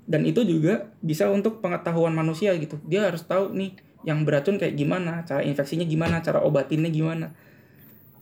Dan 0.06 0.26
itu 0.26 0.42
juga 0.42 0.90
bisa 1.02 1.30
untuk 1.30 1.62
pengetahuan 1.62 2.10
manusia 2.10 2.50
gitu. 2.58 2.82
Dia 2.86 3.06
harus 3.06 3.22
tahu 3.22 3.54
nih 3.54 3.78
yang 4.02 4.22
beracun 4.26 4.58
kayak 4.58 4.74
gimana 4.74 5.22
cara 5.26 5.42
infeksinya 5.42 5.86
gimana 5.86 6.18
cara 6.22 6.42
obatinnya 6.42 6.90
gimana. 6.90 7.34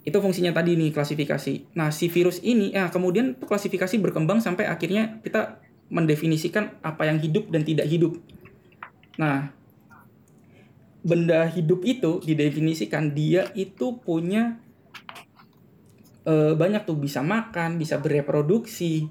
Itu 0.05 0.21
fungsinya 0.21 0.53
tadi 0.53 0.77
nih 0.77 0.93
klasifikasi. 0.93 1.77
Nah 1.77 1.89
si 1.89 2.13
virus 2.13 2.45
ini 2.45 2.77
ya 2.77 2.93
kemudian 2.93 3.41
klasifikasi 3.41 3.97
berkembang 4.01 4.45
sampai 4.45 4.69
akhirnya 4.69 5.21
kita 5.25 5.65
mendefinisikan 5.89 6.77
apa 6.85 7.09
yang 7.09 7.21
hidup 7.21 7.49
dan 7.49 7.65
tidak 7.65 7.89
hidup. 7.89 8.21
Nah 9.17 9.53
benda 11.05 11.45
hidup 11.53 11.85
itu 11.85 12.21
didefinisikan 12.25 13.13
dia 13.13 13.53
itu 13.53 14.01
punya 14.01 14.64
eh, 16.25 16.53
banyak 16.57 16.89
tuh 16.89 16.97
bisa 16.97 17.21
makan, 17.21 17.77
bisa 17.77 18.01
bereproduksi 18.01 19.09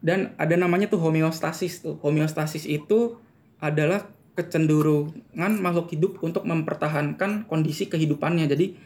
dan 0.00 0.36
ada 0.36 0.54
namanya 0.54 0.86
tuh 0.86 1.00
homeostasis 1.00 1.82
tuh. 1.82 1.96
Homeostasis 2.04 2.68
itu 2.68 3.16
adalah 3.60 4.12
kecenderungan 4.36 5.52
makhluk 5.64 5.96
hidup 5.96 6.20
untuk 6.20 6.44
mempertahankan 6.44 7.48
kondisi 7.48 7.88
kehidupannya. 7.88 8.44
Jadi 8.46 8.76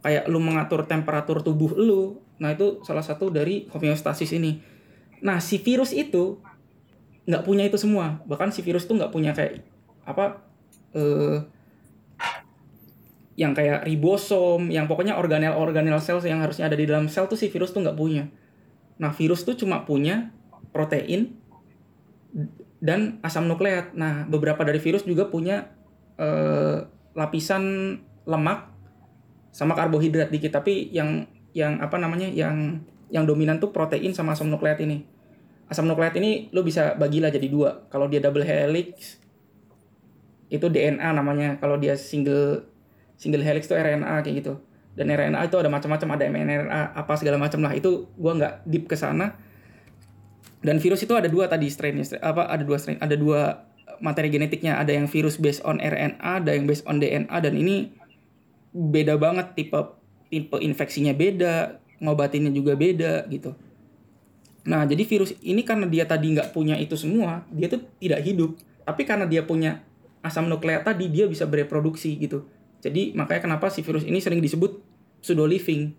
kayak 0.00 0.30
lu 0.30 0.38
mengatur 0.38 0.86
temperatur 0.86 1.42
tubuh 1.42 1.74
lu. 1.74 2.22
Nah, 2.40 2.54
itu 2.54 2.80
salah 2.86 3.04
satu 3.04 3.28
dari 3.28 3.66
homeostasis 3.68 4.32
ini. 4.32 4.62
Nah, 5.20 5.42
si 5.42 5.60
virus 5.60 5.92
itu 5.92 6.40
nggak 7.26 7.44
punya 7.44 7.66
itu 7.66 7.76
semua. 7.76 8.22
Bahkan 8.24 8.54
si 8.54 8.64
virus 8.64 8.88
tuh 8.88 8.96
nggak 8.96 9.12
punya 9.12 9.36
kayak 9.36 9.60
apa 10.06 10.40
eh 10.96 11.44
yang 13.38 13.54
kayak 13.54 13.86
ribosom, 13.86 14.68
yang 14.68 14.90
pokoknya 14.90 15.14
organel-organel 15.16 16.02
sel 16.02 16.18
yang 16.26 16.42
harusnya 16.42 16.66
ada 16.66 16.76
di 16.76 16.84
dalam 16.84 17.06
sel 17.06 17.30
tuh 17.30 17.38
si 17.38 17.46
virus 17.48 17.70
tuh 17.70 17.82
nggak 17.82 17.98
punya. 17.98 18.26
Nah, 19.00 19.14
virus 19.14 19.46
tuh 19.46 19.56
cuma 19.56 19.86
punya 19.86 20.34
protein 20.74 21.38
dan 22.82 23.22
asam 23.24 23.46
nukleat. 23.46 23.96
Nah, 23.96 24.26
beberapa 24.26 24.60
dari 24.66 24.82
virus 24.82 25.06
juga 25.06 25.30
punya 25.30 25.72
eh, 26.20 26.84
lapisan 27.16 27.96
lemak 28.28 28.70
sama 29.50 29.74
karbohidrat 29.74 30.28
dikit, 30.28 30.60
tapi 30.60 30.90
yang 30.92 31.26
yang 31.56 31.80
apa 31.82 31.98
namanya? 31.98 32.30
yang 32.30 32.84
yang 33.10 33.26
dominan 33.26 33.58
tuh 33.58 33.74
protein 33.74 34.14
sama 34.14 34.36
asam 34.36 34.52
nukleat 34.52 34.78
ini. 34.82 35.02
Asam 35.70 35.86
nukleat 35.86 36.14
ini 36.18 36.50
lo 36.50 36.66
bisa 36.66 36.98
bagilah 36.98 37.30
jadi 37.30 37.46
dua. 37.46 37.86
Kalau 37.90 38.10
dia 38.10 38.18
double 38.18 38.42
helix 38.42 39.18
itu 40.50 40.66
DNA 40.66 41.14
namanya. 41.14 41.58
Kalau 41.62 41.78
dia 41.78 41.94
single 41.94 42.66
single 43.20 43.44
helix 43.44 43.68
itu 43.68 43.76
RNA 43.76 44.24
kayak 44.24 44.36
gitu. 44.40 44.56
Dan 44.96 45.12
RNA 45.12 45.44
itu 45.44 45.56
ada 45.60 45.68
macam-macam 45.68 46.08
ada 46.16 46.24
mRNA 46.26 46.96
apa 46.96 47.12
segala 47.20 47.36
macam 47.36 47.60
lah. 47.60 47.76
Itu 47.76 48.08
gua 48.16 48.32
nggak 48.40 48.54
deep 48.64 48.88
ke 48.88 48.96
sana. 48.96 49.36
Dan 50.64 50.80
virus 50.80 51.04
itu 51.04 51.12
ada 51.12 51.28
dua 51.28 51.48
tadi 51.48 51.68
strainnya 51.68 52.04
strain- 52.04 52.24
apa 52.24 52.48
ada 52.48 52.64
dua 52.64 52.76
strain 52.80 52.96
ada 53.00 53.14
dua 53.14 53.68
materi 54.00 54.32
genetiknya. 54.32 54.80
Ada 54.80 54.96
yang 54.96 55.06
virus 55.06 55.36
based 55.36 55.60
on 55.68 55.78
RNA 55.78 56.16
ada 56.20 56.56
yang 56.56 56.64
based 56.64 56.88
on 56.88 56.96
DNA 56.96 57.32
dan 57.32 57.54
ini 57.54 57.92
beda 58.72 59.20
banget 59.20 59.52
tipe 59.52 59.76
tipe 60.32 60.56
infeksinya 60.56 61.12
beda 61.12 61.76
ngobatinnya 62.00 62.52
juga 62.52 62.72
beda 62.76 63.28
gitu. 63.28 63.52
Nah 64.68 64.84
jadi 64.84 65.00
virus 65.04 65.36
ini 65.40 65.64
karena 65.64 65.88
dia 65.88 66.04
tadi 66.04 66.32
nggak 66.32 66.52
punya 66.56 66.76
itu 66.76 66.96
semua 66.96 67.44
dia 67.52 67.68
tuh 67.68 67.84
tidak 68.00 68.20
hidup. 68.24 68.56
Tapi 68.84 69.02
karena 69.04 69.24
dia 69.24 69.44
punya 69.44 69.80
asam 70.20 70.44
nukleat 70.48 70.84
tadi 70.84 71.08
dia 71.08 71.24
bisa 71.24 71.48
bereproduksi 71.48 72.12
gitu 72.20 72.44
jadi 72.80 73.12
makanya 73.12 73.44
kenapa 73.44 73.68
si 73.68 73.84
virus 73.84 74.08
ini 74.08 74.18
sering 74.24 74.40
disebut 74.40 74.80
pseudo 75.20 75.44
living. 75.44 75.92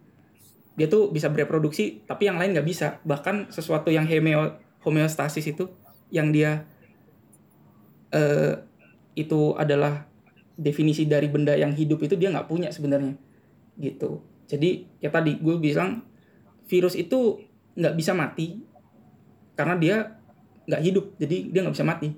Dia 0.73 0.89
tuh 0.89 1.13
bisa 1.13 1.29
bereproduksi 1.29 2.01
tapi 2.09 2.25
yang 2.25 2.41
lain 2.41 2.57
nggak 2.57 2.65
bisa. 2.65 2.97
Bahkan 3.05 3.53
sesuatu 3.53 3.93
yang 3.93 4.09
hemeo, 4.09 4.57
homeostasis 4.81 5.45
itu 5.53 5.69
yang 6.09 6.33
dia 6.33 6.65
eh 8.11 8.57
itu 9.13 9.55
adalah 9.55 10.09
definisi 10.57 11.05
dari 11.07 11.29
benda 11.29 11.55
yang 11.55 11.71
hidup 11.71 12.01
itu 12.03 12.17
dia 12.17 12.33
nggak 12.33 12.49
punya 12.49 12.73
sebenarnya 12.73 13.13
gitu. 13.77 14.25
Jadi 14.49 14.89
ya 14.99 15.13
tadi 15.13 15.37
gue 15.37 15.55
bilang 15.61 16.01
virus 16.65 16.97
itu 16.97 17.39
nggak 17.77 17.95
bisa 17.95 18.11
mati 18.11 18.59
karena 19.55 19.75
dia 19.79 19.95
nggak 20.67 20.81
hidup 20.83 21.05
jadi 21.21 21.37
dia 21.53 21.59
nggak 21.61 21.75
bisa 21.77 21.87
mati. 21.87 22.09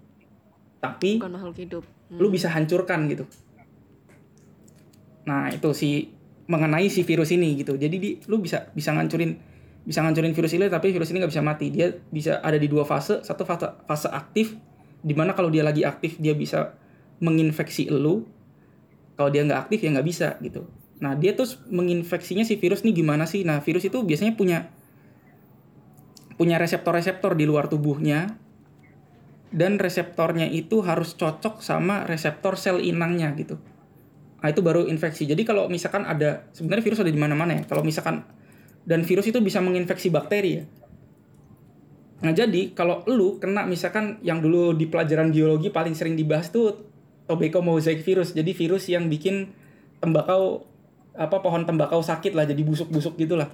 Tapi 0.79 1.19
Bukan 1.19 1.33
makhluk 1.35 1.57
hidup. 1.59 1.83
Hmm. 1.83 2.19
lu 2.21 2.31
bisa 2.31 2.47
hancurkan 2.47 3.11
gitu. 3.11 3.27
Nah, 5.23 5.51
itu 5.51 5.69
si 5.71 6.11
mengenai 6.47 6.91
si 6.91 7.07
virus 7.07 7.31
ini 7.31 7.55
gitu. 7.55 7.79
Jadi 7.79 7.95
di, 7.99 8.09
lu 8.27 8.43
bisa 8.43 8.67
bisa 8.75 8.91
ngancurin 8.91 9.39
bisa 9.83 9.99
ngancurin 9.99 10.31
virus 10.31 10.55
ini 10.55 10.71
tapi 10.71 10.95
virus 10.95 11.11
ini 11.11 11.23
nggak 11.23 11.31
bisa 11.31 11.43
mati. 11.43 11.71
Dia 11.71 11.91
bisa 12.11 12.43
ada 12.43 12.59
di 12.59 12.67
dua 12.67 12.83
fase. 12.83 13.23
Satu 13.23 13.47
fase 13.47 13.67
fase 13.87 14.07
aktif 14.11 14.55
di 15.03 15.13
mana 15.15 15.35
kalau 15.35 15.51
dia 15.51 15.63
lagi 15.63 15.83
aktif 15.83 16.19
dia 16.19 16.35
bisa 16.35 16.75
menginfeksi 17.23 17.87
lu. 17.91 18.27
Kalau 19.15 19.29
dia 19.29 19.45
nggak 19.45 19.69
aktif 19.69 19.79
ya 19.83 19.89
nggak 19.93 20.07
bisa 20.07 20.27
gitu. 20.41 20.67
Nah, 21.03 21.19
dia 21.19 21.35
tuh 21.35 21.47
menginfeksinya 21.67 22.47
si 22.47 22.55
virus 22.55 22.87
nih 22.87 22.95
gimana 22.95 23.27
sih? 23.27 23.43
Nah, 23.43 23.59
virus 23.59 23.83
itu 23.83 23.99
biasanya 24.07 24.39
punya 24.39 24.71
punya 26.39 26.57
reseptor-reseptor 26.57 27.37
di 27.37 27.45
luar 27.45 27.69
tubuhnya 27.69 28.39
dan 29.53 29.77
reseptornya 29.77 30.49
itu 30.49 30.81
harus 30.81 31.13
cocok 31.13 31.61
sama 31.61 32.09
reseptor 32.09 32.57
sel 32.57 32.81
inangnya 32.81 33.35
gitu. 33.37 33.61
Nah, 34.43 34.51
itu 34.51 34.59
baru 34.59 34.83
infeksi. 34.91 35.23
Jadi 35.23 35.47
kalau 35.47 35.71
misalkan 35.71 36.03
ada 36.03 36.51
sebenarnya 36.51 36.83
virus 36.83 36.99
ada 36.99 37.07
di 37.07 37.17
mana-mana 37.17 37.57
ya. 37.57 37.63
Kalau 37.63 37.79
misalkan 37.79 38.27
dan 38.83 39.07
virus 39.07 39.31
itu 39.31 39.39
bisa 39.39 39.63
menginfeksi 39.63 40.11
bakteri 40.11 40.51
ya. 40.59 40.63
Nah 42.23 42.31
jadi 42.31 42.71
kalau 42.71 43.03
lu 43.11 43.35
kena 43.35 43.67
misalkan 43.67 44.19
yang 44.23 44.39
dulu 44.39 44.71
di 44.71 44.87
pelajaran 44.87 45.31
biologi 45.31 45.67
paling 45.67 45.91
sering 45.91 46.15
dibahas 46.15 46.51
tuh 46.51 46.87
tobacco 47.27 47.59
mosaic 47.59 47.99
virus. 48.03 48.31
Jadi 48.31 48.55
virus 48.55 48.87
yang 48.87 49.11
bikin 49.11 49.51
tembakau 49.99 50.67
apa 51.13 51.43
pohon 51.43 51.67
tembakau 51.67 51.99
sakit 51.99 52.31
lah 52.31 52.47
jadi 52.47 52.63
busuk-busuk 52.63 53.19
gitulah. 53.19 53.51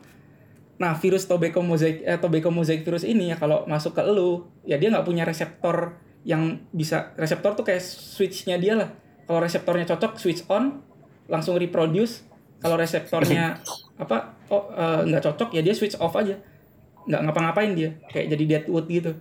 Nah 0.78 0.94
virus 1.02 1.26
tobacco 1.26 1.66
mosaic 1.66 2.06
eh, 2.06 2.22
tobacco 2.22 2.54
mosaic 2.54 2.86
virus 2.86 3.02
ini 3.06 3.34
ya 3.34 3.42
kalau 3.42 3.66
masuk 3.66 3.98
ke 3.98 4.06
lu 4.06 4.46
ya 4.66 4.78
dia 4.78 4.94
nggak 4.94 5.06
punya 5.06 5.26
reseptor 5.26 5.98
yang 6.22 6.62
bisa 6.70 7.18
reseptor 7.18 7.58
tuh 7.58 7.66
kayak 7.66 7.82
switchnya 7.82 8.62
dia 8.62 8.78
lah. 8.78 8.90
Kalau 9.30 9.46
reseptornya 9.46 9.86
cocok 9.86 10.18
switch 10.18 10.42
on 10.50 10.82
langsung 11.30 11.54
reproduce. 11.54 12.26
Kalau 12.58 12.74
reseptornya 12.82 13.62
apa 14.02 14.34
oh 14.50 14.74
eh, 14.74 15.06
nggak 15.06 15.22
cocok 15.22 15.54
ya 15.54 15.62
dia 15.62 15.78
switch 15.78 15.94
off 16.02 16.18
aja. 16.18 16.34
Nggak 17.06 17.30
ngapa-ngapain 17.30 17.78
dia 17.78 17.94
kayak 18.10 18.34
jadi 18.34 18.44
deadwood 18.58 18.90
gitu. 18.90 19.14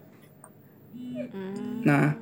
Nah. 1.84 2.16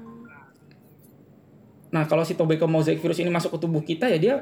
Nah 1.94 2.04
kalau 2.10 2.26
si 2.26 2.34
tobacco 2.34 2.66
mosaic 2.66 2.98
virus 2.98 3.22
ini 3.22 3.30
masuk 3.30 3.54
ke 3.54 3.58
tubuh 3.62 3.86
kita 3.86 4.10
ya 4.10 4.18
dia 4.18 4.34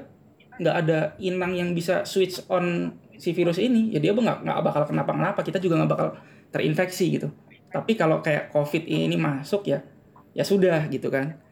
nggak 0.57 0.77
ada 0.81 1.13
inang 1.21 1.53
yang 1.53 1.77
bisa 1.77 2.09
switch 2.09 2.41
on 2.49 2.97
si 3.21 3.37
virus 3.37 3.61
ini. 3.61 3.93
Ya 3.93 4.01
dia 4.01 4.17
nggak 4.17 4.41
nggak 4.41 4.59
bakal 4.65 4.89
kenapa-kenapa 4.89 5.45
kita 5.45 5.61
juga 5.61 5.85
nggak 5.85 5.93
bakal 5.93 6.09
terinfeksi 6.49 7.21
gitu. 7.21 7.29
Tapi 7.69 7.93
kalau 7.93 8.25
kayak 8.25 8.49
covid 8.49 8.89
ini 8.89 9.21
masuk 9.21 9.69
ya 9.69 9.85
ya 10.33 10.49
sudah 10.49 10.89
gitu 10.89 11.13
kan 11.13 11.45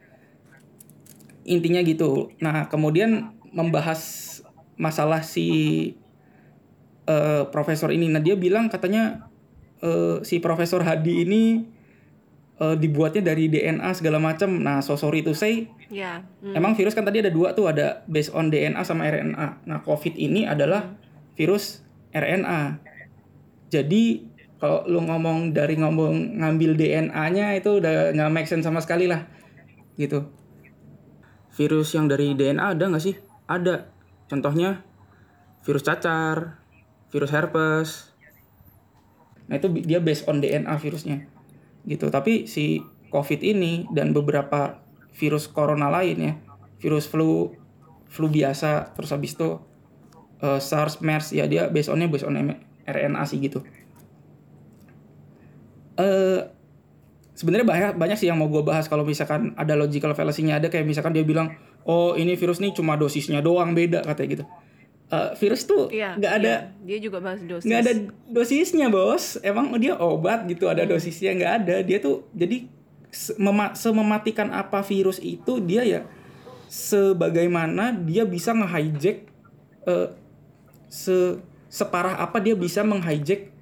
intinya 1.44 1.82
gitu 1.82 2.30
nah 2.38 2.66
kemudian 2.70 3.34
membahas 3.52 4.40
masalah 4.80 5.20
si 5.20 5.92
uh, 7.06 7.46
profesor 7.52 7.92
ini 7.92 8.08
nah 8.08 8.22
dia 8.22 8.34
bilang 8.38 8.72
katanya 8.72 9.32
uh, 9.82 10.22
si 10.24 10.38
Profesor 10.38 10.80
Hadi 10.80 11.26
ini 11.26 11.42
uh, 12.62 12.78
dibuatnya 12.78 13.34
dari 13.34 13.50
DNA 13.50 13.90
segala 13.98 14.22
macam. 14.22 14.62
Nah, 14.62 14.80
so 14.80 14.94
sorry 14.94 15.26
to 15.26 15.34
say, 15.34 15.68
Ya. 15.92 16.24
hmm. 16.40 16.56
emang 16.56 16.72
virus 16.72 16.96
kan 16.96 17.04
tadi 17.04 17.20
ada 17.20 17.28
dua 17.28 17.52
tuh, 17.52 17.68
ada 17.68 18.06
based 18.08 18.32
on 18.32 18.48
DNA 18.48 18.80
sama 18.86 19.10
RNA. 19.10 19.66
Nah, 19.68 19.78
COVID 19.84 20.14
ini 20.16 20.48
adalah 20.48 20.94
virus 21.36 21.84
RNA. 22.14 22.80
Jadi 23.68 24.30
kalau 24.56 24.86
lu 24.86 25.02
ngomong 25.02 25.50
dari 25.50 25.74
ngomong 25.74 26.38
ngambil 26.38 26.78
DNA-nya 26.78 27.58
itu 27.58 27.82
udah 27.82 28.14
nggak 28.14 28.30
make 28.30 28.46
sense 28.48 28.62
sama 28.62 28.78
sekali 28.78 29.10
lah, 29.10 29.26
gitu. 29.98 30.30
Virus 31.52 31.92
yang 31.92 32.08
dari 32.08 32.32
DNA 32.32 32.76
ada 32.76 32.84
nggak 32.88 33.04
sih? 33.04 33.16
Ada. 33.48 33.88
Contohnya 34.28 34.80
virus 35.62 35.84
cacar, 35.84 36.58
virus 37.12 37.30
herpes, 37.30 38.12
Nah 39.52 39.60
itu 39.60 39.68
dia 39.84 40.00
based 40.00 40.24
on 40.24 40.40
DNA 40.40 40.72
virusnya 40.78 41.28
gitu. 41.84 42.08
Tapi 42.08 42.46
si 42.46 42.80
COVID 43.12 43.44
ini 43.44 43.84
dan 43.92 44.16
beberapa 44.16 44.80
virus 45.12 45.50
corona 45.50 45.92
lain 45.92 46.16
ya, 46.16 46.32
virus 46.80 47.04
flu 47.04 47.52
flu 48.08 48.32
biasa 48.32 48.96
terus 48.96 49.12
habis 49.12 49.36
itu 49.36 49.60
uh, 50.40 50.56
SARS, 50.56 51.04
MERS 51.04 51.36
ya 51.36 51.44
dia 51.44 51.68
based 51.68 51.92
onnya 51.92 52.08
based 52.08 52.24
on 52.24 52.40
RNA 52.88 53.22
sih 53.28 53.44
gitu. 53.44 53.60
Uh, 56.00 56.48
sebenarnya 57.32 57.66
banyak 57.66 57.90
banyak 57.96 58.16
sih 58.16 58.28
yang 58.28 58.36
mau 58.36 58.48
gue 58.48 58.60
bahas 58.60 58.86
kalau 58.86 59.02
misalkan 59.02 59.52
ada 59.54 59.74
logical 59.74 60.12
fallacy-nya. 60.12 60.58
Ada 60.58 60.68
kayak 60.68 60.84
misalkan 60.84 61.12
dia 61.12 61.22
bilang 61.22 61.52
oh 61.82 62.14
ini 62.14 62.36
virus 62.36 62.58
nih 62.58 62.72
cuma 62.72 62.94
dosisnya 62.94 63.40
doang 63.40 63.72
beda 63.72 64.02
katanya 64.02 64.28
gitu. 64.40 64.44
Uh, 65.12 65.36
virus 65.36 65.68
tuh 65.68 65.92
Iya, 65.92 66.16
nggak 66.16 66.32
ada 66.40 66.48
iya. 66.48 66.58
Dia 66.88 66.98
juga 67.04 67.20
bahas 67.20 67.44
dosis. 67.44 67.68
nggak 67.68 67.80
ada 67.84 67.92
dosisnya 68.32 68.86
bos. 68.88 69.36
Emang 69.44 69.68
dia 69.76 69.92
obat 69.94 70.48
gitu 70.48 70.72
ada 70.72 70.88
dosisnya 70.88 71.36
nggak 71.36 71.52
ada. 71.60 71.76
Dia 71.84 72.00
tuh 72.00 72.24
jadi 72.32 72.64
se- 73.12 73.36
mema- 73.36 73.76
semematikan 73.76 74.48
apa 74.48 74.80
virus 74.80 75.20
itu 75.20 75.60
dia 75.60 75.84
ya 75.84 76.00
sebagaimana 76.72 77.92
dia 77.92 78.24
bisa 78.24 78.56
nge-hijack 78.56 79.28
eh, 79.84 80.08
se 80.88 81.36
separah 81.68 82.16
apa 82.16 82.40
dia 82.40 82.56
bisa 82.56 82.80
meng-hijack 82.80 83.52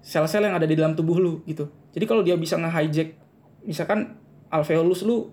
sel-sel 0.00 0.44
yang 0.44 0.56
ada 0.56 0.64
di 0.64 0.76
dalam 0.76 0.92
tubuh 0.92 1.16
lu 1.16 1.40
gitu 1.44 1.72
jadi 1.92 2.04
kalau 2.04 2.20
dia 2.20 2.36
bisa 2.36 2.60
nge-hijack 2.60 3.16
misalkan 3.64 4.16
alveolus 4.52 5.04
lu 5.04 5.32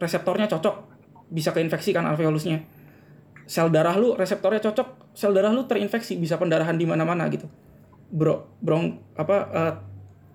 reseptornya 0.00 0.48
cocok 0.48 0.90
bisa 1.30 1.54
keinfeksi 1.54 1.94
kan 1.94 2.08
alveolusnya. 2.08 2.64
Sel 3.46 3.70
darah 3.70 3.94
lu 3.98 4.14
reseptornya 4.14 4.62
cocok 4.62 5.14
sel 5.14 5.34
darah 5.34 5.50
lu 5.54 5.66
terinfeksi 5.66 6.18
bisa 6.18 6.38
pendarahan 6.40 6.74
di 6.74 6.86
mana-mana 6.88 7.30
gitu. 7.30 7.46
Bro 8.10 8.58
brong 8.58 9.14
apa 9.14 9.36
eh, 9.54 9.74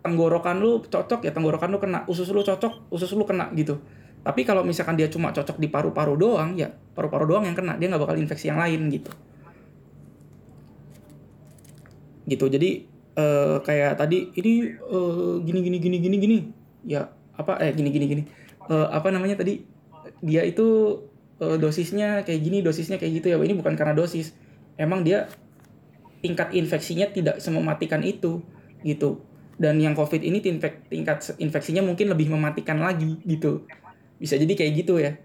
tenggorokan 0.05 0.61
lu 0.63 0.79
cocok 0.85 1.27
ya 1.27 1.31
tenggorokan 1.35 1.69
lu 1.73 1.79
kena. 1.81 2.07
Usus 2.07 2.31
lu 2.31 2.45
cocok 2.45 2.91
usus 2.91 3.11
lu 3.11 3.27
kena 3.27 3.51
gitu. 3.57 3.81
Tapi 4.25 4.41
kalau 4.41 4.65
misalkan 4.65 4.97
dia 4.97 5.11
cuma 5.11 5.29
cocok 5.29 5.61
di 5.61 5.69
paru-paru 5.69 6.17
doang 6.17 6.57
ya 6.57 6.71
paru-paru 6.71 7.29
doang 7.29 7.45
yang 7.45 7.53
kena 7.53 7.77
dia 7.77 7.91
nggak 7.91 8.01
bakal 8.01 8.17
infeksi 8.17 8.47
yang 8.47 8.57
lain 8.57 8.87
gitu. 8.89 9.11
Gitu 12.25 12.45
jadi 12.47 12.94
eh, 13.15 13.57
kayak 13.63 13.97
tadi 13.99 14.29
ini 14.35 14.75
eh, 14.75 15.33
gini 15.43 15.59
gini 15.63 15.77
gini 15.79 15.97
gini 15.99 16.15
gini. 16.19 16.37
Ya 16.85 17.09
apa? 17.35 17.57
Eh 17.63 17.71
gini 17.73 17.89
gini 17.89 18.05
gini. 18.05 18.23
Eh, 18.69 18.87
apa 18.91 19.09
namanya 19.09 19.39
tadi? 19.39 19.63
Dia 20.21 20.43
itu 20.45 20.99
eh, 21.39 21.57
dosisnya 21.57 22.21
kayak 22.27 22.41
gini 22.43 22.61
dosisnya 22.61 22.99
kayak 22.99 23.23
gitu 23.23 23.27
ya 23.33 23.37
ini 23.39 23.55
bukan 23.57 23.73
karena 23.79 23.95
dosis. 23.95 24.35
Emang 24.75 25.07
dia 25.07 25.31
tingkat 26.19 26.51
infeksinya 26.51 27.09
tidak 27.09 27.39
semematikan 27.39 28.03
itu 28.03 28.43
gitu. 28.83 29.23
Dan 29.55 29.79
yang 29.79 29.95
covid 29.95 30.19
ini 30.19 30.43
tingkat 30.43 30.83
infeksinya 31.39 31.79
mungkin 31.79 32.11
lebih 32.11 32.27
mematikan 32.27 32.83
lagi 32.83 33.23
gitu. 33.23 33.63
Bisa 34.19 34.35
jadi 34.35 34.51
kayak 34.51 34.71
gitu 34.83 34.99
ya. 34.99 35.15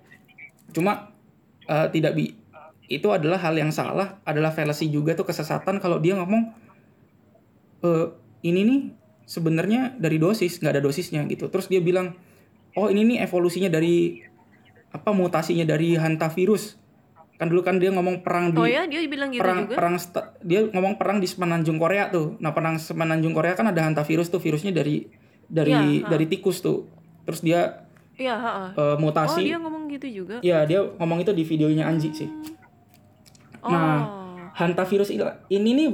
Cuma 0.71 1.11
eh, 1.67 1.89
tidak 1.91 2.15
bi 2.15 2.39
itu 2.91 3.07
adalah 3.07 3.39
hal 3.39 3.55
yang 3.55 3.71
salah 3.71 4.19
adalah 4.27 4.51
fallacy 4.51 4.91
juga 4.91 5.15
tuh 5.15 5.23
kesesatan 5.23 5.79
kalau 5.79 6.03
dia 6.03 6.19
ngomong 6.19 6.51
eh 7.81 8.07
ini 8.43 8.61
nih 8.63 8.81
sebenarnya 9.25 9.95
dari 9.95 10.17
dosis 10.17 10.59
nggak 10.59 10.73
ada 10.75 10.83
dosisnya 10.83 11.23
gitu 11.25 11.47
terus 11.47 11.67
dia 11.67 11.79
bilang 11.79 12.17
oh 12.73 12.87
ini 12.87 13.07
nih 13.07 13.19
evolusinya 13.23 13.69
dari 13.69 14.21
apa 14.91 15.11
mutasinya 15.11 15.63
dari 15.63 15.95
hantavirus 15.95 16.75
kan 17.35 17.49
dulu 17.49 17.63
kan 17.63 17.79
dia 17.79 17.89
ngomong 17.89 18.21
perang 18.21 18.53
di 18.53 18.59
Oh 18.59 18.69
ya, 18.69 18.85
dia 18.85 19.01
bilang 19.03 19.31
gitu 19.31 19.41
perang 19.41 19.65
juga. 19.65 19.75
perang 19.75 19.95
dia 20.41 20.61
ngomong 20.67 20.95
perang 20.95 21.19
di 21.19 21.27
semenanjung 21.27 21.79
Korea 21.79 22.09
tuh 22.09 22.37
nah 22.37 22.53
perang 22.53 22.77
semenanjung 22.77 23.33
Korea 23.33 23.55
kan 23.55 23.65
ada 23.65 23.81
hantavirus 23.81 24.29
tuh 24.29 24.39
virusnya 24.39 24.71
dari 24.71 25.09
dari 25.47 25.73
ha. 25.99 26.07
dari 26.07 26.25
tikus 26.27 26.61
tuh 26.61 26.85
terus 27.25 27.41
dia 27.41 27.87
Iya, 28.15 28.37
ha-ha. 28.37 28.65
eh, 28.71 28.77
Oh, 28.77 28.97
mutasi 28.99 29.41
dia 29.43 29.57
ngomong 29.57 29.89
gitu 29.89 30.05
juga. 30.15 30.37
ya 30.41 30.69
dia 30.69 30.85
ngomong 30.85 31.25
itu 31.25 31.33
di 31.33 31.41
videonya 31.41 31.89
Anji 31.89 32.13
sih 32.13 32.29
Oh. 33.61 33.69
Nah, 33.69 33.99
hantavirus 34.55 35.09
il- 35.09 35.37
ini 35.49 35.71
nih 35.75 35.89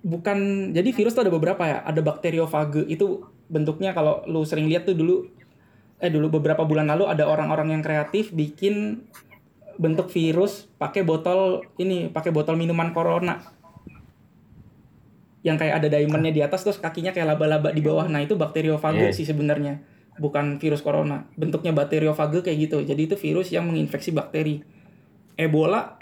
bukan 0.00 0.70
jadi 0.72 0.88
virus 0.92 1.12
tuh 1.12 1.28
ada 1.28 1.32
beberapa 1.32 1.62
ya. 1.64 1.78
Ada 1.84 2.00
bakteriofage 2.00 2.88
itu 2.88 3.24
bentuknya 3.50 3.92
kalau 3.92 4.22
lu 4.30 4.46
sering 4.46 4.70
lihat 4.70 4.86
tuh 4.88 4.96
dulu 4.96 5.26
eh 6.00 6.08
dulu 6.08 6.40
beberapa 6.40 6.64
bulan 6.64 6.88
lalu 6.88 7.04
ada 7.12 7.28
orang-orang 7.28 7.76
yang 7.76 7.82
kreatif 7.84 8.32
bikin 8.32 9.04
bentuk 9.80 10.08
virus 10.12 10.68
pakai 10.76 11.04
botol 11.04 11.64
ini, 11.80 12.08
pakai 12.08 12.32
botol 12.32 12.56
minuman 12.56 12.92
corona. 12.92 13.40
Yang 15.40 15.56
kayak 15.64 15.74
ada 15.80 15.88
diamondnya 15.88 16.32
di 16.36 16.42
atas 16.44 16.64
terus 16.68 16.76
kakinya 16.76 17.16
kayak 17.16 17.36
laba-laba 17.36 17.72
di 17.72 17.80
bawah. 17.80 18.04
Nah, 18.04 18.20
itu 18.20 18.36
bakteriofage 18.36 19.08
Iya. 19.08 19.16
sih 19.16 19.24
sebenarnya. 19.24 19.80
Bukan 20.20 20.60
virus 20.60 20.84
corona. 20.84 21.24
Bentuknya 21.32 21.72
bakteriofage 21.72 22.44
kayak 22.44 22.58
gitu. 22.68 22.84
Jadi 22.84 23.08
itu 23.08 23.16
virus 23.16 23.48
yang 23.48 23.64
menginfeksi 23.64 24.12
bakteri. 24.12 24.60
Ebola 25.40 25.96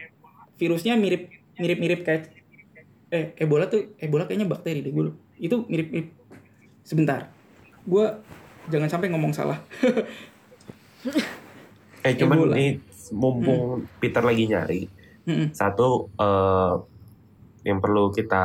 virusnya 0.58 0.98
mirip 0.98 1.30
mirip-mirip 1.54 2.02
kayak 2.02 2.37
eh 3.08 3.32
Ebola 3.36 3.66
tuh 3.66 3.96
Ebola 3.96 4.24
kayaknya 4.24 4.44
bakteri 4.44 4.80
deh 4.80 4.90
gue 4.90 5.10
itu 5.36 5.64
mirip-mirip 5.64 6.12
sebentar 6.82 7.32
gue 7.82 8.04
jangan 8.68 8.88
sampai 8.88 9.08
ngomong 9.08 9.32
salah 9.32 9.58
Eh 11.98 12.14
cuman 12.14 12.36
Ebola. 12.36 12.54
nih 12.54 12.72
mumpung 13.10 13.62
Peter 13.96 14.20
lagi 14.20 14.44
nyari 14.44 14.82
Mm-mm. 15.24 15.52
satu 15.52 16.08
eh, 16.14 16.74
yang 17.64 17.78
perlu 17.78 18.08
kita 18.08 18.44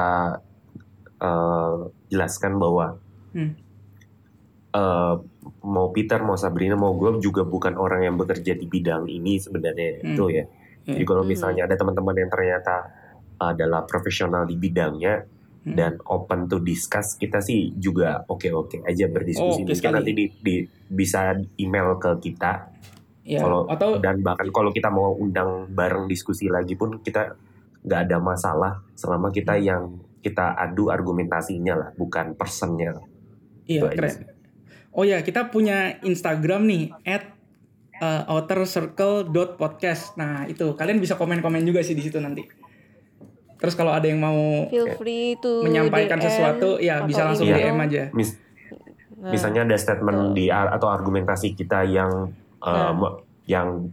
eh, 1.18 1.76
jelaskan 2.08 2.58
bahwa 2.58 2.98
Hmm. 3.32 3.58
eh, 4.72 5.16
mau 5.64 5.90
Peter 5.90 6.20
mau 6.20 6.36
Sabrina 6.36 6.74
mau 6.74 6.94
gue 6.94 7.18
juga 7.20 7.42
bukan 7.44 7.74
orang 7.76 8.04
yang 8.04 8.16
bekerja 8.16 8.54
di 8.54 8.66
bidang 8.66 9.06
ini 9.08 9.38
sebenarnya 9.38 10.00
Hmm. 10.00 10.08
itu 10.10 10.24
ya. 10.32 10.46
Hmm. 10.46 10.94
Jadi 10.94 11.04
kalau 11.04 11.22
Hmm. 11.22 11.32
misalnya 11.32 11.62
ada 11.64 11.74
teman-teman 11.74 12.16
yang 12.16 12.30
ternyata 12.30 12.76
adalah 13.46 13.84
profesional 13.84 14.48
di 14.48 14.56
bidangnya 14.56 15.28
Hmm. 15.64 15.80
dan 15.80 15.96
open 16.04 16.52
to 16.52 16.60
discuss, 16.60 17.16
kita 17.16 17.40
sih 17.40 17.72
juga 17.74 18.20
oke-oke 18.28 18.84
aja 18.84 19.08
Oh, 19.08 19.12
berdiskusi. 19.16 19.64
oke 19.64 19.72
Mungkin 19.72 19.76
sekali. 19.80 19.96
nanti 19.96 20.12
di, 20.12 20.26
di- 20.44 20.68
bisa 20.92 21.32
email 21.56 21.96
ke 21.96 22.12
kita 22.20 22.68
ya 23.24 23.40
kalau 23.40 23.64
atau 23.72 23.96
dan 23.96 24.20
bahkan 24.20 24.52
kalau 24.52 24.68
kita 24.70 24.92
mau 24.92 25.16
undang 25.16 25.72
bareng 25.72 26.12
diskusi 26.12 26.52
lagi 26.52 26.76
pun 26.76 27.00
kita 27.00 27.40
nggak 27.80 28.02
ada 28.04 28.20
masalah 28.20 28.84
selama 28.92 29.32
kita 29.32 29.56
yang 29.56 29.96
kita 30.20 30.52
adu 30.52 30.92
argumentasinya 30.92 31.74
lah 31.74 31.90
bukan 31.96 32.36
personnya 32.36 33.00
lah. 33.00 33.06
iya 33.64 33.80
itu 33.80 33.86
aja 33.88 33.96
keren 33.96 34.12
sih. 34.12 34.26
Oh 34.92 35.02
ya, 35.02 35.24
kita 35.24 35.48
punya 35.48 35.96
Instagram 36.04 36.68
nih 36.68 36.84
at 37.02 37.32
uh, 37.98 38.28
outercircle.podcast. 38.30 40.20
Nah, 40.20 40.46
itu 40.46 40.76
kalian 40.76 41.00
bisa 41.00 41.16
komen-komen 41.16 41.64
juga 41.64 41.82
sih 41.82 41.94
di 41.94 42.04
situ 42.04 42.20
nanti. 42.20 42.44
Terus 43.64 43.74
kalau 43.74 43.90
ada 43.90 44.04
yang 44.04 44.20
mau 44.20 44.68
Feel 44.68 44.92
free 44.94 45.40
to 45.40 45.64
menyampaikan 45.64 46.20
DM 46.20 46.26
sesuatu, 46.26 46.70
ya 46.78 47.00
bisa 47.02 47.24
langsung 47.24 47.48
email. 47.48 47.64
DM 47.64 47.80
aja. 47.80 48.04
Mis- 48.12 48.36
Nah, 49.16 49.32
misalnya 49.32 49.64
ada 49.64 49.80
statement 49.80 50.36
di 50.36 50.52
atau 50.52 50.92
argumentasi 50.92 51.56
kita 51.56 51.88
yang 51.88 52.36
uh, 52.60 52.92
Nah. 52.92 53.24
yang 53.46 53.88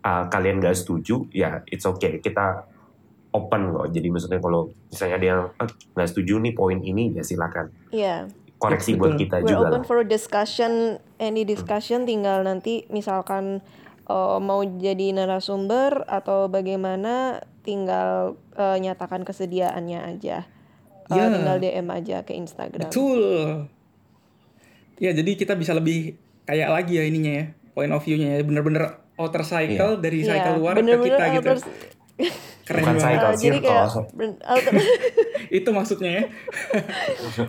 uh, 0.00 0.24
kalian 0.28 0.58
gak 0.58 0.74
setuju, 0.74 1.26
ya 1.28 1.58
it's 1.66 1.82
okay. 1.82 2.18
Kita 2.18 2.62
open 3.30 3.72
kok. 3.72 3.90
Jadi 3.90 4.06
maksudnya 4.06 4.38
kalau 4.38 4.70
misalnya 4.86 5.16
ada 5.16 5.26
yang 5.26 5.40
"Ah, 5.56 5.66
nggak 5.66 6.06
setuju 6.06 6.38
nih 6.38 6.52
poin 6.52 6.78
ini, 6.78 7.10
ya 7.12 7.24
silakan 7.24 7.74
Iya. 7.90 8.30
koreksi 8.56 8.94
Betul. 8.94 9.00
buat 9.00 9.14
kita 9.18 9.36
We're 9.38 9.48
juga 9.48 9.66
open 9.66 9.80
lah. 9.80 9.84
for 9.84 9.98
discussion, 10.02 10.72
any 11.18 11.42
discussion 11.42 12.04
tinggal 12.04 12.42
nanti 12.42 12.86
misalkan 12.88 13.58
uh, 14.06 14.38
mau 14.38 14.62
jadi 14.62 15.10
narasumber 15.12 16.06
atau 16.06 16.46
bagaimana 16.46 17.42
tinggal 17.60 18.38
uh, 18.54 18.76
nyatakan 18.76 19.22
kesediaannya 19.22 20.00
aja. 20.08 20.44
Uh, 21.04 21.14
Ya. 21.14 21.28
Tinggal 21.28 21.58
DM 21.58 21.88
aja 21.88 22.16
ke 22.22 22.32
Instagram. 22.32 22.88
Betul. 22.88 23.66
Ya, 24.96 25.10
jadi 25.10 25.30
kita 25.34 25.52
bisa 25.52 25.72
lebih 25.72 26.14
kayak 26.42 26.68
lagi 26.68 26.94
ya 26.94 27.04
ininya 27.04 27.32
ya, 27.32 27.44
point 27.72 27.90
of 27.90 28.00
view-nya 28.00 28.38
ya, 28.38 28.40
bener-bener 28.40 28.86
outer 29.14 29.42
cycle 29.42 29.98
dari 29.98 30.22
Iya, 30.22 30.28
cycle 30.30 30.54
luar 30.56 30.72
ke 30.72 30.78
bener-bener 30.78 31.10
kita 31.10 31.24
gitu. 31.32 31.50
outer- 31.50 31.70
Keren 32.62 32.78
Bukan 32.78 32.94
banget. 32.94 33.02
cycle. 33.04 33.26
Uh, 33.26 33.36
jadi 33.42 33.58
kayak 33.58 33.84
outer, 34.46 34.72
Itu 35.58 35.68
maksudnya 35.70 36.10
ya. 36.12 36.24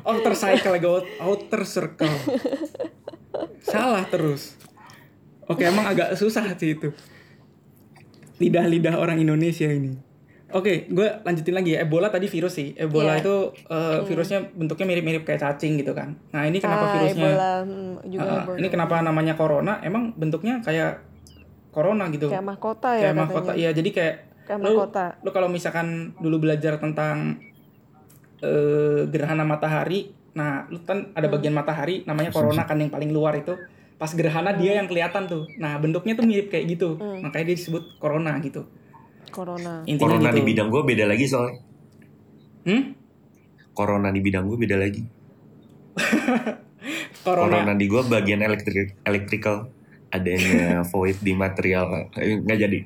outer 0.03 0.33
cycle 0.33 0.75
outer 1.19 1.61
circle. 1.63 2.15
Salah 3.61 4.03
terus. 4.05 4.57
Oke, 5.45 5.63
emang 5.63 5.85
agak 5.85 6.15
susah 6.15 6.47
sih 6.53 6.73
itu. 6.73 6.89
Lidah-lidah 8.39 8.97
orang 8.97 9.19
Indonesia 9.19 9.67
ini. 9.67 9.93
Oke, 10.53 10.85
gue 10.85 11.07
lanjutin 11.19 11.51
lagi 11.51 11.73
ya. 11.73 11.81
Ebola 11.81 12.07
tadi 12.07 12.25
virus 12.25 12.53
sih. 12.53 12.71
Ebola 12.73 13.17
Iya. 13.17 13.21
itu 13.21 13.35
eh, 13.67 13.99
virusnya 14.03 14.39
bentuknya 14.49 14.85
mirip-mirip 14.87 15.23
kayak 15.23 15.41
cacing 15.41 15.75
gitu 15.75 15.91
kan. 15.91 16.13
Nah 16.29 16.45
ini 16.45 16.57
kenapa 16.57 16.85
Ah, 16.85 16.91
virusnya? 16.95 17.25
Ebola, 17.27 17.51
hmm, 17.59 17.93
juga 18.05 18.31
Ebola. 18.39 18.57
ini 18.57 18.67
kenapa 18.69 18.95
namanya 18.99 19.33
corona? 19.33 19.81
Emang 19.81 20.13
bentuknya 20.13 20.61
kayak 20.61 21.01
corona 21.69 22.05
gitu. 22.07 22.29
kayak 22.29 22.45
mahkota 22.45 22.89
ya 22.93 23.01
kayak 23.03 23.17
mahkota. 23.17 23.51
Iya, 23.53 23.69
jadi 23.73 23.89
kayak 23.89 24.15
Kayak 24.43 24.59
lu, 24.59 24.77
mahkota. 24.77 25.05
lu 25.19 25.29
kalau 25.31 25.49
misalkan 25.49 25.87
dulu 26.15 26.37
belajar 26.39 26.77
tentang 26.77 27.41
eh, 28.39 29.07
gerhana 29.07 29.41
matahari, 29.41 30.11
nah 30.33 30.67
lu 30.67 30.83
kan 30.83 31.09
ada 31.13 31.25
Hmm. 31.25 31.33
bagian 31.33 31.55
matahari 31.55 32.03
namanya 32.03 32.29
corona 32.29 32.63
kan 32.63 32.75
yang 32.75 32.91
paling 32.91 33.09
luar 33.09 33.33
itu. 33.33 33.55
Pas 33.95 34.11
gerhana 34.11 34.51
dia 34.51 34.75
yang 34.75 34.85
kelihatan 34.85 35.25
tuh. 35.25 35.47
Nah, 35.55 35.79
bentuknya 35.79 36.11
tuh 36.11 36.27
mirip 36.27 36.51
kayak 36.51 36.67
gitu. 36.67 36.99
Hmm. 36.99 37.23
Makanya 37.23 37.45
dia 37.47 37.55
disebut 37.55 37.97
corona 37.97 38.35
gitu. 38.37 38.67
Corona. 39.33 39.81
Intinya 39.83 40.13
Corona 40.13 40.29
gitu. 40.29 40.37
di 40.37 40.43
bidang 40.45 40.67
gue 40.69 40.81
beda 40.85 41.05
lagi 41.05 41.25
soalnya. 41.25 41.59
Hmm? 42.63 42.83
Corona 43.73 44.09
di 44.09 44.21
bidang 44.21 44.45
gue 44.45 44.57
beda 44.59 44.77
lagi. 44.77 45.01
Corona. 47.23 47.63
Corona 47.63 47.73
di 47.73 47.85
gue 47.85 48.01
bagian 48.03 48.39
elektrik 48.39 48.99
electrical 49.01 49.71
adanya 50.09 50.85
void 50.85 51.17
di 51.19 51.33
material 51.33 52.11
Eh, 52.13 52.37
nggak 52.37 52.59
jadi 52.59 52.79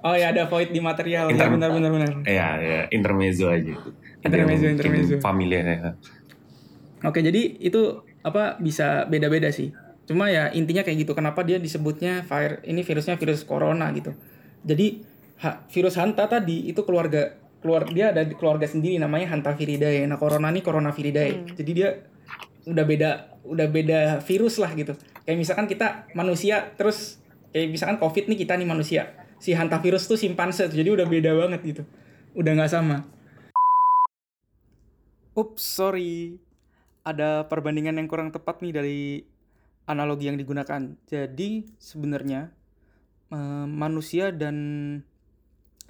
Oh 0.00 0.12
ya 0.12 0.30
ada 0.30 0.46
void 0.46 0.70
di 0.70 0.80
material. 0.80 1.28
Ya, 1.28 1.34
Inter- 1.36 1.52
benar 1.52 1.70
benar 1.70 1.90
benar. 1.92 2.10
ya 2.24 2.48
ya 2.56 2.80
intermezzo 2.88 3.46
aja 3.46 3.74
Ada 4.20 4.26
Intermezzo, 4.26 4.66
intermezzo. 4.66 5.14
familiar 5.20 5.64
ya 5.64 5.90
Oke, 7.00 7.20
jadi 7.20 7.56
itu 7.56 7.80
apa 8.20 8.60
bisa 8.60 9.06
beda-beda 9.06 9.48
sih. 9.48 9.72
Cuma 10.04 10.28
ya 10.28 10.50
intinya 10.50 10.84
kayak 10.84 11.00
gitu. 11.00 11.12
Kenapa 11.14 11.40
dia 11.40 11.56
disebutnya 11.56 12.20
fire 12.22 12.60
ini 12.62 12.84
virusnya 12.84 13.16
virus 13.16 13.40
corona 13.42 13.88
gitu. 13.90 14.12
Jadi 14.60 15.00
ha- 15.40 15.64
virus 15.72 15.96
hanta 15.96 16.28
tadi 16.28 16.68
itu 16.68 16.84
keluarga 16.84 17.40
keluar 17.60 17.84
dia 17.88 18.12
ada 18.12 18.24
di 18.24 18.32
keluarga 18.34 18.64
sendiri 18.64 18.96
namanya 18.96 19.36
Hantaviridae. 19.36 20.08
Nah, 20.08 20.16
corona 20.16 20.48
ini 20.48 20.64
Coronaviridae. 20.64 21.52
Jadi 21.56 21.70
dia 21.76 21.92
udah 22.64 22.84
beda 22.84 23.10
udah 23.44 23.66
beda 23.68 24.00
virus 24.24 24.56
lah 24.56 24.72
gitu. 24.72 24.96
Kayak 25.24 25.38
misalkan 25.38 25.66
kita 25.68 26.08
manusia 26.16 26.72
terus 26.76 27.20
kayak 27.52 27.68
misalkan 27.68 27.96
Covid 28.00 28.32
nih 28.32 28.38
kita 28.44 28.56
nih 28.56 28.68
manusia. 28.68 29.12
Si 29.40 29.52
hantavirus 29.52 30.08
tuh 30.08 30.16
simpanse 30.16 30.68
tuh. 30.68 30.76
Jadi 30.76 30.88
udah 30.88 31.06
beda 31.08 31.30
banget 31.36 31.60
gitu. 31.64 31.82
Udah 32.32 32.52
nggak 32.56 32.72
sama. 32.72 33.04
Ups, 35.36 35.62
sorry. 35.64 36.36
Ada 37.00 37.48
perbandingan 37.48 37.96
yang 37.96 38.08
kurang 38.08 38.28
tepat 38.28 38.60
nih 38.60 38.72
dari 38.72 39.00
analogi 39.88 40.28
yang 40.28 40.36
digunakan. 40.36 40.96
Jadi 41.08 41.64
sebenarnya 41.80 42.52
eh, 43.32 43.66
manusia 43.68 44.32
dan 44.32 44.56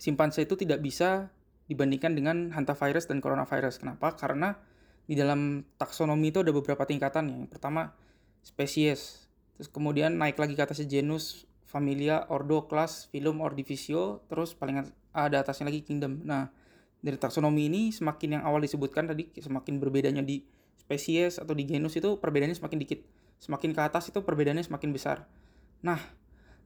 simpanse 0.00 0.48
itu 0.48 0.56
tidak 0.56 0.80
bisa 0.80 1.28
dibandingkan 1.68 2.16
dengan 2.16 2.50
hantavirus 2.56 3.06
dan 3.06 3.20
coronavirus. 3.20 3.78
Kenapa? 3.78 4.16
Karena 4.16 4.56
di 5.04 5.12
dalam 5.14 5.62
taksonomi 5.76 6.32
itu 6.32 6.40
ada 6.40 6.50
beberapa 6.50 6.82
tingkatan 6.88 7.28
ya. 7.28 7.36
Yang 7.44 7.50
pertama 7.52 7.92
spesies, 8.40 9.28
terus 9.54 9.68
kemudian 9.68 10.16
naik 10.16 10.40
lagi 10.40 10.56
ke 10.56 10.62
atasnya 10.64 10.88
genus, 10.88 11.44
familia, 11.68 12.24
ordo, 12.32 12.64
kelas, 12.66 13.12
filum, 13.12 13.44
ordivisio, 13.44 14.24
terus 14.26 14.56
paling 14.56 14.88
ada 15.12 15.36
atasnya 15.44 15.68
lagi 15.68 15.84
kingdom. 15.84 16.24
Nah, 16.24 16.48
dari 16.98 17.20
taksonomi 17.20 17.68
ini 17.68 17.82
semakin 17.92 18.40
yang 18.40 18.42
awal 18.42 18.64
disebutkan 18.64 19.06
tadi 19.06 19.28
semakin 19.36 19.78
berbedanya 19.78 20.24
di 20.24 20.42
spesies 20.80 21.38
atau 21.38 21.52
di 21.52 21.68
genus 21.68 21.94
itu 21.94 22.16
perbedaannya 22.18 22.56
semakin 22.56 22.78
dikit. 22.80 23.00
Semakin 23.38 23.70
ke 23.76 23.80
atas 23.84 24.08
itu 24.10 24.20
perbedaannya 24.24 24.64
semakin 24.64 24.90
besar. 24.90 25.28
Nah, 25.84 26.00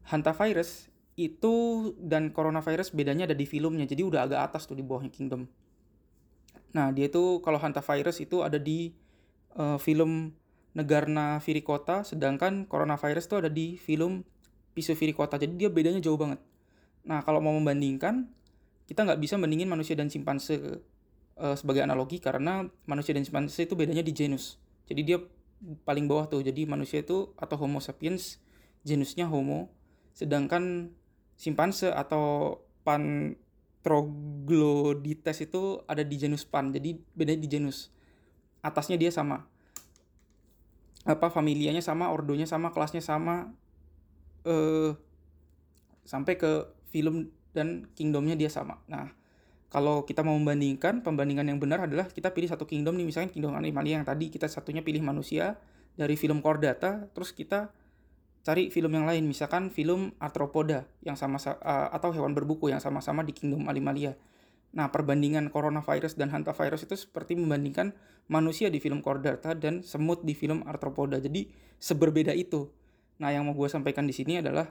hantavirus 0.08 0.93
itu 1.14 1.54
dan 2.02 2.34
coronavirus 2.34 2.90
bedanya 2.90 3.30
ada 3.30 3.36
di 3.38 3.46
filumnya. 3.46 3.86
Jadi 3.86 4.02
udah 4.02 4.26
agak 4.26 4.40
atas 4.50 4.66
tuh 4.66 4.74
di 4.74 4.82
bawahnya 4.82 5.14
kingdom. 5.14 5.46
Nah, 6.74 6.90
dia 6.90 7.06
itu 7.06 7.38
kalau 7.40 7.62
hantavirus 7.62 8.18
itu 8.18 8.42
ada 8.42 8.58
di 8.58 8.90
eh, 9.54 9.78
film 9.78 10.34
Negarna 10.74 11.38
viricota, 11.38 12.02
sedangkan 12.02 12.66
coronavirus 12.66 13.30
itu 13.30 13.36
ada 13.38 13.46
di 13.46 13.78
film 13.78 14.26
Pisciviricota. 14.74 15.38
Jadi 15.38 15.54
dia 15.54 15.70
bedanya 15.70 16.02
jauh 16.02 16.18
banget. 16.18 16.42
Nah, 17.06 17.22
kalau 17.22 17.38
mau 17.38 17.54
membandingkan, 17.54 18.26
kita 18.90 19.06
nggak 19.06 19.22
bisa 19.22 19.38
bandingin 19.38 19.70
manusia 19.70 19.94
dan 19.94 20.10
simpanse 20.10 20.82
eh, 21.38 21.54
sebagai 21.54 21.86
analogi 21.86 22.18
karena 22.18 22.66
manusia 22.90 23.14
dan 23.14 23.22
simpanse 23.22 23.70
itu 23.70 23.78
bedanya 23.78 24.02
di 24.02 24.10
genus. 24.10 24.58
Jadi 24.90 25.00
dia 25.06 25.22
paling 25.86 26.10
bawah 26.10 26.26
tuh. 26.26 26.42
Jadi 26.42 26.66
manusia 26.66 27.06
itu 27.06 27.30
atau 27.38 27.54
Homo 27.54 27.78
sapiens 27.78 28.42
genusnya 28.82 29.30
Homo, 29.30 29.70
sedangkan 30.10 30.90
simpanse 31.34 31.90
atau 31.90 32.62
Pantroglodites 32.84 35.40
itu 35.40 35.80
ada 35.88 36.04
di 36.04 36.16
genus 36.20 36.44
Pan. 36.44 36.72
Jadi 36.72 37.00
bedanya 37.16 37.40
di 37.44 37.48
genus. 37.48 37.90
Atasnya 38.60 38.96
dia 39.00 39.10
sama. 39.12 39.46
Apa 41.04 41.28
familianya 41.28 41.82
sama, 41.84 42.08
ordonya 42.12 42.46
sama, 42.48 42.70
kelasnya 42.72 43.00
sama. 43.00 43.52
Eh 44.44 44.94
sampai 46.04 46.36
ke 46.36 46.68
film 46.92 47.32
dan 47.56 47.88
kingdomnya 47.96 48.36
dia 48.36 48.52
sama. 48.52 48.76
Nah, 48.86 49.08
kalau 49.72 50.04
kita 50.06 50.22
mau 50.22 50.36
membandingkan, 50.36 51.02
pembandingan 51.02 51.48
yang 51.50 51.58
benar 51.58 51.80
adalah 51.88 52.06
kita 52.06 52.30
pilih 52.30 52.46
satu 52.46 52.68
kingdom 52.68 52.94
nih, 52.94 53.04
misalnya 53.08 53.32
kingdom 53.32 53.56
Animalia 53.56 53.98
yang 53.98 54.06
tadi 54.06 54.30
kita 54.30 54.46
satunya 54.46 54.84
pilih 54.84 55.02
manusia 55.02 55.58
dari 55.96 56.14
film 56.14 56.44
Chordata, 56.44 57.08
terus 57.10 57.32
kita 57.32 57.72
cari 58.44 58.68
film 58.68 58.92
yang 58.92 59.08
lain, 59.08 59.24
misalkan 59.24 59.72
film 59.72 60.12
Arthropoda 60.20 60.84
yang 61.00 61.16
sama 61.16 61.40
uh, 61.40 61.88
atau 61.90 62.12
hewan 62.12 62.36
berbuku 62.36 62.68
yang 62.68 62.78
sama-sama 62.78 63.24
di 63.24 63.32
kingdom 63.32 63.64
Animalia. 63.72 64.14
Nah, 64.76 64.92
perbandingan 64.92 65.48
coronavirus 65.48 66.20
dan 66.20 66.28
hantavirus 66.28 66.84
itu 66.84 66.94
seperti 67.08 67.40
membandingkan 67.40 67.96
manusia 68.28 68.68
di 68.68 68.84
film 68.84 69.00
Chordata 69.00 69.56
dan 69.56 69.80
semut 69.80 70.20
di 70.28 70.36
film 70.36 70.60
Arthropoda. 70.68 71.16
Jadi 71.16 71.48
seberbeda 71.80 72.36
itu. 72.36 72.68
Nah, 73.16 73.32
yang 73.32 73.48
mau 73.48 73.56
gue 73.56 73.70
sampaikan 73.70 74.04
di 74.04 74.12
sini 74.12 74.44
adalah 74.44 74.68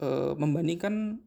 uh, 0.00 0.32
membandingkan 0.38 1.20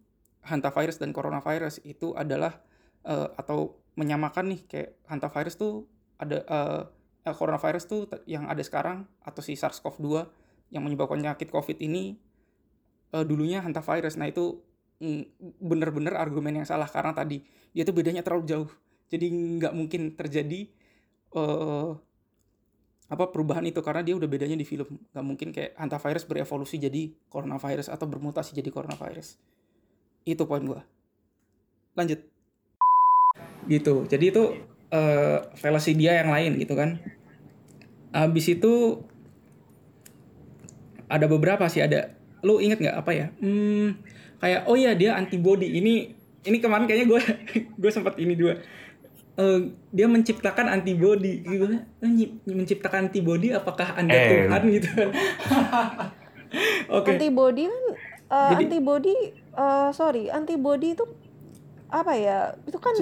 hantavirus 0.48 0.98
dan 0.98 1.14
coronavirus 1.14 1.84
itu 1.84 2.16
adalah 2.18 2.58
uh, 3.06 3.30
atau 3.38 3.78
menyamakan 3.99 4.56
nih 4.56 4.62
kayak 4.66 4.90
hantavirus 5.06 5.60
tuh 5.60 5.86
ada 6.18 6.41
uh, 6.48 6.84
coronavirus 7.36 7.84
tuh 7.86 8.02
yang 8.24 8.48
ada 8.48 8.64
sekarang 8.64 9.04
atau 9.20 9.44
si 9.44 9.60
SARS-CoV-2 9.60 10.47
yang 10.73 10.84
menyebabkan 10.84 11.19
penyakit 11.19 11.48
COVID 11.52 11.77
ini 11.80 12.19
uh, 13.15 13.23
dulunya 13.23 13.64
hantavirus. 13.64 14.19
Nah 14.19 14.27
itu 14.27 14.60
mm, 14.99 15.23
bener-bener 15.61 16.15
argumen 16.18 16.60
yang 16.60 16.68
salah 16.68 16.89
karena 16.89 17.15
tadi 17.15 17.44
dia 17.72 17.88
tuh 17.88 17.95
bedanya 17.95 18.23
terlalu 18.26 18.44
jauh. 18.48 18.69
Jadi 19.07 19.31
nggak 19.31 19.73
mungkin 19.76 20.15
terjadi 20.19 20.68
uh, 21.35 21.95
apa 23.07 23.31
perubahan 23.31 23.64
itu 23.64 23.80
karena 23.80 24.03
dia 24.03 24.19
udah 24.19 24.27
bedanya 24.27 24.60
di 24.60 24.68
film. 24.68 24.99
Nggak 25.15 25.26
mungkin 25.26 25.48
kayak 25.56 25.80
hantavirus 25.80 26.27
berevolusi 26.27 26.76
jadi 26.76 27.15
coronavirus 27.31 27.88
atau 27.88 28.03
bermutasi 28.03 28.52
jadi 28.52 28.68
coronavirus. 28.68 29.39
Itu 30.27 30.44
poin 30.44 30.64
gua. 30.68 30.84
Lanjut. 31.95 32.19
Gitu. 33.72 33.95
Jadi 34.11 34.26
itu 34.27 34.44
uh, 34.91 35.39
fallacy 35.56 35.95
dia 35.95 36.19
yang 36.19 36.35
lain 36.35 36.60
gitu 36.60 36.76
kan. 36.76 36.99
Habis 38.11 38.60
itu 38.60 39.03
ada 41.07 41.25
beberapa 41.25 41.63
sih 41.67 41.79
ada. 41.79 42.11
Lu 42.43 42.59
inget 42.59 42.77
nggak 42.77 42.95
apa 42.95 43.11
ya? 43.11 43.25
Hmm, 43.39 43.97
kayak 44.38 44.67
oh 44.67 44.75
ya 44.75 44.93
dia 44.93 45.15
antibody. 45.15 45.71
Ini 45.73 45.93
ini 46.45 46.57
kemarin 46.59 46.85
kayaknya 46.85 47.07
gue 47.07 47.21
gue 47.81 47.91
sempat 47.91 48.15
ini 48.15 48.35
dua. 48.35 48.59
Eh, 49.38 49.59
dia 49.91 50.05
menciptakan 50.05 50.67
antibody. 50.67 51.41
Gitu 51.41 51.65
menciptakan 52.45 53.07
antibody 53.07 53.53
apakah 53.53 53.95
anda 53.95 54.13
Eh. 54.13 54.45
Tuhan? 54.45 54.61
Gitu. 54.75 54.89
Oke. 56.89 57.11
Antibody 57.13 57.67
kan 57.67 57.84
uh, 58.31 58.49
Jadi- 58.55 58.65
antibody 58.71 59.15
uh, 59.53 59.89
sorry, 59.91 60.29
antibody 60.29 60.95
itu 60.95 61.03
apa 61.88 62.14
ya? 62.19 62.53
Itu 62.68 62.77
kan 62.77 62.93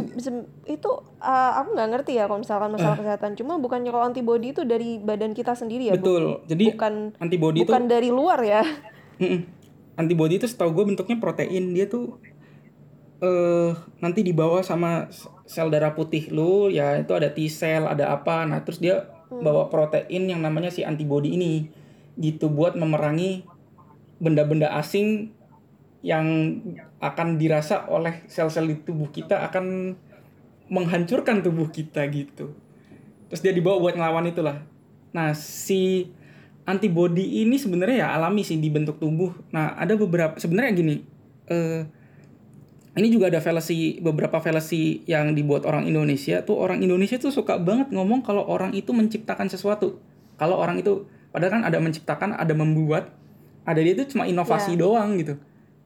itu 0.66 0.92
uh, 1.22 1.52
aku 1.62 1.74
nggak 1.74 1.90
ngerti 1.96 2.12
ya 2.22 2.30
kalau 2.30 2.42
misalkan 2.42 2.70
masalah 2.74 2.98
kesehatan. 2.98 3.34
Cuma 3.38 3.58
bukannya 3.58 3.90
kalau 3.90 4.06
antibody 4.06 4.54
itu 4.54 4.62
dari 4.66 5.02
badan 5.02 5.34
kita 5.34 5.58
sendiri 5.58 5.90
ya, 5.90 5.98
Bu? 5.98 6.06
betul 6.06 6.24
jadi 6.46 6.66
bukan 6.78 6.94
antibody 7.18 7.58
itu 7.66 7.70
bukan 7.70 7.86
dari 7.90 8.10
luar 8.14 8.40
ya. 8.46 8.62
Mm-mm. 9.16 9.42
antibody 9.96 10.38
itu 10.38 10.48
setahu 10.48 10.76
gue 10.76 10.92
bentuknya 10.92 11.18
protein 11.24 11.72
dia 11.72 11.88
tuh 11.88 12.20
eh 13.24 13.72
nanti 14.04 14.28
dibawa 14.28 14.60
sama 14.60 15.08
sel 15.48 15.72
darah 15.72 15.96
putih 15.96 16.28
lu 16.36 16.68
ya 16.68 17.00
itu 17.00 17.16
ada 17.16 17.32
T 17.32 17.48
cell 17.48 17.88
ada 17.88 18.12
apa 18.12 18.44
nah 18.44 18.60
terus 18.60 18.84
dia 18.84 19.08
bawa 19.32 19.72
protein 19.72 20.28
yang 20.28 20.44
namanya 20.44 20.68
si 20.68 20.84
antibody 20.84 21.40
ini 21.40 21.72
gitu 22.20 22.52
buat 22.52 22.76
memerangi 22.76 23.48
benda-benda 24.20 24.72
asing 24.76 25.35
yang 26.06 26.62
akan 27.02 27.42
dirasa 27.42 27.90
oleh 27.90 28.22
sel-sel 28.30 28.70
di 28.70 28.78
tubuh 28.78 29.10
kita 29.10 29.42
akan 29.50 29.98
menghancurkan 30.70 31.42
tubuh 31.42 31.74
kita 31.74 32.06
gitu 32.14 32.54
terus 33.26 33.42
dia 33.42 33.50
dibawa 33.50 33.82
buat 33.82 33.98
ngelawan 33.98 34.30
itulah 34.30 34.62
nah 35.10 35.34
si 35.34 36.14
antibody 36.66 37.46
ini 37.46 37.56
sebenarnya 37.62 37.98
ya 38.06 38.08
alami 38.18 38.42
sih 38.42 38.58
di 38.58 38.74
bentuk 38.74 38.98
tubuh. 38.98 39.32
Nah, 39.54 39.78
ada 39.78 39.94
beberapa 39.96 40.36
sebenarnya 40.36 40.74
gini. 40.76 40.96
eh 41.46 41.86
ini 42.98 43.12
juga 43.14 43.30
ada 43.30 43.38
fallacy 43.38 44.02
beberapa 44.02 44.42
fallacy 44.42 45.06
yang 45.06 45.38
dibuat 45.38 45.62
orang 45.70 45.86
Indonesia 45.86 46.42
tuh 46.42 46.58
orang 46.58 46.82
Indonesia 46.82 47.22
tuh 47.22 47.30
suka 47.30 47.62
banget 47.62 47.94
ngomong 47.94 48.26
kalau 48.26 48.42
orang 48.50 48.74
itu 48.74 48.90
menciptakan 48.98 49.46
sesuatu. 49.46 50.02
Kalau 50.42 50.58
orang 50.58 50.82
itu 50.82 51.06
padahal 51.30 51.62
kan 51.62 51.64
ada 51.70 51.78
menciptakan, 51.78 52.34
ada 52.34 52.54
membuat, 52.58 53.14
ada 53.62 53.78
dia 53.78 53.94
itu 53.94 54.10
cuma 54.18 54.26
inovasi 54.26 54.74
Ya. 54.74 54.82
doang 54.82 55.22
gitu. 55.22 55.38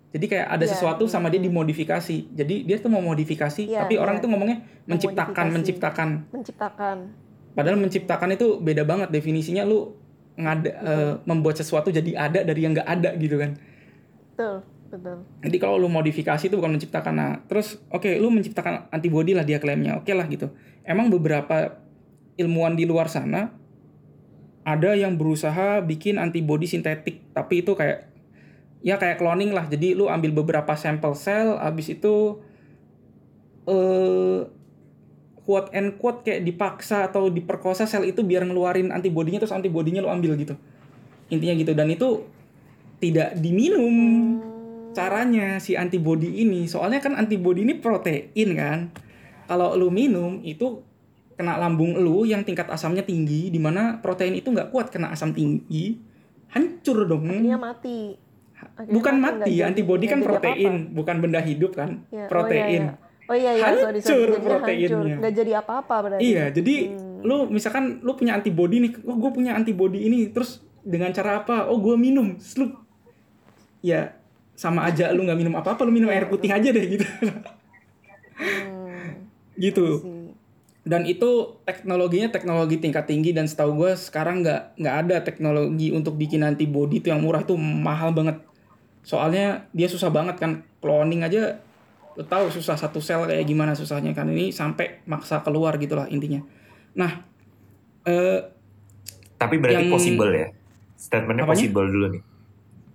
Jadi 0.10 0.26
kayak 0.26 0.48
ada 0.50 0.66
Ya, 0.66 0.74
sesuatu 0.74 1.06
sama 1.06 1.30
dia 1.30 1.38
dimodifikasi. 1.38 2.34
Jadi 2.34 2.66
dia 2.66 2.78
tuh 2.82 2.90
mau 2.90 3.02
modifikasi, 3.02 3.70
Ya, 3.70 3.86
tapi 3.86 4.02
orang 4.02 4.18
ya. 4.18 4.20
itu 4.26 4.28
ngomongnya 4.28 4.58
menciptakan, 4.90 5.46
menciptakan. 5.54 6.10
Menciptakan. 6.34 6.98
Padahal 7.54 7.78
menciptakan 7.78 8.34
itu 8.34 8.58
beda 8.58 8.82
banget 8.90 9.14
definisinya 9.14 9.66
lu 9.70 9.94
ngada 10.40 10.72
eh, 10.72 11.14
membuat 11.30 11.60
sesuatu 11.62 11.94
jadi 11.94 12.16
ada 12.16 12.40
dari 12.42 12.66
yang 12.66 12.74
nggak 12.74 12.90
ada 12.90 13.10
gitu 13.22 13.38
kan. 13.38 13.54
Betul, 14.34 14.56
betul. 14.90 15.18
Jadi 15.46 15.58
kalau 15.62 15.78
lu 15.78 15.92
modifikasi 15.92 16.42
itu 16.42 16.56
bukan 16.58 16.74
menciptakan. 16.80 17.14
Nah, 17.14 17.32
terus 17.46 17.78
oke 17.94 18.10
lu 18.18 18.34
menciptakan 18.34 18.90
antibody 18.90 19.38
lah 19.38 19.46
dia 19.46 19.62
klaimnya. 19.62 20.02
Oke 20.02 20.16
lah 20.18 20.26
gitu. 20.26 20.50
Emang 20.82 21.14
beberapa 21.14 21.78
ilmuwan 22.40 22.74
di 22.74 22.90
luar 22.90 23.12
sana 23.12 23.54
ada 24.66 24.94
yang 24.96 25.18
berusaha 25.20 25.82
bikin 25.86 26.18
antibody 26.18 26.66
sintetik, 26.66 27.26
tapi 27.36 27.62
itu 27.66 27.74
kayak 27.74 28.09
ya 28.80 28.96
kayak 28.96 29.20
cloning 29.20 29.52
lah. 29.52 29.68
Jadi 29.68 29.96
lu 29.96 30.08
ambil 30.08 30.32
beberapa 30.32 30.74
sampel 30.76 31.16
sel, 31.16 31.60
habis 31.60 31.92
itu 31.92 32.40
eh 33.70 34.40
quote 35.44 35.74
and 35.74 35.98
quote 35.98 36.22
kayak 36.22 36.46
dipaksa 36.46 37.10
atau 37.10 37.30
diperkosa 37.34 37.90
sel 37.90 38.06
itu 38.06 38.22
biar 38.22 38.46
ngeluarin 38.46 38.94
antibodinya 38.94 39.42
terus 39.42 39.56
antibodinya 39.56 40.06
lu 40.06 40.10
ambil 40.14 40.38
gitu. 40.38 40.54
Intinya 41.34 41.54
gitu 41.58 41.74
dan 41.74 41.90
itu 41.90 42.26
tidak 43.00 43.38
diminum 43.40 43.96
caranya 44.92 45.62
si 45.62 45.78
antibody 45.78 46.44
ini 46.44 46.66
soalnya 46.68 47.00
kan 47.00 47.16
antibody 47.16 47.64
ini 47.64 47.78
protein 47.78 48.50
kan 48.58 48.80
kalau 49.46 49.78
lu 49.78 49.94
minum 49.94 50.42
itu 50.44 50.84
kena 51.40 51.56
lambung 51.56 51.96
lu 51.96 52.28
yang 52.28 52.44
tingkat 52.44 52.68
asamnya 52.68 53.06
tinggi 53.06 53.48
di 53.48 53.58
mana 53.62 54.04
protein 54.04 54.36
itu 54.36 54.52
nggak 54.52 54.76
kuat 54.76 54.92
kena 54.92 55.14
asam 55.16 55.32
tinggi 55.32 55.96
hancur 56.52 57.08
dong 57.08 57.30
Dia 57.46 57.56
mati. 57.56 58.29
Akhirnya 58.80 58.96
bukan 58.96 59.16
mati 59.20 59.54
antibody 59.60 60.06
nggak 60.08 60.14
kan 60.16 60.20
protein 60.24 60.74
apa-apa. 60.74 60.96
bukan 60.96 61.16
benda 61.20 61.42
hidup 61.44 61.72
kan 61.76 61.90
Ya, 62.08 62.26
protein 62.26 62.84
Oh 63.30 63.38
iya 63.38 63.54
iya, 63.54 63.62
oh, 63.62 63.70
iya, 63.70 63.84
sorry, 63.86 64.00
sorry. 64.00 64.10
Hancur 64.10 64.26
Jadinya 64.26 64.48
proteinnya. 64.50 64.90
hancur. 64.90 65.18
Nggak 65.22 65.34
jadi 65.38 65.52
apa-apa 65.56 65.96
berarti. 66.02 66.22
Iya, 66.26 66.46
jadi 66.50 66.76
Hmm. 66.90 67.22
lu 67.22 67.38
misalkan 67.46 67.84
lu 68.02 68.12
punya 68.16 68.34
antibody 68.34 68.76
nih, 68.80 68.92
oh 69.04 69.16
gue 69.16 69.30
punya 69.30 69.54
antibody 69.54 70.00
ini, 70.02 70.34
terus 70.34 70.50
dengan 70.82 71.14
cara 71.14 71.38
apa? 71.38 71.70
Oh 71.70 71.78
gue 71.78 71.94
minum, 71.94 72.34
Terus 72.34 72.58
lu 72.58 72.74
ya 73.82 74.18
sama 74.56 74.84
aja 74.84 75.14
lu 75.14 75.22
nggak 75.22 75.38
minum 75.38 75.54
apa-apa, 75.54 75.84
lu 75.84 75.94
minum 75.94 76.10
air 76.10 76.26
putih 76.26 76.50
aja 76.50 76.74
deh 76.74 76.86
gitu, 76.90 77.06
Hmm, 78.34 79.30
gitu. 79.56 79.86
sih. 80.00 80.34
Dan 80.82 81.06
itu 81.06 81.30
teknologinya 81.62 82.34
teknologi 82.34 82.82
tingkat 82.82 83.06
tinggi 83.06 83.30
dan 83.30 83.46
setahu 83.46 83.78
gue 83.78 83.92
sekarang 83.94 84.42
nggak 84.42 84.74
nggak 84.74 84.96
ada 84.98 85.16
teknologi 85.22 85.92
untuk 85.92 86.18
bikin 86.18 86.42
antibody 86.42 86.98
itu 86.98 87.14
yang 87.14 87.22
murah 87.22 87.44
itu 87.44 87.54
mahal 87.54 88.10
banget. 88.10 88.42
Soalnya 89.04 89.68
dia 89.72 89.88
susah 89.90 90.12
banget 90.12 90.38
kan 90.38 90.64
cloning 90.84 91.24
aja 91.24 91.60
lu 92.20 92.28
tahu 92.28 92.52
susah 92.52 92.76
satu 92.76 93.00
sel 93.00 93.24
kayak 93.24 93.48
gimana 93.48 93.72
susahnya 93.72 94.12
kan 94.12 94.28
ini 94.28 94.52
sampai 94.52 95.00
maksa 95.08 95.40
keluar 95.40 95.80
gitulah 95.80 96.04
intinya. 96.12 96.44
Nah, 97.00 97.24
eh 98.04 98.44
Tapi 99.40 99.56
berarti 99.56 99.88
Yang- 99.88 99.94
possible 99.96 100.32
ya. 100.36 100.48
Statementnya 101.00 101.48
Apanya? 101.48 101.56
possible 101.56 101.86
dulu 101.88 102.06
nih. 102.12 102.22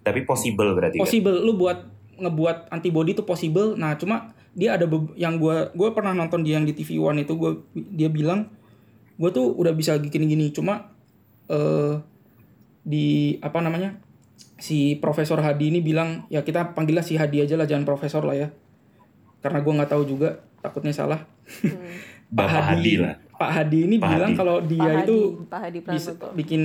Tapi 0.05 0.20
possible 0.28 0.68
berarti 0.76 0.97
kan? 1.01 1.09
possible 1.09 1.40
lu 1.40 1.56
buat 1.56 1.89
ngebuat 2.20 2.68
antibody 2.68 3.16
itu 3.16 3.24
possible. 3.24 3.72
Nah, 3.81 3.97
cuma 3.97 4.36
dia 4.52 4.76
ada 4.76 4.85
yang 5.16 5.40
gua 5.40 5.72
gua 5.72 5.97
pernah 5.97 6.12
nonton 6.12 6.44
dia 6.44 6.60
yang 6.60 6.68
di 6.68 6.76
TV 6.76 7.01
One 7.01 7.24
itu 7.24 7.32
gua 7.32 7.56
dia 7.72 8.12
bilang 8.12 8.52
gua 9.16 9.32
tuh 9.32 9.56
udah 9.56 9.72
bisa 9.72 9.97
bikin 9.97 10.28
gini 10.28 10.52
cuma 10.52 10.93
eh 11.48 11.97
di 12.85 13.40
apa 13.40 13.64
namanya? 13.64 13.97
Si 14.56 14.97
Profesor 14.98 15.39
Hadi 15.39 15.70
ini 15.74 15.81
bilang 15.85 16.24
ya 16.31 16.40
kita 16.40 16.73
panggillah 16.73 17.05
si 17.05 17.19
Hadi 17.19 17.44
aja 17.44 17.55
lah 17.59 17.66
jangan 17.69 17.85
profesor 17.85 18.23
lah 18.24 18.36
ya. 18.36 18.48
Karena 19.40 19.61
gua 19.61 19.82
nggak 19.82 19.90
tahu 19.93 20.02
juga 20.09 20.40
takutnya 20.61 20.94
salah. 20.94 21.20
Bapak 22.35 22.62
Hadi 22.74 22.94
lah. 22.98 23.15
Pak 23.35 23.51
Hadi 23.51 23.78
ini 23.90 23.97
Pak 23.98 24.09
bilang 24.15 24.31
Hadi. 24.32 24.39
kalau 24.39 24.56
Pak 24.62 24.69
dia 24.70 24.82
Hadi, 24.86 25.02
itu 25.05 25.16
Pak 25.51 25.61
Hadi 25.61 25.78
bisa 25.82 26.11
bikin 26.32 26.62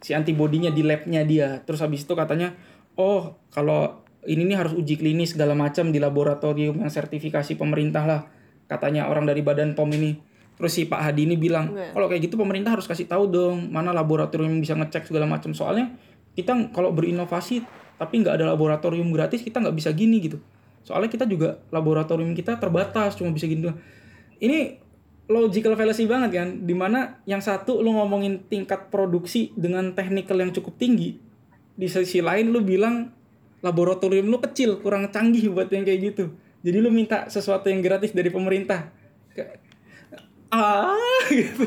si 0.00 0.12
antibodinya 0.16 0.72
di 0.72 0.80
labnya 0.84 1.24
dia 1.24 1.60
terus 1.64 1.80
habis 1.84 2.04
itu 2.04 2.12
katanya 2.16 2.52
oh 2.96 3.36
kalau 3.52 4.00
ini 4.24 4.48
nih 4.48 4.56
harus 4.56 4.72
uji 4.76 4.96
klinis 4.96 5.36
segala 5.36 5.52
macam 5.56 5.92
di 5.92 6.00
laboratorium 6.00 6.80
yang 6.80 6.92
sertifikasi 6.92 7.56
pemerintah 7.56 8.04
lah 8.08 8.20
katanya 8.66 9.08
orang 9.08 9.28
dari 9.28 9.40
badan 9.44 9.76
pom 9.76 9.88
ini 9.92 10.16
terus 10.56 10.72
si 10.72 10.88
Pak 10.88 11.00
Hadi 11.00 11.28
ini 11.28 11.36
bilang 11.36 11.76
Iya. 11.76 11.92
kalau 11.92 12.08
kayak 12.08 12.28
gitu 12.28 12.40
pemerintah 12.40 12.72
harus 12.76 12.88
kasih 12.88 13.04
tahu 13.08 13.28
dong 13.28 13.68
mana 13.68 13.92
laboratorium 13.92 14.56
yang 14.56 14.62
bisa 14.64 14.72
ngecek 14.72 15.04
segala 15.04 15.28
macam 15.28 15.52
soalnya 15.52 15.92
kita 16.36 16.70
kalau 16.70 16.92
berinovasi 16.92 17.64
tapi 17.96 18.20
nggak 18.20 18.38
ada 18.38 18.52
laboratorium 18.52 19.08
gratis 19.08 19.40
kita 19.40 19.58
nggak 19.58 19.76
bisa 19.76 19.90
gini 19.96 20.20
gitu. 20.20 20.38
Soalnya 20.84 21.10
kita 21.10 21.24
juga 21.26 21.58
laboratorium 21.72 22.36
kita 22.36 22.60
terbatas 22.60 23.16
cuma 23.16 23.32
bisa 23.32 23.48
gini 23.48 23.66
doang. 23.66 23.80
Ini 24.36 24.78
logical 25.26 25.74
fallacy 25.74 26.06
banget 26.06 26.30
kan? 26.36 26.48
Di 26.62 26.74
mana 26.76 27.18
yang 27.26 27.42
satu 27.42 27.80
lu 27.82 27.96
ngomongin 27.96 28.46
tingkat 28.46 28.92
produksi 28.92 29.50
dengan 29.56 29.96
technical 29.96 30.38
yang 30.38 30.52
cukup 30.54 30.76
tinggi 30.78 31.18
di 31.76 31.88
sisi 31.90 32.22
lain 32.22 32.52
lu 32.54 32.62
bilang 32.62 33.12
laboratorium 33.60 34.30
lu 34.30 34.38
kecil 34.38 34.78
kurang 34.80 35.08
canggih 35.10 35.50
buat 35.50 35.72
yang 35.72 35.82
kayak 35.82 36.00
gitu. 36.14 36.24
Jadi 36.62 36.78
lu 36.78 36.92
minta 36.92 37.26
sesuatu 37.26 37.66
yang 37.72 37.82
gratis 37.82 38.14
dari 38.14 38.30
pemerintah. 38.30 38.92
Ah 40.52 40.94
gitu. 41.32 41.66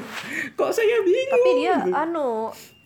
Kok 0.55 0.71
saya 0.71 1.03
bingung 1.03 1.29
Tapi 1.29 1.49
dia 1.59 1.75
gitu. 1.83 1.91
anu 1.91 2.29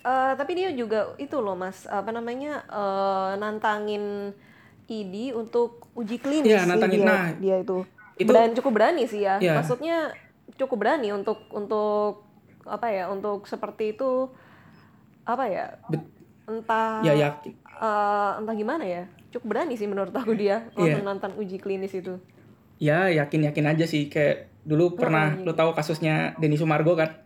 eh, 0.04 0.32
tapi 0.34 0.52
dia 0.54 0.70
juga 0.70 1.16
itu 1.16 1.36
loh 1.36 1.54
Mas, 1.54 1.84
apa 1.86 2.10
namanya? 2.10 2.62
eh, 2.62 3.32
nantangin 3.36 4.36
ID 4.84 5.32
untuk 5.32 5.88
uji 5.94 6.16
klinis 6.18 6.44
Iya, 6.46 6.60
sih 6.60 6.70
nantangin. 6.70 7.00
dia, 7.00 7.08
Nah, 7.08 7.26
dia 7.34 7.56
itu. 7.58 7.78
itu- 8.14 8.28
Berani, 8.28 8.52
cukup 8.52 8.72
berani 8.74 9.02
sih 9.04 9.20
ya. 9.20 9.36
Iya. 9.38 9.56
Maksudnya 9.56 10.12
cukup 10.54 10.76
berani 10.78 11.08
untuk 11.10 11.48
untuk 11.50 12.22
apa 12.62 12.86
ya? 12.86 13.08
Untuk 13.08 13.44
seperti 13.44 13.92
itu 13.92 14.28
apa 15.22 15.44
ya? 15.46 15.80
Bet- 15.86 16.12
Entah 16.44 17.00
ya 17.00 17.16
yakin 17.16 17.56
eh, 17.56 18.30
entah 18.36 18.52
gimana 18.54 18.84
ya. 18.84 19.08
Cukup 19.30 19.50
berani 19.50 19.74
sih 19.74 19.88
menurut 19.88 20.12
aku 20.12 20.36
dia 20.36 20.68
Iya. 20.74 20.94
untuk 20.94 21.02
nantang 21.02 21.32
uji 21.34 21.56
klinis 21.56 21.90
itu. 21.92 22.20
ya 22.76 23.06
yakin 23.08 23.46
yakin 23.46 23.66
aja 23.66 23.86
sih 23.86 24.06
kayak 24.06 24.50
dulu 24.60 24.94
pernah 24.94 25.32
iya. 25.32 25.40
lu 25.40 25.54
tahu 25.54 25.72
kasusnya 25.72 26.34
Denny 26.36 26.54
Sumargo 26.54 26.92
kan 26.92 27.16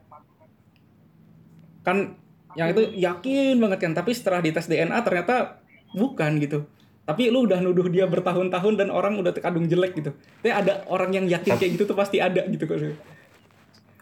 kan 1.80 2.14
yang 2.58 2.68
itu 2.68 2.90
yakin 2.92 3.54
banget 3.56 3.78
kan 3.80 3.92
tapi 3.94 4.10
setelah 4.10 4.42
dites 4.42 4.66
DNA 4.66 4.98
ternyata 5.00 5.62
bukan 5.94 6.42
gitu 6.42 6.66
tapi 7.06 7.30
lu 7.30 7.46
udah 7.46 7.62
nuduh 7.62 7.86
dia 7.86 8.04
bertahun-tahun 8.04 8.74
dan 8.76 8.88
orang 8.90 9.16
udah 9.16 9.30
kadung 9.32 9.64
jelek 9.64 9.94
gitu 9.94 10.10
tapi 10.42 10.50
ada 10.50 10.82
orang 10.86 11.14
yang 11.14 11.24
yakin 11.24 11.54
kayak 11.54 11.78
gitu 11.78 11.86
tuh 11.86 11.94
pasti 11.94 12.18
ada 12.18 12.42
gitu 12.44 12.66
kok 12.66 12.82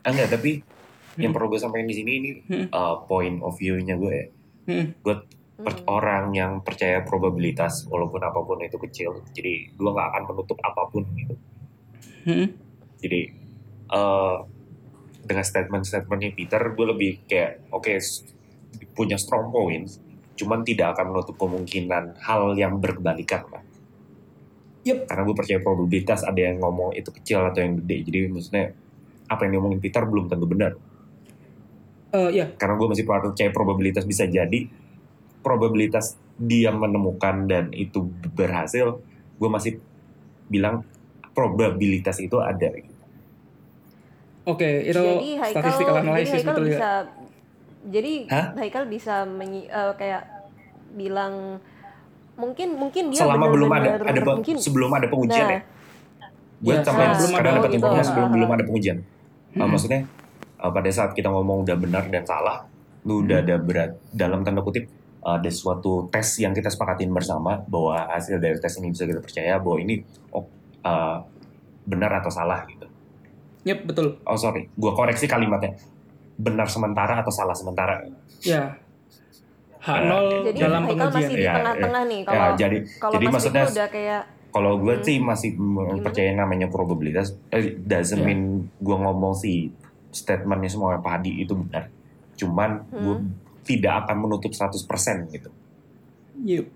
Ah, 0.03 0.09
enggak, 0.09 0.33
tapi 0.33 0.63
yang 1.17 1.35
perlu 1.35 1.51
gue 1.51 1.59
sampaikan 1.59 1.85
di 1.85 1.97
sini 1.97 2.13
ini 2.15 2.31
Hmm. 2.47 2.67
uh, 2.71 3.03
point 3.05 3.43
of 3.43 3.59
view-nya 3.59 3.99
gue 3.99 4.13
ya. 4.13 4.27
Hmm. 4.65 4.87
Gue 5.03 5.19
per- 5.57 5.83
orang 5.85 6.31
yang 6.31 6.61
percaya 6.61 7.03
probabilitas 7.03 7.83
walaupun 7.87 8.21
apa 8.21 8.39
pun 8.39 8.61
itu 8.61 8.77
kecil 8.79 9.25
jadi 9.33 9.73
gue 9.73 9.91
nggak 9.91 10.09
akan 10.13 10.23
menutup 10.29 10.59
apa 10.61 10.85
pun 10.87 11.03
gitu 11.17 11.35
Hmm. 12.23 12.47
jadi 12.99 13.21
eh 13.89 14.37
dengan 15.23 15.43
statement-statementnya 15.43 16.37
Peter 16.37 16.63
gue 16.71 16.87
lebih 16.87 17.25
kayak 17.25 17.73
oke 17.73 17.89
s- 17.91 18.23
punya 18.97 19.21
strong 19.21 19.53
points 19.53 20.01
cuman 20.37 20.65
tidak 20.65 20.97
akan 20.97 21.13
menutup 21.13 21.37
kemungkinan 21.37 22.17
hal 22.25 22.57
yang 22.57 22.81
berbalikan 22.81 23.45
lah 23.53 23.63
Yep. 24.87 25.11
karena 25.11 25.23
gue 25.27 25.35
percaya 25.35 25.59
probabilitas 25.59 26.23
ada 26.23 26.39
yang 26.39 26.63
ngomong 26.63 26.95
itu 26.95 27.11
kecil 27.11 27.43
atau 27.43 27.59
yang 27.59 27.75
gede 27.83 28.07
jadi 28.07 28.19
maksudnya 28.31 28.71
apa 29.27 29.43
yang 29.43 29.59
diomongin 29.59 29.83
Peter 29.83 30.07
belum 30.07 30.31
tentu 30.31 30.47
benar 30.47 30.79
Eh, 32.17 32.31
ya, 32.33 32.47
karena 32.55 32.79
gue 32.79 32.89
masih 32.89 33.05
percaya 33.05 33.51
probabilitas 33.51 34.07
bisa 34.07 34.25
jadi 34.25 34.71
probabilitas 35.45 36.17
dia 36.39 36.73
menemukan 36.73 37.45
dan 37.51 37.75
itu 37.77 38.09
berhasil 38.33 39.03
gue 39.37 39.49
masih 39.51 39.83
bilang 40.49 40.87
probabilitas 41.37 42.23
itu 42.23 42.39
ada 42.41 42.73
gitu. 42.73 43.03
oke 44.49 44.71
itu 44.87 44.97
jadi 44.97 45.31
Haikal, 45.43 45.53
statistical 45.61 45.95
jadi 45.99 46.05
analysis 46.07 46.41
Haikal 46.41 46.49
betul 46.55 46.67
ya. 46.71 46.79
Jadi 47.87 48.13
Hah? 48.27 48.47
Haikal 48.57 48.85
bisa 48.87 49.23
menyi- 49.23 49.67
eh, 49.67 49.93
kayak 49.95 50.23
bilang 50.93 51.63
mungkin 52.35 52.75
mungkin 52.75 53.09
dia 53.09 53.21
selama 53.23 53.49
belum 53.49 53.71
ada 53.71 53.97
ada 53.99 54.21
mungkin 54.23 54.57
sebelum 54.57 54.91
ada 54.91 55.07
pengujian 55.07 55.47
Nah. 55.47 55.53
ya 55.53 55.61
gue 56.57 56.73
Ya, 56.73 56.81
sampai 56.81 57.05
sebelum 57.11 57.33
kadang 57.33 57.45
ada 57.47 57.59
dapat 57.59 57.69
gitu. 57.69 57.79
informasi 57.79 58.07
sebelum 58.07 58.29
belum 58.31 58.51
ada 58.51 58.65
pengujian 58.65 58.99
Uh, 59.49 59.59
Hmm. 59.59 59.73
maksudnya 59.73 60.01
uh, 60.59 60.69
pada 60.69 60.91
saat 60.91 61.11
kita 61.11 61.27
ngomong 61.27 61.65
udah 61.65 61.77
benar 61.77 62.05
dan 62.07 62.21
salah 62.23 62.69
lu 63.03 63.23
udah 63.23 63.41
ada 63.41 63.57
berat 63.57 63.97
dalam 64.11 64.43
tanda 64.43 64.61
kutip 64.61 64.85
uh, 65.23 65.37
ada 65.37 65.49
suatu 65.49 66.05
tes 66.07 66.29
yang 66.37 66.53
kita 66.53 66.69
sepakatin 66.69 67.09
bersama 67.09 67.65
bahwa 67.65 68.05
hasil 68.07 68.37
dari 68.37 68.57
tes 68.57 68.77
ini 68.77 68.91
bisa 68.91 69.05
kita 69.05 69.17
percaya 69.17 69.57
bahwa 69.57 69.79
ini 69.79 70.05
oh, 70.29 70.45
uh, 70.83 71.25
benar 71.83 72.21
atau 72.21 72.29
salah 72.29 72.65
gitu 72.67 72.85
Yep, 73.65 73.79
betul. 73.87 74.21
oh 74.21 74.37
sorry 74.37 74.69
gue 74.69 74.93
koreksi 74.93 75.25
kalimatnya 75.25 75.73
benar 76.37 76.67
sementara 76.67 77.19
atau 77.19 77.31
salah 77.31 77.53
sementara 77.53 78.05
Ya. 78.41 78.77
H0 79.79 80.13
jadi 80.47 80.59
dalam 80.61 80.83
Haikal 80.83 80.93
pengujian. 80.99 81.15
masih 81.17 81.33
di 81.33 81.43
Ya, 81.43 81.55
tengah-tengah 81.55 82.03
nih 82.05 82.19
ya 82.19 82.27
kalau 82.27 82.51
jadi 82.55 82.77
kalau 82.99 83.13
jadi 83.15 83.27
maksudnya 83.29 83.65
udah 83.67 83.89
kayak 83.89 84.23
kalau 84.49 84.73
gue 84.79 84.95
Hmm. 84.95 85.05
sih 85.05 85.17
masih 85.19 85.51
percaya 86.01 86.31
namanya 86.33 86.67
probabilitas 86.67 87.27
eh, 87.51 87.77
doesn't 87.79 88.19
Ya. 88.19 88.27
mean 88.27 88.41
gue 88.75 88.97
ngomong 88.97 89.33
si 89.33 89.71
statementnya 90.11 90.69
semua 90.69 90.97
Pak 90.97 91.13
Hadi 91.15 91.39
itu 91.39 91.55
benar 91.55 91.87
cuman 92.35 92.83
gue 92.91 93.17
Hmm. 93.17 93.31
tidak 93.63 94.05
akan 94.05 94.17
menutup 94.19 94.51
100% 94.51 94.85
gitu 95.29 95.51
Yep. 96.39 96.67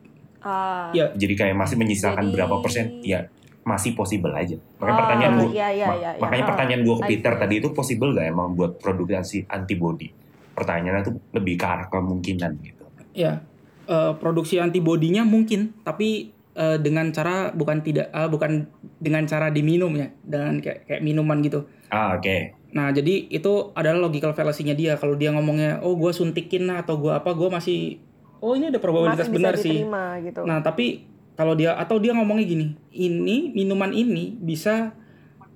ah, 0.41 0.89
Ya. 0.91 1.11
jadi 1.13 1.35
kayak 1.37 1.57
masih 1.57 1.77
menyisakan 1.77 2.25
Jadi- 2.25 2.33
berapa 2.33 2.55
persen 2.61 3.01
ya 3.03 3.27
masih 3.61 3.93
possible 3.93 4.33
aja 4.33 4.57
makanya 4.77 4.93
Ah, 4.93 5.01
pertanyaan 5.01 5.33
gue 5.37 5.49
iya, 5.53 5.69
iya, 5.69 5.87
iya, 5.93 6.11
iya. 6.15 6.21
makanya 6.21 6.45
Ah, 6.45 6.51
pertanyaan 6.55 6.83
gue 6.83 6.97
ke 6.97 7.05
Peter 7.07 7.33
tadi 7.37 7.55
itu 7.59 7.69
possible 7.71 8.11
gak 8.11 8.27
emang 8.27 8.49
buat 8.53 8.77
produksi 8.77 9.45
antibody 9.47 10.09
pertanyaannya 10.51 11.03
tuh 11.03 11.15
lebih 11.33 11.55
ke 11.57 11.67
arah 11.67 11.87
kemungkinan 11.87 12.53
gitu 12.61 12.85
Ya, 13.11 13.43
eh, 13.85 14.13
produksi 14.17 14.57
antibodinya 14.57 15.27
mungkin, 15.27 15.75
tapi 15.83 16.31
eh, 16.53 16.79
dengan 16.79 17.11
cara 17.11 17.51
bukan 17.51 17.83
tidak, 17.83 18.07
ah, 18.11 18.31
bukan 18.31 18.71
dengan 18.97 19.27
cara 19.27 19.51
diminum 19.51 19.91
ya, 19.93 20.15
dengan 20.23 20.59
kayak, 20.59 20.87
kayak 20.87 21.03
minuman 21.03 21.43
gitu. 21.43 21.67
ah 21.89 22.15
oke 22.15 22.55
Nah, 22.71 22.95
jadi 22.95 23.27
itu 23.27 23.75
adalah 23.75 23.99
logical 23.99 24.31
fallacy-nya 24.31 24.79
dia. 24.79 24.95
Kalau 24.95 25.19
dia 25.19 25.35
ngomongnya, 25.35 25.83
oh 25.83 25.99
gue 25.99 26.15
suntikin 26.15 26.71
lah 26.71 26.87
atau 26.87 27.03
gue 27.03 27.11
apa, 27.11 27.35
gue 27.35 27.51
masih, 27.51 27.99
oh 28.39 28.55
ini 28.55 28.71
ada 28.71 28.79
probabilitas 28.79 29.27
masih 29.27 29.35
bisa 29.35 29.39
benar 29.43 29.55
sih. 29.59 29.79
gitu 30.23 30.41
Nah, 30.47 30.63
tapi 30.63 31.03
kalau 31.35 31.55
dia 31.57 31.75
atau 31.77 31.97
dia 31.97 32.13
ngomongnya 32.13 32.47
gini, 32.47 32.67
ini 32.93 33.51
minuman 33.55 33.91
ini 33.95 34.37
bisa 34.37 34.93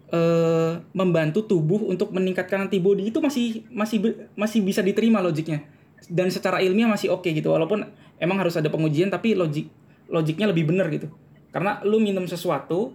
eh, 0.09 0.73
membantu 0.97 1.45
tubuh 1.45 1.91
untuk 1.91 2.15
meningkatkan 2.15 2.69
antibodi. 2.69 3.09
Itu 3.09 3.21
masih 3.21 3.67
masih 3.73 4.29
masih 4.35 4.61
bisa 4.65 4.81
diterima 4.81 5.21
logiknya. 5.21 5.67
Dan 6.09 6.29
secara 6.29 6.61
ilmiah 6.61 6.89
masih 6.89 7.13
oke 7.13 7.27
gitu 7.29 7.49
walaupun 7.49 7.89
emang 8.21 8.37
harus 8.41 8.57
ada 8.61 8.69
pengujian 8.69 9.09
tapi 9.09 9.33
logik 9.33 9.69
logiknya 10.09 10.51
lebih 10.51 10.69
benar 10.69 10.89
gitu. 10.93 11.09
Karena 11.53 11.81
lu 11.87 12.03
minum 12.03 12.27
sesuatu 12.29 12.93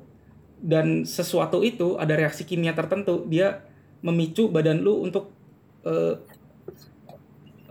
dan 0.60 1.08
sesuatu 1.08 1.64
itu 1.64 1.96
ada 1.96 2.12
reaksi 2.20 2.44
kimia 2.44 2.76
tertentu 2.76 3.24
dia 3.32 3.64
memicu 4.04 4.52
badan 4.52 4.84
lu 4.84 5.04
untuk 5.08 5.32
eh, 5.88 6.16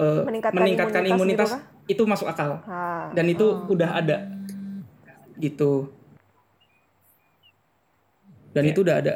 eh, 0.00 0.22
Meningkatkan 0.24 0.56
meningkatkan 0.56 1.02
imunitas 1.04 1.50
imunitas, 1.50 1.50
gitu 1.52 1.76
itu 1.88 2.02
masuk 2.04 2.28
akal. 2.28 2.60
Ah, 2.68 3.08
dan 3.16 3.24
itu 3.32 3.48
oh. 3.48 3.72
udah 3.72 3.96
ada 3.96 4.37
gitu. 5.38 5.90
Dan 8.52 8.64
itu 8.68 8.82
udah 8.82 8.96
ada. 8.98 9.14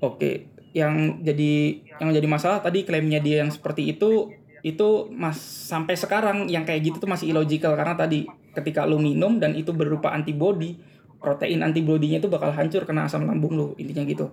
Oke 0.00 0.54
yang 0.74 1.22
jadi 1.22 1.78
yang 2.02 2.10
jadi 2.10 2.26
masalah 2.26 2.58
tadi 2.58 2.82
klaimnya 2.82 3.22
dia 3.22 3.46
yang 3.46 3.48
seperti 3.54 3.94
itu 3.94 4.34
itu 4.66 5.06
mas 5.14 5.38
sampai 5.70 5.94
sekarang 5.94 6.50
yang 6.50 6.66
kayak 6.66 6.90
gitu 6.90 6.98
tuh 6.98 7.06
masih 7.06 7.30
illogical 7.30 7.78
karena 7.78 7.94
tadi 7.94 8.26
ketika 8.58 8.82
lu 8.82 8.98
minum 8.98 9.38
dan 9.38 9.54
itu 9.54 9.70
berupa 9.70 10.10
antibody 10.10 10.74
protein 11.22 11.62
antibodinya 11.62 12.18
itu 12.18 12.26
bakal 12.26 12.50
hancur 12.50 12.82
kena 12.82 13.06
asam 13.06 13.22
lambung 13.22 13.54
lu 13.54 13.66
intinya 13.78 14.02
gitu. 14.04 14.26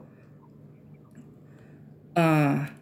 Ah 2.18 2.73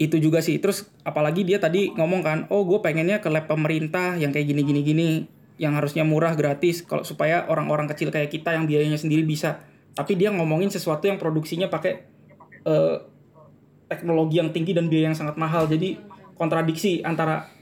itu 0.00 0.16
juga 0.16 0.40
sih. 0.40 0.56
Terus 0.56 0.88
apalagi 1.04 1.44
dia 1.44 1.60
tadi 1.60 1.92
ngomong 1.92 2.20
kan 2.24 2.38
oh 2.48 2.64
gue 2.64 2.78
pengennya 2.78 3.20
ke 3.20 3.28
lab 3.28 3.50
pemerintah 3.50 4.16
yang 4.16 4.30
kayak 4.32 4.48
gini 4.48 4.62
gini 4.64 4.80
gini 4.80 5.08
yang 5.60 5.76
harusnya 5.76 6.08
murah 6.08 6.32
gratis 6.32 6.80
kalau 6.80 7.04
supaya 7.04 7.44
orang-orang 7.44 7.84
kecil 7.92 8.08
kayak 8.08 8.32
kita 8.32 8.56
yang 8.56 8.64
biayanya 8.64 8.96
sendiri 8.96 9.20
bisa 9.20 9.60
tapi 9.92 10.16
dia 10.16 10.32
ngomongin 10.32 10.72
sesuatu 10.72 11.04
yang 11.04 11.20
produksinya 11.20 11.68
pakai 11.68 12.08
eh, 12.64 12.96
teknologi 13.92 14.40
yang 14.40 14.50
tinggi 14.56 14.72
dan 14.72 14.88
biaya 14.88 15.12
yang 15.12 15.18
sangat 15.18 15.36
mahal 15.36 15.68
jadi 15.68 16.00
kontradiksi 16.40 17.04
antara 17.04 17.52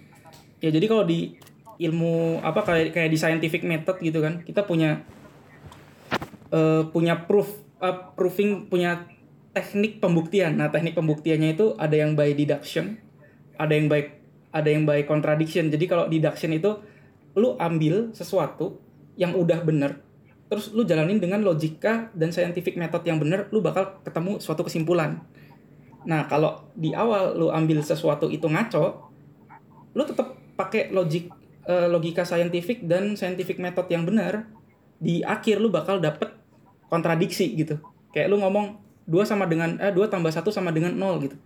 ya 0.63 0.71
jadi 0.71 0.87
kalau 0.87 1.03
di 1.03 1.35
ilmu 1.83 2.39
apa 2.47 2.63
kayak 2.63 2.95
kayak 2.95 3.11
di 3.11 3.19
scientific 3.19 3.67
method 3.67 3.99
gitu 3.99 4.23
kan 4.23 4.47
kita 4.47 4.63
punya 4.63 5.03
eh, 6.55 6.87
punya 6.87 7.27
proof 7.27 7.51
eh, 7.83 7.99
proving 8.15 8.71
punya 8.71 9.19
teknik 9.59 9.99
pembuktian. 9.99 10.55
Nah, 10.55 10.71
teknik 10.71 10.95
pembuktiannya 10.95 11.59
itu 11.59 11.75
ada 11.75 11.99
yang 11.99 12.15
by 12.15 12.31
deduction, 12.37 13.03
ada 13.59 13.75
yang 13.75 13.91
by 13.91 14.07
ada 14.55 14.69
yang 14.71 14.87
by 14.87 15.03
contradiction. 15.03 15.69
Jadi 15.69 15.85
kalau 15.91 16.07
deduction 16.07 16.55
itu 16.55 16.79
lu 17.39 17.55
ambil 17.57 18.11
sesuatu 18.11 18.83
yang 19.15 19.35
udah 19.35 19.63
bener, 19.63 20.03
terus 20.51 20.75
lu 20.75 20.83
jalanin 20.83 21.23
dengan 21.23 21.43
logika 21.45 22.11
dan 22.17 22.35
scientific 22.35 22.75
method 22.75 23.07
yang 23.07 23.23
bener, 23.23 23.47
lu 23.55 23.63
bakal 23.63 24.03
ketemu 24.03 24.43
suatu 24.43 24.67
kesimpulan. 24.67 25.23
Nah, 26.09 26.25
kalau 26.27 26.67
di 26.75 26.95
awal 26.95 27.37
lu 27.39 27.51
ambil 27.53 27.85
sesuatu 27.85 28.33
itu 28.33 28.47
ngaco, 28.49 29.11
lu 29.95 30.03
tetap 30.03 30.35
pakai 30.59 30.91
logik 30.91 31.31
eh, 31.69 31.87
logika 31.87 32.27
scientific 32.27 32.83
dan 32.83 33.15
scientific 33.15 33.61
method 33.63 33.87
yang 33.93 34.03
benar, 34.03 34.49
di 34.99 35.23
akhir 35.23 35.63
lu 35.63 35.71
bakal 35.71 36.03
dapet 36.03 36.35
kontradiksi 36.91 37.55
gitu. 37.55 37.79
Kayak 38.11 38.35
lu 38.35 38.43
ngomong 38.43 38.81
2 39.07 39.25
sama 39.25 39.47
dengan 39.47 39.79
eh 39.79 39.95
2 39.95 40.11
tambah 40.11 40.33
1 40.33 40.43
sama 40.51 40.75
dengan 40.75 40.97
0 40.97 41.25
gitu. 41.25 41.37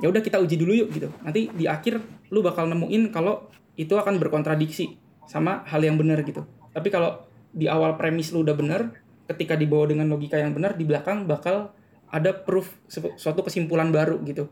Ya 0.00 0.08
udah 0.08 0.22
kita 0.24 0.40
uji 0.40 0.56
dulu 0.56 0.72
yuk 0.74 0.88
gitu. 0.92 1.08
Nanti 1.24 1.48
di 1.52 1.64
akhir 1.68 2.00
lu 2.32 2.40
bakal 2.40 2.68
nemuin 2.68 3.12
kalau 3.14 3.48
itu 3.78 3.96
akan 3.96 4.20
berkontradiksi 4.20 4.99
sama 5.30 5.62
hal 5.70 5.78
yang 5.86 5.94
benar 5.94 6.26
gitu. 6.26 6.42
Tapi 6.74 6.90
kalau 6.90 7.22
di 7.54 7.70
awal 7.70 7.94
premis 7.94 8.34
lu 8.34 8.42
udah 8.42 8.58
benar, 8.58 8.98
ketika 9.30 9.54
dibawa 9.54 9.86
dengan 9.86 10.10
logika 10.10 10.34
yang 10.34 10.50
benar 10.50 10.74
di 10.74 10.82
belakang 10.82 11.30
bakal 11.30 11.70
ada 12.10 12.34
proof 12.34 12.74
su- 12.90 13.14
suatu 13.14 13.46
kesimpulan 13.46 13.94
baru 13.94 14.18
gitu. 14.26 14.50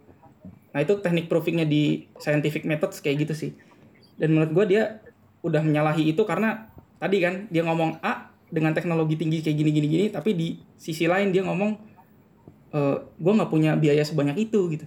Nah, 0.71 0.79
itu 0.87 0.95
teknik 1.03 1.27
provingnya 1.27 1.67
di 1.67 2.07
scientific 2.23 2.63
methods 2.63 3.03
kayak 3.03 3.27
gitu 3.27 3.35
sih. 3.35 3.51
Dan 4.15 4.39
menurut 4.39 4.55
gua 4.55 4.65
dia 4.71 5.03
udah 5.43 5.63
menyalahi 5.67 6.15
itu 6.15 6.23
karena 6.23 6.71
tadi 7.03 7.19
kan 7.19 7.51
dia 7.51 7.67
ngomong 7.67 7.99
A 8.03 8.31
dengan 8.49 8.73
teknologi 8.75 9.15
tinggi 9.15 9.45
kayak 9.45 9.57
gini 9.61 9.71
gini 9.71 9.87
gini 9.87 10.07
tapi 10.09 10.35
di 10.35 10.49
sisi 10.75 11.05
lain 11.05 11.31
dia 11.31 11.45
ngomong 11.45 11.71
e, 12.73 12.81
gue 13.07 13.33
nggak 13.39 13.51
punya 13.53 13.77
biaya 13.77 14.03
sebanyak 14.03 14.51
itu 14.51 14.61
gitu 14.73 14.87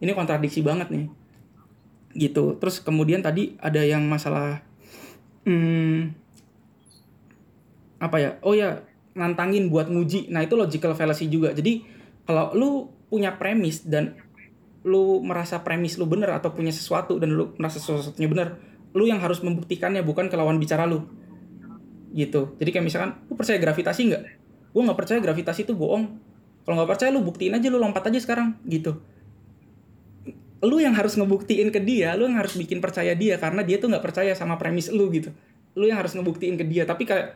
ini 0.00 0.14
kontradiksi 0.14 0.62
banget 0.62 0.88
nih 0.88 1.10
gitu 2.16 2.56
terus 2.56 2.78
kemudian 2.80 3.20
tadi 3.20 3.58
ada 3.58 3.82
yang 3.82 4.06
masalah 4.06 4.62
hmm, 5.48 6.00
apa 8.02 8.16
ya? 8.18 8.30
Oh 8.42 8.54
ya 8.54 8.82
nantangin 9.14 9.68
buat 9.68 9.88
nguji. 9.88 10.32
Nah 10.32 10.42
itu 10.42 10.54
logical 10.58 10.96
fallacy 10.96 11.28
juga. 11.28 11.52
Jadi 11.52 11.84
kalau 12.26 12.54
lu 12.54 12.70
punya 13.12 13.36
premis 13.36 13.84
dan 13.84 14.16
lu 14.82 15.22
merasa 15.22 15.62
premis 15.62 15.94
lu 15.94 16.10
bener 16.10 16.34
atau 16.34 16.50
punya 16.50 16.74
sesuatu 16.74 17.20
dan 17.22 17.36
lu 17.36 17.54
merasa 17.54 17.78
sesuatunya 17.78 18.26
bener 18.26 18.48
lu 18.92 19.06
yang 19.06 19.22
harus 19.22 19.38
membuktikannya 19.40 20.02
bukan 20.02 20.26
ke 20.26 20.34
lawan 20.34 20.58
bicara 20.58 20.88
lu. 20.88 21.06
Gitu. 22.12 22.58
Jadi 22.58 22.70
kayak 22.72 22.84
misalkan 22.84 23.10
lu 23.30 23.38
percaya 23.38 23.56
gravitasi 23.62 24.00
nggak? 24.10 24.22
Gue 24.72 24.82
nggak 24.82 24.98
percaya 24.98 25.18
gravitasi 25.20 25.64
itu 25.68 25.72
bohong. 25.76 26.04
Kalau 26.62 26.74
nggak 26.78 26.90
percaya 26.96 27.10
lu 27.12 27.24
buktiin 27.24 27.56
aja 27.56 27.68
lu 27.68 27.78
lompat 27.78 28.08
aja 28.08 28.18
sekarang. 28.18 28.58
Gitu 28.66 29.11
lu 30.62 30.78
yang 30.78 30.94
harus 30.94 31.18
ngebuktiin 31.18 31.74
ke 31.74 31.82
dia 31.82 32.14
lu 32.14 32.30
yang 32.30 32.38
harus 32.38 32.54
bikin 32.54 32.78
percaya 32.78 33.18
dia 33.18 33.34
karena 33.34 33.66
dia 33.66 33.82
tuh 33.82 33.90
nggak 33.90 34.04
percaya 34.04 34.32
sama 34.38 34.54
premis 34.54 34.94
lu 34.94 35.10
gitu. 35.10 35.34
Lu 35.74 35.90
yang 35.90 35.98
harus 35.98 36.14
ngebuktiin 36.14 36.54
ke 36.54 36.62
dia. 36.62 36.86
Tapi 36.86 37.02
kayak 37.02 37.34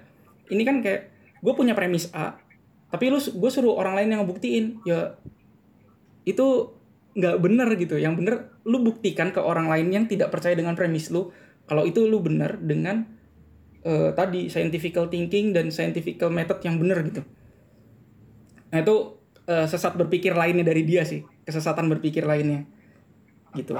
ini 0.54 0.62
kan 0.62 0.78
kayak 0.78 1.10
gue 1.42 1.52
punya 1.58 1.74
premis 1.74 2.06
A 2.14 2.38
tapi 2.86 3.10
lu 3.10 3.18
gue 3.18 3.50
suruh 3.50 3.74
orang 3.74 3.98
lain 3.98 4.08
yang 4.14 4.20
ngebuktiin. 4.22 4.64
Ya 4.86 5.18
itu 6.22 6.70
nggak 7.18 7.36
bener 7.42 7.68
gitu. 7.74 7.98
Yang 7.98 8.14
bener 8.22 8.34
lu 8.62 8.78
buktikan 8.86 9.34
ke 9.34 9.42
orang 9.42 9.66
lain 9.66 9.90
yang 9.90 10.04
tidak 10.06 10.30
percaya 10.30 10.54
dengan 10.54 10.78
premis 10.78 11.10
lu 11.10 11.34
kalau 11.66 11.82
itu 11.82 12.06
lu 12.06 12.22
bener 12.22 12.62
dengan 12.62 13.10
eh, 13.82 14.14
tadi 14.14 14.46
scientifical 14.46 15.10
thinking 15.10 15.50
dan 15.50 15.74
scientifical 15.74 16.30
method 16.30 16.62
yang 16.62 16.78
bener 16.78 17.02
gitu. 17.02 17.26
Nah 18.70 18.78
itu 18.78 19.18
eh, 19.50 19.66
sesat 19.66 19.98
berpikir 19.98 20.30
lainnya 20.30 20.62
dari 20.62 20.86
dia 20.86 21.02
sih. 21.02 21.26
Kesesatan 21.42 21.90
berpikir 21.90 22.22
lainnya 22.22 22.75
gitu. 23.56 23.72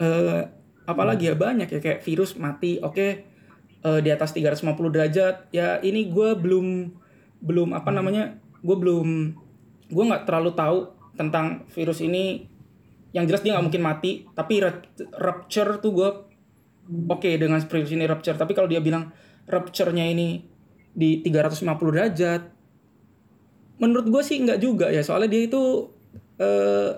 Eh 0.00 0.42
apalagi 0.86 1.32
ya 1.32 1.34
banyak 1.34 1.66
ya 1.66 1.80
kayak 1.82 2.00
virus 2.06 2.38
mati 2.38 2.78
oke 2.78 3.06
eh, 3.82 4.00
di 4.04 4.10
atas 4.12 4.36
350 4.36 4.94
derajat. 4.94 5.50
Ya 5.50 5.80
ini 5.80 6.08
gue 6.12 6.36
belum 6.36 6.92
belum 7.42 7.72
apa 7.76 7.90
namanya 7.92 8.38
gue 8.62 8.76
belum 8.76 9.08
gue 9.86 10.04
nggak 10.04 10.24
terlalu 10.28 10.52
tahu 10.52 10.78
tentang 11.16 11.64
virus 11.72 12.04
ini. 12.04 12.46
Yang 13.16 13.24
jelas 13.32 13.42
dia 13.42 13.52
nggak 13.56 13.66
mungkin 13.66 13.84
mati 13.84 14.28
tapi 14.36 14.60
ru- 14.60 14.92
rupture 15.16 15.80
tuh 15.80 15.92
gue 15.96 16.08
oke 17.08 17.30
dengan 17.40 17.58
virus 17.58 17.90
ini 17.90 18.04
rupture. 18.04 18.36
Tapi 18.36 18.52
kalau 18.52 18.68
dia 18.68 18.84
bilang 18.84 19.10
rupture-nya 19.48 20.04
ini 20.04 20.44
di 20.96 21.20
350 21.24 21.92
derajat 21.92 22.42
menurut 23.76 24.08
gue 24.08 24.22
sih 24.24 24.40
nggak 24.40 24.60
juga 24.60 24.86
ya. 24.88 25.04
Soalnya 25.04 25.28
dia 25.32 25.42
itu 25.48 25.62
eh, 26.40 26.90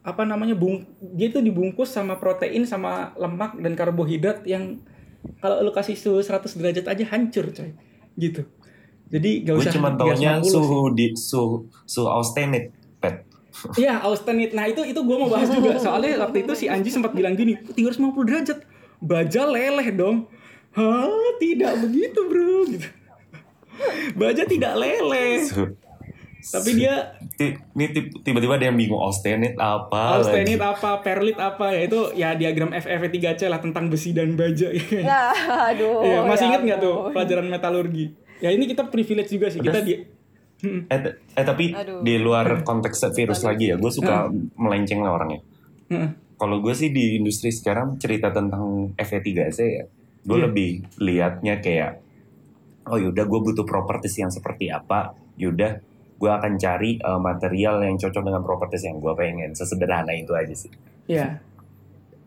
apa 0.00 0.24
namanya 0.24 0.56
bung 0.56 0.88
dia 1.00 1.28
itu 1.28 1.44
dibungkus 1.44 1.92
sama 1.92 2.16
protein 2.16 2.64
sama 2.64 3.12
lemak 3.20 3.60
dan 3.60 3.76
karbohidrat 3.76 4.42
yang 4.48 4.80
kalau 5.44 5.60
lu 5.60 5.72
kasih 5.76 5.92
suhu 5.92 6.24
100 6.24 6.48
derajat 6.56 6.84
aja 6.88 7.04
hancur 7.12 7.52
coy 7.52 7.76
gitu 8.16 8.48
jadi 9.10 9.30
gak 9.42 9.54
Gue 9.58 9.64
usah 9.66 9.74
cuma 9.74 9.90
taunya 9.98 10.38
350 10.38 10.46
sih. 10.46 10.50
suhu 10.54 10.80
di 10.94 11.06
suhu 11.18 11.56
suhu 11.82 12.08
austenit, 12.08 12.70
pet. 13.02 13.26
Iya, 13.74 13.98
austenit. 14.06 14.54
Nah, 14.54 14.70
itu 14.70 14.86
itu 14.86 15.00
gue 15.02 15.16
mau 15.18 15.26
bahas 15.26 15.50
juga. 15.50 15.74
Soalnya 15.82 16.22
waktu 16.22 16.46
itu 16.46 16.54
si 16.54 16.70
Anji 16.70 16.94
sempat 16.94 17.10
bilang 17.10 17.34
gini, 17.34 17.58
350 17.74 18.22
derajat. 18.22 18.58
Baja 19.02 19.42
leleh 19.50 19.90
dong. 19.90 20.30
Hah, 20.70 21.34
tidak 21.42 21.82
begitu, 21.82 22.20
Bro. 22.30 22.70
Gitu. 22.70 22.86
Baja 24.14 24.46
tidak 24.46 24.78
leleh. 24.78 25.42
Tapi 26.42 26.70
dia 26.74 26.94
Ini 27.38 27.84
tiba-tiba 28.20 28.56
ada 28.56 28.64
yang 28.64 28.74
bingung 28.74 28.96
austenit 28.96 29.54
apa 29.54 30.18
austenit 30.18 30.56
lagi. 30.56 30.72
apa, 30.72 30.90
perlit 31.00 31.36
apa 31.36 31.70
ya 31.70 31.80
itu 31.84 32.00
ya 32.14 32.28
diagram 32.32 32.70
FF3C 32.70 33.46
lah 33.46 33.58
tentang 33.58 33.86
besi 33.86 34.10
dan 34.10 34.34
baja. 34.34 34.72
Ya, 34.90 35.30
aduh. 35.68 36.00
Iya, 36.00 36.18
masih 36.24 36.44
ya 36.44 36.48
inget 36.48 36.60
nggak 36.64 36.80
tuh 36.80 36.96
pelajaran 37.10 37.46
metalurgi? 37.46 38.06
Ya 38.38 38.48
ini 38.48 38.64
kita 38.64 38.86
privilege 38.86 39.30
juga 39.30 39.46
sih. 39.48 39.58
Kita 39.58 39.80
di 39.80 39.94
Hmm. 40.60 40.84
Eh, 40.86 41.00
eh, 41.08 41.40
tapi 41.40 41.72
Aduh. 41.72 42.04
di 42.04 42.20
luar 42.20 42.60
konteks 42.60 43.08
virus 43.16 43.40
lagi 43.40 43.72
ya, 43.72 43.80
gue 43.80 43.88
suka 43.88 44.28
melenceng 44.54 45.00
lah 45.00 45.16
orangnya. 45.16 45.40
Heeh. 45.88 46.12
Kalau 46.36 46.60
gue 46.60 46.72
sih 46.72 46.92
di 46.92 47.16
industri 47.16 47.48
sekarang 47.48 47.96
cerita 47.96 48.28
tentang 48.28 48.92
FE3C 48.92 49.56
ya, 49.56 49.84
gue 50.20 50.36
Iya. 50.36 50.44
lebih 50.44 50.68
liatnya 51.00 51.64
kayak, 51.64 52.04
oh 52.84 53.00
yaudah 53.00 53.24
gue 53.24 53.40
butuh 53.40 53.64
properties 53.64 54.20
yang 54.20 54.28
seperti 54.28 54.68
apa, 54.68 55.16
yaudah 55.36 55.80
gue 56.20 56.28
akan 56.30 56.52
cari 56.54 57.00
eh, 57.00 57.16
material 57.18 57.80
yang 57.80 57.96
cocok 57.96 58.22
dengan 58.22 58.42
properties 58.42 58.84
yang 58.84 59.00
gue 59.00 59.12
pengen. 59.14 59.50
Sesederhana 59.50 60.12
itu 60.12 60.30
aja 60.32 60.52
sih. 60.52 60.68
Iya. 61.08 61.40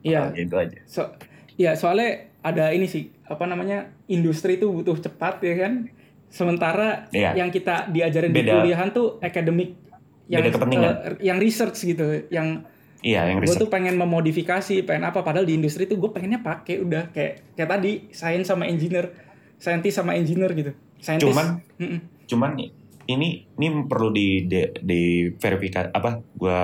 Iya, 0.02 0.34
Itu 0.36 0.57
aja. 0.57 0.76
So, 0.84 1.07
ya 1.56 1.78
soalnya 1.78 2.28
ada 2.41 2.74
ini 2.74 2.84
sih 2.86 3.07
apa 3.24 3.48
namanya 3.48 3.88
industri 4.06 4.57
itu 4.57 4.68
butuh 4.68 4.99
cepat 4.99 5.40
ya 5.40 5.56
kan. 5.60 5.88
Sementara 6.28 7.07
Iya. 7.14 7.38
yang 7.38 7.48
kita 7.48 7.88
diajarin 7.88 8.34
di 8.34 8.41
Beda. 8.41 8.60
kuliahan 8.60 8.90
tuh 8.90 9.22
akademik 9.22 9.78
yang 10.26 10.41
Beda 10.41 10.52
kepentingan. 10.52 10.91
eh, 10.91 11.15
yang 11.22 11.38
research 11.38 11.78
gitu, 11.86 12.03
yang 12.28 12.65
Iya, 12.99 13.28
yang 13.28 13.38
gue 13.40 13.52
tuh 13.53 13.68
pengen 13.68 13.95
memodifikasi, 13.95 14.82
pengen 14.82 15.03
apa 15.06 15.20
padahal 15.22 15.44
di 15.44 15.53
industri 15.53 15.84
tuh 15.86 15.99
gue 15.99 16.07
pengennya 16.10 16.40
pakai 16.40 16.80
udah 16.80 17.11
kayak 17.11 17.52
kayak 17.53 17.70
tadi 17.70 17.91
sains 18.10 18.48
sama 18.48 18.64
engineer, 18.64 19.11
scientist 19.56 19.99
sama 19.99 20.15
engineer 20.15 20.52
gitu. 20.52 20.72
Scientist. 20.98 21.28
Cuman- 21.30 21.60
Mm-mm. 21.78 21.99
Cuman 22.26 22.52
ini 23.06 23.28
ini 23.54 23.68
perlu 23.84 24.10
di 24.10 24.44
di, 24.44 24.60
di 24.80 25.02
verifikasi 25.32 25.90
apa? 25.90 26.22
Gue 26.34 26.60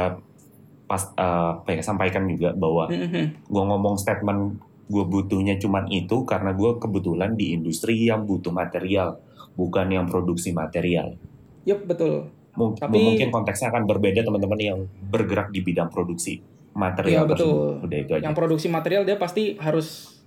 pas 0.86 1.04
eh, 1.12 1.24
apa 1.56 1.70
ya, 1.70 1.82
sampaikan 1.82 2.26
juga 2.26 2.50
bahwa 2.52 2.88
Mm-mm. 2.88 3.46
gue 3.46 3.64
ngomong 3.64 3.96
statement 3.96 4.58
gue 4.90 5.06
butuhnya 5.06 5.54
cuman 5.56 5.86
itu 5.88 6.26
karena 6.26 6.50
gue 6.52 6.72
kebetulan 6.78 7.34
di 7.34 7.54
industri 7.54 7.94
yang 8.04 8.26
butuh 8.26 8.50
material 8.50 9.22
bukan 9.54 9.86
yang 9.86 10.06
produksi 10.06 10.50
material 10.50 11.14
Yup 11.62 11.86
betul. 11.86 12.34
Mung- 12.58 12.74
Tapi- 12.74 12.98
mungkin 12.98 13.30
konteksnya 13.30 13.70
akan 13.70 13.86
berbeda 13.86 14.26
teman-teman 14.26 14.58
yang 14.58 14.80
bergerak 15.06 15.54
di 15.54 15.62
bidang 15.62 15.88
produksi 15.88 16.42
Iya 16.70 16.74
material 16.74 17.24
betul. 17.24 17.38
tersebut 17.38 17.86
udah 17.86 17.98
itu 18.00 18.12
aja 18.12 18.24
Yang 18.26 18.36
produksi 18.36 18.68
material 18.68 19.04
dia 19.06 19.18
pasti 19.18 19.44
harus 19.58 20.18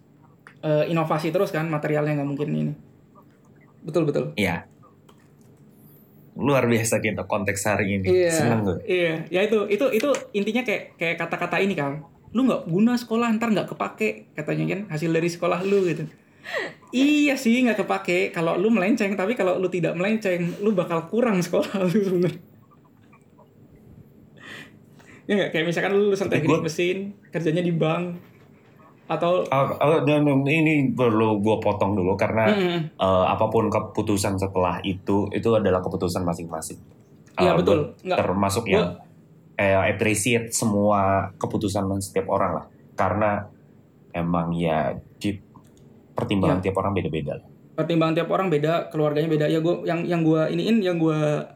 eh, 0.62 0.86
inovasi 0.86 1.34
terus 1.34 1.50
kan 1.50 1.66
materialnya 1.66 2.14
nggak 2.14 2.28
mungkin 2.28 2.48
ini. 2.52 2.72
Betul 3.82 4.06
betul. 4.06 4.30
Iya. 4.36 4.70
Luar 6.34 6.64
biasa 6.64 6.98
kita 6.98 7.24
konteks 7.24 7.60
hari 7.66 7.98
ini 7.98 8.06
Iya. 8.06 8.32
seneng 8.32 8.60
gue 8.62 8.76
Iya, 8.82 9.14
ya 9.28 9.40
itu 9.42 9.68
itu 9.68 9.84
itu 9.90 10.08
intinya 10.32 10.62
kayak 10.62 10.96
kayak 10.96 11.16
kata-kata 11.18 11.58
ini 11.58 11.72
kan. 11.72 12.00
Lu 12.30 12.42
nggak 12.42 12.64
guna 12.66 12.94
sekolah 12.94 13.28
ntar 13.32 13.50
nggak 13.50 13.68
kepake 13.68 14.32
katanya 14.32 14.64
kan 14.70 14.80
hasil 14.88 15.10
dari 15.10 15.28
sekolah 15.28 15.60
lu 15.60 15.84
gitu. 15.84 16.08
iya 16.90 17.36
sih 17.36 17.60
nggak 17.60 17.78
kepake 17.78 18.18
kalau 18.30 18.56
lu 18.56 18.66
melenceng 18.66 19.12
tapi 19.12 19.32
kalau 19.32 19.56
lu 19.56 19.68
tidak 19.68 19.92
melenceng 19.92 20.58
lu 20.58 20.72
bakal 20.72 21.06
kurang 21.06 21.38
sekolah 21.38 21.68
lu 21.84 22.00
sebenarnya. 22.00 22.40
Ya 25.22 25.32
nggak 25.36 25.50
kayak 25.50 25.64
misalkan 25.64 25.92
lu 25.92 26.08
lulusan 26.08 26.26
teknik 26.26 26.50
gua- 26.50 26.64
mesin 26.64 26.96
kerjanya 27.28 27.60
di 27.60 27.70
bank 27.70 28.18
atau 29.12 29.44
ah, 29.46 29.68
dan 30.00 30.24
ini 30.42 30.88
perlu 30.90 31.36
gue 31.38 31.56
potong 31.58 31.92
dulu 31.92 32.14
karena 32.14 32.48
Mm-mm. 32.48 32.80
eh, 32.94 33.24
apa 33.28 33.46
pun 33.46 33.68
keputusan 33.68 34.36
setelah 34.36 34.80
itu 34.82 35.28
itu 35.30 35.48
adalah 35.50 35.78
keputusan 35.78 36.22
masing-masing. 36.22 36.80
Iya, 37.34 37.52
Eh, 37.52 37.56
betul. 37.56 37.78
Nggak. 38.00 38.18
termasuk 38.18 38.64
Gua- 38.64 38.72
yang 38.72 38.86
eh, 39.54 39.76
appreciate 39.86 40.48
semua 40.50 41.28
keputusan 41.36 41.84
setiap 41.98 42.26
orang 42.26 42.52
lah 42.56 42.64
karena 42.92 43.44
emang 44.10 44.50
ya 44.50 44.96
pertimbangan 46.12 46.58
Iya. 46.58 46.64
tiap 46.64 46.76
orang 46.76 46.92
beda-beda. 46.94 47.34
pertimbangan 47.72 48.14
tiap 48.14 48.28
orang 48.28 48.48
beda 48.48 48.92
keluarganya 48.92 49.26
beda 49.26 49.46
ya 49.48 49.56
gua 49.58 49.80
yang 49.82 50.04
yang 50.04 50.20
gua 50.20 50.44
iniin 50.46 50.84
yang 50.84 51.00
gua 51.00 51.48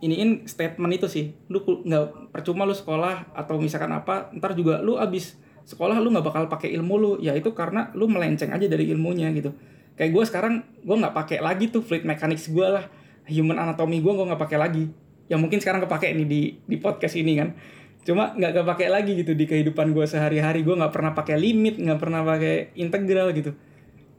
iniin 0.00 0.42
statement 0.42 0.90
itu 0.92 1.06
sih 1.06 1.30
lu 1.46 1.62
nggak 1.62 2.34
percuma 2.34 2.66
lu 2.66 2.74
sekolah 2.74 3.30
atau 3.30 3.54
misalkan 3.54 3.86
apa 3.88 4.34
ntar 4.34 4.58
juga 4.58 4.82
lu 4.82 4.98
abis 4.98 5.38
sekolah 5.64 5.96
lu 6.00 6.12
nggak 6.12 6.26
bakal 6.26 6.44
pakai 6.46 6.72
ilmu 6.76 6.94
lu. 6.96 7.12
Ya 7.20 7.36
itu 7.36 7.52
karena 7.52 7.92
lu 7.96 8.06
melenceng 8.06 8.50
aja 8.52 8.66
dari 8.66 8.88
ilmunya 8.90 9.30
gitu. 9.34 9.54
Kayak 9.94 10.10
gua 10.16 10.24
sekarang 10.24 10.54
gua 10.84 10.96
nggak 11.06 11.14
pakai 11.14 11.38
lagi 11.44 11.68
tuh 11.68 11.84
fluid 11.84 12.04
mechanics 12.06 12.48
gua 12.50 12.80
lah. 12.80 12.84
Human 13.28 13.56
anatomy 13.56 14.00
gua 14.00 14.16
gua 14.16 14.26
nggak 14.34 14.42
pakai 14.42 14.58
lagi. 14.58 14.84
Yang 15.30 15.40
mungkin 15.40 15.58
sekarang 15.62 15.80
kepake 15.84 16.12
nih 16.16 16.26
di 16.26 16.40
di 16.64 16.76
podcast 16.80 17.14
ini 17.16 17.36
kan. 17.36 17.54
Cuma 18.02 18.32
nggak 18.32 18.64
kepake 18.64 18.86
lagi 18.88 19.12
gitu 19.20 19.32
di 19.36 19.44
kehidupan 19.44 19.92
gua 19.92 20.08
sehari-hari. 20.08 20.64
Gua 20.64 20.80
nggak 20.80 20.92
pernah 20.92 21.12
pakai 21.12 21.36
limit 21.36 21.78
nggak 21.78 21.98
pernah 22.00 22.24
pakai 22.24 22.74
integral 22.80 23.30
gitu. 23.36 23.52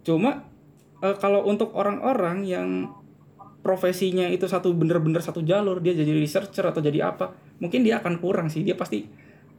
Cuma 0.06 0.46
eh, 1.02 1.16
kalau 1.18 1.46
untuk 1.50 1.74
orang-orang 1.74 2.46
yang 2.46 2.70
profesinya 3.62 4.26
itu 4.26 4.50
satu 4.50 4.74
bener-bener 4.74 5.22
satu 5.22 5.46
jalur 5.46 5.78
dia 5.86 5.94
jadi 5.94 6.10
researcher 6.18 6.66
atau 6.66 6.82
jadi 6.82 7.14
apa 7.14 7.38
mungkin 7.62 7.86
dia 7.86 8.02
akan 8.02 8.18
kurang 8.18 8.50
sih. 8.50 8.66
Dia 8.66 8.74
pasti 8.74 9.06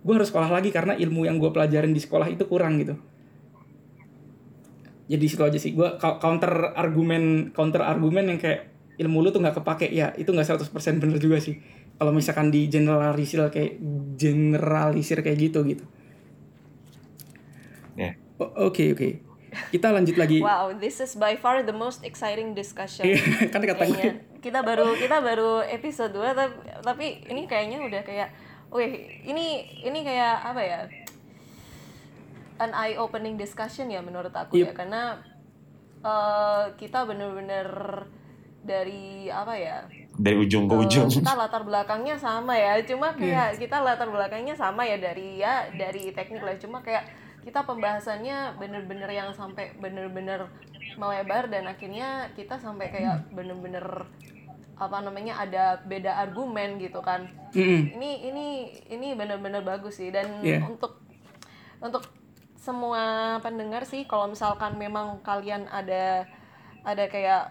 gue 0.03 0.15
harus 0.15 0.29
sekolah 0.29 0.51
lagi 0.51 0.75
karena 0.75 0.99
ilmu 0.99 1.23
yang 1.27 1.39
gue 1.39 1.51
pelajarin 1.55 1.95
di 1.95 2.03
sekolah 2.03 2.27
itu 2.27 2.43
kurang 2.51 2.83
gitu. 2.83 2.99
Jadi 5.07 5.25
situ 5.31 5.43
aja 5.43 5.59
sih. 5.59 5.75
Gue 5.75 5.95
counter 5.99 6.75
argumen 6.75 7.55
counter 7.55 7.87
argumen 7.87 8.35
yang 8.35 8.39
kayak 8.43 8.71
ilmu 8.99 9.23
lu 9.23 9.31
tuh 9.31 9.39
nggak 9.39 9.63
kepake. 9.63 9.95
Ya 9.95 10.11
itu 10.19 10.35
nggak 10.35 10.59
100% 10.59 10.99
bener 10.99 11.19
juga 11.23 11.39
sih. 11.39 11.63
Kalau 12.03 12.11
misalkan 12.11 12.51
di 12.51 12.67
generalisir 12.67 13.47
kayak 13.47 13.79
generalisir 14.19 15.23
kayak 15.23 15.39
gitu 15.39 15.63
gitu. 15.63 15.85
Ya. 17.95 18.19
Oke 18.59 18.91
oke. 18.91 19.23
Kita 19.71 19.93
lanjut 19.93 20.17
lagi. 20.19 20.43
Wow, 20.49 20.75
this 20.81 20.99
is 20.99 21.15
by 21.15 21.37
far 21.39 21.63
the 21.63 21.77
most 21.77 22.03
exciting 22.03 22.57
discussion. 22.57 23.07
Iya, 23.07 23.53
kan 23.53 23.61
kata 23.63 23.85
gue 23.85 23.95
Kayaknya 23.95 24.13
kita 24.43 24.61
baru 24.65 24.97
kita 24.99 25.23
baru 25.23 25.63
episode 25.63 26.11
2 26.17 26.35
tapi, 26.35 26.55
tapi 26.83 27.07
ini 27.31 27.47
kayaknya 27.47 27.79
udah 27.85 28.03
kayak 28.03 28.33
oke, 28.73 28.87
ini 29.29 29.47
ini 29.85 30.01
kayak 30.01 30.37
apa 30.43 30.63
ya? 30.65 30.81
An 32.57 32.73
eye 32.73 32.97
opening 32.97 33.37
discussion 33.37 33.93
ya 33.93 34.01
menurut 34.01 34.33
aku 34.33 34.57
Yep. 34.57 34.67
ya 34.67 34.73
karena 34.73 35.03
eh, 36.03 36.65
kita 36.81 37.05
bener-bener 37.05 37.69
dari 38.63 39.29
apa 39.29 39.55
ya? 39.55 39.85
dari 40.13 40.37
ujung 40.37 40.69
ke 40.69 40.77
ujung. 40.77 41.09
kita 41.09 41.33
latar 41.33 41.65
belakangnya 41.65 42.21
sama 42.21 42.53
ya 42.53 42.77
cuma 42.85 43.17
kayak 43.17 43.57
kita 43.57 43.81
latar 43.81 44.13
belakangnya 44.13 44.53
sama 44.53 44.85
ya 44.85 45.01
dari 45.01 45.41
ya 45.41 45.73
dari 45.73 46.13
teknik 46.13 46.45
lah 46.45 46.53
cuma 46.61 46.85
kayak 46.85 47.09
kita 47.41 47.65
pembahasannya 47.65 48.61
bener-bener 48.61 49.09
yang 49.09 49.33
sampai 49.33 49.73
bener-bener 49.81 50.53
melebar 51.01 51.49
dan 51.49 51.65
akhirnya 51.65 52.29
kita 52.37 52.61
sampai 52.61 52.93
kayak 52.93 53.25
bener-bener 53.33 54.05
apa 54.83 54.99
namanya 55.01 55.39
ada 55.39 55.79
beda 55.81 56.19
argumen 56.19 56.77
gitu 56.77 56.99
kan 56.99 57.27
Mm-mm. 57.51 57.95
ini 57.95 58.11
ini 58.25 58.47
ini 58.89 59.09
bener-bener 59.15 59.63
bagus 59.63 59.97
sih 59.97 60.11
dan 60.11 60.43
Iya. 60.43 60.65
untuk 60.65 60.99
untuk 61.79 62.03
semua 62.57 63.03
pendengar 63.39 63.83
sih 63.83 64.05
kalau 64.05 64.27
misalkan 64.27 64.77
memang 64.77 65.19
kalian 65.21 65.67
ada 65.67 66.27
ada 66.83 67.05
kayak 67.07 67.51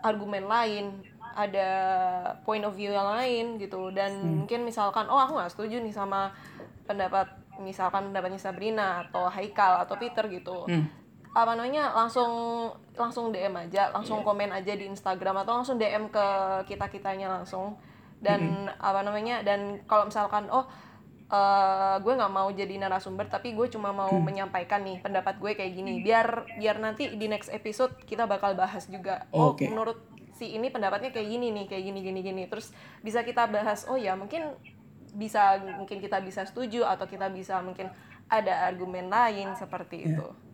argumen 0.00 0.44
lain 0.44 1.04
ada 1.32 1.68
point 2.42 2.64
of 2.64 2.72
view 2.72 2.88
yang 2.90 3.04
lain 3.06 3.56
gitu 3.56 3.92
dan 3.92 4.16
mungkin 4.40 4.64
misalkan 4.64 5.04
oh 5.06 5.18
aku 5.18 5.36
nggak 5.36 5.52
setuju 5.52 5.76
nih 5.78 5.92
sama 5.92 6.32
pendapat 6.84 7.28
misalkan 7.58 8.08
pendapatnya 8.08 8.40
Sabrina 8.40 9.04
atau 9.04 9.28
Haikal 9.28 9.84
atau 9.84 9.96
Peter 9.96 10.24
gitu 10.26 10.64
Hmm. 10.64 10.88
Apa 11.36 11.52
namanya 11.52 11.92
langsung 11.92 12.32
langsung 12.96 13.28
DM 13.28 13.52
aja 13.52 13.92
langsung 13.92 14.24
komen 14.24 14.48
aja 14.56 14.72
di 14.72 14.88
Instagram 14.88 15.44
atau 15.44 15.60
langsung 15.60 15.76
DM 15.76 16.08
ke 16.08 16.26
kita 16.64 16.88
kitanya 16.88 17.28
langsung. 17.28 17.76
Dan 18.16 18.72
apa 18.80 19.04
namanya 19.04 19.44
dan 19.44 19.84
kalau 19.84 20.08
misalkan 20.08 20.48
oh 20.48 20.64
eh, 21.28 21.96
gue 22.00 22.12
nggak 22.16 22.32
mau 22.32 22.48
jadi 22.48 22.80
narasumber 22.80 23.28
tapi 23.28 23.52
gue 23.52 23.68
cuma 23.68 23.92
mau 23.92 24.08
menyampaikan 24.16 24.80
nih 24.80 25.04
pendapat 25.04 25.36
gue 25.36 25.52
kayak 25.52 25.72
gini. 25.76 26.00
Biar 26.00 26.48
biar 26.56 26.80
nanti 26.80 27.12
di 27.12 27.28
next 27.28 27.52
episode 27.52 27.92
kita 28.08 28.24
bakal 28.24 28.56
bahas 28.56 28.88
juga 28.88 29.28
oh 29.36 29.52
Oke. 29.52 29.68
menurut 29.68 30.00
si 30.40 30.56
ini 30.56 30.72
pendapatnya 30.72 31.12
kayak 31.12 31.28
gini 31.28 31.52
nih 31.52 31.68
kayak 31.68 31.84
gini 31.84 32.00
gini 32.00 32.20
gini. 32.24 32.42
Terus 32.48 32.72
bisa 33.04 33.20
kita 33.20 33.44
bahas 33.44 33.84
oh 33.92 34.00
ya 34.00 34.16
mungkin 34.16 34.56
bisa 35.12 35.60
mungkin 35.60 36.00
kita 36.00 36.16
bisa 36.24 36.48
setuju 36.48 36.88
atau 36.88 37.04
kita 37.04 37.28
bisa 37.28 37.60
mungkin 37.60 37.92
ada 38.32 38.72
argumen 38.72 39.12
lain 39.12 39.52
seperti 39.52 40.08
itu 40.08 40.45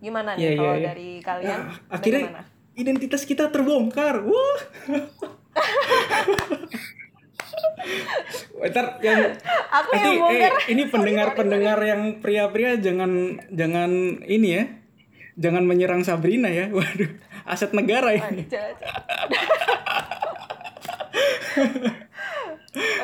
gimana 0.00 0.32
nih 0.34 0.42
iya, 0.42 0.50
kalau 0.56 0.74
iya. 0.74 0.86
dari 0.92 1.10
kalian 1.20 1.60
Ah, 1.60 1.66
akhirnya 1.92 2.24
bagaimana? 2.32 2.48
identitas 2.80 3.22
kita 3.28 3.44
terbongkar. 3.52 4.24
Wah. 4.24 4.60
Ntar 8.60 9.00
yang 9.00 9.40
aku 9.72 9.88
nanti 9.96 10.20
yang 10.20 10.36
eh, 10.36 10.52
ini 10.68 10.82
pendengar-pendengar 10.92 11.80
yang 11.80 12.20
pria-pria 12.20 12.76
jangan 12.76 13.40
jangan 13.52 14.20
ini 14.24 14.48
ya. 14.52 14.64
Jangan 15.40 15.64
menyerang 15.64 16.04
Sabrina 16.04 16.52
ya. 16.52 16.68
Waduh, 16.76 17.08
aset 17.48 17.72
negara 17.72 18.12
ini. 18.16 18.44
Aja. 18.44 18.64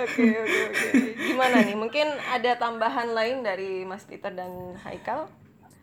Oke 0.07 0.23
oke 0.31 0.59
oke. 0.71 0.89
Gimana 1.19 1.67
nih? 1.67 1.75
Mungkin 1.75 2.07
ada 2.31 2.55
tambahan 2.55 3.11
lain 3.11 3.43
dari 3.43 3.83
Mas 3.83 4.07
Peter 4.07 4.31
dan 4.31 4.79
Haikal? 4.79 5.27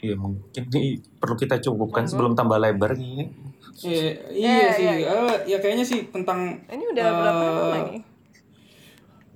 Iya 0.03 0.15
mungkin 0.15 0.63
ini 0.69 0.81
perlu 1.15 1.33
kita 1.33 1.55
cukupkan 1.57 2.03
sebelum 2.03 2.35
tambah 2.35 2.59
lebar 2.59 2.91
ini. 2.93 3.31
Iya, 3.79 4.03
iya, 4.29 4.51
iya 4.53 4.69
sih. 4.69 4.83
iya. 4.83 4.95
Eh, 5.07 5.35
ya 5.47 5.57
kayaknya 5.57 5.81
sih 5.81 6.11
tentang 6.11 6.59
Ini 6.67 6.83
udah 6.85 7.05
berapa 7.09 7.39
Eh, 7.39 7.49
lama 7.49 7.77
nih? 7.87 8.01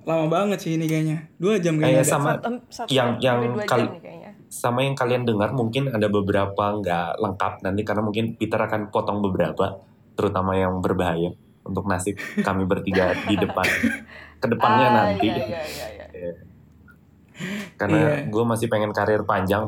lama 0.03 0.25
banget 0.29 0.59
sih 0.59 0.71
ini 0.75 0.85
kayaknya. 0.85 1.17
Dua 1.35 1.55
jam 1.57 1.75
kayaknya. 1.75 1.99
Kayak 1.99 2.05
sama 2.05 2.31
Satu, 2.33 2.49
satu 2.69 2.89
yang- 2.89 3.15
yang 3.17 3.39
kali- 3.63 3.91
sama 4.47 4.79
yang 4.81 4.93
kalian 4.93 5.23
dengar 5.23 5.51
mungkin 5.51 5.87
ada 5.87 6.07
beberapa 6.07 6.63
nggak 6.73 7.09
lengkap 7.17 7.53
nanti 7.61 7.81
karena 7.81 7.99
mungkin 8.01 8.35
Peter 8.35 8.55
akan 8.57 8.87
potong 8.87 9.19
beberapa 9.21 9.83
terutama 10.13 10.55
yang 10.55 10.79
berbahaya 10.79 11.31
untuk 11.61 11.83
nasib 11.85 12.15
kami 12.37 12.63
bertiga 12.63 13.11
di 13.21 13.35
depan 13.35 13.67
ke 14.39 14.47
depannya 14.47 14.87
Ah, 14.87 14.93
nanti 15.05 15.27
Iya, 15.27 15.43
iya, 15.43 15.61
iya, 15.67 15.87
iya. 16.09 16.31
karena 17.75 17.99
Iya. 17.99 18.13
gue 18.25 18.43
masih 18.45 18.67
pengen 18.67 18.89
karir 18.91 19.21
panjang 19.23 19.67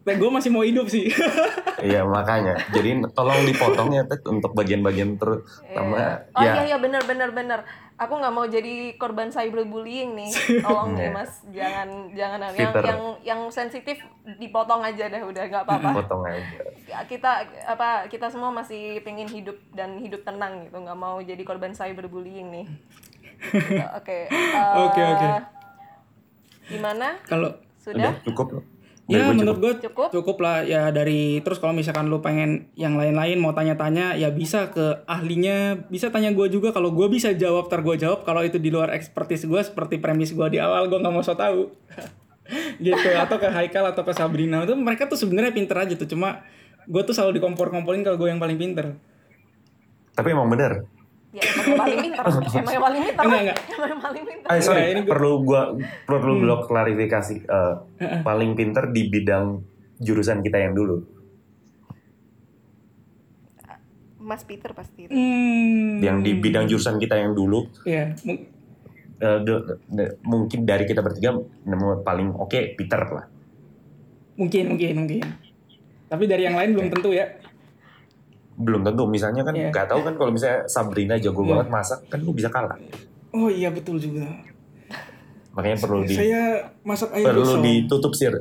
Nah, 0.00 0.16
gue 0.16 0.30
masih 0.30 0.48
mau 0.48 0.64
hidup 0.64 0.88
sih. 0.88 1.12
iya 1.84 2.00
makanya 2.00 2.56
jadi 2.72 2.96
tolong 3.12 3.44
dipotong 3.44 3.92
ya 3.92 4.02
Ted, 4.02 4.24
untuk 4.24 4.50
bagian-bagian 4.50 5.14
terus 5.14 5.44
sama 5.68 5.94
Iya. 5.94 6.08
Oh 6.32 6.40
ya 6.40 6.52
iya 6.54 6.62
iya 6.64 6.76
benar 6.76 7.04
benar 7.04 7.30
benar. 7.30 7.60
Aku 7.94 8.14
nggak 8.14 8.30
mau 8.30 8.46
jadi 8.46 8.94
korban 8.94 9.28
cyberbullying 9.28 10.16
nih. 10.16 10.30
Tolong 10.64 10.96
nih 10.96 11.04
Iya. 11.04 11.12
Mas, 11.12 11.32
jangan 11.46 11.88
jangan 12.10 12.40
yang 12.48 12.56
Peter. 12.56 12.82
yang 12.86 13.00
yang 13.22 13.40
sensitif 13.48 14.00
dipotong 14.34 14.80
aja 14.80 15.06
deh 15.06 15.20
udah 15.20 15.44
nggak 15.44 15.64
apa-apa. 15.66 15.88
potong 15.94 16.22
aja 16.24 16.40
Ya, 16.88 17.04
kita 17.04 17.30
apa 17.68 18.08
kita 18.08 18.26
semua 18.28 18.48
masih 18.48 19.04
pengen 19.04 19.28
hidup 19.28 19.60
dan 19.70 19.98
hidup 19.98 20.24
tenang 20.24 20.64
gitu 20.64 20.78
nggak 20.78 20.96
mau 20.96 21.20
jadi 21.20 21.42
korban 21.42 21.70
cyberbullying 21.70 22.48
nih 22.48 22.66
oke 23.92 24.18
eh, 24.24 24.74
Oke, 24.80 25.02
oke. 25.04 25.28
gimana 26.66 27.20
Kalau 27.22 27.52
sudah 27.78 28.08
udah 28.08 28.24
cukup 28.24 28.46
ya 29.08 29.24
gua 29.24 29.32
menurut 29.32 29.58
gue 29.58 29.72
Cukup? 29.88 30.12
cukup 30.12 30.36
lah 30.44 30.68
ya 30.68 30.92
dari 30.92 31.40
terus 31.40 31.56
kalau 31.56 31.72
misalkan 31.72 32.12
lu 32.12 32.20
pengen 32.20 32.68
yang 32.76 33.00
lain-lain 33.00 33.40
mau 33.40 33.56
tanya-tanya 33.56 34.20
ya 34.20 34.28
bisa 34.28 34.68
ke 34.68 35.00
ahlinya. 35.08 35.80
Bisa 35.88 36.12
tanya 36.12 36.28
gue 36.36 36.44
juga. 36.52 36.76
Kalau 36.76 36.92
gue 36.92 37.08
bisa 37.08 37.32
jawab 37.32 37.72
tar 37.72 37.80
gue 37.80 37.96
jawab. 37.96 38.28
Kalau 38.28 38.44
itu 38.44 38.60
di 38.60 38.68
luar 38.68 38.92
expertise 38.92 39.48
gue 39.48 39.60
seperti 39.64 39.96
premis 39.96 40.36
gue 40.36 40.46
di 40.52 40.60
awal 40.60 40.92
gue 40.92 41.00
nggak 41.00 41.14
mau 41.14 41.24
so 41.24 41.32
tahu 41.32 41.72
gitu. 42.84 43.08
Atau 43.16 43.40
ke 43.40 43.48
Haikal 43.48 43.96
atau 43.96 44.04
ke 44.04 44.12
Sabrina. 44.12 44.68
Itu 44.68 44.76
mereka 44.76 45.08
tuh 45.08 45.16
sebenarnya 45.16 45.56
pinter 45.56 45.76
aja 45.80 45.96
tuh. 45.96 46.04
Cuma 46.04 46.44
gue 46.84 47.02
tuh 47.08 47.16
selalu 47.16 47.40
dikompor-komporin 47.40 48.04
kalau 48.04 48.20
gue 48.20 48.28
yang 48.28 48.38
paling 48.38 48.60
pinter. 48.60 48.92
Tapi 50.12 50.36
emang 50.36 50.52
bener 50.52 50.97
ya 51.28 51.44
paling 51.74 51.98
pintar 52.00 52.24
emang 52.56 52.72
yang 52.72 52.82
paling 52.82 53.02
pintar 53.04 53.22
Enggak, 53.22 53.40
enggak. 53.42 53.58
emang 53.68 53.88
yang 53.88 54.00
paling 54.00 54.24
pintar 54.24 54.48
Eh 54.48 54.60
sorry, 54.60 54.80
Enggak, 54.80 54.92
ini 54.94 55.00
perlu 55.04 55.32
gua 55.42 55.62
perlu 56.02 56.32
Hmm. 56.32 56.42
blok 56.42 56.60
klarifikasi. 56.66 57.36
Eh, 57.42 57.74
paling 58.22 58.50
pinter 58.54 58.88
di 58.88 59.02
bidang 59.06 59.46
jurusan 59.98 60.40
kita 60.40 60.56
yang 60.58 60.72
dulu. 60.72 61.04
Mas 64.18 64.42
Peter 64.42 64.72
pasti 64.72 65.04
itu. 65.04 65.10
hmm, 65.10 66.00
Yang 66.00 66.18
di 66.22 66.32
bidang 66.34 66.64
jurusan 66.66 66.96
kita 66.96 67.16
yang 67.16 67.32
dulu, 67.32 67.64
ya 67.82 68.12
eh, 69.18 69.38
de- 69.40 69.64
de- 69.86 70.14
mungkin 70.22 70.62
dari 70.62 70.84
kita 70.84 71.00
bertiga 71.00 71.32
nemu 71.62 72.02
paling 72.02 72.32
oke 72.32 72.74
Peter 72.74 73.02
lah. 73.04 73.26
mungkin 74.34 74.70
mungkin 74.70 74.94
mungkin 74.96 75.22
tapi 76.06 76.24
dari 76.24 76.46
yang 76.46 76.54
lain 76.54 76.70
belum 76.72 76.88
tentu 76.88 77.10
ya 77.10 77.26
Belum 78.58 78.82
tentu, 78.82 79.06
misalnya 79.06 79.40
kan 79.40 79.52
Iya. 79.52 79.70
nggak 79.70 79.86
tahu 79.86 80.00
kan 80.02 80.14
kalau 80.14 80.30
misalnya 80.30 80.66
Sabrina 80.66 81.14
jago 81.16 81.40
Iya. 81.40 81.50
banget 81.54 81.68
masak, 81.70 81.98
kan 82.06 82.18
lu 82.18 82.32
bisa 82.32 82.48
kalah. 82.48 82.74
oh 83.30 83.46
iya 83.46 83.68
betul 83.68 83.96
juga 83.96 84.24
Makanya 85.50 85.76
perlu 85.76 86.00
di 86.02 86.12
saya 86.12 86.42
masak 86.80 87.10
ayam 87.12 87.26
perlu 87.28 87.42
gosong. 87.44 87.62
ditutup 87.62 88.12
sir, 88.12 88.34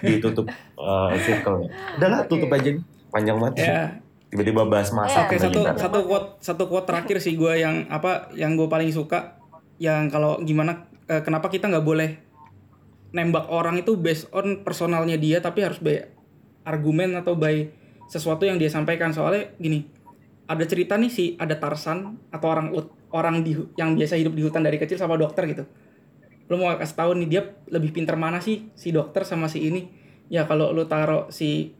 ditutup 0.00 0.46
eh, 0.48 1.10
circle-nya. 1.20 1.68
Udahlah, 1.96 2.20
tutup 2.24 2.46
Oke. 2.46 2.56
aja 2.56 2.68
nih. 2.70 2.82
Panjang 3.08 3.36
banget. 3.36 3.54
ya 3.60 3.82
Tiba-tiba 4.26 4.64
bahas 4.64 4.88
masak. 4.90 5.26
Oke 5.26 5.34
Iya. 5.34 5.42
satu 5.44 5.58
kita. 5.60 5.70
satu 5.76 5.98
quote 6.02 6.28
satu 6.40 6.64
quote 6.66 6.86
terakhir 6.86 7.16
sih 7.18 7.34
gue 7.34 7.52
yang 7.54 7.84
apa 7.86 8.30
yang 8.32 8.54
gue 8.54 8.64
paling 8.66 8.88
suka 8.88 9.36
yang 9.76 10.08
kalau 10.08 10.40
gimana 10.40 10.72
eh, 11.04 11.20
kenapa 11.20 11.46
kita 11.46 11.66
nggak 11.66 11.82
boleh 11.82 12.10
nembak 13.10 13.44
orang 13.46 13.76
itu 13.76 13.92
based 13.94 14.30
on 14.30 14.62
personalnya 14.62 15.14
dia 15.14 15.38
tapi 15.38 15.60
harus 15.60 15.76
by 15.76 16.00
argumen 16.62 17.12
atau 17.14 17.34
by 17.34 17.68
sesuatu 18.12 18.44
yang 18.44 18.60
dia 18.60 18.68
sampaikan. 18.68 19.16
Soalnya 19.16 19.56
gini 19.56 19.88
ada 20.44 20.68
cerita 20.68 21.00
nih 21.00 21.08
si 21.08 21.24
ada 21.40 21.56
Tarsan 21.56 22.20
atau 22.28 22.46
orang 22.52 22.68
orang 23.16 23.40
di 23.40 23.56
yang 23.80 23.96
biasa 23.96 24.20
hidup 24.20 24.36
di 24.36 24.44
hutan 24.44 24.60
dari 24.60 24.76
kecil 24.76 25.00
sama 25.00 25.16
dokter 25.16 25.48
gitu. 25.48 25.64
Lu 26.52 26.60
mau 26.60 26.76
kasih 26.76 26.96
tahu 27.00 27.10
nih 27.24 27.28
dia 27.32 27.42
lebih 27.72 27.96
pinter 27.96 28.20
mana 28.20 28.44
sih 28.44 28.68
si 28.76 28.92
dokter 28.92 29.24
sama 29.24 29.48
si 29.48 29.64
ini? 29.64 29.88
Ya 30.28 30.44
kalau 30.44 30.76
lu 30.76 30.84
taruh 30.84 31.32
si 31.32 31.72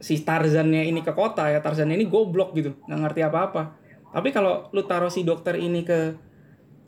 si 0.00 0.14
Tarzannya 0.24 0.88
ini 0.88 1.04
ke 1.04 1.12
kota 1.12 1.52
ya 1.52 1.60
Tarzan 1.60 1.92
ini 1.92 2.08
goblok 2.08 2.56
gitu. 2.56 2.72
Nggak 2.88 3.00
ngerti 3.04 3.20
apa-apa. 3.28 3.62
Tapi 4.08 4.32
kalau 4.32 4.72
lu 4.72 4.80
taruh 4.88 5.12
si 5.12 5.20
dokter 5.20 5.60
ini 5.60 5.84
ke 5.84 6.16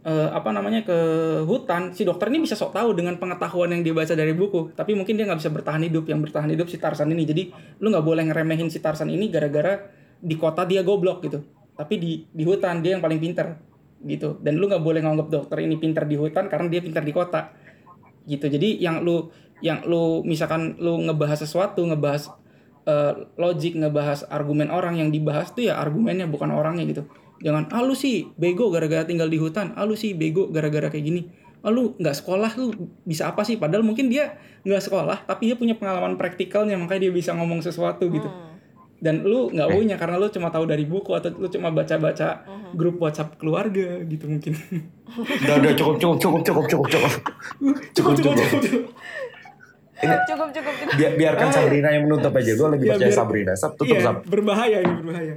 eh, 0.01 0.28
apa 0.32 0.48
namanya 0.51 0.81
ke 0.81 0.98
hutan 1.44 1.93
si 1.93 2.09
dokter 2.09 2.32
ini 2.32 2.44
bisa 2.44 2.56
sok 2.56 2.72
tahu 2.72 2.97
dengan 2.97 3.20
pengetahuan 3.20 3.72
yang 3.72 3.82
dia 3.85 3.94
baca 3.94 4.14
dari 4.16 4.32
buku. 4.32 4.72
Tapi 4.72 4.97
mungkin 4.97 5.16
dia 5.16 5.28
nggak 5.28 5.40
bisa 5.40 5.51
bertahan 5.52 5.82
hidup. 5.85 6.09
Yang 6.09 6.20
bertahan 6.31 6.51
hidup 6.52 6.66
si 6.72 6.77
Tarzan 6.81 7.12
ini. 7.12 7.24
Jadi 7.28 7.43
lu 7.81 7.93
nggak 7.93 8.05
boleh 8.05 8.22
ngeremehin 8.28 8.68
si 8.72 8.81
Tarzan 8.81 9.12
ini 9.12 9.28
gara-gara 9.28 9.89
di 10.20 10.36
kota 10.36 10.64
dia 10.64 10.81
goblok 10.81 11.24
gitu. 11.24 11.44
Tapi 11.77 11.94
di 11.97 12.12
di 12.28 12.44
hutan 12.44 12.81
dia 12.81 12.97
yang 12.97 13.05
paling 13.05 13.20
pinter 13.20 13.56
gitu. 14.05 14.40
Dan 14.40 14.56
lu 14.56 14.68
nggak 14.68 14.82
boleh 14.82 15.01
nganggap 15.05 15.28
dokter 15.28 15.60
ini 15.60 15.77
pinter 15.77 16.09
di 16.09 16.16
hutan 16.16 16.48
karena 16.48 16.66
dia 16.72 16.81
pinter 16.81 17.05
di 17.05 17.12
kota 17.12 17.52
gitu. 18.24 18.48
Jadi 18.48 18.81
yang 18.81 19.05
lu 19.05 19.28
yang 19.60 19.85
lu 19.85 20.24
misalkan 20.24 20.81
lu 20.81 20.97
ngebahas 21.05 21.44
sesuatu 21.44 21.85
ngebahas 21.85 22.32
eh, 22.89 23.12
logik 23.36 23.77
ngebahas 23.77 24.24
argumen 24.32 24.72
orang 24.72 24.97
yang 24.97 25.12
dibahas 25.12 25.52
tuh 25.52 25.68
ya 25.68 25.77
argumennya 25.77 26.24
bukan 26.24 26.48
orangnya 26.48 26.89
gitu 26.89 27.05
jangan 27.41 27.65
ah 27.69 27.81
lu 27.81 27.93
sih 27.93 28.29
bego 28.35 28.69
gara-gara 28.69 29.03
tinggal 29.03 29.27
di 29.27 29.37
hutan 29.37 29.73
ah 29.75 29.83
lu 29.83 29.95
sih 29.95 30.12
bego 30.12 30.47
gara-gara 30.47 30.87
kayak 30.87 31.03
gini 31.03 31.23
ah 31.59 31.69
lu 31.69 31.93
nggak 31.95 32.12
sekolah 32.15 32.53
lu 32.55 32.73
bisa 33.03 33.27
apa 33.27 33.43
sih 33.43 33.57
padahal 33.57 33.81
mungkin 33.81 34.07
dia 34.07 34.37
nggak 34.61 34.83
sekolah 34.83 35.25
tapi 35.25 35.49
dia 35.49 35.57
punya 35.57 35.73
pengalaman 35.73 36.15
praktikalnya 36.15 36.77
makanya 36.77 37.07
dia 37.07 37.12
bisa 37.15 37.33
ngomong 37.33 37.61
sesuatu 37.61 38.07
gitu 38.07 38.25
Hmm. 38.25 38.53
dan 38.99 39.15
lu 39.23 39.49
nggak 39.49 39.67
Eh. 39.67 39.75
punya 39.75 39.97
karena 39.97 40.17
lu 40.17 40.29
cuma 40.29 40.49
tahu 40.49 40.65
dari 40.65 40.85
buku 40.85 41.11
atau 41.11 41.33
lu 41.33 41.49
cuma 41.49 41.69
baca-baca 41.71 42.29
Mhm. 42.43 42.71
grup 42.75 42.97
WhatsApp 42.99 43.35
keluarga 43.35 44.01
gitu 44.03 44.25
mungkin 44.27 44.53
Udah, 45.11 45.57
udah 45.59 45.73
cukup, 45.75 45.97
cukup, 45.97 46.17
cukup, 46.19 46.41
cukup, 46.43 46.65
cukup, 46.67 46.87
cukup. 46.89 47.12
cukup 47.91 48.12
cukup. 48.15 48.37
cukup 48.37 48.61
cukup 49.99 50.21
cukup 50.23 50.49
cukup 50.51 50.75
cukup 50.75 50.97
Biar, 50.97 51.12
biarkan 51.15 51.47
Ah. 51.47 51.55
Sabrina 51.55 51.89
yang 51.91 52.05
menutup 52.05 52.33
aja. 52.33 52.53
Gue 52.55 52.69
lebih 52.71 52.87
Iya, 52.87 52.93
percaya 52.95 53.05
biar- 53.07 53.19
Sabrina. 53.19 53.53
Sab, 53.55 53.73
tutup 53.75 53.91
iya 53.91 54.01
Sab. 54.03 54.17
berbahaya 54.25 54.79
ini 54.81 54.93
berbahaya 54.95 55.35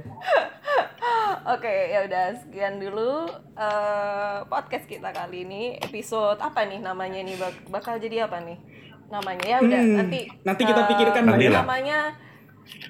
Oke, 1.44 1.68
ya 1.92 2.08
udah 2.08 2.32
sekian 2.40 2.80
dulu 2.80 3.28
eh, 3.52 4.38
podcast 4.48 4.88
kita 4.88 5.12
kali 5.12 5.44
ini. 5.44 5.76
Episode 5.76 6.40
apa 6.40 6.64
nih 6.64 6.80
namanya 6.80 7.20
nih? 7.20 7.36
Bak- 7.36 7.68
bakal 7.68 8.00
jadi 8.00 8.24
apa 8.24 8.40
nih? 8.40 8.56
Namanya 9.12 9.44
ya 9.44 9.58
udah 9.60 9.76
Hmm, 9.78 9.96
nanti 10.00 10.20
nanti 10.40 10.62
kita 10.64 10.80
eh, 10.80 10.88
pikirkan 10.88 11.22
lah 11.28 11.36
ya. 11.36 11.50
Namanya 11.52 11.98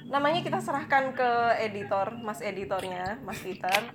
namanya 0.06 0.40
kita 0.40 0.62
serahkan 0.62 1.10
ke 1.12 1.31
editor, 1.60 2.14
Mas 2.14 2.39
editornya, 2.39 3.18
Mas 3.20 3.43
Peter. 3.43 3.90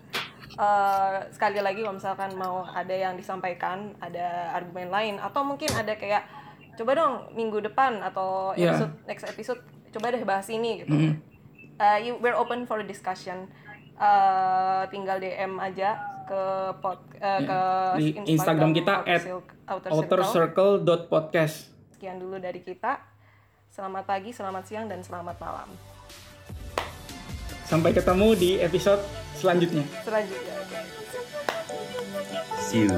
Eh, 0.52 1.18
sekali 1.32 1.64
lagi 1.64 1.80
kalau 1.80 1.96
misalkan 1.96 2.36
mau 2.36 2.68
ada 2.68 2.92
yang 2.92 3.16
disampaikan, 3.16 3.96
ada 4.04 4.52
argumen 4.52 4.92
lain 4.92 5.16
atau 5.18 5.48
mungkin 5.48 5.72
ada 5.72 5.96
kayak 5.96 6.28
coba 6.76 7.00
dong 7.00 7.32
minggu 7.32 7.64
depan 7.64 8.04
atau 8.04 8.52
Iya. 8.54 8.76
episode 8.76 8.94
next 9.08 9.24
episode 9.26 9.62
coba 9.90 10.12
deh 10.12 10.24
bahas 10.28 10.52
ini 10.52 10.84
gitu. 10.84 10.92
Hmm. 10.92 11.14
Uh, 11.80 11.96
you, 11.96 12.20
we're 12.20 12.36
open 12.36 12.68
for 12.68 12.84
discussion. 12.84 13.48
Uh, 14.00 14.88
tinggal 14.88 15.20
DM 15.20 15.60
aja 15.60 16.00
ke 16.24 16.42
pod, 16.80 17.04
uh, 17.20 17.40
ke 17.44 17.60
di 18.00 18.16
Instagram 18.32 18.72
kita 18.72 19.04
Outer 19.04 19.12
at 19.12 19.22
Outer 19.68 19.90
outer 19.92 20.22
Circle. 20.24 20.32
circle 20.32 20.72
dot 20.88 21.02
podcast 21.12 21.68
Sekian 21.92 22.16
dulu 22.16 22.40
dari 22.40 22.64
kita. 22.64 22.96
Selamat 23.68 24.08
pagi, 24.08 24.32
selamat 24.32 24.64
siang, 24.64 24.88
dan 24.88 25.04
selamat 25.04 25.36
malam. 25.44 25.68
sampai 27.70 27.94
ketemu 27.94 28.34
di 28.34 28.58
episode 28.58 29.04
selanjutnya 29.38 29.86
Selanjutnya. 30.02 30.56
See 32.58 32.86
you. 32.86 32.98